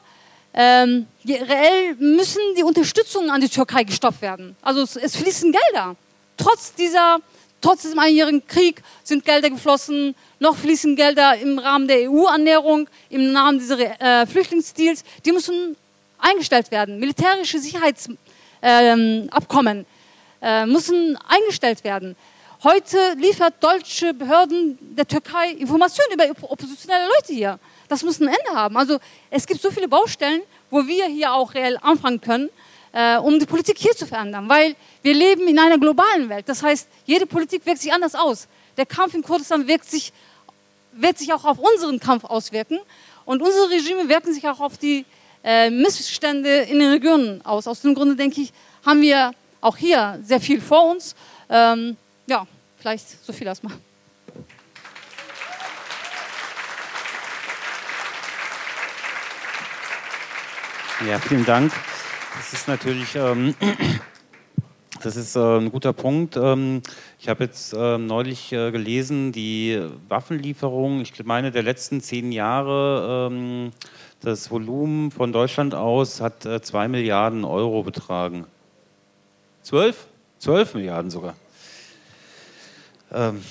ähm, 0.54 1.06
reell 1.26 1.96
müssen 1.98 2.40
die 2.56 2.62
Unterstützungen 2.62 3.30
an 3.30 3.40
die 3.40 3.48
Türkei 3.48 3.82
gestoppt 3.84 4.20
werden. 4.22 4.54
Also 4.62 4.82
es, 4.82 5.16
fließen 5.16 5.52
Gelder. 5.52 5.96
Trotz, 6.36 6.74
dieser, 6.74 7.18
trotz 7.60 7.82
diesem 7.82 7.98
einjährigen 7.98 8.46
Krieg 8.46 8.82
sind 9.02 9.24
Gelder 9.24 9.50
geflossen, 9.50 10.14
noch 10.40 10.56
fließen 10.56 10.94
Gelder 10.96 11.36
im 11.36 11.58
Rahmen 11.58 11.88
der 11.88 12.10
EU-Annäherung, 12.10 12.88
im 13.08 13.34
Rahmen 13.34 13.58
dieser 13.58 13.78
äh, 13.78 14.26
Flüchtlingsdeals. 14.26 15.04
Die 15.24 15.32
müssen 15.32 15.74
eingestellt 16.18 16.70
werden. 16.70 16.98
Militärische 16.98 17.58
Sicherheitsabkommen 17.58 19.78
ähm, 19.78 19.86
äh, 20.42 20.66
müssen 20.66 21.16
eingestellt 21.28 21.84
werden. 21.84 22.16
Heute 22.62 23.14
liefert 23.16 23.54
deutsche 23.60 24.12
Behörden 24.14 24.78
der 24.80 25.06
Türkei 25.06 25.50
Informationen 25.50 26.12
über 26.12 26.24
oppositionelle 26.42 27.06
Leute 27.06 27.32
hier. 27.32 27.58
Das 27.92 28.02
muss 28.02 28.20
ein 28.20 28.28
Ende 28.28 28.54
haben. 28.54 28.74
Also 28.78 28.98
es 29.28 29.46
gibt 29.46 29.60
so 29.60 29.70
viele 29.70 29.86
Baustellen, 29.86 30.40
wo 30.70 30.86
wir 30.86 31.04
hier 31.08 31.34
auch 31.34 31.52
reell 31.52 31.76
anfangen 31.82 32.22
können, 32.22 32.48
äh, 32.90 33.18
um 33.18 33.38
die 33.38 33.44
Politik 33.44 33.76
hier 33.76 33.94
zu 33.94 34.06
verändern. 34.06 34.48
Weil 34.48 34.76
wir 35.02 35.12
leben 35.12 35.46
in 35.46 35.58
einer 35.58 35.76
globalen 35.76 36.30
Welt. 36.30 36.48
Das 36.48 36.62
heißt, 36.62 36.88
jede 37.04 37.26
Politik 37.26 37.66
wirkt 37.66 37.82
sich 37.82 37.92
anders 37.92 38.14
aus. 38.14 38.48
Der 38.78 38.86
Kampf 38.86 39.12
in 39.12 39.22
Kurdistan 39.22 39.68
wirkt 39.68 39.90
sich, 39.90 40.10
wird 40.92 41.18
sich 41.18 41.34
auch 41.34 41.44
auf 41.44 41.58
unseren 41.58 42.00
Kampf 42.00 42.24
auswirken. 42.24 42.78
Und 43.26 43.42
unsere 43.42 43.68
Regime 43.68 44.08
wirken 44.08 44.32
sich 44.32 44.48
auch 44.48 44.60
auf 44.60 44.78
die 44.78 45.04
äh, 45.44 45.68
Missstände 45.68 46.62
in 46.62 46.78
den 46.78 46.92
Regionen 46.92 47.44
aus. 47.44 47.66
Aus 47.66 47.82
dem 47.82 47.94
Grunde 47.94 48.16
denke 48.16 48.40
ich, 48.40 48.54
haben 48.86 49.02
wir 49.02 49.32
auch 49.60 49.76
hier 49.76 50.18
sehr 50.24 50.40
viel 50.40 50.62
vor 50.62 50.92
uns. 50.92 51.14
Ähm, 51.50 51.98
ja, 52.26 52.46
vielleicht 52.78 53.22
so 53.22 53.34
viel 53.34 53.46
erstmal. 53.46 53.74
Ja, 61.08 61.18
vielen 61.18 61.44
Dank. 61.44 61.72
Das 62.36 62.52
ist 62.52 62.68
natürlich 62.68 63.16
ähm, 63.16 63.56
das 65.02 65.16
ist 65.16 65.34
äh, 65.34 65.58
ein 65.58 65.72
guter 65.72 65.92
Punkt. 65.92 66.36
Ähm, 66.36 66.80
ich 67.18 67.28
habe 67.28 67.42
jetzt 67.44 67.72
äh, 67.72 67.98
neulich 67.98 68.52
äh, 68.52 68.70
gelesen, 68.70 69.32
die 69.32 69.82
Waffenlieferung, 70.08 71.00
ich 71.00 71.12
meine, 71.24 71.50
der 71.50 71.64
letzten 71.64 72.00
zehn 72.00 72.30
Jahre, 72.30 73.30
ähm, 73.32 73.72
das 74.20 74.50
Volumen 74.52 75.10
von 75.10 75.32
Deutschland 75.32 75.74
aus 75.74 76.20
hat 76.20 76.46
äh, 76.46 76.62
zwei 76.62 76.86
Milliarden 76.86 77.44
Euro 77.44 77.82
betragen. 77.82 78.46
Zwölf? 79.62 80.06
Zwölf 80.38 80.74
Milliarden 80.74 81.10
sogar. 81.10 81.34
Ähm, 83.12 83.42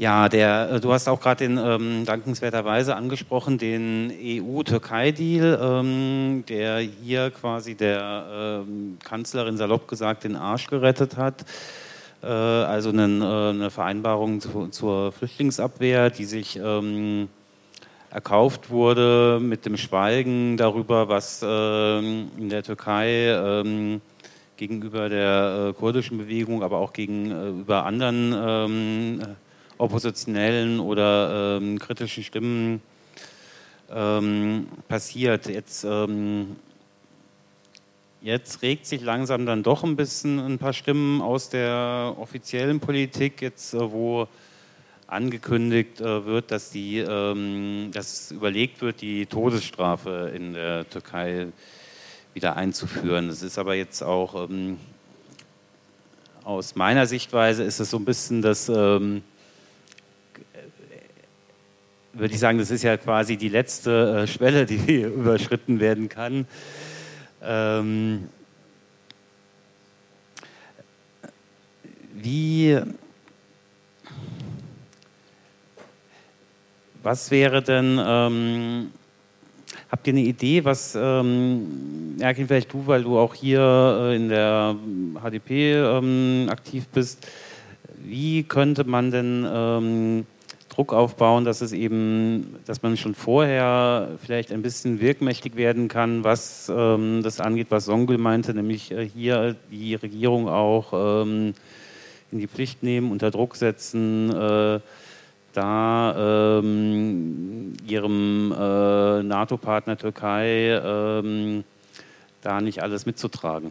Ja, 0.00 0.30
der, 0.30 0.70
äh, 0.70 0.80
du 0.80 0.94
hast 0.94 1.08
auch 1.08 1.20
gerade 1.20 1.46
den 1.46 1.58
ähm, 1.58 2.06
dankenswerterweise 2.06 2.96
angesprochen, 2.96 3.58
den 3.58 4.10
EU-Türkei-Deal, 4.10 5.58
ähm, 5.62 6.42
der 6.48 6.78
hier 6.78 7.30
quasi 7.30 7.74
der 7.74 8.62
ähm, 8.66 8.96
Kanzlerin 9.04 9.58
salopp 9.58 9.88
gesagt 9.88 10.24
den 10.24 10.36
Arsch 10.36 10.68
gerettet 10.68 11.18
hat. 11.18 11.44
Äh, 12.22 12.28
also 12.28 12.88
einen, 12.88 13.20
äh, 13.20 13.24
eine 13.24 13.70
Vereinbarung 13.70 14.40
zu, 14.40 14.68
zur 14.68 15.12
Flüchtlingsabwehr, 15.12 16.08
die 16.08 16.24
sich 16.24 16.56
ähm, 16.56 17.28
erkauft 18.08 18.70
wurde 18.70 19.38
mit 19.38 19.66
dem 19.66 19.76
Schweigen 19.76 20.56
darüber, 20.56 21.10
was 21.10 21.44
ähm, 21.46 22.30
in 22.38 22.48
der 22.48 22.62
Türkei 22.62 23.34
ähm, 23.34 24.00
gegenüber 24.56 25.10
der 25.10 25.66
äh, 25.68 25.72
kurdischen 25.78 26.16
Bewegung, 26.16 26.62
aber 26.62 26.78
auch 26.78 26.94
gegenüber 26.94 27.84
anderen 27.84 29.36
oppositionellen 29.80 30.78
oder 30.78 31.58
ähm, 31.58 31.78
kritischen 31.78 32.22
Stimmen 32.22 32.82
ähm, 33.90 34.68
passiert. 34.88 35.48
Jetzt, 35.48 35.84
ähm, 35.84 36.56
jetzt 38.20 38.62
regt 38.62 38.86
sich 38.86 39.02
langsam 39.02 39.46
dann 39.46 39.62
doch 39.62 39.82
ein 39.82 39.96
bisschen 39.96 40.38
ein 40.38 40.58
paar 40.58 40.72
Stimmen 40.72 41.22
aus 41.22 41.48
der 41.48 42.14
offiziellen 42.18 42.80
Politik, 42.80 43.40
jetzt 43.42 43.74
äh, 43.74 43.90
wo 43.90 44.28
angekündigt 45.06 46.00
äh, 46.00 46.24
wird, 46.24 46.50
dass, 46.50 46.70
die, 46.70 46.98
ähm, 46.98 47.90
dass 47.92 48.30
überlegt 48.30 48.80
wird, 48.80 49.00
die 49.00 49.26
Todesstrafe 49.26 50.30
in 50.34 50.52
der 50.52 50.88
Türkei 50.88 51.48
wieder 52.32 52.56
einzuführen. 52.56 53.28
Das 53.28 53.42
ist 53.42 53.58
aber 53.58 53.74
jetzt 53.74 54.02
auch 54.02 54.48
ähm, 54.48 54.76
aus 56.44 56.76
meiner 56.76 57.06
Sichtweise 57.06 57.64
ist 57.64 57.80
es 57.80 57.90
so 57.90 57.96
ein 57.96 58.04
bisschen 58.04 58.40
das 58.40 58.68
ähm, 58.68 59.22
würde 62.12 62.34
ich 62.34 62.40
sagen, 62.40 62.58
das 62.58 62.70
ist 62.70 62.82
ja 62.82 62.96
quasi 62.96 63.36
die 63.36 63.48
letzte 63.48 64.22
äh, 64.22 64.26
Schwelle, 64.26 64.66
die 64.66 65.02
überschritten 65.02 65.80
werden 65.80 66.08
kann. 66.08 66.46
Ähm, 67.42 68.28
wie, 72.14 72.78
was 77.02 77.30
wäre 77.30 77.62
denn, 77.62 77.98
ähm, 78.04 78.90
habt 79.90 80.06
ihr 80.06 80.12
eine 80.12 80.22
Idee, 80.22 80.64
was, 80.64 80.94
ähm, 81.00 82.16
Erkin, 82.18 82.46
vielleicht 82.46 82.72
du, 82.72 82.86
weil 82.86 83.04
du 83.04 83.18
auch 83.18 83.34
hier 83.34 83.60
äh, 84.02 84.16
in 84.16 84.28
der 84.28 84.76
HDP 85.22 85.74
ähm, 85.74 86.48
aktiv 86.50 86.86
bist, 86.88 87.26
wie 88.02 88.42
könnte 88.42 88.84
man 88.84 89.10
denn 89.10 89.46
ähm, 89.50 90.26
Druck 90.80 90.94
aufbauen, 90.94 91.44
dass 91.44 91.60
es 91.60 91.72
eben, 91.72 92.56
dass 92.64 92.80
man 92.80 92.96
schon 92.96 93.14
vorher 93.14 94.08
vielleicht 94.24 94.50
ein 94.50 94.62
bisschen 94.62 94.98
wirkmächtig 94.98 95.54
werden 95.54 95.88
kann, 95.88 96.24
was 96.24 96.72
ähm, 96.74 97.20
das 97.22 97.38
angeht, 97.38 97.66
was 97.68 97.84
Songül 97.84 98.16
meinte, 98.16 98.54
nämlich 98.54 98.90
äh, 98.90 99.06
hier 99.06 99.56
die 99.70 99.94
Regierung 99.94 100.48
auch 100.48 100.94
ähm, 100.94 101.52
in 102.32 102.38
die 102.38 102.48
Pflicht 102.48 102.82
nehmen, 102.82 103.12
unter 103.12 103.30
Druck 103.30 103.56
setzen, 103.56 104.34
äh, 104.34 104.80
da 105.52 106.60
ähm, 106.60 107.74
ihrem 107.86 108.50
äh, 108.52 109.22
NATO-Partner 109.22 109.98
Türkei 109.98 110.80
ähm, 110.82 111.62
da 112.40 112.62
nicht 112.62 112.82
alles 112.82 113.04
mitzutragen. 113.04 113.70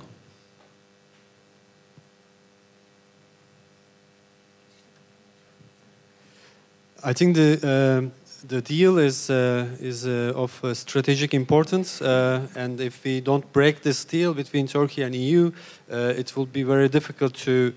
I 7.03 7.13
think 7.13 7.35
the 7.35 7.59
uh, 7.63 8.09
the 8.47 8.61
deal 8.61 8.97
is 8.97 9.29
uh, 9.29 9.67
is 9.79 10.05
uh, 10.05 10.33
of 10.35 10.63
uh, 10.63 10.73
strategic 10.73 11.33
importance, 11.33 12.01
uh, 12.01 12.47
and 12.55 12.79
if 12.81 13.03
we 13.03 13.21
don't 13.21 13.51
break 13.53 13.81
this 13.81 14.05
deal 14.05 14.33
between 14.33 14.67
Turkey 14.67 15.03
and 15.03 15.15
EU, 15.15 15.51
it 15.89 16.35
will 16.35 16.45
be 16.45 16.63
very 16.63 16.89
difficult 16.89 17.33
to 17.35 17.73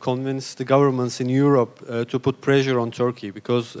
convince 0.00 0.54
the 0.54 0.64
governments 0.64 1.20
in 1.20 1.28
Europe 1.28 2.06
to 2.08 2.18
put 2.18 2.40
pressure 2.40 2.78
on 2.80 2.90
Turkey 2.90 3.30
because 3.30 3.76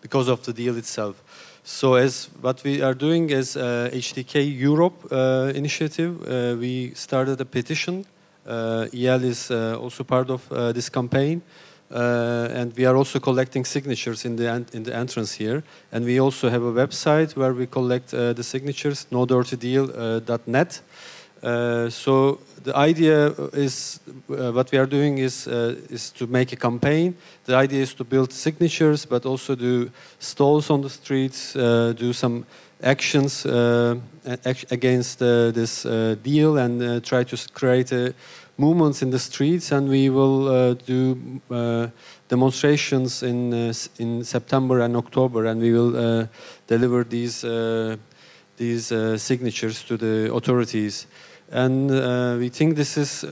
because 0.00 0.28
of 0.28 0.42
the 0.42 0.52
deal 0.52 0.76
itself. 0.76 1.22
So, 1.64 1.94
as 1.94 2.28
what 2.40 2.62
we 2.64 2.82
are 2.82 2.94
doing 2.94 3.32
as 3.32 3.56
HDK 3.56 4.58
Europe 4.58 5.12
initiative, 5.54 6.58
we 6.58 6.92
started 6.94 7.40
a 7.40 7.44
petition. 7.44 8.04
EL 8.46 9.24
is 9.24 9.50
also 9.50 10.04
part 10.04 10.30
of 10.30 10.48
this 10.74 10.88
campaign. 10.88 11.42
Uh, 11.90 12.48
and 12.52 12.76
we 12.76 12.84
are 12.84 12.96
also 12.96 13.18
collecting 13.18 13.64
signatures 13.64 14.24
in 14.24 14.36
the 14.36 14.46
in 14.72 14.82
the 14.82 14.94
entrance 14.94 15.32
here. 15.32 15.62
And 15.90 16.04
we 16.04 16.20
also 16.20 16.50
have 16.50 16.62
a 16.62 16.72
website 16.72 17.34
where 17.34 17.54
we 17.54 17.66
collect 17.66 18.12
uh, 18.12 18.34
the 18.34 18.42
signatures, 18.42 19.06
nodirtydeal.net. 19.10 20.82
Uh, 21.42 21.88
so 21.88 22.40
the 22.64 22.76
idea 22.76 23.28
is 23.52 24.00
uh, 24.28 24.52
what 24.52 24.70
we 24.72 24.78
are 24.78 24.86
doing 24.86 25.18
is 25.18 25.46
uh, 25.46 25.76
is 25.88 26.10
to 26.10 26.26
make 26.26 26.52
a 26.52 26.56
campaign. 26.56 27.16
The 27.44 27.54
idea 27.54 27.80
is 27.80 27.94
to 27.94 28.04
build 28.04 28.32
signatures, 28.32 29.06
but 29.06 29.24
also 29.24 29.54
do 29.54 29.90
stalls 30.18 30.70
on 30.70 30.82
the 30.82 30.90
streets, 30.90 31.56
uh, 31.56 31.94
do 31.96 32.12
some 32.12 32.44
actions 32.82 33.46
against 34.70 35.18
this 35.18 35.82
deal, 36.22 36.58
and 36.58 37.04
try 37.04 37.24
to 37.24 37.36
create 37.52 37.92
a 37.92 38.14
movements 38.58 39.02
in 39.02 39.10
the 39.10 39.18
streets, 39.18 39.72
and 39.72 39.88
we 39.88 40.10
will 40.10 40.48
uh, 40.48 40.74
do 40.74 41.40
uh, 41.50 41.86
demonstrations 42.28 43.22
in 43.22 43.54
uh, 43.54 43.72
in 43.98 44.24
September 44.24 44.80
and 44.80 44.96
October, 44.96 45.46
and 45.46 45.60
we 45.60 45.72
will 45.72 46.28
deliver 46.66 47.04
these 47.04 47.46
these 48.56 48.92
signatures 49.16 49.84
to 49.84 49.96
the 49.96 50.32
authorities. 50.32 51.06
And 51.50 51.88
we 52.38 52.50
think 52.50 52.76
this 52.76 52.96
is 52.96 53.24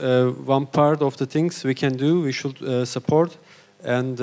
one 0.45 0.65
part 0.65 1.01
of 1.01 1.17
the 1.17 1.25
things 1.25 1.63
we 1.63 1.75
can 1.75 1.97
do. 1.97 2.21
We 2.21 2.31
should 2.31 2.87
support, 2.87 3.37
and 3.83 4.17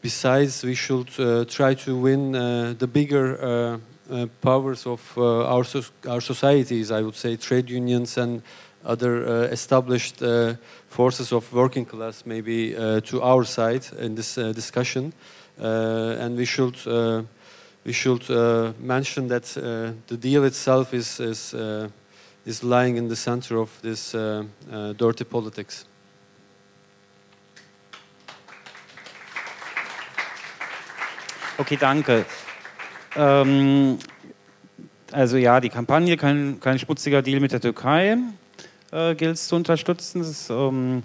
besides, 0.00 0.64
we 0.64 0.74
should 0.74 1.08
try 1.48 1.74
to 1.74 1.96
win 1.96 2.32
the 2.78 2.88
bigger. 2.88 3.78
Uh, 4.10 4.26
powers 4.40 4.86
of 4.88 5.16
uh, 5.16 5.44
our, 5.44 5.62
so 5.62 5.84
our 6.08 6.20
societies, 6.20 6.90
I 6.90 7.00
would 7.00 7.14
say, 7.14 7.36
trade 7.36 7.70
unions 7.70 8.18
and 8.18 8.42
other 8.84 9.26
uh, 9.26 9.32
established 9.52 10.22
uh, 10.22 10.54
forces 10.88 11.32
of 11.32 11.52
working 11.52 11.84
class 11.84 12.24
maybe 12.24 12.76
uh, 12.76 13.00
to 13.00 13.22
our 13.22 13.44
side 13.44 13.84
in 13.98 14.14
this 14.14 14.38
uh, 14.38 14.52
discussion. 14.52 15.12
Uh, 15.60 16.16
and 16.18 16.36
we 16.36 16.44
should 16.44 16.76
uh, 16.86 17.22
we 17.84 17.92
should 17.92 18.28
mention 18.78 19.28
that 19.28 19.44
the 20.06 20.16
deal 20.16 20.44
itself 20.44 20.92
is 20.92 21.18
is 21.20 21.54
is 22.44 22.62
lying 22.62 22.96
in 22.96 23.08
the 23.08 23.16
center 23.16 23.58
of 23.58 23.70
this 23.82 24.12
dirty 24.12 25.24
politics. 25.24 25.86
Okay, 31.58 31.76
danke. 31.76 32.24
Ähm, 33.16 33.98
also 35.12 35.36
ja, 35.36 35.60
die 35.60 35.68
Kampagne, 35.68 36.16
kein, 36.16 36.58
kein 36.60 36.78
Deal 36.78 37.40
mit 37.40 37.52
der 37.52 37.60
Türkei 37.60 38.16
äh, 38.92 39.14
gilt 39.14 39.34
es 39.34 39.48
zu 39.48 39.56
unterstützen. 39.56 40.20
Das 40.20 40.28
ist, 40.28 40.50
ähm, 40.50 41.02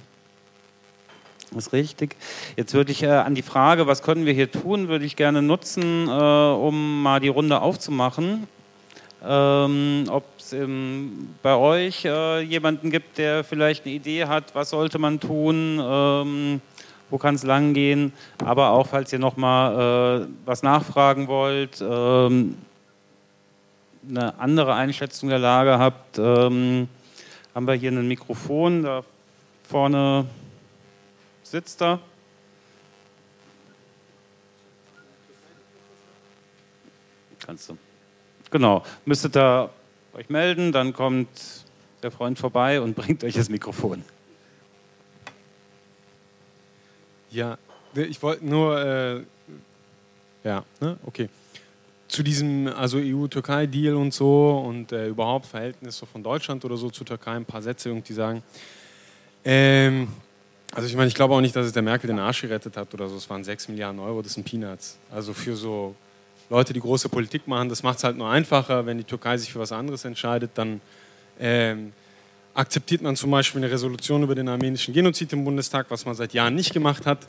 ist 1.56 1.74
richtig. 1.74 2.16
Jetzt 2.56 2.74
würde 2.74 2.92
ich 2.92 3.04
äh, 3.04 3.08
an 3.08 3.36
die 3.36 3.42
Frage, 3.42 3.88
was 3.88 4.02
können 4.02 4.26
wir 4.26 4.34
hier 4.34 4.52
tun, 4.52 4.88
würde 4.88 5.06
ich 5.06 5.16
gerne 5.16 5.42
nutzen, 5.42 6.08
äh, 6.08 6.12
um 6.12 7.04
mal 7.04 7.20
die 7.20 7.28
Runde 7.30 7.62
aufzumachen. 7.62 8.48
Ähm, 9.28 10.06
Ob 10.10 10.24
es 10.38 10.54
ähm, 10.54 11.30
bei 11.42 11.56
euch 11.56 12.06
äh, 12.06 12.42
jemanden 12.42 12.92
gibt, 12.92 13.18
der 13.18 13.44
vielleicht 13.44 13.86
eine 13.86 13.96
Idee 13.96 14.26
hat, 14.26 14.54
was 14.54 14.70
sollte 14.70 15.00
man 15.00 15.20
tun, 15.20 15.80
ähm, 15.82 16.62
wo 17.10 17.18
kann 17.18 17.36
es 17.36 17.44
lang 17.44 17.74
gehen, 17.74 18.14
aber 18.44 18.72
auch, 18.72 18.88
falls 18.88 19.14
ihr 19.14 19.20
noch 19.20 19.38
mal 19.38 20.24
äh, 20.24 20.28
was 20.46 20.64
nachfragen 20.64 21.28
wollt, 21.28 21.82
ähm, 21.82 22.58
eine 24.08 24.38
andere 24.40 24.76
Einschätzung 24.76 25.30
der 25.30 25.40
Lage 25.40 25.80
habt, 25.80 26.20
ähm, 26.20 26.88
haben 27.56 27.68
wir 27.68 27.74
hier 27.74 27.92
ein 27.92 28.08
Mikrofon, 28.08 28.84
da 28.84 29.04
vorne 29.64 30.28
sitzt 31.42 31.82
er. 31.82 32.00
Kannst 37.40 37.70
du. 37.70 37.78
Genau, 38.52 38.84
müsstet 39.06 39.38
ihr 39.38 39.70
euch 40.14 40.30
melden, 40.30 40.74
dann 40.74 40.92
kommt 40.92 41.30
der 42.04 42.12
Freund 42.12 42.38
vorbei 42.38 42.82
und 42.82 42.96
bringt 42.96 43.24
euch 43.24 43.36
das 43.36 43.48
Mikrofon. 43.48 44.04
Ja, 47.32 47.58
ich 47.96 48.22
wollte 48.22 48.46
nur, 48.46 48.80
äh, 48.80 49.24
ja, 50.44 50.66
ne? 50.82 50.98
okay 51.06 51.30
zu 52.16 52.24
diesem 52.24 52.68
also 52.68 52.98
EU-Türkei-Deal 52.98 53.96
und 53.96 54.14
so 54.14 54.64
und 54.66 54.94
äh, 54.94 55.10
überhaupt 55.10 55.48
Verhältnisse 55.48 56.06
von 56.06 56.24
Deutschland 56.24 56.64
oder 56.64 56.78
so 56.78 56.90
zur 56.90 57.06
Türkei 57.06 57.34
ein 57.34 57.44
paar 57.44 57.62
Sätze 57.62 57.90
irgendwie 57.90 58.14
sagen. 58.14 58.42
Ähm, 59.44 60.08
Also 60.74 60.88
ich 60.88 60.96
meine, 60.96 61.08
ich 61.08 61.16
glaube 61.16 61.34
auch 61.34 61.42
nicht, 61.42 61.56
dass 61.56 61.66
es 61.66 61.74
der 61.74 61.84
Merkel 61.84 62.08
den 62.08 62.20
Arsch 62.20 62.42
gerettet 62.42 62.78
hat 62.78 62.94
oder 62.94 63.08
so. 63.10 63.18
Es 63.18 63.30
waren 63.30 63.44
6 63.44 63.68
Milliarden 63.68 64.00
Euro, 64.00 64.22
das 64.22 64.34
sind 64.34 64.46
Peanuts. 64.46 64.98
Also 65.12 65.34
für 65.34 65.56
so 65.56 65.96
Leute, 66.50 66.72
die 66.74 66.80
große 66.80 67.10
Politik 67.10 67.48
machen, 67.48 67.68
das 67.68 67.84
macht 67.84 67.98
es 67.98 68.04
halt 68.04 68.18
nur 68.18 68.30
einfacher. 68.30 68.86
Wenn 68.86 68.98
die 68.98 69.04
Türkei 69.04 69.38
sich 69.38 69.52
für 69.52 69.60
was 69.60 69.72
anderes 69.74 70.06
entscheidet, 70.06 70.52
dann 70.56 70.80
ähm, 71.40 71.92
akzeptiert 72.54 73.02
man 73.02 73.16
zum 73.16 73.30
Beispiel 73.32 73.62
eine 73.62 73.72
Resolution 73.72 74.24
über 74.24 74.36
den 74.36 74.48
armenischen 74.48 74.94
Genozid 74.94 75.34
im 75.34 75.44
Bundestag, 75.44 75.88
was 75.90 76.06
man 76.06 76.16
seit 76.16 76.34
Jahren 76.34 76.56
nicht 76.56 76.74
gemacht 76.74 77.06
hat, 77.06 77.28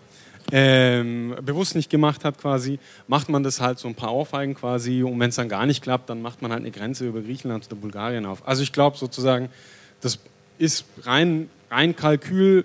ähm, 0.53 1.35
bewusst 1.43 1.75
nicht 1.75 1.91
gemacht 1.91 2.25
hat 2.25 2.39
quasi, 2.39 2.79
macht 3.09 3.29
man 3.29 3.43
das 3.43 3.61
halt 3.61 3.79
so 3.79 3.89
ein 3.89 3.95
paar 3.95 4.11
Aufweigen 4.11 4.55
quasi 4.55 5.03
und 5.03 5.19
wenn 5.19 5.31
es 5.31 5.37
dann 5.37 5.49
gar 5.49 5.67
nicht 5.67 5.83
klappt, 5.83 6.09
dann 6.09 6.23
macht 6.23 6.43
man 6.43 6.53
halt 6.53 6.61
eine 6.61 6.71
Grenze 6.71 7.07
über 7.07 7.21
Griechenland 7.21 7.67
oder 7.67 7.77
Bulgarien 7.77 8.27
auf. 8.27 8.47
Also 8.47 8.63
ich 8.63 8.73
glaube 8.73 8.97
sozusagen, 8.97 9.49
das 10.01 10.19
ist 10.59 10.85
rein, 11.03 11.51
rein 11.71 11.97
Kalkül, 11.97 12.65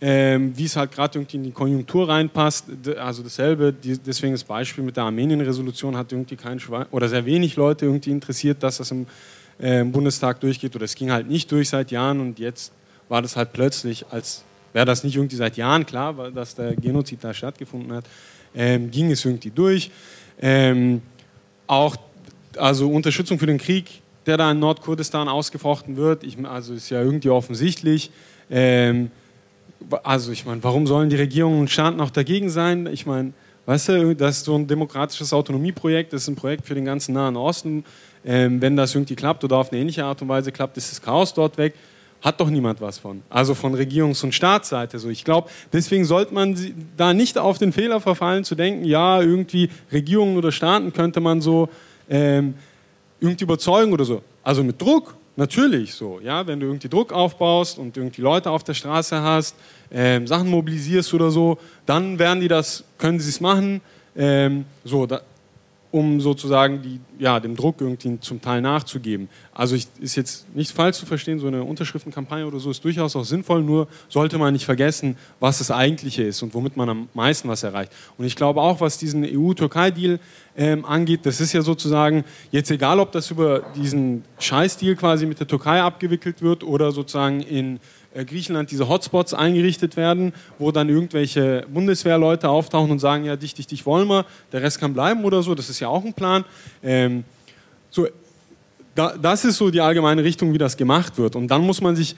ähm, 0.00 0.56
wie 0.56 0.64
es 0.64 0.76
halt 0.76 0.92
gerade 0.92 1.18
irgendwie 1.18 1.36
in 1.36 1.42
die 1.42 1.50
Konjunktur 1.50 2.08
reinpasst. 2.08 2.66
Also 2.98 3.22
dasselbe, 3.22 3.72
die, 3.72 3.98
deswegen 3.98 4.32
das 4.32 4.44
Beispiel 4.44 4.84
mit 4.84 4.96
der 4.96 5.04
Armenien-Resolution 5.04 5.96
hat 5.96 6.12
irgendwie 6.12 6.36
kein 6.36 6.60
Schwein 6.60 6.86
oder 6.90 7.08
sehr 7.08 7.26
wenig 7.26 7.56
Leute 7.56 7.86
irgendwie 7.86 8.10
interessiert, 8.10 8.62
dass 8.62 8.78
das 8.78 8.90
im, 8.90 9.06
äh, 9.60 9.80
im 9.80 9.92
Bundestag 9.92 10.40
durchgeht 10.40 10.74
oder 10.76 10.84
es 10.84 10.94
ging 10.94 11.10
halt 11.10 11.28
nicht 11.28 11.50
durch 11.50 11.68
seit 11.68 11.90
Jahren 11.90 12.20
und 12.20 12.38
jetzt 12.38 12.72
war 13.08 13.22
das 13.22 13.36
halt 13.36 13.52
plötzlich, 13.52 14.06
als 14.10 14.44
wäre 14.72 14.86
das 14.86 15.04
nicht 15.04 15.16
irgendwie 15.16 15.36
seit 15.36 15.56
Jahren 15.56 15.86
klar, 15.86 16.30
dass 16.30 16.54
der 16.54 16.76
Genozid 16.76 17.22
da 17.22 17.34
stattgefunden 17.34 17.92
hat, 17.92 18.04
ähm, 18.54 18.90
ging 18.90 19.10
es 19.10 19.24
irgendwie 19.24 19.50
durch. 19.50 19.90
Ähm, 20.40 21.02
auch 21.66 21.96
also 22.56 22.90
Unterstützung 22.90 23.38
für 23.38 23.46
den 23.46 23.58
Krieg, 23.58 24.02
der 24.26 24.36
da 24.36 24.50
in 24.50 24.58
Nordkurdistan 24.58 25.28
ausgefochten 25.28 25.96
wird, 25.96 26.24
ich, 26.24 26.36
also 26.46 26.74
ist 26.74 26.90
ja 26.90 27.02
irgendwie 27.02 27.30
offensichtlich. 27.30 28.10
Ähm, 28.50 29.10
also 30.02 30.32
ich 30.32 30.44
meine, 30.44 30.62
warum 30.64 30.86
sollen 30.86 31.08
die 31.08 31.16
Regierungen 31.16 31.60
und 31.60 31.70
Staaten 31.70 32.00
auch 32.00 32.10
dagegen 32.10 32.50
sein? 32.50 32.86
Ich 32.86 33.06
meine, 33.06 33.32
weißt 33.66 33.88
du, 33.90 34.16
das 34.16 34.38
ist 34.38 34.44
so 34.44 34.54
ein 34.54 34.66
demokratisches 34.66 35.32
Autonomieprojekt, 35.32 36.12
das 36.12 36.22
ist 36.22 36.28
ein 36.28 36.36
Projekt 36.36 36.66
für 36.66 36.74
den 36.74 36.84
ganzen 36.84 37.14
Nahen 37.14 37.36
Osten. 37.36 37.84
Ähm, 38.24 38.60
wenn 38.60 38.76
das 38.76 38.94
irgendwie 38.94 39.14
klappt 39.14 39.44
oder 39.44 39.56
auf 39.56 39.70
eine 39.70 39.80
ähnliche 39.80 40.04
Art 40.04 40.20
und 40.20 40.28
Weise 40.28 40.52
klappt, 40.52 40.76
ist 40.76 40.90
das 40.90 41.00
Chaos 41.00 41.32
dort 41.32 41.56
weg. 41.56 41.74
Hat 42.20 42.40
doch 42.40 42.50
niemand 42.50 42.80
was 42.80 42.98
von. 42.98 43.22
Also 43.30 43.54
von 43.54 43.74
Regierungs- 43.74 44.24
und 44.24 44.34
Staatsseite 44.34 44.98
so. 44.98 45.08
Ich 45.08 45.24
glaube, 45.24 45.48
deswegen 45.72 46.04
sollte 46.04 46.34
man 46.34 46.56
da 46.96 47.14
nicht 47.14 47.38
auf 47.38 47.58
den 47.58 47.72
Fehler 47.72 48.00
verfallen, 48.00 48.44
zu 48.44 48.54
denken, 48.54 48.84
ja, 48.84 49.20
irgendwie 49.20 49.70
Regierungen 49.92 50.36
oder 50.36 50.50
Staaten 50.50 50.92
könnte 50.92 51.20
man 51.20 51.40
so 51.40 51.68
ähm, 52.08 52.54
irgendwie 53.20 53.44
überzeugen 53.44 53.92
oder 53.92 54.04
so. 54.04 54.22
Also 54.42 54.64
mit 54.64 54.80
Druck 54.80 55.14
Natürlich 55.38 55.94
so, 55.94 56.18
ja, 56.20 56.44
wenn 56.48 56.58
du 56.58 56.66
irgendwie 56.66 56.88
Druck 56.88 57.12
aufbaust 57.12 57.78
und 57.78 57.96
irgendwie 57.96 58.22
Leute 58.22 58.50
auf 58.50 58.64
der 58.64 58.74
Straße 58.74 59.22
hast, 59.22 59.54
ähm, 59.92 60.26
Sachen 60.26 60.50
mobilisierst 60.50 61.14
oder 61.14 61.30
so, 61.30 61.58
dann 61.86 62.18
werden 62.18 62.40
die 62.40 62.48
das, 62.48 62.82
können 62.98 63.20
sie 63.20 63.30
es 63.30 63.40
machen. 63.40 63.80
Ähm, 64.16 64.64
so, 64.82 65.06
da, 65.06 65.20
um 65.90 66.20
sozusagen 66.20 66.82
die, 66.82 67.00
ja, 67.18 67.40
dem 67.40 67.56
Druck 67.56 67.80
irgendwie 67.80 68.20
zum 68.20 68.42
Teil 68.42 68.60
nachzugeben. 68.60 69.28
Also 69.54 69.74
ich, 69.74 69.86
ist 70.00 70.16
jetzt 70.16 70.54
nicht 70.54 70.70
falsch 70.72 70.98
zu 70.98 71.06
verstehen, 71.06 71.38
so 71.38 71.46
eine 71.46 71.64
Unterschriftenkampagne 71.64 72.46
oder 72.46 72.58
so 72.58 72.70
ist 72.70 72.84
durchaus 72.84 73.16
auch 73.16 73.24
sinnvoll, 73.24 73.62
nur 73.62 73.88
sollte 74.08 74.36
man 74.36 74.52
nicht 74.52 74.66
vergessen, 74.66 75.16
was 75.40 75.58
das 75.58 75.70
Eigentliche 75.70 76.24
ist 76.24 76.42
und 76.42 76.52
womit 76.52 76.76
man 76.76 76.88
am 76.90 77.08
meisten 77.14 77.48
was 77.48 77.62
erreicht. 77.62 77.90
Und 78.18 78.26
ich 78.26 78.36
glaube 78.36 78.60
auch, 78.60 78.80
was 78.80 78.98
diesen 78.98 79.24
EU-Türkei-Deal 79.24 80.20
ähm, 80.58 80.84
angeht, 80.84 81.24
das 81.24 81.40
ist 81.40 81.52
ja 81.52 81.62
sozusagen 81.62 82.24
jetzt 82.50 82.70
egal, 82.72 82.98
ob 82.98 83.12
das 83.12 83.30
über 83.30 83.62
diesen 83.76 84.24
Scheiß-Deal 84.40 84.96
quasi 84.96 85.24
mit 85.24 85.38
der 85.38 85.46
Türkei 85.46 85.80
abgewickelt 85.80 86.42
wird 86.42 86.64
oder 86.64 86.90
sozusagen 86.90 87.40
in 87.40 87.78
äh, 88.12 88.24
Griechenland 88.24 88.72
diese 88.72 88.88
Hotspots 88.88 89.34
eingerichtet 89.34 89.96
werden, 89.96 90.32
wo 90.58 90.72
dann 90.72 90.88
irgendwelche 90.88 91.64
Bundeswehrleute 91.72 92.48
auftauchen 92.48 92.90
und 92.90 92.98
sagen, 92.98 93.24
ja, 93.24 93.36
dich, 93.36 93.54
dich, 93.54 93.68
dich 93.68 93.86
wollen 93.86 94.08
wir, 94.08 94.26
der 94.50 94.62
Rest 94.62 94.80
kann 94.80 94.92
bleiben 94.94 95.24
oder 95.24 95.44
so, 95.44 95.54
das 95.54 95.70
ist 95.70 95.78
ja 95.78 95.86
auch 95.86 96.04
ein 96.04 96.12
Plan. 96.12 96.44
Ähm, 96.82 97.22
so, 97.90 98.08
da, 98.96 99.16
das 99.16 99.44
ist 99.44 99.58
so 99.58 99.70
die 99.70 99.80
allgemeine 99.80 100.24
Richtung, 100.24 100.52
wie 100.52 100.58
das 100.58 100.76
gemacht 100.76 101.18
wird. 101.18 101.36
Und 101.36 101.46
dann 101.48 101.62
muss 101.62 101.80
man 101.80 101.94
sich, 101.94 102.16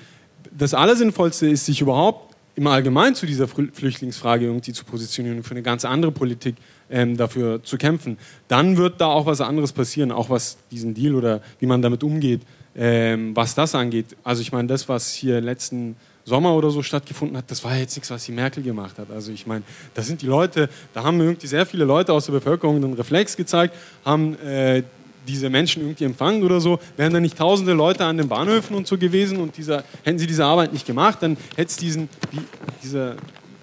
das 0.50 0.72
Allersinnvollste 0.72 1.46
ist, 1.46 1.66
sich 1.66 1.82
überhaupt 1.82 2.29
im 2.60 2.66
Allgemeinen 2.66 3.14
zu 3.14 3.24
dieser 3.24 3.48
Flüchtlingsfrage 3.48 4.44
irgendwie 4.44 4.74
zu 4.74 4.84
positionieren 4.84 5.38
und 5.38 5.44
für 5.44 5.52
eine 5.52 5.62
ganz 5.62 5.86
andere 5.86 6.12
Politik 6.12 6.56
ähm, 6.90 7.16
dafür 7.16 7.62
zu 7.62 7.78
kämpfen. 7.78 8.18
Dann 8.48 8.76
wird 8.76 9.00
da 9.00 9.06
auch 9.06 9.24
was 9.24 9.40
anderes 9.40 9.72
passieren, 9.72 10.12
auch 10.12 10.28
was 10.28 10.58
diesen 10.70 10.92
Deal 10.92 11.14
oder 11.14 11.40
wie 11.58 11.64
man 11.64 11.80
damit 11.80 12.04
umgeht, 12.04 12.42
ähm, 12.76 13.34
was 13.34 13.54
das 13.54 13.74
angeht, 13.74 14.14
also 14.24 14.42
ich 14.42 14.52
meine, 14.52 14.68
das, 14.68 14.90
was 14.90 15.14
hier 15.14 15.40
letzten 15.40 15.96
Sommer 16.26 16.54
oder 16.54 16.68
so 16.68 16.82
stattgefunden 16.82 17.38
hat, 17.38 17.50
das 17.50 17.64
war 17.64 17.74
jetzt 17.76 17.96
nichts, 17.96 18.10
was 18.10 18.26
die 18.26 18.32
Merkel 18.32 18.62
gemacht 18.62 18.98
hat. 18.98 19.10
Also 19.10 19.32
ich 19.32 19.46
meine, 19.46 19.64
da 19.94 20.02
sind 20.02 20.20
die 20.20 20.26
Leute, 20.26 20.68
da 20.92 21.02
haben 21.02 21.18
irgendwie 21.18 21.46
sehr 21.46 21.64
viele 21.64 21.86
Leute 21.86 22.12
aus 22.12 22.26
der 22.26 22.32
Bevölkerung 22.32 22.76
einen 22.76 22.92
Reflex 22.92 23.38
gezeigt, 23.38 23.74
haben 24.04 24.38
äh, 24.40 24.82
diese 25.26 25.50
Menschen 25.50 25.82
irgendwie 25.82 26.04
empfangen 26.04 26.42
oder 26.42 26.60
so, 26.60 26.78
wären 26.96 27.12
da 27.12 27.20
nicht 27.20 27.36
tausende 27.36 27.72
Leute 27.72 28.04
an 28.04 28.16
den 28.16 28.28
Bahnhöfen 28.28 28.76
und 28.76 28.86
so 28.86 28.98
gewesen 28.98 29.38
und 29.38 29.56
dieser, 29.56 29.84
hätten 30.02 30.18
sie 30.18 30.26
diese 30.26 30.44
Arbeit 30.44 30.72
nicht 30.72 30.86
gemacht, 30.86 31.18
dann 31.20 31.36
hätte 31.56 31.70
es 31.70 31.76
diesen, 31.76 32.08
wie, 32.30 32.40
dieser 32.82 33.16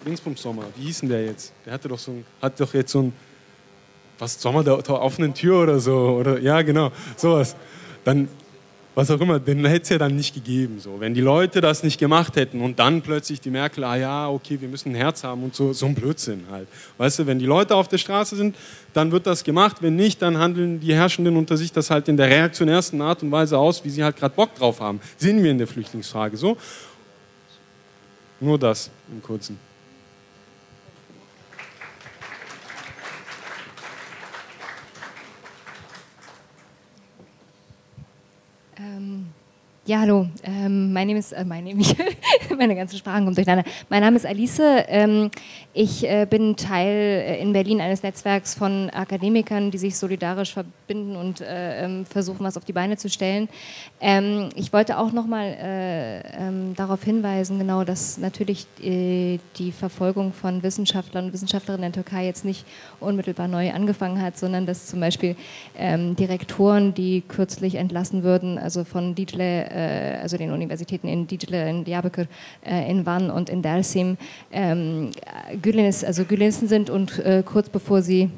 Dingsbums-Sommer, 0.05 0.63
wie 0.75 0.85
hieß 0.85 1.01
denn 1.01 1.09
der 1.09 1.25
jetzt? 1.25 1.53
Der 1.65 1.73
hatte 1.73 1.87
doch 1.87 1.99
so 1.99 2.11
ein, 2.11 2.25
hat 2.41 2.59
doch 2.59 2.73
jetzt 2.73 2.91
so 2.91 3.03
ein, 3.03 3.13
was, 4.19 4.41
Sommer 4.41 4.63
der, 4.63 4.77
der 4.77 5.01
offenen 5.01 5.33
Tür 5.33 5.63
oder 5.63 5.79
so, 5.79 5.95
oder, 6.19 6.39
ja 6.39 6.61
genau, 6.61 6.91
sowas. 7.15 7.55
Dann 8.03 8.27
was 8.97 9.11
auch 9.11 9.21
immer, 9.21 9.39
den 9.39 9.63
hätte 9.63 9.83
es 9.83 9.89
ja 9.89 9.99
dann 9.99 10.15
nicht 10.15 10.33
gegeben. 10.33 10.79
So. 10.79 10.99
Wenn 10.99 11.13
die 11.13 11.21
Leute 11.21 11.61
das 11.61 11.83
nicht 11.83 11.99
gemacht 11.99 12.35
hätten 12.35 12.61
und 12.61 12.79
dann 12.79 13.03
plötzlich 13.03 13.39
die 13.39 13.51
Merkel, 13.51 13.83
ah 13.83 13.95
ja, 13.95 14.27
okay, 14.27 14.59
wir 14.59 14.67
müssen 14.67 14.93
ein 14.93 14.95
Herz 14.95 15.23
haben 15.23 15.43
und 15.43 15.53
so, 15.53 15.71
so 15.71 15.85
ein 15.85 15.93
Blödsinn 15.93 16.45
halt. 16.49 16.67
Weißt 16.97 17.19
du, 17.19 17.27
wenn 17.27 17.37
die 17.37 17.45
Leute 17.45 17.75
auf 17.75 17.87
der 17.87 17.99
Straße 17.99 18.35
sind, 18.35 18.55
dann 18.95 19.11
wird 19.11 19.27
das 19.27 19.43
gemacht. 19.43 19.77
Wenn 19.81 19.95
nicht, 19.95 20.19
dann 20.23 20.39
handeln 20.39 20.79
die 20.79 20.95
Herrschenden 20.95 21.37
unter 21.37 21.57
sich 21.57 21.71
das 21.71 21.91
halt 21.91 22.07
in 22.07 22.17
der 22.17 22.27
reaktionärsten 22.27 22.99
Art 22.99 23.21
und 23.21 23.31
Weise 23.31 23.59
aus, 23.59 23.85
wie 23.85 23.91
sie 23.91 24.03
halt 24.03 24.17
gerade 24.17 24.33
Bock 24.33 24.55
drauf 24.55 24.79
haben. 24.79 24.99
Sehen 25.17 25.43
wir 25.43 25.51
in 25.51 25.59
der 25.59 25.67
Flüchtlingsfrage 25.67 26.35
so. 26.35 26.57
Nur 28.39 28.57
das 28.57 28.89
im 29.11 29.21
Kurzen. 29.21 29.66
Ja, 39.87 40.01
hallo. 40.01 40.27
Ähm, 40.43 40.91
mein 40.91 41.07
Name 41.07 41.19
ist, 41.19 41.31
äh, 41.31 41.45
mein 41.45 41.63
Name, 41.63 41.81
meine 42.57 42.75
ganzen 42.75 42.97
Sprachen 42.97 43.23
kommen 43.23 43.35
durcheinander. 43.35 43.63
Mein 43.87 44.01
Name 44.01 44.17
ist 44.17 44.25
Alice. 44.25 44.59
Ähm, 44.59 45.31
ich 45.73 46.05
äh, 46.05 46.27
bin 46.29 46.57
Teil 46.57 46.93
äh, 46.93 47.41
in 47.41 47.53
Berlin 47.53 47.79
eines 47.79 48.03
Netzwerks 48.03 48.53
von 48.53 48.89
Akademikern, 48.89 49.71
die 49.71 49.77
sich 49.77 49.95
solidarisch 49.95 50.53
verbinden 50.53 51.15
und 51.15 51.39
äh, 51.39 51.85
ähm, 51.85 52.05
versuchen, 52.05 52.43
was 52.43 52.57
auf 52.57 52.65
die 52.65 52.73
Beine 52.73 52.97
zu 52.97 53.09
stellen. 53.09 53.47
Ähm, 54.01 54.49
ich 54.55 54.73
wollte 54.73 54.97
auch 54.97 55.13
nochmal 55.13 55.55
äh, 55.57 56.19
ähm, 56.37 56.75
darauf 56.75 57.01
hinweisen, 57.03 57.57
genau, 57.57 57.85
dass 57.85 58.17
natürlich 58.17 58.67
äh, 58.83 59.39
die 59.57 59.71
Verfolgung 59.71 60.33
von 60.33 60.63
Wissenschaftlern 60.63 61.27
und 61.27 61.33
Wissenschaftlerinnen 61.33 61.85
in 61.85 61.93
der 61.93 62.03
Türkei 62.03 62.25
jetzt 62.25 62.43
nicht 62.43 62.65
unmittelbar 62.99 63.47
neu 63.47 63.71
angefangen 63.71 64.21
hat, 64.21 64.37
sondern 64.37 64.65
dass 64.65 64.87
zum 64.87 64.99
Beispiel 64.99 65.37
ähm, 65.77 66.17
Direktoren, 66.17 66.93
die 66.93 67.23
kürzlich 67.25 67.75
entlassen 67.75 68.23
würden, 68.23 68.57
also 68.57 68.83
von 68.83 69.15
Dicle 69.15 69.76
also 69.79 70.37
den 70.37 70.51
Universitäten 70.51 71.07
in 71.07 71.27
Dicle, 71.27 71.69
in 71.69 71.83
Diyarbakir, 71.83 72.27
äh, 72.65 72.89
in 72.89 73.05
Van 73.05 73.29
und 73.29 73.49
in 73.49 73.61
Dersim, 73.61 74.17
ähm, 74.51 75.11
Gülenis, 75.61 76.03
also 76.03 76.23
Gülenisten 76.23 76.67
sind 76.67 76.89
und 76.89 77.19
äh, 77.19 77.43
kurz 77.45 77.69
bevor 77.69 78.01
sie 78.01 78.29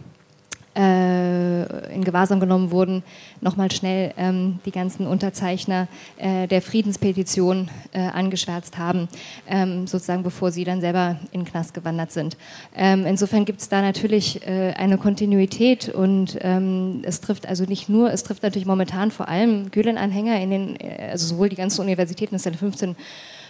in 0.76 2.04
Gewahrsam 2.04 2.40
genommen 2.40 2.72
wurden, 2.72 3.04
nochmal 3.42 3.72
schnell 3.72 4.14
ähm, 4.18 4.60
die 4.66 4.72
ganzen 4.72 5.08
Unterzeichner 5.08 5.88
äh, 6.18 6.48
der 6.48 6.62
Friedenspetition 6.62 7.70
äh, 7.92 8.00
angeschwärzt 8.00 8.78
haben, 8.78 9.10
ähm, 9.48 9.88
sozusagen 9.88 10.24
bevor 10.24 10.52
sie 10.52 10.64
dann 10.64 10.80
selber 10.80 11.20
in 11.32 11.42
den 11.42 11.46
Knast 11.46 11.74
gewandert 11.74 12.12
sind. 12.12 12.38
Ähm, 12.76 13.06
insofern 13.06 13.46
gibt 13.46 13.62
es 13.62 13.68
da 13.68 13.82
natürlich 13.82 14.46
äh, 14.48 14.74
eine 14.78 14.98
Kontinuität 14.98 15.90
und 15.90 16.40
es 16.40 17.22
trifft 17.22 17.48
also 17.48 17.64
nicht 17.66 17.90
nur, 17.90 18.12
es 18.12 18.24
trifft 18.24 18.44
natürlich 18.44 18.66
momentan 18.66 19.12
vor 19.12 19.28
allem 19.28 19.72
Gülen-Anhänger 19.72 20.40
in 20.42 20.50
den, 20.50 20.78
also 21.10 21.28
sowohl 21.28 21.50
die 21.50 21.56
ganzen 21.56 21.82
Universitäten, 21.82 22.36
es 22.36 22.44
sind 22.44 22.56
15, 22.56 22.96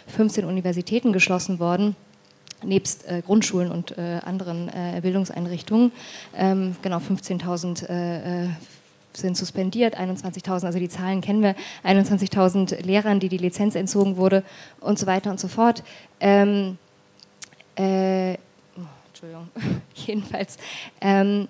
15 0.07 0.45
Universitäten 0.45 1.14
geschlossen 1.14 1.60
worden 1.60 1.95
nebst 2.64 3.07
äh, 3.07 3.22
Grundschulen 3.26 3.72
und 3.72 3.98
äh, 3.98 4.19
anderen 4.23 4.69
äh, 4.69 4.99
Bildungseinrichtungen. 5.02 5.91
Ähm, 6.36 6.76
genau, 6.81 6.98
15.000 6.98 7.88
äh, 7.88 8.45
äh, 8.45 8.49
sind 9.14 9.38
suspendiert, 9.38 9.98
21.000, 9.98 10.65
also 10.65 10.80
die 10.80 10.90
Zahlen 10.90 11.22
kennen 11.22 11.41
wir, 11.41 11.56
21.000 11.84 12.84
Lehrern, 12.84 13.19
die 13.19 13.30
die 13.30 13.38
Lizenz 13.38 13.76
entzogen 13.76 14.18
wurde 14.18 14.44
und 14.80 14.99
so 14.99 15.07
weiter 15.07 15.31
und 15.31 15.40
so 15.40 15.48
fort. 15.48 15.84
Ähm, 16.19 16.77
äh, 17.76 18.34
oh, 18.77 18.81
Entschuldigung, 19.07 19.49
jedenfalls. 19.95 20.57
Ähm, 21.02 21.48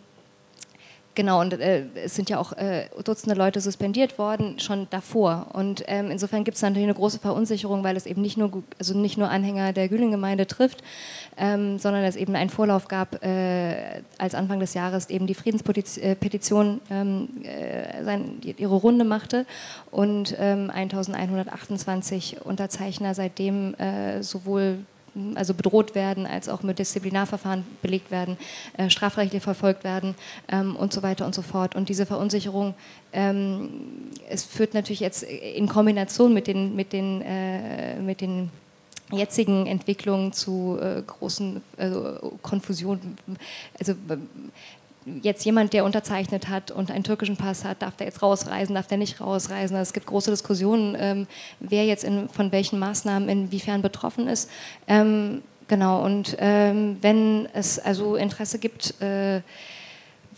Genau, 1.19 1.41
und 1.41 1.51
äh, 1.51 1.83
es 1.95 2.15
sind 2.15 2.29
ja 2.29 2.39
auch 2.39 2.53
äh, 2.53 2.85
Dutzende 3.03 3.35
Leute 3.35 3.59
suspendiert 3.59 4.17
worden, 4.17 4.57
schon 4.57 4.87
davor. 4.89 5.47
Und 5.51 5.83
ähm, 5.87 6.11
insofern 6.11 6.45
gibt 6.45 6.55
es 6.55 6.61
natürlich 6.61 6.85
eine 6.85 6.93
große 6.93 7.19
Verunsicherung, 7.19 7.83
weil 7.83 7.97
es 7.97 8.05
eben 8.05 8.21
nicht 8.21 8.37
nur, 8.37 8.63
also 8.77 8.97
nicht 8.97 9.17
nur 9.17 9.29
Anhänger 9.29 9.73
der 9.73 9.89
Gülen-Gemeinde 9.89 10.47
trifft, 10.47 10.81
ähm, 11.35 11.77
sondern 11.77 12.05
es 12.05 12.15
eben 12.15 12.37
einen 12.37 12.49
Vorlauf 12.49 12.87
gab, 12.87 13.21
äh, 13.21 14.01
als 14.17 14.33
Anfang 14.33 14.61
des 14.61 14.73
Jahres 14.75 15.09
eben 15.09 15.27
die 15.27 15.33
Friedenspetition 15.33 16.79
ähm, 16.89 17.27
äh, 17.43 18.01
sein, 18.05 18.39
ihre 18.41 18.75
Runde 18.75 19.03
machte 19.03 19.45
und 19.91 20.39
1128 20.39 22.37
ähm, 22.37 22.41
Unterzeichner 22.45 23.13
seitdem 23.13 23.73
äh, 23.73 24.23
sowohl 24.23 24.85
also 25.35 25.53
bedroht 25.53 25.95
werden, 25.95 26.25
als 26.25 26.49
auch 26.49 26.63
mit 26.63 26.79
Disziplinarverfahren 26.79 27.65
belegt 27.81 28.11
werden, 28.11 28.37
äh, 28.77 28.89
strafrechtlich 28.89 29.43
verfolgt 29.43 29.83
werden 29.83 30.15
ähm, 30.49 30.75
und 30.75 30.93
so 30.93 31.03
weiter 31.03 31.25
und 31.25 31.35
so 31.35 31.41
fort. 31.41 31.75
Und 31.75 31.89
diese 31.89 32.05
Verunsicherung, 32.05 32.73
ähm, 33.13 33.69
es 34.29 34.43
führt 34.43 34.73
natürlich 34.73 34.99
jetzt 34.99 35.23
in 35.23 35.67
Kombination 35.67 36.33
mit 36.33 36.47
den, 36.47 36.75
mit 36.75 36.93
den, 36.93 37.21
äh, 37.21 37.99
mit 37.99 38.21
den 38.21 38.49
jetzigen 39.11 39.65
Entwicklungen 39.65 40.33
zu 40.33 40.77
äh, 40.81 41.01
großen 41.01 41.61
also 41.77 42.37
Konfusionen. 42.41 43.17
Also 43.79 43.95
jetzt 45.05 45.45
jemand, 45.45 45.73
der 45.73 45.85
unterzeichnet 45.85 46.49
hat 46.49 46.71
und 46.71 46.91
einen 46.91 47.03
türkischen 47.03 47.37
Pass 47.37 47.63
hat, 47.63 47.81
darf 47.81 47.95
der 47.95 48.07
jetzt 48.07 48.21
rausreisen, 48.21 48.75
darf 48.75 48.87
der 48.87 48.97
nicht 48.97 49.21
rausreisen. 49.21 49.75
Also 49.75 49.89
es 49.89 49.93
gibt 49.93 50.05
große 50.05 50.31
Diskussionen, 50.31 50.95
ähm, 50.99 51.27
wer 51.59 51.85
jetzt 51.85 52.03
in, 52.03 52.29
von 52.29 52.51
welchen 52.51 52.79
Maßnahmen 52.79 53.29
inwiefern 53.29 53.81
betroffen 53.81 54.27
ist. 54.27 54.49
Ähm, 54.87 55.41
genau, 55.67 56.03
und 56.03 56.35
ähm, 56.39 56.97
wenn 57.01 57.47
es 57.53 57.79
also 57.79 58.15
Interesse 58.15 58.59
gibt, 58.59 59.01
äh, 59.01 59.41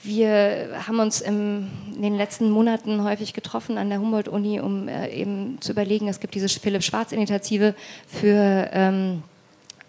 wir 0.04 0.70
haben 0.88 1.00
uns 1.00 1.22
im, 1.22 1.68
in 1.96 2.02
den 2.02 2.18
letzten 2.18 2.50
Monaten 2.50 3.04
häufig 3.04 3.34
getroffen 3.34 3.78
an 3.78 3.90
der 3.90 4.00
Humboldt-Uni, 4.00 4.60
um 4.60 4.88
äh, 4.88 5.10
eben 5.10 5.62
zu 5.62 5.72
überlegen, 5.74 6.08
es 6.08 6.20
gibt 6.20 6.34
diese 6.34 6.50
Philipp-Schwarz-Initiative 6.50 7.76
für 8.08 8.70
ähm, 8.74 9.24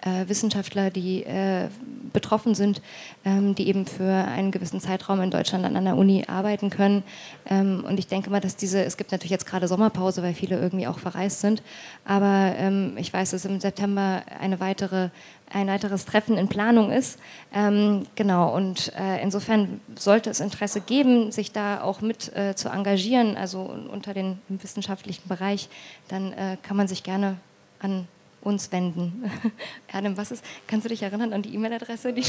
äh, 0.03 0.29
Wissenschaftler, 0.29 0.91
die 0.91 1.25
äh, 1.25 1.69
betroffen 2.13 2.55
sind, 2.55 2.83
ähm, 3.25 3.55
die 3.55 3.69
eben 3.69 3.87
für 3.87 4.13
einen 4.13 4.51
gewissen 4.51 4.81
Zeitraum 4.81 5.21
in 5.21 5.31
Deutschland 5.31 5.65
an 5.65 5.77
einer 5.77 5.97
Uni 5.97 6.25
arbeiten 6.27 6.71
können. 6.71 7.03
Ähm, 7.47 7.85
und 7.87 7.99
ich 7.99 8.07
denke 8.07 8.31
mal, 8.31 8.41
dass 8.41 8.57
diese, 8.57 8.85
es 8.85 8.97
gibt 8.97 9.13
natürlich 9.13 9.31
jetzt 9.31 9.47
gerade 9.47 9.69
Sommerpause, 9.69 10.23
weil 10.23 10.35
viele 10.35 10.59
irgendwie 10.59 10.87
auch 10.87 10.99
verreist 10.99 11.41
sind, 11.41 11.63
aber 12.05 12.55
ähm, 12.57 12.97
ich 12.97 13.13
weiß, 13.13 13.31
dass 13.31 13.45
im 13.45 13.61
September 13.61 14.23
eine 14.41 14.61
weitere, 14.61 15.11
ein 15.51 15.69
weiteres 15.69 16.05
Treffen 16.05 16.37
in 16.37 16.49
Planung 16.49 16.91
ist. 16.91 17.19
Ähm, 17.55 18.07
genau, 18.15 18.55
und 18.55 18.93
äh, 18.99 19.23
insofern 19.23 19.81
sollte 19.97 20.31
es 20.31 20.41
Interesse 20.41 20.81
geben, 20.81 21.33
sich 21.33 21.53
da 21.53 21.83
auch 21.83 22.01
mit 22.01 22.35
äh, 22.37 22.55
zu 22.55 22.69
engagieren, 22.69 23.37
also 23.37 23.61
unter 23.91 24.15
den 24.15 24.39
wissenschaftlichen 24.49 25.29
Bereich, 25.29 25.69
dann 26.09 26.33
äh, 26.33 26.57
kann 26.63 26.77
man 26.77 26.89
sich 26.89 27.03
gerne 27.03 27.37
an 27.81 28.07
uns 28.43 28.71
wenden. 28.73 29.31
Adam, 29.93 30.17
was 30.17 30.31
ist, 30.31 30.45
kannst 30.67 30.85
du 30.85 30.89
dich 30.89 31.03
erinnern 31.03 31.33
an 31.33 31.43
die 31.43 31.55
E-Mail-Adresse? 31.55 32.13
Die 32.13 32.25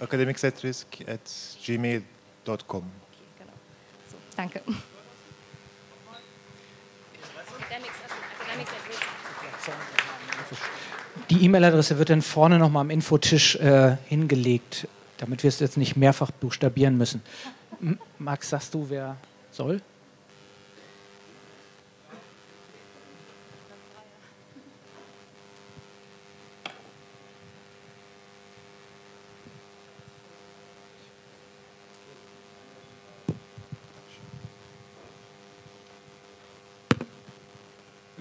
academics 0.00 0.44
at 0.44 0.54
gmail.com. 1.64 2.82
Genau. 3.38 3.52
So, 4.08 4.16
danke. 4.36 4.62
Die 11.30 11.44
E-Mail-Adresse 11.44 11.98
wird 11.98 12.10
dann 12.10 12.22
vorne 12.22 12.58
nochmal 12.58 12.82
am 12.82 12.90
Infotisch 12.90 13.56
äh, 13.56 13.96
hingelegt, 14.06 14.88
damit 15.18 15.42
wir 15.42 15.48
es 15.48 15.58
jetzt 15.60 15.76
nicht 15.76 15.96
mehrfach 15.96 16.30
buchstabieren 16.30 16.96
müssen. 16.96 17.22
Max, 18.18 18.50
sagst 18.50 18.72
du, 18.74 18.88
wer 18.88 19.16
soll? 19.50 19.82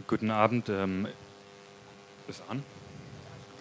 Guten 0.07 0.31
Abend. 0.31 0.69
Ähm, 0.69 1.05
ist 2.29 2.41
an? 2.47 2.63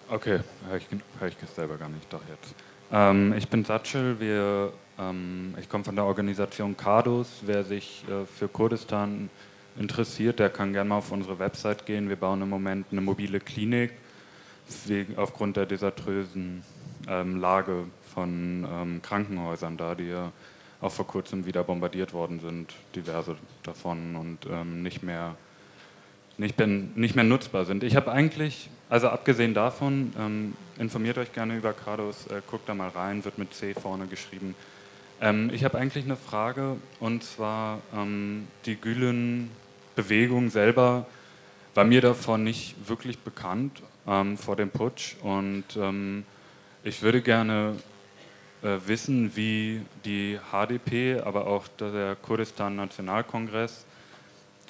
Okay, 0.07 0.39
höre 0.69 0.77
ich, 0.77 0.87
hör 1.19 1.27
ich 1.27 1.35
selber 1.53 1.75
gar 1.75 1.89
nicht, 1.89 2.11
doch 2.11 2.21
jetzt. 2.29 2.55
Ähm, 2.89 3.33
ich 3.33 3.49
bin 3.49 3.65
Satschel, 3.65 4.17
wir, 4.21 4.71
ähm, 4.97 5.53
ich 5.59 5.67
komme 5.67 5.83
von 5.83 5.97
der 5.97 6.05
Organisation 6.05 6.77
Kardus. 6.77 7.27
Wer 7.41 7.65
sich 7.65 8.05
äh, 8.07 8.25
für 8.25 8.47
Kurdistan 8.47 9.29
interessiert, 9.77 10.39
der 10.39 10.49
kann 10.49 10.71
gerne 10.71 10.87
mal 10.87 10.99
auf 10.99 11.11
unsere 11.11 11.37
Website 11.37 11.85
gehen. 11.85 12.07
Wir 12.07 12.15
bauen 12.15 12.41
im 12.41 12.49
Moment 12.49 12.87
eine 12.91 13.01
mobile 13.01 13.41
Klinik 13.41 13.91
wegen, 14.85 15.17
aufgrund 15.17 15.57
der 15.57 15.65
desaströsen 15.65 16.63
ähm, 17.09 17.41
Lage 17.41 17.87
von 18.13 18.65
ähm, 18.71 19.01
Krankenhäusern 19.01 19.75
da, 19.75 19.95
die 19.95 20.07
ja 20.07 20.31
auch 20.79 20.93
vor 20.93 21.07
kurzem 21.07 21.45
wieder 21.45 21.65
bombardiert 21.65 22.13
worden 22.13 22.39
sind, 22.39 22.73
diverse 22.95 23.35
davon 23.63 24.15
und 24.15 24.45
ähm, 24.49 24.81
nicht 24.81 25.03
mehr 25.03 25.35
nicht 26.37 26.57
mehr, 26.57 26.67
nicht 26.67 27.15
mehr 27.15 27.23
nutzbar 27.23 27.65
sind. 27.65 27.83
Ich 27.83 27.95
habe 27.95 28.11
eigentlich, 28.11 28.69
also 28.89 29.09
abgesehen 29.09 29.53
davon, 29.53 30.13
ähm, 30.19 30.53
informiert 30.77 31.17
euch 31.17 31.33
gerne 31.33 31.57
über 31.57 31.73
Cardos, 31.73 32.27
äh, 32.27 32.41
guckt 32.49 32.69
da 32.69 32.75
mal 32.75 32.89
rein, 32.89 33.25
wird 33.25 33.37
mit 33.37 33.53
C 33.53 33.73
vorne 33.73 34.07
geschrieben. 34.07 34.55
Ähm, 35.19 35.49
ich 35.51 35.63
habe 35.63 35.77
eigentlich 35.77 36.05
eine 36.05 36.15
Frage 36.15 36.77
und 36.99 37.23
zwar 37.23 37.79
ähm, 37.95 38.47
die 38.65 38.75
Gülen-Bewegung 38.75 40.49
selber 40.49 41.07
war 41.73 41.83
mir 41.83 42.01
davon 42.01 42.43
nicht 42.43 42.75
wirklich 42.87 43.17
bekannt 43.19 43.81
ähm, 44.07 44.37
vor 44.37 44.55
dem 44.55 44.69
Putsch 44.69 45.15
und 45.21 45.63
ähm, 45.75 46.23
ich 46.83 47.01
würde 47.01 47.21
gerne 47.21 47.75
äh, 48.61 48.77
wissen, 48.85 49.35
wie 49.35 49.81
die 50.05 50.39
HDP, 50.51 51.19
aber 51.19 51.47
auch 51.47 51.67
der 51.79 52.15
Kurdistan 52.15 52.75
Nationalkongress 52.75 53.85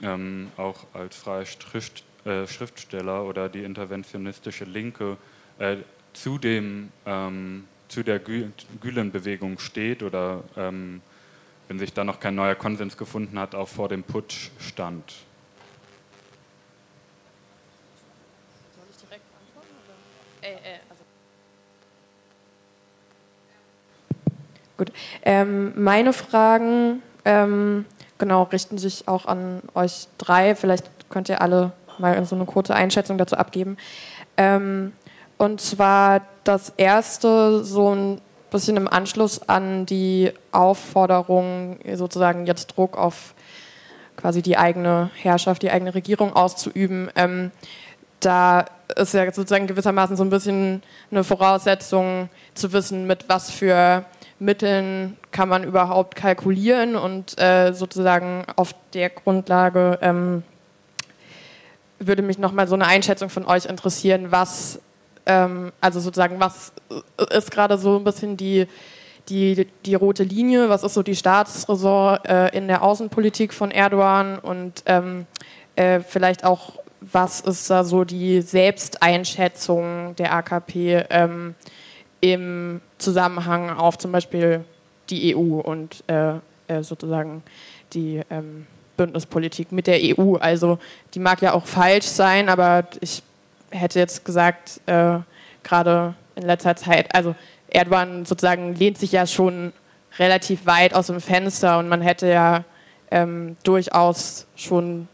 ähm, 0.02 0.52
auch 0.58 0.86
als 0.94 1.16
freier 1.16 1.46
Schrift, 1.46 2.04
äh, 2.26 2.48
Schriftsteller 2.48 3.24
oder 3.24 3.50
die 3.50 3.64
interventionistische 3.64 4.66
Linke 4.66 5.18
äh, 5.60 5.78
zu, 6.14 6.38
dem, 6.38 6.92
ähm, 7.06 7.68
zu 7.88 8.04
der 8.04 8.20
Gü 8.20 8.50
Gülen-Bewegung 8.82 9.60
steht 9.60 10.04
oder 10.04 10.44
ähm, 10.56 11.02
wenn 11.68 11.80
sich 11.80 11.94
da 11.94 12.04
noch 12.04 12.20
kein 12.20 12.36
neuer 12.36 12.56
Konsens 12.56 12.98
gefunden 12.98 13.38
hat, 13.40 13.56
auch 13.56 13.68
vor 13.68 13.90
dem 13.90 14.04
Putsch 14.04 14.52
stand. 14.60 15.04
Soll 18.76 18.86
ich 18.90 18.98
direkt 18.98 19.24
antworten? 19.40 19.76
Oder? 20.42 20.50
Äh, 20.50 20.76
äh, 20.76 20.80
also. 20.90 21.04
Gut. 24.78 24.92
Ähm, 25.24 25.74
meine 25.82 26.14
Fragen 26.14 27.02
ähm, 27.26 27.86
genau, 28.18 28.44
richten 28.44 28.78
sich 28.78 29.08
auch 29.08 29.26
an 29.26 29.62
euch 29.74 30.08
drei. 30.18 30.56
Vielleicht 30.56 30.90
könnt 31.10 31.30
ihr 31.30 31.42
alle 31.42 31.72
mal 31.98 32.24
so 32.26 32.36
eine 32.36 32.46
kurze 32.46 32.76
Einschätzung 32.76 33.18
dazu 33.18 33.36
abgeben. 33.36 33.78
Ähm, 34.38 34.94
und 35.38 35.62
zwar 35.62 36.22
das 36.44 36.74
erste, 36.78 37.64
so 37.64 37.94
ein 37.94 38.22
bisschen 38.52 38.78
im 38.78 38.88
Anschluss 38.88 39.48
an 39.48 39.86
die 39.86 40.32
Aufforderung, 40.52 41.80
sozusagen 41.94 42.46
jetzt 42.46 42.78
Druck 42.78 42.98
auf 42.98 43.34
quasi 44.16 44.42
die 44.42 44.58
eigene 44.58 45.12
Herrschaft, 45.16 45.62
die 45.62 45.72
eigene 45.72 45.94
Regierung 45.94 46.34
auszuüben. 46.34 47.10
Ähm, 47.16 47.52
da 48.20 48.66
ist 48.96 49.14
ja 49.14 49.26
sozusagen 49.32 49.68
gewissermaßen 49.68 50.16
so 50.16 50.24
ein 50.24 50.30
bisschen 50.30 50.82
eine 51.12 51.24
Voraussetzung 51.24 52.30
zu 52.56 52.74
wissen, 52.74 53.06
mit 53.06 53.30
was 53.30 53.52
für 53.52 54.06
Mitteln 54.40 55.18
kann 55.32 55.50
man 55.50 55.64
überhaupt 55.64 56.16
kalkulieren 56.16 56.96
und 56.96 57.40
äh, 57.40 57.74
sozusagen 57.74 58.44
auf 58.56 58.76
der 58.94 59.10
Grundlage 59.10 59.98
ähm, 60.02 60.44
würde 62.00 62.22
mich 62.22 62.38
nochmal 62.38 62.68
so 62.68 62.76
eine 62.76 62.86
Einschätzung 62.86 63.30
von 63.30 63.46
euch 63.46 63.66
interessieren, 63.66 64.28
was, 64.30 64.80
ähm, 65.26 65.72
also 65.82 66.00
sozusagen, 66.00 66.40
was 66.40 66.72
ist 67.32 67.50
gerade 67.50 67.78
so 67.78 67.98
ein 67.98 68.04
bisschen 68.04 68.38
die, 68.38 68.68
die, 69.30 69.68
die 69.86 69.96
rote 69.96 70.24
Linie, 70.24 70.70
was 70.70 70.84
ist 70.84 70.94
so 70.94 71.02
die 71.02 71.16
Staatsräson 71.16 72.20
äh, 72.26 72.56
in 72.56 72.68
der 72.68 72.84
Außenpolitik 72.84 73.54
von 73.54 73.72
Erdogan 73.72 74.38
und 74.38 74.84
ähm, 74.86 75.26
äh, 75.76 76.00
vielleicht 76.02 76.44
auch, 76.44 76.74
was 77.02 77.42
ist 77.42 77.70
da 77.70 77.84
so 77.84 78.04
die 78.04 78.42
Selbsteinschätzung 78.42 80.16
der 80.16 80.34
AKP? 80.34 81.06
Im 82.22 82.82
Zusammenhang 82.98 83.70
auf 83.70 83.98
zum 83.98 84.12
Beispiel 84.12 84.64
die 85.10 85.36
EU 85.36 85.60
und 85.60 86.04
äh, 86.08 86.34
äh, 86.68 86.84
sozusagen 86.84 87.44
die 87.94 88.22
ähm, 88.30 88.68
Bündnispolitik 88.98 89.72
mit 89.72 89.88
der 89.88 90.00
EU. 90.02 90.36
Also 90.36 90.80
die 91.14 91.20
mag 91.20 91.42
ja 91.42 91.54
auch 91.54 91.66
falsch 91.66 92.06
sein, 92.06 92.50
aber 92.50 92.86
ich 93.00 93.24
hätte 93.70 94.00
jetzt 94.00 94.26
gesagt, 94.26 94.82
äh, 94.88 95.20
gerade 95.64 96.16
in 96.36 96.44
letzter 96.44 96.76
Zeit, 96.76 97.14
also 97.14 97.36
Erdogan 97.70 98.26
sozusagen 98.26 98.76
lehnt 98.76 98.98
sich 98.98 99.12
ja 99.12 99.28
schon 99.28 99.74
relativ 100.18 100.66
weit 100.66 100.94
aus 100.94 101.08
dem 101.08 101.22
Fenster 101.22 101.78
und 101.80 101.90
man 101.90 102.02
hätte 102.02 102.28
ja 102.28 102.64
ähm, 103.12 103.56
durchaus 103.64 104.48
schon 104.56 105.08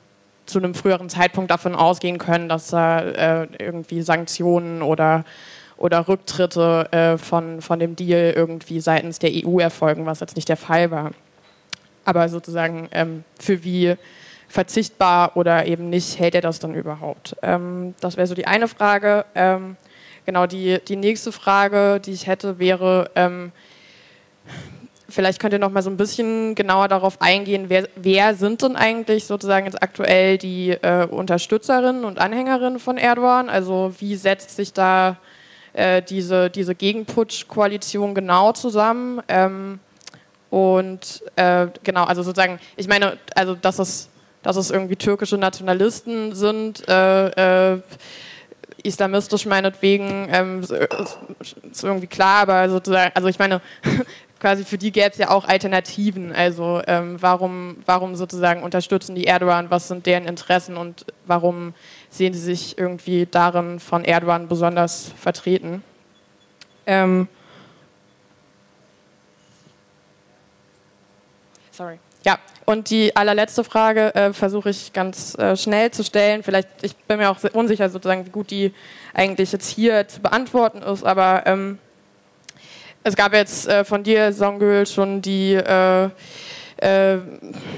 zu 0.45 0.59
einem 0.59 0.73
früheren 0.73 1.09
Zeitpunkt 1.09 1.51
davon 1.51 1.75
ausgehen 1.75 2.17
können, 2.17 2.49
dass 2.49 2.67
da 2.67 2.99
äh, 2.99 3.47
irgendwie 3.59 4.01
Sanktionen 4.01 4.81
oder, 4.81 5.23
oder 5.83 6.07
Rücktritte 6.07 6.87
äh, 6.93 7.17
von, 7.17 7.61
von 7.61 7.77
dem 7.77 7.97
Deal 7.97 8.31
irgendwie 8.33 8.79
seitens 8.79 9.19
der 9.19 9.31
EU 9.33 9.59
erfolgen, 9.59 10.05
was 10.05 10.21
jetzt 10.21 10.37
nicht 10.37 10.47
der 10.47 10.55
Fall 10.55 10.91
war. 10.91 11.11
Aber 12.05 12.29
sozusagen 12.29 12.87
ähm, 12.93 13.25
für 13.37 13.65
wie 13.65 13.95
verzichtbar 14.47 15.35
oder 15.35 15.65
eben 15.65 15.89
nicht 15.89 16.19
hält 16.19 16.35
er 16.35 16.41
das 16.41 16.59
dann 16.59 16.73
überhaupt? 16.73 17.35
Ähm, 17.41 17.95
das 17.99 18.15
wäre 18.15 18.27
so 18.27 18.33
die 18.33 18.47
eine 18.47 18.69
Frage. 18.69 19.25
Ähm, 19.35 19.75
genau, 20.25 20.47
die, 20.47 20.79
die 20.87 20.95
nächste 20.95 21.33
Frage, 21.33 21.99
die 21.99 22.13
ich 22.13 22.27
hätte, 22.27 22.59
wäre, 22.59 23.11
ähm, 23.15 23.51
vielleicht 25.09 25.41
könnt 25.41 25.51
ihr 25.51 25.59
noch 25.59 25.71
mal 25.71 25.83
so 25.83 25.89
ein 25.89 25.97
bisschen 25.97 26.55
genauer 26.55 26.87
darauf 26.87 27.21
eingehen, 27.21 27.65
wer, 27.67 27.89
wer 27.97 28.35
sind 28.35 28.61
denn 28.61 28.77
eigentlich 28.77 29.25
sozusagen 29.25 29.65
jetzt 29.65 29.83
aktuell 29.83 30.37
die 30.37 30.69
äh, 30.69 31.07
Unterstützerinnen 31.07 32.05
und 32.05 32.19
Anhängerinnen 32.19 32.79
von 32.79 32.97
Erdogan? 32.97 33.49
Also 33.49 33.93
wie 33.99 34.15
setzt 34.15 34.55
sich 34.55 34.71
da 34.71 35.17
äh, 35.73 36.01
diese, 36.01 36.49
diese 36.49 36.75
Gegenputsch-Koalition 36.75 38.15
genau 38.15 38.51
zusammen? 38.51 39.21
Ähm, 39.27 39.79
und 40.49 41.23
äh, 41.35 41.67
genau, 41.83 42.03
also 42.03 42.21
sozusagen, 42.21 42.59
ich 42.75 42.87
meine, 42.87 43.17
also 43.35 43.55
dass 43.55 43.79
es, 43.79 44.09
dass 44.43 44.55
es 44.55 44.69
irgendwie 44.69 44.95
türkische 44.95 45.37
Nationalisten 45.37 46.35
sind, 46.35 46.87
äh, 46.87 47.73
äh, 47.73 47.81
islamistisch 48.83 49.45
meinetwegen, 49.45 50.27
ähm, 50.29 50.61
ist 50.61 51.83
irgendwie 51.83 52.07
klar, 52.07 52.41
aber 52.41 52.69
sozusagen, 52.69 53.11
also 53.15 53.29
ich 53.29 53.39
meine, 53.39 53.61
quasi 54.43 54.65
für 54.65 54.77
die 54.77 54.91
gäbe 54.91 55.09
es 55.09 55.17
ja 55.17 55.29
auch 55.29 55.45
Alternativen. 55.45 56.33
Also 56.33 56.81
ähm, 56.85 57.15
warum, 57.21 57.77
warum 57.85 58.15
sozusagen 58.17 58.61
unterstützen 58.61 59.15
die 59.15 59.25
Erdogan, 59.25 59.71
was 59.71 59.87
sind 59.87 60.05
deren 60.05 60.25
Interessen 60.25 60.75
und 60.75 61.05
warum 61.25 61.73
sehen 62.13 62.33
sie 62.33 62.39
sich 62.39 62.77
irgendwie 62.77 63.25
darin 63.25 63.79
von 63.79 64.05
Erdogan 64.05 64.47
besonders 64.47 65.11
vertreten? 65.19 65.83
Ähm, 66.85 67.27
sorry. 71.71 71.97
Ja, 72.23 72.39
und 72.65 72.89
die 72.89 73.15
allerletzte 73.15 73.63
Frage 73.63 74.15
äh, 74.15 74.31
versuche 74.31 74.69
ich 74.69 74.93
ganz 74.93 75.37
äh, 75.37 75.57
schnell 75.57 75.91
zu 75.91 76.03
stellen. 76.03 76.43
Vielleicht, 76.43 76.69
ich 76.81 76.95
bin 76.95 77.17
mir 77.17 77.29
auch 77.29 77.37
unsicher, 77.53 77.89
sozusagen, 77.89 78.25
wie 78.25 78.29
gut 78.29 78.51
die 78.51 78.73
eigentlich 79.13 79.51
jetzt 79.51 79.69
hier 79.69 80.07
zu 80.07 80.21
beantworten 80.21 80.81
ist, 80.81 81.03
aber 81.03 81.43
ähm, 81.45 81.79
es 83.03 83.15
gab 83.15 83.33
jetzt 83.33 83.67
äh, 83.67 83.83
von 83.83 84.03
dir, 84.03 84.31
Songül, 84.31 84.85
schon 84.87 85.21
die, 85.21 85.55
äh, 85.55 86.09
äh, 86.77 87.17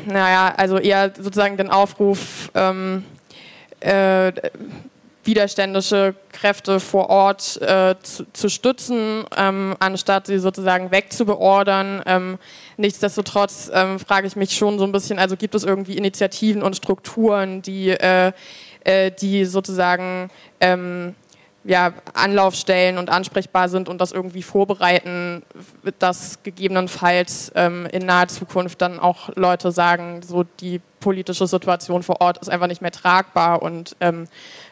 naja, 0.06 0.54
also 0.56 0.78
eher 0.78 1.12
sozusagen 1.16 1.58
den 1.58 1.72
Aufruf, 1.72 2.52
ähm, 2.54 3.04
äh, 3.86 4.34
widerständische 5.24 6.16
Kräfte 6.32 6.80
vor 6.80 7.10
Ort 7.10 7.60
äh, 7.62 7.96
zu, 8.02 8.26
zu, 8.32 8.50
stützen, 8.50 9.26
ähm, 9.36 9.76
anstatt 9.80 10.28
sie 10.28 10.38
sozusagen 10.40 10.92
wegzubeordern. 10.92 12.04
Ähm, 12.06 12.38
nichtsdestotrotz 12.78 13.72
ähm, 13.74 14.00
frage 14.00 14.28
ich 14.28 14.36
mich 14.36 14.56
schon 14.56 14.78
so 14.78 14.86
ein 14.86 14.92
bisschen, 14.92 15.20
also 15.20 15.36
gibt 15.36 15.56
es 15.56 15.64
irgendwie 15.64 15.98
Initiativen 15.98 16.62
und 16.62 16.76
Strukturen, 16.76 17.62
die, 17.62 17.90
äh, 17.90 18.32
die 19.20 19.46
sozusagen 19.46 20.30
ähm, 20.60 21.16
ja, 21.66 21.94
Anlaufstellen 22.14 23.00
und 23.00 23.10
ansprechbar 23.10 23.70
sind 23.70 23.90
und 23.90 24.00
das 24.00 24.12
irgendwie 24.12 24.44
vorbereiten, 24.44 25.42
dass 25.98 26.44
gegebenenfalls 26.44 27.52
ähm, 27.56 27.88
in 27.92 28.06
naher 28.06 28.28
Zukunft 28.28 28.82
dann 28.82 29.00
auch 29.00 29.30
Leute 29.36 29.72
sagen, 29.72 30.22
so 30.22 30.44
die 30.44 30.80
politische 31.00 31.48
Situation 31.48 32.04
vor 32.04 32.22
Ort 32.22 32.38
ist 32.38 32.50
einfach 32.50 32.68
nicht 32.68 32.84
mehr 32.84 32.92
tragbar 32.92 33.64
und 33.64 33.96
ähm, 34.00 34.28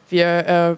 wir 0.09 0.27
äh, 0.27 0.75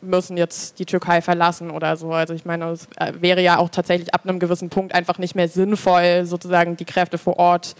müssen 0.00 0.38
jetzt 0.38 0.78
die 0.78 0.86
Türkei 0.86 1.20
verlassen 1.20 1.70
oder 1.70 1.96
so. 1.98 2.12
Also 2.12 2.32
ich 2.32 2.46
meine, 2.46 2.70
es 2.70 2.88
äh, 2.96 3.12
wäre 3.20 3.42
ja 3.42 3.58
auch 3.58 3.68
tatsächlich 3.68 4.14
ab 4.14 4.22
einem 4.24 4.38
gewissen 4.38 4.70
Punkt 4.70 4.94
einfach 4.94 5.18
nicht 5.18 5.34
mehr 5.34 5.48
sinnvoll, 5.48 6.24
sozusagen 6.24 6.78
die 6.78 6.86
Kräfte 6.86 7.18
vor 7.18 7.38
Ort 7.38 7.76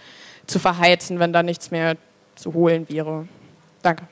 zu 0.47 0.59
verheizen, 0.59 1.19
wenn 1.19 1.33
da 1.33 1.43
nichts 1.43 1.71
mehr 1.71 1.97
zu 2.35 2.53
holen 2.53 2.87
wäre. 2.91 3.27
Danke. 3.83 4.05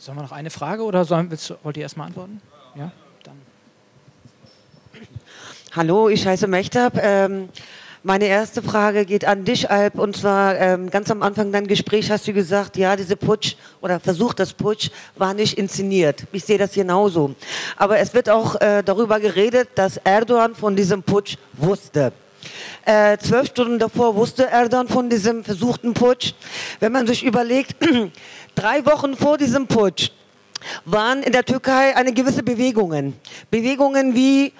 Sollen 0.00 0.16
wir 0.16 0.22
noch 0.22 0.32
eine 0.32 0.50
Frage 0.50 0.84
oder 0.84 1.04
sollen, 1.04 1.28
willst, 1.28 1.52
wollt 1.64 1.76
ihr 1.76 1.82
erstmal 1.82 2.06
antworten? 2.06 2.40
Ja, 2.76 2.92
dann. 3.24 3.34
Hallo, 5.74 6.08
ich 6.08 6.24
heiße 6.24 6.46
Mechtab. 6.46 6.96
Ähm, 7.02 7.48
meine 8.04 8.26
erste 8.26 8.62
Frage 8.62 9.04
geht 9.04 9.24
an 9.24 9.44
dich, 9.44 9.68
Alp. 9.68 9.98
Und 9.98 10.16
zwar 10.16 10.56
ähm, 10.56 10.88
ganz 10.88 11.10
am 11.10 11.20
Anfang 11.24 11.50
dein 11.50 11.66
Gespräch 11.66 12.12
hast 12.12 12.28
du 12.28 12.32
gesagt, 12.32 12.76
ja, 12.76 12.94
diese 12.94 13.16
Putsch 13.16 13.56
oder 13.80 13.98
Versuch 13.98 14.34
des 14.34 14.52
Putsch 14.52 14.90
war 15.16 15.34
nicht 15.34 15.58
inszeniert. 15.58 16.28
Ich 16.30 16.44
sehe 16.44 16.58
das 16.58 16.74
genauso. 16.74 17.34
Aber 17.76 17.98
es 17.98 18.14
wird 18.14 18.30
auch 18.30 18.54
äh, 18.60 18.84
darüber 18.84 19.18
geredet, 19.18 19.70
dass 19.74 19.96
Erdogan 19.96 20.54
von 20.54 20.76
diesem 20.76 21.02
Putsch 21.02 21.38
wusste. 21.54 22.12
Äh, 22.88 23.18
zwölf 23.18 23.48
Stunden 23.48 23.78
davor 23.78 24.16
wusste 24.16 24.46
Erdogan 24.46 24.88
von 24.88 25.10
diesem 25.10 25.44
versuchten 25.44 25.92
Putsch. 25.92 26.32
Wenn 26.80 26.90
man 26.90 27.06
sich 27.06 27.22
überlegt, 27.22 27.76
drei 28.54 28.86
Wochen 28.86 29.14
vor 29.14 29.36
diesem 29.36 29.66
Putsch 29.66 30.10
waren 30.86 31.22
in 31.22 31.32
der 31.32 31.44
Türkei 31.44 31.94
eine 31.94 32.14
gewisse 32.14 32.42
Bewegungen. 32.42 33.12
Bewegungen 33.50 34.14
wie 34.14 34.54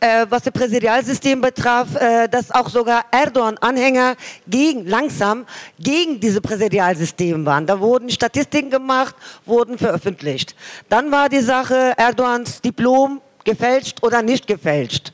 äh, 0.00 0.26
was 0.28 0.42
das 0.42 0.52
Präsidialsystem 0.52 1.40
betraf, 1.40 1.94
äh, 1.94 2.26
dass 2.26 2.50
auch 2.50 2.68
sogar 2.68 3.04
Erdogan-Anhänger 3.12 4.16
gegen, 4.48 4.88
langsam 4.88 5.46
gegen 5.78 6.18
diese 6.18 6.40
Präsidialsystem 6.40 7.46
waren. 7.46 7.68
Da 7.68 7.78
wurden 7.78 8.10
Statistiken 8.10 8.70
gemacht, 8.70 9.14
wurden 9.46 9.78
veröffentlicht. 9.78 10.56
Dann 10.88 11.12
war 11.12 11.28
die 11.28 11.38
Sache 11.38 11.92
Erdogans 11.96 12.60
Diplom 12.60 13.20
gefälscht 13.44 14.02
oder 14.02 14.22
nicht 14.22 14.48
gefälscht. 14.48 15.12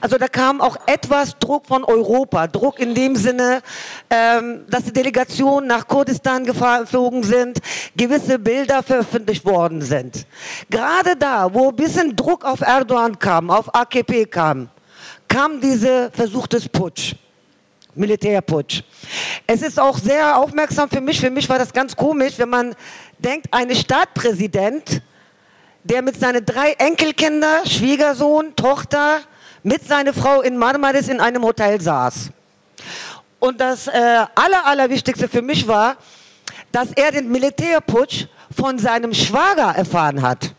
Also 0.00 0.18
da 0.18 0.28
kam 0.28 0.60
auch 0.60 0.76
etwas 0.86 1.38
Druck 1.38 1.66
von 1.66 1.84
Europa, 1.84 2.46
Druck 2.46 2.78
in 2.78 2.94
dem 2.94 3.16
Sinne, 3.16 3.62
ähm, 4.10 4.64
dass 4.68 4.84
die 4.84 4.92
Delegationen 4.92 5.68
nach 5.68 5.86
Kurdistan 5.86 6.44
geflogen 6.44 7.22
sind, 7.22 7.58
gewisse 7.96 8.38
Bilder 8.38 8.82
veröffentlicht 8.82 9.44
worden 9.44 9.82
sind. 9.82 10.26
Gerade 10.70 11.16
da, 11.16 11.52
wo 11.52 11.70
ein 11.70 11.76
bisschen 11.76 12.14
Druck 12.14 12.44
auf 12.44 12.60
Erdogan 12.60 13.18
kam, 13.18 13.50
auf 13.50 13.74
AKP 13.74 14.26
kam, 14.26 14.68
kam 15.26 15.60
dieser 15.60 16.10
Versuch 16.10 16.46
des 16.46 16.68
Putsch. 16.68 17.14
Militärputsch. 17.94 18.82
Es 19.46 19.60
ist 19.62 19.78
auch 19.78 19.98
sehr 19.98 20.38
aufmerksam 20.38 20.88
für 20.88 21.00
mich. 21.00 21.20
Für 21.20 21.30
mich 21.30 21.48
war 21.48 21.58
das 21.58 21.72
ganz 21.72 21.96
komisch, 21.96 22.34
wenn 22.38 22.48
man 22.48 22.74
denkt, 23.18 23.48
ein 23.50 23.74
Stadtpräsident, 23.74 25.02
der 25.84 26.02
mit 26.02 26.18
seinen 26.18 26.44
drei 26.44 26.72
Enkelkinder, 26.72 27.66
Schwiegersohn, 27.66 28.54
Tochter, 28.56 29.20
mit 29.68 29.86
seiner 29.86 30.14
Frau 30.14 30.40
in 30.40 30.56
Marmaris 30.56 31.08
in 31.08 31.20
einem 31.20 31.42
Hotel 31.44 31.78
saß. 31.78 32.30
Und 33.38 33.60
das 33.60 33.86
äh, 33.86 33.90
aller, 34.34 34.64
Allerwichtigste 34.64 35.28
für 35.28 35.42
mich 35.42 35.68
war, 35.68 35.96
dass 36.72 36.88
er 36.92 37.12
den 37.12 37.30
Militärputsch 37.30 38.26
von 38.56 38.78
seinem 38.78 39.12
Schwager 39.12 39.74
erfahren 39.76 40.22
hat. 40.22 40.54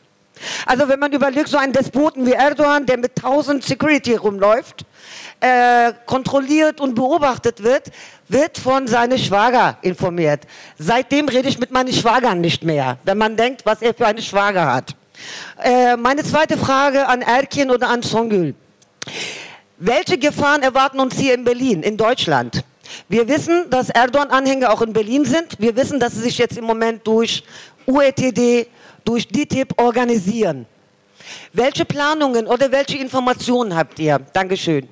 Also 0.65 0.87
wenn 0.87 0.99
man 0.99 1.11
überlegt, 1.11 1.49
so 1.49 1.57
einen 1.57 1.73
Despoten 1.73 2.25
wie 2.25 2.33
Erdogan, 2.33 2.85
der 2.85 2.97
mit 2.97 3.17
1000 3.17 3.63
Security 3.63 4.13
rumläuft, 4.15 4.85
äh, 5.39 5.91
kontrolliert 6.05 6.79
und 6.79 6.93
beobachtet 6.93 7.63
wird, 7.63 7.91
wird 8.27 8.57
von 8.57 8.87
seinem 8.87 9.17
Schwager 9.17 9.77
informiert. 9.81 10.41
Seitdem 10.77 11.27
rede 11.27 11.49
ich 11.49 11.59
mit 11.59 11.71
meinen 11.71 11.91
Schwagern 11.91 12.39
nicht 12.39 12.63
mehr, 12.63 12.99
wenn 13.03 13.17
man 13.17 13.35
denkt, 13.35 13.65
was 13.65 13.81
er 13.81 13.93
für 13.93 14.05
eine 14.05 14.21
Schwager 14.21 14.71
hat. 14.71 14.95
Äh, 15.61 15.97
meine 15.97 16.23
zweite 16.23 16.57
Frage 16.57 17.07
an 17.07 17.21
Erkin 17.23 17.71
oder 17.71 17.89
an 17.89 18.03
Songül. 18.03 18.53
Welche 19.77 20.17
Gefahren 20.17 20.61
erwarten 20.61 20.99
uns 20.99 21.17
hier 21.17 21.33
in 21.33 21.43
Berlin, 21.43 21.83
in 21.83 21.95
Deutschland? 21.95 22.63
Wir 23.07 23.27
wissen, 23.27 23.69
dass 23.69 23.89
Erdogan-Anhänger 23.89 24.71
auch 24.71 24.81
in 24.81 24.93
Berlin 24.93 25.25
sind. 25.25 25.59
Wir 25.59 25.75
wissen, 25.75 25.99
dass 25.99 26.13
sie 26.13 26.21
sich 26.21 26.37
jetzt 26.37 26.57
im 26.57 26.65
Moment 26.65 27.05
durch 27.05 27.43
UETD, 27.87 28.67
durch 29.05 29.27
DTIP 29.27 29.79
organisieren. 29.79 30.65
Welche 31.53 31.85
Planungen 31.85 32.47
oder 32.47 32.71
welche 32.71 32.97
Informationen 32.97 33.75
habt 33.75 33.99
ihr? 33.99 34.19
Dankeschön. 34.33 34.87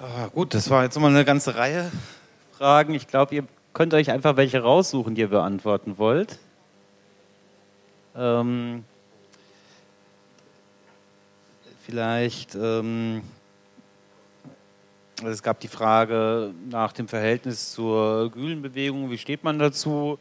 Ah, 0.00 0.26
gut, 0.34 0.54
das 0.54 0.68
war 0.68 0.84
jetzt 0.84 0.98
mal 0.98 1.08
eine 1.08 1.24
ganze 1.24 1.54
Reihe 1.54 1.92
Fragen. 2.58 2.94
Ich 2.94 3.06
glaube, 3.06 3.34
ihr 3.34 3.44
könnt 3.72 3.94
euch 3.94 4.10
einfach 4.10 4.36
welche 4.36 4.60
raussuchen, 4.60 5.14
die 5.14 5.20
ihr 5.22 5.28
beantworten 5.28 5.96
wollt. 5.98 6.38
Ähm, 8.16 8.84
vielleicht, 11.92 12.54
ähm, 12.54 13.20
es 15.22 15.42
gab 15.42 15.60
die 15.60 15.68
Frage 15.68 16.54
nach 16.70 16.90
dem 16.94 17.06
Verhältnis 17.06 17.72
zur 17.72 18.30
Gülenbewegung, 18.30 19.10
wie 19.10 19.18
steht 19.18 19.44
man 19.44 19.58
dazu? 19.58 20.18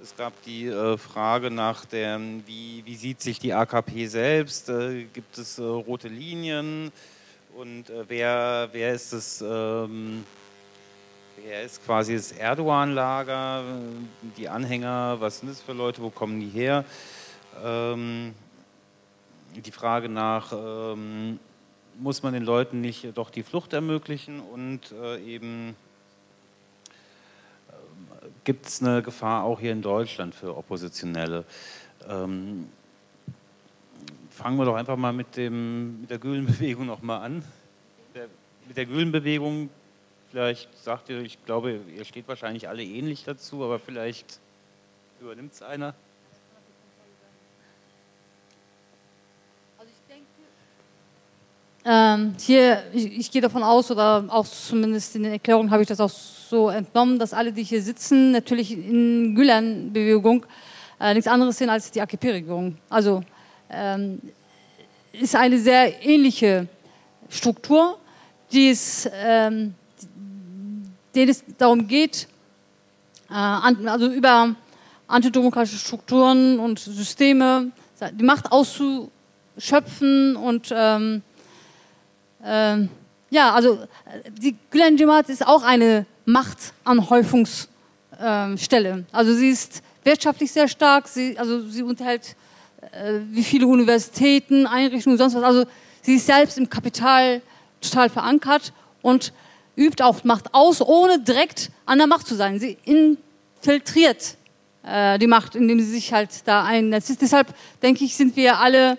Es 0.00 0.14
gab 0.16 0.32
die 0.44 0.66
äh, 0.66 0.96
Frage 0.96 1.50
nach 1.50 1.86
dem, 1.86 2.46
wie, 2.46 2.84
wie 2.84 2.94
sieht 2.94 3.20
sich 3.20 3.40
die 3.40 3.52
AKP 3.52 4.06
selbst? 4.06 4.68
Äh, 4.68 5.06
gibt 5.12 5.36
es 5.38 5.58
äh, 5.58 5.62
rote 5.62 6.06
Linien? 6.06 6.92
Und 7.56 7.90
äh, 7.90 8.04
wer, 8.06 8.68
wer 8.70 8.94
ist 8.94 9.12
das? 9.12 9.44
Ähm, 9.44 10.22
ist 11.64 11.84
quasi 11.84 12.14
das 12.14 12.30
Erdogan-Lager? 12.30 13.64
Die 14.36 14.48
Anhänger, 14.48 15.16
was 15.18 15.40
sind 15.40 15.48
das 15.48 15.60
für 15.60 15.72
Leute? 15.72 16.00
Wo 16.00 16.10
kommen 16.10 16.38
die 16.38 16.48
her? 16.48 16.84
Ähm, 17.64 18.34
die 19.56 19.72
Frage 19.72 20.08
nach, 20.08 20.52
ähm, 20.52 21.38
muss 21.98 22.22
man 22.22 22.32
den 22.32 22.44
Leuten 22.44 22.80
nicht 22.80 23.16
doch 23.16 23.30
die 23.30 23.42
Flucht 23.42 23.72
ermöglichen 23.72 24.40
und 24.40 24.92
äh, 24.92 25.18
eben 25.22 25.74
gibt 28.44 28.66
es 28.66 28.82
eine 28.82 29.02
Gefahr 29.02 29.44
auch 29.44 29.60
hier 29.60 29.72
in 29.72 29.82
Deutschland 29.82 30.34
für 30.34 30.56
Oppositionelle. 30.56 31.44
Ähm, 32.08 32.68
fangen 34.30 34.56
wir 34.56 34.64
doch 34.64 34.76
einfach 34.76 34.96
mal 34.96 35.12
mit, 35.12 35.36
dem, 35.36 36.00
mit 36.00 36.10
der 36.10 36.18
Gülenbewegung 36.18 36.86
nochmal 36.86 37.24
an. 37.26 37.44
Der, 38.14 38.28
mit 38.66 38.76
der 38.76 38.86
Gülenbewegung, 38.86 39.68
vielleicht 40.30 40.74
sagt 40.82 41.10
ihr, 41.10 41.20
ich 41.20 41.44
glaube, 41.44 41.80
ihr 41.94 42.04
steht 42.04 42.28
wahrscheinlich 42.28 42.68
alle 42.68 42.82
ähnlich 42.82 43.24
dazu, 43.24 43.64
aber 43.64 43.78
vielleicht 43.78 44.40
übernimmt 45.20 45.52
es 45.52 45.62
einer. 45.62 45.94
Ähm, 51.90 52.34
hier, 52.38 52.82
ich, 52.92 53.18
ich, 53.18 53.30
gehe 53.30 53.40
davon 53.40 53.62
aus, 53.62 53.90
oder 53.90 54.22
auch 54.28 54.46
zumindest 54.46 55.16
in 55.16 55.22
den 55.22 55.32
Erklärungen 55.32 55.70
habe 55.70 55.80
ich 55.80 55.88
das 55.88 56.00
auch 56.00 56.10
so 56.10 56.68
entnommen, 56.68 57.18
dass 57.18 57.32
alle, 57.32 57.50
die 57.50 57.62
hier 57.62 57.80
sitzen, 57.80 58.30
natürlich 58.30 58.72
in 58.72 59.34
Gülen-Bewegung 59.34 60.44
äh, 61.00 61.14
nichts 61.14 61.26
anderes 61.26 61.56
sind 61.56 61.70
als 61.70 61.90
die 61.90 62.02
AKP-Regierung. 62.02 62.76
Also 62.90 63.22
ähm, 63.70 64.20
ist 65.12 65.34
eine 65.34 65.58
sehr 65.58 66.04
ähnliche 66.04 66.68
Struktur, 67.30 67.96
die 68.52 68.68
es, 68.68 69.08
ähm, 69.24 69.72
denen 71.14 71.30
es 71.30 71.42
darum 71.56 71.88
geht, 71.88 72.28
äh, 73.30 73.32
also 73.32 74.08
über 74.08 74.54
antidemokratische 75.06 75.78
Strukturen 75.78 76.58
und 76.58 76.80
Systeme 76.80 77.70
die 78.12 78.24
Macht 78.24 78.52
auszuschöpfen 78.52 80.36
und 80.36 80.70
ähm, 80.70 81.22
ähm, 82.44 82.88
ja, 83.30 83.52
also 83.52 83.78
die 84.40 84.56
Gülen 84.70 84.96
Jamaat 84.96 85.28
ist 85.28 85.46
auch 85.46 85.62
eine 85.62 86.06
Machtanhäufungsstelle. 86.24 87.68
Ähm, 88.90 89.06
also 89.12 89.34
sie 89.34 89.50
ist 89.50 89.82
wirtschaftlich 90.04 90.50
sehr 90.50 90.68
stark, 90.68 91.08
sie, 91.08 91.38
also 91.38 91.60
sie 91.68 91.82
unterhält 91.82 92.36
äh, 92.92 93.20
wie 93.30 93.42
viele 93.42 93.66
Universitäten, 93.66 94.66
Einrichtungen, 94.66 95.18
sonst 95.18 95.34
was. 95.34 95.42
Also 95.42 95.66
sie 96.02 96.14
ist 96.14 96.26
selbst 96.26 96.56
im 96.58 96.70
Kapital 96.70 97.42
total 97.80 98.08
verankert 98.08 98.72
und 99.02 99.32
übt 99.76 100.02
auch 100.02 100.24
Macht 100.24 100.54
aus, 100.54 100.80
ohne 100.80 101.20
direkt 101.20 101.70
an 101.86 101.98
der 101.98 102.06
Macht 102.06 102.26
zu 102.26 102.34
sein. 102.34 102.58
Sie 102.58 102.76
infiltriert 102.84 104.36
äh, 104.84 105.18
die 105.18 105.26
Macht, 105.26 105.54
indem 105.54 105.78
sie 105.80 105.86
sich 105.86 106.12
halt 106.12 106.30
da 106.46 106.64
einnetzt. 106.64 107.20
Deshalb 107.20 107.54
denke 107.82 108.04
ich, 108.04 108.16
sind 108.16 108.36
wir 108.36 108.58
alle 108.58 108.98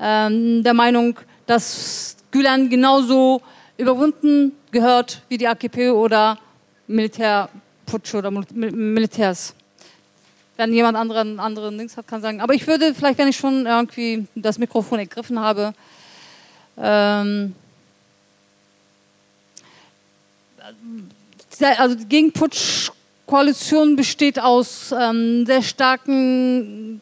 ähm, 0.00 0.62
der 0.62 0.74
Meinung, 0.74 1.18
dass 1.46 2.17
Gülen 2.30 2.68
genauso 2.68 3.42
überwunden 3.76 4.52
gehört 4.70 5.22
wie 5.28 5.38
die 5.38 5.46
AKP 5.46 5.90
oder 5.90 6.38
Militärputsch 6.86 8.14
oder 8.14 8.30
Militärs. 8.30 9.54
Wenn 10.56 10.72
jemand 10.72 10.96
anderen 10.96 11.38
anderen 11.38 11.76
Links 11.76 11.96
hat, 11.96 12.08
kann 12.08 12.20
sagen. 12.20 12.40
Aber 12.40 12.52
ich 12.52 12.66
würde 12.66 12.94
vielleicht, 12.94 13.18
wenn 13.18 13.28
ich 13.28 13.36
schon 13.36 13.64
irgendwie 13.66 14.26
das 14.34 14.58
Mikrofon 14.58 14.98
ergriffen 14.98 15.38
habe, 15.38 15.72
ähm, 16.76 17.54
also 21.60 21.94
die 21.94 22.06
Gegenputsch-Koalition 22.06 23.96
besteht 23.96 24.40
aus 24.40 24.92
ähm, 24.98 25.46
sehr 25.46 25.62
starken 25.62 27.00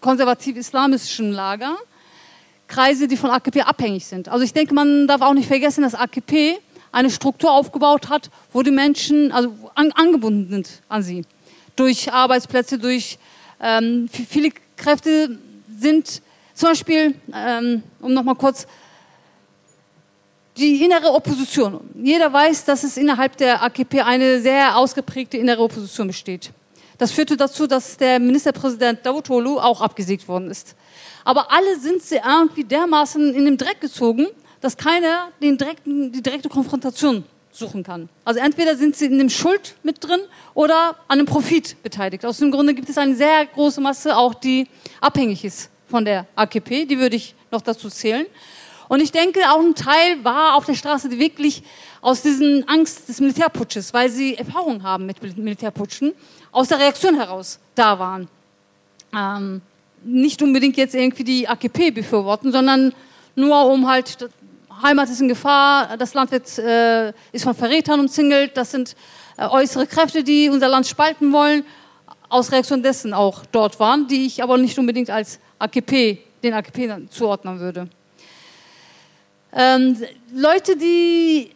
konservativ-islamischen 0.00 1.32
Lager 1.32 1.76
Kreise, 2.68 3.08
die 3.08 3.16
von 3.16 3.30
AKP 3.30 3.62
abhängig 3.62 4.06
sind. 4.06 4.28
Also 4.28 4.44
ich 4.44 4.52
denke, 4.52 4.74
man 4.74 5.06
darf 5.06 5.20
auch 5.20 5.34
nicht 5.34 5.48
vergessen, 5.48 5.82
dass 5.82 5.94
AKP 5.94 6.58
eine 6.92 7.10
Struktur 7.10 7.52
aufgebaut 7.52 8.08
hat, 8.08 8.30
wo 8.52 8.62
die 8.62 8.70
Menschen 8.70 9.32
also 9.32 9.52
an, 9.74 9.92
angebunden 9.92 10.48
sind 10.48 10.82
an 10.88 11.02
sie. 11.02 11.24
Durch 11.76 12.12
Arbeitsplätze, 12.12 12.78
durch 12.78 13.18
ähm, 13.60 14.08
viele 14.08 14.50
Kräfte 14.76 15.38
sind 15.76 16.22
zum 16.54 16.68
Beispiel, 16.68 17.14
ähm, 17.34 17.82
um 18.00 18.14
nochmal 18.14 18.36
kurz, 18.36 18.66
die 20.56 20.84
innere 20.84 21.12
Opposition. 21.12 21.80
Jeder 22.00 22.32
weiß, 22.32 22.64
dass 22.64 22.84
es 22.84 22.96
innerhalb 22.96 23.36
der 23.38 23.60
AKP 23.60 24.02
eine 24.02 24.40
sehr 24.40 24.76
ausgeprägte 24.76 25.36
innere 25.36 25.62
Opposition 25.62 26.06
besteht. 26.06 26.52
Das 26.96 27.10
führte 27.10 27.36
dazu, 27.36 27.66
dass 27.66 27.96
der 27.96 28.20
Ministerpräsident 28.20 29.04
Davutoglu 29.04 29.58
auch 29.58 29.80
abgesägt 29.80 30.28
worden 30.28 30.48
ist 30.48 30.76
aber 31.24 31.50
alle 31.50 31.78
sind 31.78 32.02
sie 32.02 32.16
irgendwie 32.16 32.64
dermaßen 32.64 33.34
in 33.34 33.44
den 33.44 33.56
Dreck 33.56 33.80
gezogen, 33.80 34.26
dass 34.60 34.76
keiner 34.76 35.28
den 35.42 35.58
direkten, 35.58 36.12
die 36.12 36.22
direkte 36.22 36.48
Konfrontation 36.48 37.24
suchen 37.50 37.82
kann. 37.82 38.08
Also 38.24 38.40
entweder 38.40 38.76
sind 38.76 38.96
sie 38.96 39.06
in 39.06 39.18
dem 39.18 39.30
Schuld 39.30 39.76
mit 39.82 40.02
drin 40.02 40.20
oder 40.54 40.96
an 41.08 41.18
dem 41.18 41.26
Profit 41.26 41.82
beteiligt. 41.82 42.24
Aus 42.24 42.38
dem 42.38 42.50
Grunde 42.50 42.74
gibt 42.74 42.88
es 42.88 42.98
eine 42.98 43.14
sehr 43.14 43.46
große 43.46 43.80
Masse, 43.80 44.16
auch 44.16 44.34
die 44.34 44.66
abhängig 45.00 45.44
ist 45.44 45.70
von 45.88 46.04
der 46.04 46.26
AKP. 46.34 46.86
Die 46.86 46.98
würde 46.98 47.16
ich 47.16 47.34
noch 47.50 47.62
dazu 47.62 47.88
zählen. 47.88 48.26
Und 48.88 49.00
ich 49.00 49.12
denke, 49.12 49.40
auch 49.50 49.60
ein 49.60 49.74
Teil 49.74 50.22
war 50.24 50.56
auf 50.56 50.66
der 50.66 50.74
Straße, 50.74 51.08
die 51.08 51.18
wirklich 51.18 51.62
aus 52.00 52.22
diesen 52.22 52.68
Angst 52.68 53.08
des 53.08 53.20
Militärputsches, 53.20 53.94
weil 53.94 54.10
sie 54.10 54.34
Erfahrung 54.36 54.82
haben 54.82 55.06
mit 55.06 55.22
Militärputschen, 55.38 56.12
aus 56.52 56.68
der 56.68 56.78
Reaktion 56.78 57.16
heraus 57.16 57.58
da 57.74 57.98
waren. 57.98 58.28
Ähm, 59.14 59.62
nicht 60.04 60.42
unbedingt 60.42 60.76
jetzt 60.76 60.94
irgendwie 60.94 61.24
die 61.24 61.48
AKP 61.48 61.90
befürworten, 61.90 62.52
sondern 62.52 62.92
nur 63.34 63.66
um 63.66 63.88
halt, 63.88 64.30
Heimat 64.82 65.08
ist 65.08 65.20
in 65.20 65.28
Gefahr, 65.28 65.96
das 65.96 66.14
Land 66.14 66.30
wird, 66.30 66.58
äh, 66.58 67.12
ist 67.32 67.44
von 67.44 67.54
Verrätern 67.54 68.00
umzingelt, 68.00 68.56
das 68.56 68.70
sind 68.70 68.96
äh, 69.36 69.46
äußere 69.46 69.86
Kräfte, 69.86 70.22
die 70.22 70.48
unser 70.48 70.68
Land 70.68 70.86
spalten 70.86 71.32
wollen, 71.32 71.64
aus 72.28 72.52
Reaktion 72.52 72.82
dessen 72.82 73.14
auch 73.14 73.44
dort 73.52 73.78
waren, 73.80 74.06
die 74.08 74.26
ich 74.26 74.42
aber 74.42 74.58
nicht 74.58 74.78
unbedingt 74.78 75.10
als 75.10 75.38
AKP, 75.58 76.18
den 76.42 76.54
AKP 76.54 77.08
zuordnen 77.10 77.60
würde. 77.60 77.88
Ähm, 79.52 79.96
Leute, 80.34 80.76
die 80.76 81.50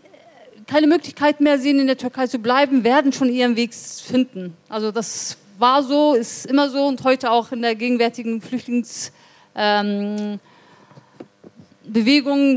keine 0.67 0.87
Möglichkeit 0.87 1.41
mehr 1.41 1.59
sehen, 1.59 1.81
in 1.81 1.87
der 1.87 1.97
Türkei 1.97 2.27
zu 2.27 2.39
bleiben, 2.39 2.85
werden 2.85 3.13
schon 3.13 3.31
ihren 3.31 3.57
Weg 3.57 3.75
finden. 3.75 4.57
Also 4.69 4.93
das 4.93 5.37
war 5.59 5.83
so, 5.83 6.15
ist 6.15 6.47
immer 6.47 6.71
so 6.71 6.87
und 6.87 7.03
heute 7.05 7.31
auch 7.31 7.53
in 7.53 7.63
der 7.63 7.75
gegenwärtigen 7.75 8.41
Flüchtlingsbewegung 8.41 9.11
ähm, 9.55 10.41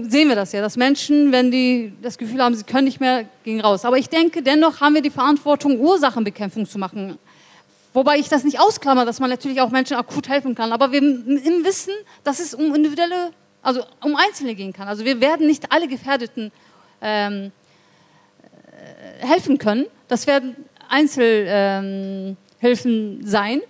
sehen 0.10 0.30
wir 0.30 0.36
das 0.36 0.52
ja, 0.52 0.62
dass 0.62 0.78
Menschen, 0.78 1.32
wenn 1.32 1.52
die 1.52 1.94
das 2.02 2.18
Gefühl 2.18 2.44
haben, 2.44 2.56
sie 2.56 2.64
können 2.64 2.86
nicht 2.86 3.00
mehr, 3.00 3.26
gehen 3.44 3.62
raus. 3.62 3.86
Aber 3.86 3.98
ich 3.98 4.10
denke, 4.10 4.44
dennoch 4.44 4.82
haben 4.82 4.94
wir 4.94 5.02
die 5.02 5.10
Verantwortung, 5.10 5.80
Ursachenbekämpfung 5.80 6.66
zu 6.66 6.78
machen. 6.78 7.18
Wobei 7.94 8.20
ich 8.20 8.30
das 8.30 8.44
nicht 8.44 8.60
ausklammer, 8.60 9.06
dass 9.06 9.20
man 9.20 9.30
natürlich 9.30 9.60
auch 9.60 9.70
Menschen 9.70 9.98
akut 9.98 10.30
helfen 10.30 10.56
kann. 10.56 10.72
Aber 10.72 10.92
wir 10.92 11.02
im 11.02 11.66
Wissen, 11.66 11.94
dass 12.24 12.40
es 12.40 12.54
um 12.54 12.74
individuelle, 12.74 13.32
also 13.62 13.84
um 14.04 14.16
Einzelne 14.16 14.56
gehen 14.56 14.72
kann. 14.72 14.88
Also 14.88 15.04
wir 15.04 15.20
werden 15.20 15.48
nicht 15.48 15.72
alle 15.72 15.88
Gefährdeten 15.88 16.52
ähm, 17.02 17.52
äh, 19.22 19.26
helfen 19.26 19.58
können. 19.58 19.88
Das 20.08 20.26
werden 20.26 20.56
Einzel, 20.88 21.46
ähm, 21.48 22.38
Hilfen 22.62 23.26
sein. 23.26 23.62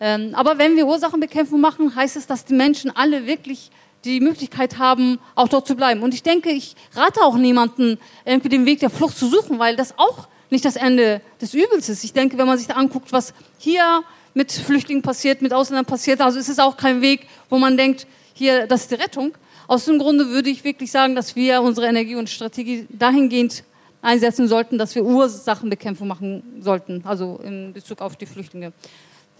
Ähm, 0.00 0.34
aber 0.34 0.58
wenn 0.58 0.76
wir 0.76 0.86
Ursachenbekämpfung 0.86 1.60
machen, 1.60 1.96
heißt 1.96 2.16
es, 2.16 2.26
dass 2.26 2.44
die 2.44 2.54
Menschen 2.54 2.94
alle 2.94 3.26
wirklich 3.26 3.70
die 4.04 4.20
Möglichkeit 4.20 4.78
haben, 4.78 5.18
auch 5.34 5.48
dort 5.48 5.66
zu 5.66 5.74
bleiben. 5.74 6.02
Und 6.02 6.12
ich 6.12 6.22
denke, 6.22 6.50
ich 6.50 6.76
rate 6.94 7.22
auch 7.22 7.36
niemanden, 7.36 7.98
irgendwie 8.26 8.50
den 8.50 8.66
Weg 8.66 8.80
der 8.80 8.90
Flucht 8.90 9.16
zu 9.16 9.28
suchen, 9.28 9.58
weil 9.58 9.76
das 9.76 9.98
auch 9.98 10.28
nicht 10.50 10.64
das 10.64 10.76
Ende 10.76 11.22
des 11.40 11.54
Übels 11.54 11.88
ist. 11.88 12.04
Ich 12.04 12.12
denke, 12.12 12.36
wenn 12.36 12.46
man 12.46 12.58
sich 12.58 12.66
da 12.66 12.74
anguckt, 12.74 13.12
was 13.12 13.32
hier 13.58 14.04
mit 14.34 14.52
Flüchtlingen 14.52 15.02
passiert, 15.02 15.40
mit 15.40 15.54
Ausländern 15.54 15.86
passiert, 15.86 16.20
also 16.20 16.38
ist 16.38 16.50
es 16.50 16.58
auch 16.58 16.76
kein 16.76 17.00
Weg, 17.00 17.26
wo 17.48 17.56
man 17.58 17.78
denkt, 17.78 18.06
hier, 18.34 18.66
das 18.66 18.82
ist 18.82 18.90
die 18.90 18.96
Rettung. 18.96 19.32
Aus 19.66 19.86
dem 19.86 19.98
Grunde 19.98 20.28
würde 20.28 20.50
ich 20.50 20.64
wirklich 20.64 20.90
sagen, 20.90 21.14
dass 21.14 21.34
wir 21.34 21.62
unsere 21.62 21.86
Energie 21.86 22.16
und 22.16 22.28
Strategie 22.28 22.86
dahingehend 22.90 23.64
einsetzen 24.04 24.46
sollten, 24.48 24.78
dass 24.78 24.94
wir 24.94 25.04
Ursachenbekämpfung 25.04 26.06
machen 26.06 26.60
sollten, 26.60 27.02
also 27.04 27.40
in 27.42 27.72
Bezug 27.72 28.00
auf 28.00 28.16
die 28.16 28.26
Flüchtlinge. 28.26 28.72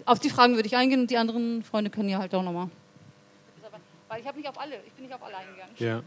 Auf 0.05 0.19
die 0.19 0.29
Fragen 0.29 0.55
würde 0.55 0.67
ich 0.67 0.75
eingehen 0.75 1.01
und 1.01 1.11
die 1.11 1.17
anderen 1.17 1.63
Freunde 1.63 1.89
können 1.89 2.09
ja 2.09 2.19
halt 2.19 2.33
auch 2.35 2.43
nochmal. 2.43 2.69
Weil 4.07 4.21
ich 4.21 4.27
habe 4.27 4.37
nicht 4.37 4.49
auf 4.49 4.59
alle, 4.59 4.75
ich 4.85 4.93
bin 4.93 5.05
nicht 5.05 5.13
auf 5.13 5.23
alle 5.23 5.37
eingegangen. 5.37 5.75
Ja. 5.77 6.03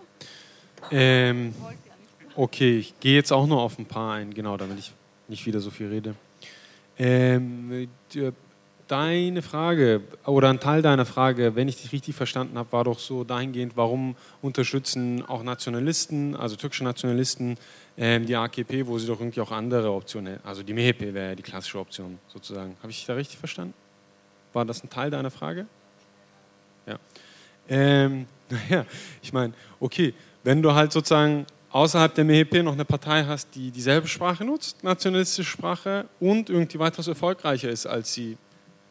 Ähm, 0.91 1.55
okay, 2.37 2.79
ich 2.79 2.99
gehe 3.01 3.15
jetzt 3.15 3.33
auch 3.33 3.47
nur 3.47 3.61
auf 3.61 3.79
ein 3.79 3.87
paar 3.87 4.15
ein, 4.15 4.33
genau, 4.33 4.57
damit 4.57 4.79
ich 4.79 4.93
nicht 5.29 5.47
wieder 5.47 5.61
so 5.61 5.71
viel 5.71 5.89
rede. 5.89 6.15
Ähm, 6.99 7.89
deine 8.89 9.43
Frage 9.43 10.01
oder 10.25 10.49
ein 10.49 10.61
Teil 10.61 10.83
deiner 10.83 11.05
Frage, 11.05 11.55
wenn 11.55 11.69
ich 11.69 11.81
dich 11.81 11.93
richtig 11.93 12.17
verstanden 12.17 12.59
habe, 12.59 12.73
war 12.73 12.85
doch 12.85 12.99
so 12.99 13.23
dahingehend, 13.23 13.77
warum 13.77 14.17
unterstützen 14.43 15.25
auch 15.27 15.43
Nationalisten, 15.43 16.35
also 16.35 16.57
türkische 16.57 16.85
Nationalisten, 16.85 17.57
ähm, 17.97 18.27
die 18.27 18.35
AKP, 18.35 18.87
wo 18.87 18.99
sie 18.99 19.07
doch 19.07 19.21
irgendwie 19.21 19.41
auch 19.41 19.53
andere 19.53 19.93
Optionen, 19.93 20.41
also 20.43 20.63
die 20.63 20.73
MHP 20.73 21.15
wäre 21.15 21.37
die 21.37 21.43
klassische 21.43 21.79
Option 21.79 22.19
sozusagen. 22.29 22.77
Habe 22.81 22.91
ich 22.91 22.99
dich 22.99 23.07
da 23.07 23.15
richtig 23.15 23.39
verstanden? 23.39 23.75
War 24.53 24.65
das 24.65 24.83
ein 24.83 24.91
Teil 24.91 25.11
deiner 25.11 25.31
Frage? 25.31 25.67
Ja. 26.87 26.99
Ähm, 27.69 28.27
naja, 28.49 28.87
ich 29.23 29.33
meine, 29.33 29.53
okay, 29.79 30.15
wenn 30.43 30.63
du 30.63 30.73
halt 30.73 30.93
sozusagen 30.93 31.45
außerhalb 31.71 32.15
der 32.15 32.25
MHP 32.25 32.63
noch 32.63 32.73
eine 32.73 32.87
Partei 32.87 33.25
hast, 33.25 33.55
die 33.55 33.71
dieselbe 33.71 34.09
Sprache 34.09 34.45
nutzt, 34.45 34.83
nationalistische 34.83 35.51
Sprache, 35.51 36.07
und 36.19 36.49
irgendwie 36.49 36.79
weitaus 36.79 37.09
erfolgreicher 37.09 37.69
ist 37.69 37.87
als 37.87 38.15
sie 38.15 38.39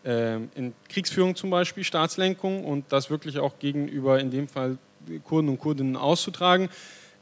in 0.08 0.74
Kriegsführung 0.88 1.36
zum 1.36 1.50
Beispiel, 1.50 1.84
Staatslenkung 1.84 2.64
und 2.64 2.86
das 2.90 3.10
wirklich 3.10 3.40
auch 3.40 3.60
gegenüber 3.60 4.20
in 4.20 4.32
dem 4.32 4.48
Fall 4.48 4.78
Kurden 5.24 5.50
und 5.50 5.60
Kurdinnen 5.60 5.96
auszutragen, 5.96 6.70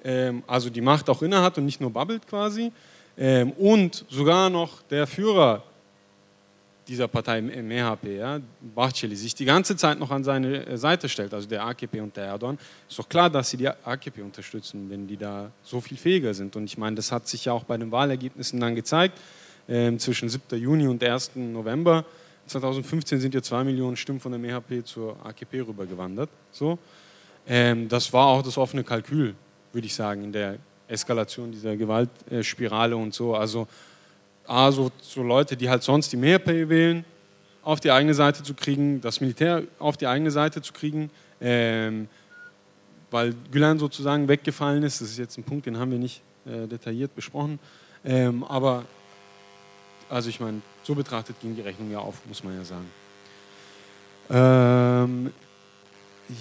ähm, 0.03 0.43
also 0.47 0.69
die 0.69 0.81
Macht 0.81 1.09
auch 1.09 1.21
innehat 1.21 1.57
und 1.57 1.65
nicht 1.65 1.81
nur 1.81 1.91
babbelt 1.91 2.27
quasi, 2.27 2.71
ähm, 3.17 3.51
und 3.53 4.05
sogar 4.09 4.49
noch 4.49 4.81
der 4.83 5.07
Führer 5.07 5.63
dieser 6.87 7.07
Partei 7.07 7.39
im 7.39 7.47
MHP, 7.47 8.17
ja, 8.17 8.39
Bahçeli, 8.75 9.15
sich 9.15 9.33
die 9.33 9.45
ganze 9.45 9.75
Zeit 9.75 9.97
noch 9.97 10.11
an 10.11 10.23
seine 10.23 10.65
äh, 10.67 10.77
Seite 10.77 11.09
stellt, 11.09 11.33
also 11.33 11.47
der 11.47 11.65
AKP 11.65 11.99
und 11.99 12.15
der 12.15 12.25
Erdogan, 12.25 12.59
ist 12.87 12.99
doch 12.99 13.09
klar, 13.09 13.29
dass 13.29 13.49
sie 13.49 13.57
die 13.57 13.67
AKP 13.67 14.21
unterstützen, 14.21 14.87
wenn 14.89 15.07
die 15.07 15.17
da 15.17 15.51
so 15.63 15.81
viel 15.81 15.97
fähiger 15.97 16.33
sind. 16.35 16.55
Und 16.55 16.65
ich 16.65 16.77
meine, 16.77 16.95
das 16.95 17.11
hat 17.11 17.27
sich 17.27 17.45
ja 17.45 17.53
auch 17.53 17.63
bei 17.63 17.77
den 17.77 17.91
Wahlergebnissen 17.91 18.59
dann 18.59 18.75
gezeigt. 18.75 19.19
Ähm, 19.67 19.97
zwischen 19.97 20.29
7. 20.29 20.59
Juni 20.59 20.87
und 20.87 21.03
1. 21.03 21.31
November 21.35 22.05
2015 22.47 23.19
sind 23.19 23.33
ja 23.33 23.41
zwei 23.41 23.63
Millionen 23.63 23.97
Stimmen 23.97 24.19
von 24.19 24.31
der 24.31 24.39
MHP 24.39 24.85
zur 24.85 25.17
AKP 25.25 25.61
rübergewandert. 25.61 26.29
So. 26.51 26.77
Ähm, 27.47 27.87
das 27.87 28.11
war 28.13 28.27
auch 28.27 28.41
das 28.41 28.57
offene 28.57 28.83
Kalkül, 28.83 29.35
würde 29.73 29.87
ich 29.87 29.95
sagen, 29.95 30.23
in 30.23 30.31
der 30.31 30.57
Eskalation 30.87 31.51
dieser 31.51 31.75
Gewaltspirale 31.75 32.95
und 32.95 33.13
so. 33.13 33.35
Also 33.35 33.67
A, 34.47 34.71
so, 34.71 34.91
Leute, 35.15 35.57
die 35.57 35.69
halt 35.69 35.83
sonst 35.83 36.11
die 36.11 36.17
Mehrpay 36.17 36.69
wählen, 36.69 37.03
auf 37.63 37.79
die 37.79 37.91
eigene 37.91 38.13
Seite 38.13 38.43
zu 38.43 38.53
kriegen, 38.53 39.01
das 39.01 39.21
Militär 39.21 39.63
auf 39.79 39.97
die 39.97 40.05
eigene 40.05 40.29
Seite 40.29 40.61
zu 40.61 40.71
kriegen, 40.71 41.09
ähm, 41.41 42.07
weil 43.09 43.33
Gülen 43.51 43.79
sozusagen 43.79 44.27
weggefallen 44.27 44.83
ist. 44.83 45.01
Das 45.01 45.09
ist 45.09 45.17
jetzt 45.17 45.37
ein 45.37 45.43
Punkt, 45.43 45.65
den 45.65 45.77
haben 45.79 45.89
wir 45.89 45.97
nicht 45.97 46.21
äh, 46.45 46.67
detailliert 46.67 47.15
besprochen. 47.15 47.59
Ähm, 48.03 48.43
aber, 48.43 48.85
also 50.09 50.29
ich 50.29 50.39
meine, 50.39 50.61
so 50.85 50.95
betrachtet 50.95 51.35
ging 51.41 51.55
die 51.55 51.61
Rechnung 51.61 51.91
ja 51.91 51.99
auf, 51.99 52.15
muss 52.27 52.43
man 52.43 52.55
ja 52.55 52.63
sagen. 52.63 52.89
Ähm, 54.29 55.33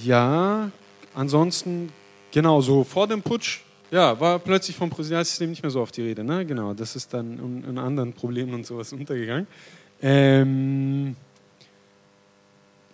ja, 0.03 0.71
ansonsten, 1.15 1.93
genau, 2.31 2.61
so 2.61 2.85
vor 2.85 3.07
dem 3.07 3.23
Putsch 3.23 3.61
ja, 3.91 4.19
war 4.19 4.39
plötzlich 4.39 4.77
vom 4.77 4.91
Präsidialsystem 4.91 5.51
nicht 5.51 5.63
mehr 5.63 5.71
so 5.71 5.81
auf 5.81 5.93
die 5.93 6.03
Rede. 6.03 6.25
Ne? 6.25 6.45
Genau, 6.45 6.75
das 6.75 6.97
ist 6.97 7.15
dann 7.15 7.39
in, 7.39 7.71
in 7.71 7.79
anderen 7.79 8.13
Problemen 8.13 8.53
und 8.55 8.67
sowas 8.67 8.93
untergegangen. 8.93 9.47
Ähm, 10.03 11.17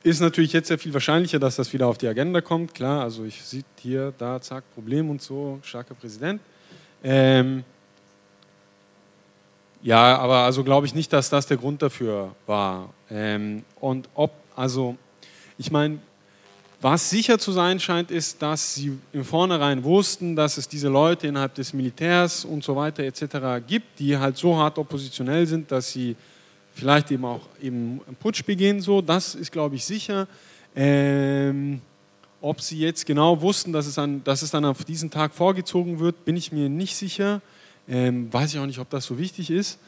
ist 0.03 0.21
natürlich 0.21 0.53
jetzt 0.53 0.69
sehr 0.69 0.79
viel 0.79 0.93
wahrscheinlicher, 0.93 1.39
dass 1.39 1.57
das 1.57 1.73
wieder 1.73 1.87
auf 1.87 1.99
die 1.99 2.07
Agenda 2.07 2.41
kommt. 2.41 2.75
Klar, 2.75 3.03
also 3.03 3.25
ich 3.25 3.43
sehe 3.43 3.63
hier, 3.79 4.13
da, 4.19 4.41
zack, 4.41 4.65
Problem 4.75 5.11
und 5.11 5.23
so, 5.23 5.59
starker 5.63 5.95
Präsident. 5.95 6.41
Ähm, 7.03 7.65
ja, 9.83 10.19
aber 10.19 10.39
also 10.39 10.65
glaube 10.65 10.87
ich 10.87 10.95
nicht, 10.95 11.13
dass 11.13 11.31
das 11.31 11.47
der 11.47 11.57
Grund 11.57 11.83
dafür 11.83 12.35
war. 12.47 12.93
Ähm, 13.11 13.65
und 13.81 14.09
ob, 14.15 14.33
also 14.55 14.97
ich 15.59 15.71
meine, 15.71 15.99
was 16.83 17.11
sicher 17.11 17.39
zu 17.39 17.53
sein 17.53 17.79
scheint, 17.79 18.11
ist, 18.11 18.41
dass 18.41 18.75
sie 18.75 18.99
im 19.13 19.25
Vornherein 19.25 19.85
wussten, 19.85 20.35
dass 20.35 20.57
es 20.57 20.67
diese 20.67 20.89
Leute 20.89 21.27
innerhalb 21.27 21.55
des 21.55 21.75
Militärs 21.75 22.45
und 22.45 22.65
so 22.65 22.75
weiter 22.75 23.03
etc. 23.03 23.63
gibt, 23.67 23.99
die 23.99 24.17
halt 24.17 24.39
so 24.39 24.57
hart 24.57 24.79
oppositionell 24.79 25.47
sind, 25.47 25.71
dass 25.71 25.93
sie 25.93 26.17
vielleicht 26.75 27.11
eben 27.11 27.27
auch 27.27 27.43
eben 27.61 28.01
einen 28.07 28.17
Putsch 28.19 28.45
begehen. 28.45 28.81
So, 28.81 29.03
das 29.03 29.35
ist, 29.35 29.53
glaube 29.53 29.77
ich, 29.77 29.85
sicher. 29.85 30.27
Ähm, 30.75 31.83
ob 32.41 32.63
sie 32.63 32.79
jetzt 32.79 33.05
genau 33.05 33.43
wussten, 33.43 33.73
dass 33.73 33.87
es, 33.87 33.99
an, 33.99 34.25
dass 34.25 34.41
es 34.41 34.51
dann 34.51 34.65
auf 34.65 34.85
diesen 34.85 35.11
Tag 35.11 35.35
vorgezogen 35.35 36.01
wird, 36.01 36.25
bin 36.25 36.37
ich 36.37 36.53
mir 36.53 36.71
nicht 36.71 36.97
sicher. 36.97 37.43
Ähm, 37.91 38.33
weiß 38.33 38.55
ich 38.55 38.61
auch 38.61 38.67
nicht, 38.67 38.79
ob 38.79 38.89
das 38.89 39.05
so 39.05 39.19
wichtig 39.19 39.51
ist. 39.51 39.81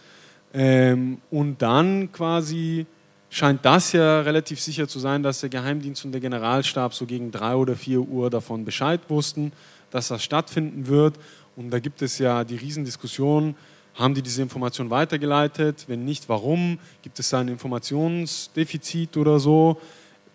Ähm, 0.53 1.19
und 1.31 1.63
dann 1.63 2.11
quasi 2.13 2.85
scheint 3.31 3.65
das 3.65 3.93
ja 3.93 4.21
relativ 4.21 4.61
sicher 4.61 4.89
zu 4.89 4.99
sein, 4.99 5.23
dass 5.23 5.41
der 5.41 5.49
Geheimdienst 5.49 6.05
und 6.05 6.13
der 6.13 6.21
Generalstab 6.21 6.93
so 6.93 7.07
gegen 7.07 7.31
drei 7.31 7.55
oder 7.55 7.77
vier 7.77 8.01
Uhr 8.01 8.29
davon 8.29 8.65
Bescheid 8.65 9.01
wussten, 9.09 9.53
dass 9.91 10.09
das 10.09 10.23
stattfinden 10.23 10.89
wird. 10.89 11.15
Und 11.57 11.71
da 11.71 11.79
gibt 11.79 12.03
es 12.03 12.19
ja 12.19 12.45
die 12.45 12.57
Riesendiskussion, 12.57 13.55
haben 13.95 14.15
die 14.15 14.23
diese 14.23 14.43
Information 14.43 14.91
weitergeleitet? 14.91 15.85
Wenn 15.87 16.05
nicht, 16.05 16.29
warum? 16.29 16.79
Gibt 17.03 17.19
es 17.19 17.31
da 17.31 17.41
ein 17.41 17.49
Informationsdefizit 17.49 19.17
oder 19.17 19.39
so? 19.39 19.79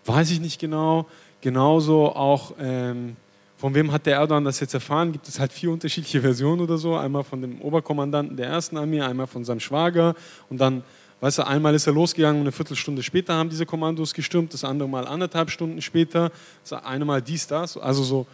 Weiß 0.04 0.30
ich 0.30 0.40
nicht 0.40 0.60
genau. 0.60 1.06
Genauso 1.40 2.14
auch, 2.14 2.54
ähm, 2.60 3.16
von 3.58 3.74
wem 3.74 3.92
hat 3.92 4.06
der 4.06 4.14
Erdogan 4.14 4.44
das 4.44 4.60
jetzt 4.60 4.72
erfahren? 4.72 5.12
Gibt 5.12 5.28
es 5.28 5.38
halt 5.38 5.52
vier 5.52 5.70
unterschiedliche 5.70 6.22
Versionen 6.22 6.62
oder 6.62 6.78
so. 6.78 6.96
Einmal 6.96 7.24
von 7.24 7.42
dem 7.42 7.60
Oberkommandanten 7.60 8.36
der 8.36 8.46
ersten 8.46 8.78
Armee, 8.78 9.02
einmal 9.02 9.26
von 9.26 9.44
seinem 9.44 9.60
Schwager 9.60 10.14
und 10.48 10.58
dann 10.58 10.82
Weißt 11.20 11.38
du, 11.38 11.46
einmal 11.46 11.74
ist 11.74 11.84
er 11.84 11.92
losgegangen 11.92 12.36
und 12.36 12.46
eine 12.46 12.52
Viertelstunde 12.52 13.02
später 13.02 13.34
haben 13.34 13.50
diese 13.50 13.66
Kommandos 13.66 14.14
gestürmt, 14.14 14.54
das 14.54 14.62
andere 14.62 14.88
Mal 14.88 15.04
anderthalb 15.04 15.50
Stunden 15.50 15.82
später, 15.82 16.30
das 16.62 16.84
eine 16.84 17.04
Mal 17.04 17.20
dies, 17.20 17.48
das. 17.48 17.76
Also 17.76 18.04
so, 18.04 18.26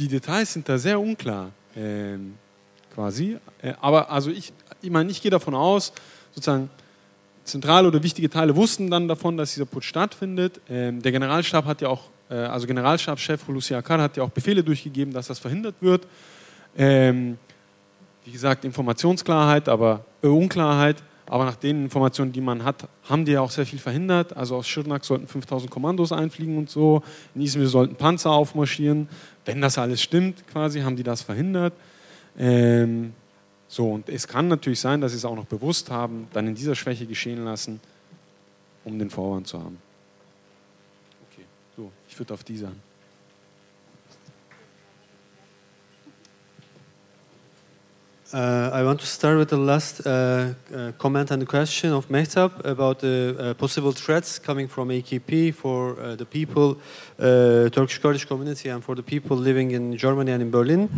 die 0.00 0.08
Details 0.08 0.52
sind 0.52 0.68
da 0.68 0.76
sehr 0.76 0.98
unklar, 0.98 1.52
äh, 1.76 2.16
quasi. 2.92 3.38
Aber 3.80 4.10
also 4.10 4.32
ich, 4.32 4.52
ich 4.82 4.90
meine, 4.90 5.12
ich 5.12 5.22
gehe 5.22 5.30
davon 5.30 5.54
aus, 5.54 5.92
sozusagen, 6.32 6.70
zentrale 7.44 7.86
oder 7.86 8.02
wichtige 8.02 8.28
Teile 8.28 8.56
wussten 8.56 8.90
dann 8.90 9.06
davon, 9.06 9.36
dass 9.36 9.52
dieser 9.52 9.66
Putsch 9.66 9.84
stattfindet. 9.84 10.60
Ähm, 10.68 11.02
der 11.02 11.12
Generalstab 11.12 11.66
hat 11.66 11.82
ja 11.82 11.88
auch, 11.88 12.08
also 12.32 12.66
Generalstabschef 12.66 13.46
Hulusi 13.46 13.74
Akar 13.74 14.00
hat 14.00 14.16
ja 14.16 14.22
auch 14.22 14.30
Befehle 14.30 14.62
durchgegeben, 14.62 15.12
dass 15.12 15.26
das 15.26 15.38
verhindert 15.38 15.76
wird. 15.80 16.06
Ähm, 16.76 17.38
wie 18.24 18.32
gesagt, 18.32 18.64
Informationsklarheit, 18.64 19.68
aber 19.68 20.04
äh, 20.22 20.26
Unklarheit. 20.26 21.02
Aber 21.26 21.46
nach 21.46 21.56
den 21.56 21.84
Informationen, 21.84 22.32
die 22.32 22.40
man 22.42 22.64
hat, 22.64 22.86
haben 23.08 23.24
die 23.24 23.32
ja 23.32 23.40
auch 23.40 23.50
sehr 23.50 23.64
viel 23.64 23.78
verhindert. 23.78 24.36
Also 24.36 24.56
aus 24.56 24.68
Schirnak 24.68 25.04
sollten 25.04 25.26
5000 25.26 25.70
Kommandos 25.70 26.12
einfliegen 26.12 26.58
und 26.58 26.68
so. 26.68 27.02
In 27.34 27.40
Izmir 27.40 27.66
sollten 27.66 27.96
Panzer 27.96 28.30
aufmarschieren. 28.30 29.08
Wenn 29.46 29.62
das 29.62 29.78
alles 29.78 30.02
stimmt, 30.02 30.46
quasi, 30.48 30.80
haben 30.82 30.96
die 30.96 31.02
das 31.02 31.22
verhindert. 31.22 31.72
Ähm, 32.38 33.14
so, 33.68 33.90
und 33.90 34.08
es 34.08 34.28
kann 34.28 34.48
natürlich 34.48 34.80
sein, 34.80 35.00
dass 35.00 35.12
sie 35.12 35.18
es 35.18 35.24
auch 35.24 35.34
noch 35.34 35.46
bewusst 35.46 35.90
haben, 35.90 36.28
dann 36.32 36.46
in 36.46 36.54
dieser 36.54 36.74
Schwäche 36.74 37.06
geschehen 37.06 37.42
lassen, 37.44 37.80
um 38.84 38.98
den 38.98 39.08
Vorwand 39.08 39.46
zu 39.46 39.58
haben. 39.58 39.78
So, 41.76 41.90
ich 42.08 42.16
würde 42.18 42.34
auf 42.34 42.40
an. 42.48 42.80
Uh, 48.32 48.70
I 48.72 48.82
want 48.82 48.98
to 49.00 49.06
start 49.06 49.38
with 49.38 49.50
the 49.50 49.56
last 49.56 50.04
uh, 50.04 50.54
uh, 50.74 50.92
comment 50.98 51.30
and 51.30 51.46
question 51.46 51.92
of 51.92 52.08
Mehtab 52.08 52.64
about 52.64 52.98
the 52.98 53.36
uh, 53.38 53.54
possible 53.54 53.92
threats 53.92 54.40
coming 54.40 54.66
from 54.66 54.88
AKP 54.88 55.54
for 55.54 55.98
uh, 56.00 56.16
the 56.16 56.24
people, 56.24 56.76
uh, 57.18 57.68
Turkish 57.70 57.98
Kurdish 57.98 58.24
community, 58.24 58.70
and 58.70 58.82
for 58.82 58.96
the 58.96 59.04
people 59.04 59.36
living 59.36 59.70
in 59.70 59.96
Germany 59.96 60.32
and 60.32 60.42
in 60.42 60.50
Berlin. 60.50 60.88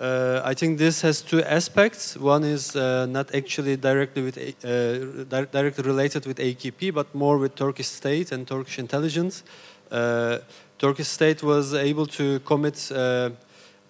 I 0.00 0.54
think 0.54 0.78
this 0.78 1.00
has 1.02 1.20
two 1.20 1.42
aspects. 1.42 2.16
One 2.16 2.44
is 2.44 2.76
not 2.76 3.34
actually 3.34 3.76
directly 3.76 4.22
with 4.22 4.36
di 4.36 5.44
directly 5.50 5.82
related 5.82 6.26
with 6.26 6.38
AKP, 6.38 6.94
but 6.94 7.12
more 7.12 7.38
with 7.38 7.56
Turkish 7.56 7.88
state 7.88 8.30
and 8.30 8.46
Turkish 8.46 8.78
intelligence. 8.78 9.42
Turkish 9.90 11.08
state 11.08 11.42
was 11.42 11.74
able 11.74 12.06
to 12.06 12.40
commit 12.40 12.90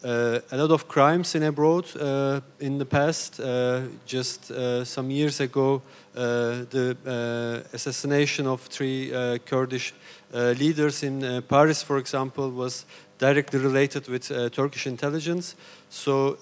uh, 0.04 0.38
a 0.52 0.56
lot 0.56 0.70
of 0.70 0.86
crimes 0.86 1.34
in 1.34 1.42
abroad 1.42 1.84
uh, 1.96 2.40
in 2.60 2.78
the 2.78 2.84
past. 2.84 3.40
Uh, 3.40 3.82
just 4.06 4.50
uh, 4.50 4.84
some 4.84 5.10
years 5.10 5.40
ago, 5.40 5.82
uh, 6.14 6.64
the 6.70 6.96
uh, 7.04 7.68
assassination 7.74 8.46
of 8.46 8.60
three 8.62 9.10
Kurdish 9.44 9.92
leaders 10.32 11.02
in 11.02 11.42
Paris, 11.48 11.82
for 11.82 11.98
example, 11.98 12.50
was 12.50 12.84
directly 13.18 13.58
related 13.58 14.08
with 14.08 14.28
Turkish 14.52 14.86
intelligence. 14.86 15.56
So 15.90 16.36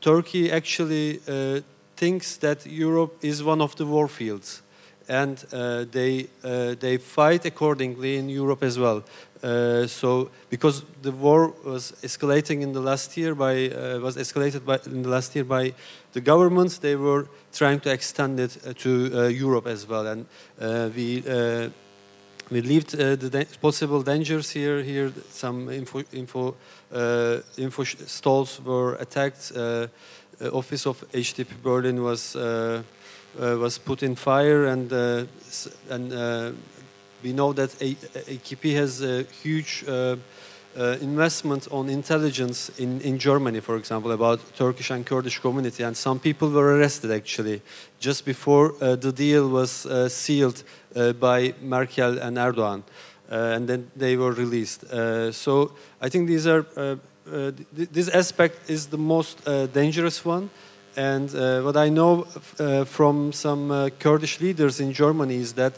Turkey 0.00 0.50
actually 0.50 1.20
thinks 1.96 2.36
that 2.38 2.66
Europe 2.66 3.18
is 3.22 3.42
one 3.42 3.60
of 3.60 3.76
the 3.76 3.86
war 3.86 4.08
fields 4.08 4.62
and 5.08 5.44
uh, 5.52 5.84
they 5.90 6.26
uh, 6.42 6.74
they 6.80 6.98
fight 6.98 7.44
accordingly 7.44 8.16
in 8.16 8.28
Europe 8.28 8.62
as 8.62 8.78
well. 8.78 9.02
Uh, 9.42 9.86
so 9.86 10.30
because 10.50 10.82
the 11.02 11.12
war 11.12 11.52
was 11.64 11.92
escalating 12.02 12.62
in 12.62 12.72
the 12.72 12.80
last 12.80 13.16
year 13.16 13.34
by 13.34 13.68
was 14.02 14.16
escalated 14.16 14.64
by 14.64 14.78
in 14.86 15.02
the 15.02 15.08
last 15.08 15.34
year 15.34 15.44
by 15.44 15.72
the 16.12 16.20
governments, 16.20 16.78
they 16.78 16.96
were 16.96 17.26
trying 17.52 17.80
to 17.80 17.90
extend 17.90 18.40
it 18.40 18.56
to 18.78 19.30
Europe 19.30 19.66
as 19.66 19.86
well, 19.86 20.06
and 20.06 20.26
we 20.94 21.22
we 22.50 22.60
leave 22.60 22.94
uh, 22.94 23.16
the 23.16 23.28
da- 23.30 23.58
possible 23.60 24.02
dangers 24.02 24.50
here. 24.50 24.82
Here, 24.82 25.12
some 25.30 25.68
info 25.68 26.02
info 26.12 26.54
uh, 26.92 27.38
info 27.58 27.84
stalls 27.84 28.60
were 28.64 28.94
attacked. 28.94 29.52
Uh, 29.54 29.88
office 30.52 30.86
of 30.86 31.02
HTTP 31.12 31.62
Berlin 31.62 32.02
was 32.02 32.36
was 33.38 33.78
put 33.78 34.02
in 34.02 34.16
fire, 34.16 34.66
and 34.66 34.92
uh, 34.92 35.24
and 35.90 36.12
uh, 36.12 36.52
we 37.22 37.32
know 37.32 37.52
that 37.52 37.70
AKP 37.70 38.74
has 38.74 39.02
a 39.02 39.22
huge. 39.42 39.84
Uh, 39.88 40.16
uh, 40.78 40.96
investment 41.00 41.66
on 41.70 41.88
intelligence 41.88 42.70
in, 42.78 43.00
in 43.00 43.18
Germany, 43.18 43.60
for 43.60 43.76
example, 43.76 44.12
about 44.12 44.40
Turkish 44.56 44.90
and 44.90 45.06
Kurdish 45.06 45.38
community, 45.38 45.82
and 45.82 45.96
some 45.96 46.18
people 46.18 46.50
were 46.50 46.76
arrested 46.76 47.10
actually 47.10 47.62
just 47.98 48.24
before 48.24 48.74
uh, 48.80 48.94
the 48.96 49.12
deal 49.12 49.48
was 49.48 49.86
uh, 49.86 50.08
sealed 50.08 50.62
uh, 50.94 51.12
by 51.12 51.54
Merkel 51.62 52.18
and 52.18 52.36
Erdogan, 52.36 52.82
uh, 53.30 53.54
and 53.56 53.66
then 53.66 53.90
they 53.96 54.16
were 54.16 54.32
released. 54.32 54.84
Uh, 54.84 55.32
so 55.32 55.72
I 56.00 56.08
think 56.08 56.28
these 56.28 56.46
are 56.46 56.66
uh, 56.76 56.96
uh, 57.26 57.52
th- 57.74 57.88
this 57.90 58.08
aspect 58.08 58.70
is 58.70 58.86
the 58.86 58.98
most 58.98 59.46
uh, 59.48 59.66
dangerous 59.66 60.24
one. 60.24 60.50
And 60.96 61.34
uh, 61.34 61.60
what 61.60 61.76
I 61.76 61.90
know 61.90 62.26
uh, 62.58 62.84
from 62.84 63.32
some 63.32 63.70
uh, 63.70 63.90
Kurdish 63.98 64.40
leaders 64.40 64.80
in 64.80 64.92
Germany 64.92 65.36
is 65.36 65.52
that 65.52 65.74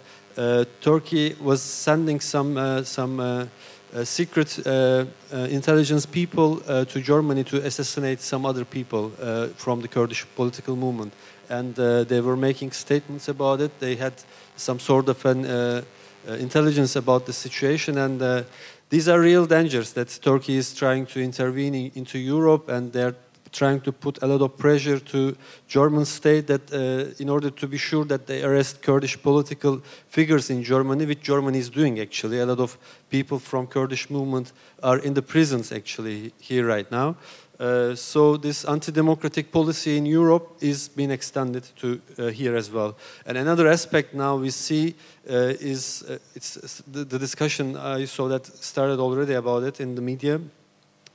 Turkey 0.80 1.34
was 1.40 1.60
sending 1.60 2.20
some 2.20 2.84
some 2.84 3.48
uh, 3.94 4.04
secret 4.04 4.58
uh, 4.66 5.06
uh, 5.32 5.36
intelligence 5.50 6.04
people 6.04 6.58
to 6.84 7.00
Germany 7.00 7.42
to 7.42 7.56
assassinate 7.64 8.20
some 8.20 8.44
other 8.44 8.64
people 8.64 9.10
from 9.56 9.80
the 9.80 9.88
Kurdish 9.88 10.26
political 10.36 10.76
movement, 10.76 11.14
and 11.48 11.74
they 11.74 12.20
were 12.20 12.36
making 12.36 12.72
statements 12.72 13.28
about 13.28 13.60
it. 13.60 13.80
They 13.80 13.96
had 13.96 14.12
some 14.56 14.78
sort 14.78 15.08
of 15.08 15.24
an 15.24 15.84
intelligence 16.26 16.96
about 16.96 17.24
the 17.24 17.32
situation, 17.32 17.96
and 17.96 18.44
these 18.90 19.08
are 19.08 19.20
real 19.20 19.46
dangers 19.46 19.92
that 19.94 20.20
Turkey 20.22 20.56
is 20.56 20.74
trying 20.74 21.06
to 21.06 21.20
intervene 21.20 21.74
in, 21.74 21.90
into 21.94 22.18
Europe, 22.18 22.68
and 22.68 22.92
they're 22.92 23.14
trying 23.52 23.80
to 23.80 23.92
put 23.92 24.22
a 24.22 24.26
lot 24.26 24.42
of 24.42 24.56
pressure 24.56 24.98
to 24.98 25.36
German 25.66 26.04
state 26.04 26.46
that 26.46 26.72
uh, 26.72 27.14
in 27.22 27.28
order 27.28 27.50
to 27.50 27.66
be 27.66 27.78
sure 27.78 28.04
that 28.04 28.26
they 28.26 28.42
arrest 28.42 28.82
Kurdish 28.82 29.20
political 29.22 29.80
figures 30.08 30.50
in 30.50 30.62
Germany, 30.62 31.06
which 31.06 31.22
Germany 31.22 31.58
is 31.58 31.70
doing 31.70 32.00
actually. 32.00 32.40
A 32.40 32.46
lot 32.46 32.60
of 32.60 32.78
people 33.10 33.38
from 33.38 33.66
Kurdish 33.66 34.10
movement 34.10 34.52
are 34.82 34.98
in 34.98 35.14
the 35.14 35.22
prisons 35.22 35.72
actually 35.72 36.32
here 36.38 36.66
right 36.66 36.90
now. 36.90 37.16
Uh, 37.58 37.92
so 37.94 38.36
this 38.36 38.64
anti-democratic 38.64 39.50
policy 39.50 39.96
in 39.96 40.06
Europe 40.06 40.56
is 40.60 40.88
being 40.88 41.10
extended 41.10 41.64
to 41.74 42.00
uh, 42.18 42.26
here 42.28 42.54
as 42.56 42.70
well. 42.70 42.96
And 43.26 43.36
another 43.36 43.66
aspect 43.66 44.14
now 44.14 44.36
we 44.36 44.50
see 44.50 44.94
uh, 45.28 45.54
is 45.60 46.04
uh, 46.08 46.18
it's 46.36 46.82
the, 46.86 47.04
the 47.04 47.18
discussion 47.18 47.76
I 47.76 48.04
saw 48.04 48.28
that 48.28 48.46
started 48.46 49.00
already 49.00 49.34
about 49.34 49.64
it 49.64 49.80
in 49.80 49.96
the 49.96 50.02
media 50.02 50.40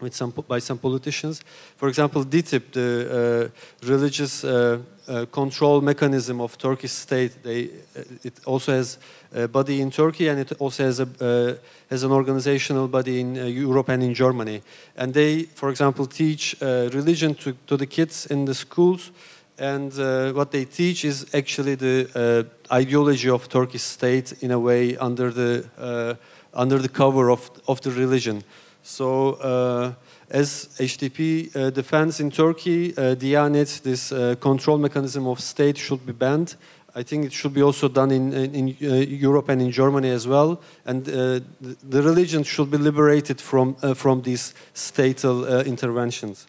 with 0.03 0.15
some 0.15 0.31
by 0.47 0.59
some 0.59 0.77
politicians. 0.77 1.41
For 1.77 1.87
example, 1.87 2.23
DITIB, 2.23 2.71
the 2.71 3.51
uh, 3.51 3.87
religious 3.87 4.43
uh, 4.43 4.79
uh, 5.05 5.25
control 5.31 5.81
mechanism 5.81 6.39
of 6.39 6.57
Turkish 6.57 6.91
state, 6.91 7.43
they, 7.43 7.65
uh, 7.65 8.03
it 8.23 8.39
also 8.45 8.71
has 8.71 8.97
a 9.33 9.47
body 9.47 9.81
in 9.81 9.91
Turkey 9.91 10.29
and 10.29 10.39
it 10.39 10.53
also 10.59 10.83
has 10.83 10.99
a 10.99 11.07
uh, 11.19 11.55
has 11.89 12.03
an 12.03 12.11
organizational 12.11 12.87
body 12.87 13.19
in 13.19 13.37
uh, 13.37 13.43
Europe 13.43 13.89
and 13.89 14.01
in 14.01 14.13
Germany. 14.13 14.61
And 14.95 15.13
they, 15.13 15.43
for 15.43 15.69
example, 15.69 16.05
teach 16.05 16.55
religion 16.61 17.35
to, 17.35 17.53
to 17.67 17.77
the 17.77 17.85
kids 17.85 18.25
in 18.27 18.45
the 18.45 18.53
schools. 18.53 19.11
And 19.57 19.93
what 20.33 20.51
they 20.51 20.65
teach 20.65 21.05
is 21.05 21.25
actually 21.33 21.75
the 21.75 22.47
ideology 22.71 23.29
of 23.29 23.47
Turkish 23.47 23.83
state 23.83 24.33
in 24.41 24.51
a 24.51 24.59
way 24.59 24.97
under 24.97 25.31
the 25.31 26.17
under 26.53 26.79
the 26.79 26.89
cover 26.89 27.29
of 27.29 27.51
of 27.67 27.81
the 27.81 27.91
religion. 27.91 28.43
So, 28.83 29.35
uh, 29.35 29.93
as 30.29 30.67
HTTP 30.77 31.55
uh, 31.55 31.69
defends 31.69 32.19
in 32.19 32.29
Turkey, 32.29 32.91
uh, 32.97 33.15
Diyanet, 33.15 33.81
this 33.81 34.11
uh, 34.11 34.35
control 34.41 34.77
mechanism 34.77 35.25
of 35.25 35.39
state, 35.39 35.77
should 35.77 36.05
be 36.05 36.11
banned. 36.11 36.57
I 36.93 37.01
think 37.01 37.25
it 37.25 37.33
should 37.33 37.53
be 37.53 37.63
also 37.63 37.87
done 37.87 38.11
in, 38.11 38.33
in, 38.33 38.53
in 38.53 38.77
uh, 38.81 38.95
Europe 38.95 39.49
and 39.49 39.61
in 39.61 39.71
Germany 39.71 40.09
as 40.09 40.27
well. 40.27 40.61
And 40.85 41.07
uh, 41.07 41.39
the, 41.61 41.77
the 41.81 42.03
religion 42.03 42.43
should 42.43 42.69
be 42.69 42.77
liberated 42.77 43.39
from, 43.39 43.77
uh, 43.81 43.93
from 43.93 44.21
these 44.21 44.53
statal 44.73 45.45
interventions. 45.65 46.45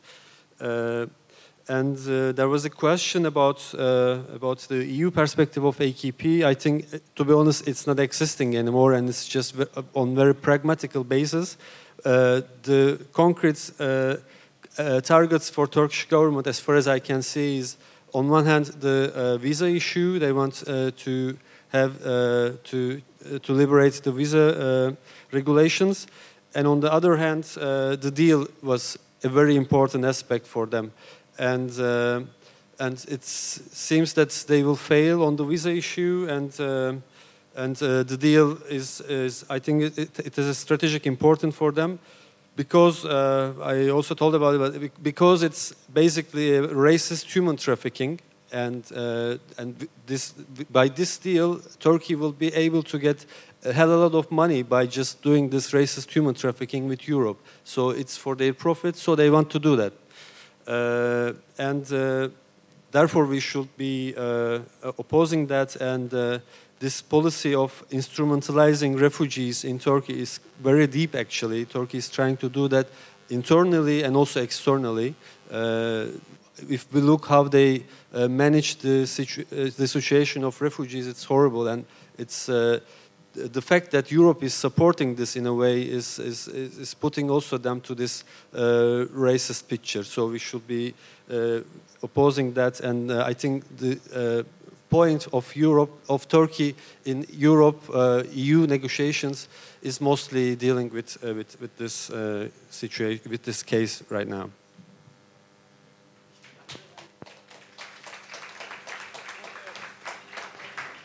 And 1.67 1.97
there 1.97 2.49
was 2.49 2.67
a 2.67 2.71
question 2.71 3.25
about 3.25 3.73
about 3.73 4.59
the 4.69 4.85
EU 4.85 5.11
perspective 5.11 5.65
of 5.65 5.79
AKP. 5.79 6.45
I 6.45 6.53
think, 6.53 6.85
to 7.15 7.25
be 7.25 7.33
honest, 7.33 7.67
it's 7.67 7.87
not 7.87 7.99
existing 7.99 8.55
anymore, 8.55 8.93
and 8.93 9.09
it's 9.09 9.27
just 9.27 9.55
on 9.95 10.15
very 10.15 10.35
pragmatical 10.35 11.05
basis. 11.05 11.57
Uh, 12.05 12.43
the 12.65 12.99
concrete 13.15 13.71
uh, 13.81 14.17
uh, 14.77 15.01
targets 15.01 15.49
for 15.49 15.67
Turkish 15.67 16.07
government, 16.09 16.47
as 16.47 16.61
far 16.61 16.75
as 16.75 16.87
I 16.87 16.99
can 16.99 17.23
see, 17.23 17.59
is 17.59 17.79
on 18.13 18.29
one 18.29 18.45
hand 18.45 18.67
the 18.81 19.11
uh, 19.15 19.39
visa 19.39 19.67
issue. 19.67 20.19
They 20.19 20.33
want 20.33 20.65
uh, 20.67 20.91
to 20.91 21.39
have 21.69 22.05
uh, 22.05 22.53
to 22.65 23.01
to 23.43 23.53
liberate 23.55 24.03
the 24.03 24.13
visa 24.13 24.97
regulations, 25.33 26.07
and 26.55 26.67
on 26.67 26.81
the 26.81 26.93
other 26.93 27.17
hand, 27.17 27.45
the 27.45 28.13
deal 28.15 28.47
was 28.63 28.99
a 29.23 29.29
very 29.31 29.57
important 29.57 30.05
aspect 30.05 30.47
for 30.47 30.67
them, 30.67 30.93
and. 31.39 31.71
And 32.81 33.05
it 33.09 33.23
seems 33.23 34.15
that 34.15 34.31
they 34.49 34.65
will 34.65 34.75
fail 34.75 35.23
on 35.23 35.37
the 35.37 35.45
visa 35.45 35.71
issue, 35.71 36.27
and 36.29 36.53
and 37.57 37.81
uh, 37.83 38.03
the 38.03 38.17
deal 38.17 38.59
is, 38.69 39.01
is 39.03 39.45
I 39.49 39.59
think 39.59 39.97
it, 39.97 40.19
it, 40.19 40.39
is 40.39 40.47
a 40.47 40.55
strategic 40.55 41.07
important 41.07 41.55
for 41.55 41.73
them 41.73 41.99
because 42.57 43.05
uh, 43.05 43.55
I 43.63 43.89
also 43.91 44.15
told 44.15 44.35
about 44.35 44.55
it 44.55 44.59
but 44.59 45.03
because 45.03 45.43
it's 45.43 45.73
basically 45.93 46.51
racist 46.61 47.33
human 47.33 47.57
trafficking 47.57 48.21
and 48.53 48.85
uh, 48.95 49.37
and 49.59 49.89
this 50.07 50.33
by 50.71 50.89
this 50.89 51.19
deal 51.19 51.61
Turkey 51.79 52.15
will 52.15 52.33
be 52.33 52.55
able 52.55 52.83
to 52.83 52.99
get 52.99 53.27
a 53.65 53.73
hell 53.73 53.91
of 53.91 54.01
a 54.01 54.03
lot 54.07 54.15
of 54.19 54.31
money 54.31 54.63
by 54.63 54.87
just 54.87 55.23
doing 55.23 55.51
this 55.51 55.73
racist 55.73 56.11
human 56.11 56.35
trafficking 56.35 56.87
with 56.89 57.09
Europe. 57.09 57.39
So 57.65 57.91
it's 57.91 58.17
for 58.17 58.37
their 58.37 58.53
profit 58.55 58.97
so 58.97 59.15
they 59.15 59.31
want 59.31 59.51
to 59.51 59.59
do 59.59 59.77
that. 59.77 59.93
Uh, 60.67 61.33
and 61.59 61.93
uh, 61.93 62.29
therefore 62.91 63.27
we 63.27 63.41
should 63.41 63.77
be 63.77 64.15
uh, 64.17 64.61
opposing 64.99 65.47
that 65.49 65.77
and 65.77 66.13
uh, 66.15 66.39
this 66.79 67.03
policy 67.03 67.55
of 67.55 67.85
instrumentalizing 67.91 69.01
refugees 69.01 69.65
in 69.65 69.79
Turkey 69.79 70.21
is 70.21 70.41
very 70.61 70.87
deep 70.87 71.15
actually. 71.15 71.65
Turkey 71.65 71.99
is 71.99 72.09
trying 72.09 72.37
to 72.39 72.49
do 72.49 72.69
that 72.69 72.87
internally 73.31 74.03
and 74.03 74.17
also 74.17 74.43
externally. 74.43 75.15
Uh, 75.51 76.07
if 76.69 76.87
we 76.93 77.01
look 77.01 77.27
how 77.27 77.45
they 77.45 77.85
uh, 78.13 78.29
manage 78.29 78.77
the, 78.77 79.07
situ- 79.07 79.45
uh, 79.53 79.71
the 79.77 79.89
situation 79.89 80.45
of 80.45 80.61
refugees, 80.61 81.07
it's 81.07 81.25
horrible. 81.25 81.69
And 81.69 81.85
it's 82.19 82.49
uh, 82.49 82.81
the 83.35 83.63
fact 83.63 83.91
that 83.91 84.13
Europe 84.13 84.43
is 84.43 84.55
supporting 84.55 85.17
this 85.17 85.37
in 85.37 85.47
a 85.47 85.55
way 85.55 85.83
is, 85.83 86.19
is, 86.19 86.47
is 86.49 86.95
putting 86.95 87.31
also 87.31 87.59
them 87.59 87.81
to 87.81 87.95
this 87.95 88.25
uh, 88.55 89.07
racist 89.13 89.67
picture. 89.67 90.05
So 90.05 90.29
we 90.29 90.39
should 90.39 90.67
be 90.67 90.95
uh, 91.31 91.61
opposing 92.03 92.53
that. 92.55 92.81
And 92.81 93.11
I 93.13 93.33
think 93.33 93.65
the 93.77 94.45
point 94.95 95.27
of 95.33 95.57
Europe, 95.57 95.91
of 96.07 96.29
Turkey 96.29 96.77
in 97.05 97.27
Europe 97.33 97.81
uh, 97.93 98.23
EU 98.33 98.65
negotiations 98.67 99.49
is 99.83 100.01
mostly 100.01 100.55
dealing 100.55 100.93
with 100.93 101.19
uh, 101.25 101.35
with, 101.35 101.61
with 101.61 101.77
this 101.77 102.11
uh, 102.11 102.49
situation, 102.71 103.29
with 103.29 103.43
this 103.43 103.65
case 103.65 104.05
right 104.09 104.29
now. 104.29 104.51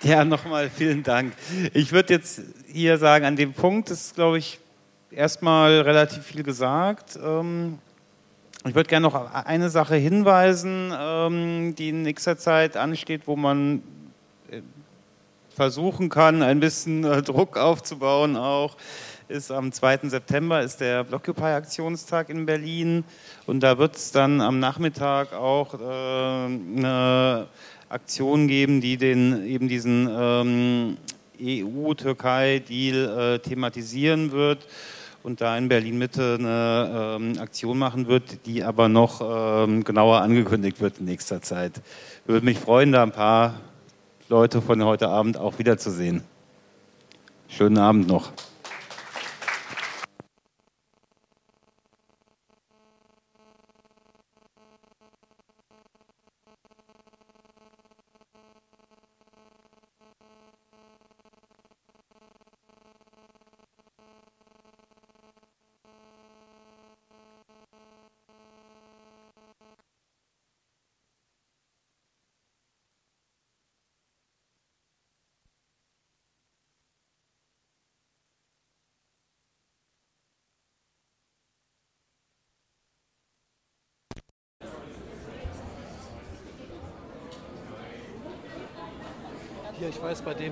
Ja, 0.04 0.24
nochmal 0.24 0.70
vielen 0.70 1.02
Dank. 1.02 1.34
Ich 1.74 1.92
würde 1.92 2.14
jetzt 2.14 2.42
hier 2.72 3.00
sagen, 3.00 3.26
an 3.26 3.36
dem 3.36 3.54
Punkt 3.54 3.90
ist, 3.90 4.14
glaube 4.14 4.38
ich, 4.38 4.60
erstmal 5.10 5.82
relativ 5.82 6.24
viel 6.26 6.44
gesagt. 6.44 7.18
Ähm, 7.22 7.80
ich 8.66 8.76
würde 8.76 8.90
gerne 8.90 9.08
noch 9.08 9.34
eine 9.34 9.70
Sache 9.70 9.96
hinweisen, 9.96 10.94
ähm, 10.98 11.76
die 11.76 11.90
in 11.90 12.02
nächster 12.02 12.38
Zeit 12.38 12.76
ansteht, 12.76 13.22
wo 13.26 13.38
man 13.38 13.82
äh, 14.52 14.62
versuchen 15.56 16.10
kann, 16.10 16.42
ein 16.42 16.60
bisschen 16.60 17.06
äh, 17.06 17.22
Druck 17.22 17.58
aufzubauen 17.58 18.36
auch. 18.36 18.76
Ist 19.30 19.52
am 19.52 19.72
2. 19.72 20.10
September 20.10 20.62
ist 20.62 20.82
der 20.82 21.06
Blockupy-Aktionstag 21.06 22.30
in 22.30 22.46
Berlin 22.46 23.06
und 23.46 23.62
da 23.62 23.78
wird 23.78 23.96
es 23.96 24.12
dann 24.12 24.42
am 24.42 24.60
Nachmittag 24.60 25.32
auch 25.34 25.76
äh, 25.76 25.78
eine 25.78 27.48
Aktion 27.88 28.50
geben, 28.50 28.82
die 28.82 28.98
den 28.98 29.46
eben 29.46 29.70
diesen 29.70 30.10
ähm, 30.12 30.98
EU-Türkei-Deal 31.42 33.36
äh, 33.36 33.40
thematisieren 33.40 34.34
wird 34.34 34.68
und 35.24 35.42
da 35.42 35.58
in 35.58 35.68
Berlin 35.68 35.98
Mitte 35.98 36.38
eine 36.40 37.18
ähm, 37.20 37.40
Aktion 37.40 37.78
machen 37.78 38.08
wird, 38.08 38.46
die 38.46 38.64
aber 38.64 38.90
noch 38.90 39.22
ähm, 39.22 39.84
genauer 39.84 40.22
angekündigt 40.22 40.80
wird 40.82 41.00
in 41.00 41.06
nächster 41.06 41.42
Zeit. 41.42 41.82
Würde 42.26 42.46
mich 42.46 42.60
freuen, 42.60 42.92
da 42.92 43.04
ein 43.04 43.12
paar 43.12 43.56
Leute 44.30 44.62
von 44.62 44.84
heute 44.84 45.10
Abend 45.10 45.38
auch 45.38 45.60
wiederzusehen. 45.60 46.24
Schönen 47.48 47.78
Abend 47.78 48.08
noch. 48.08 48.32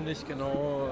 Nicht 0.08 0.26
genau, 0.26 0.86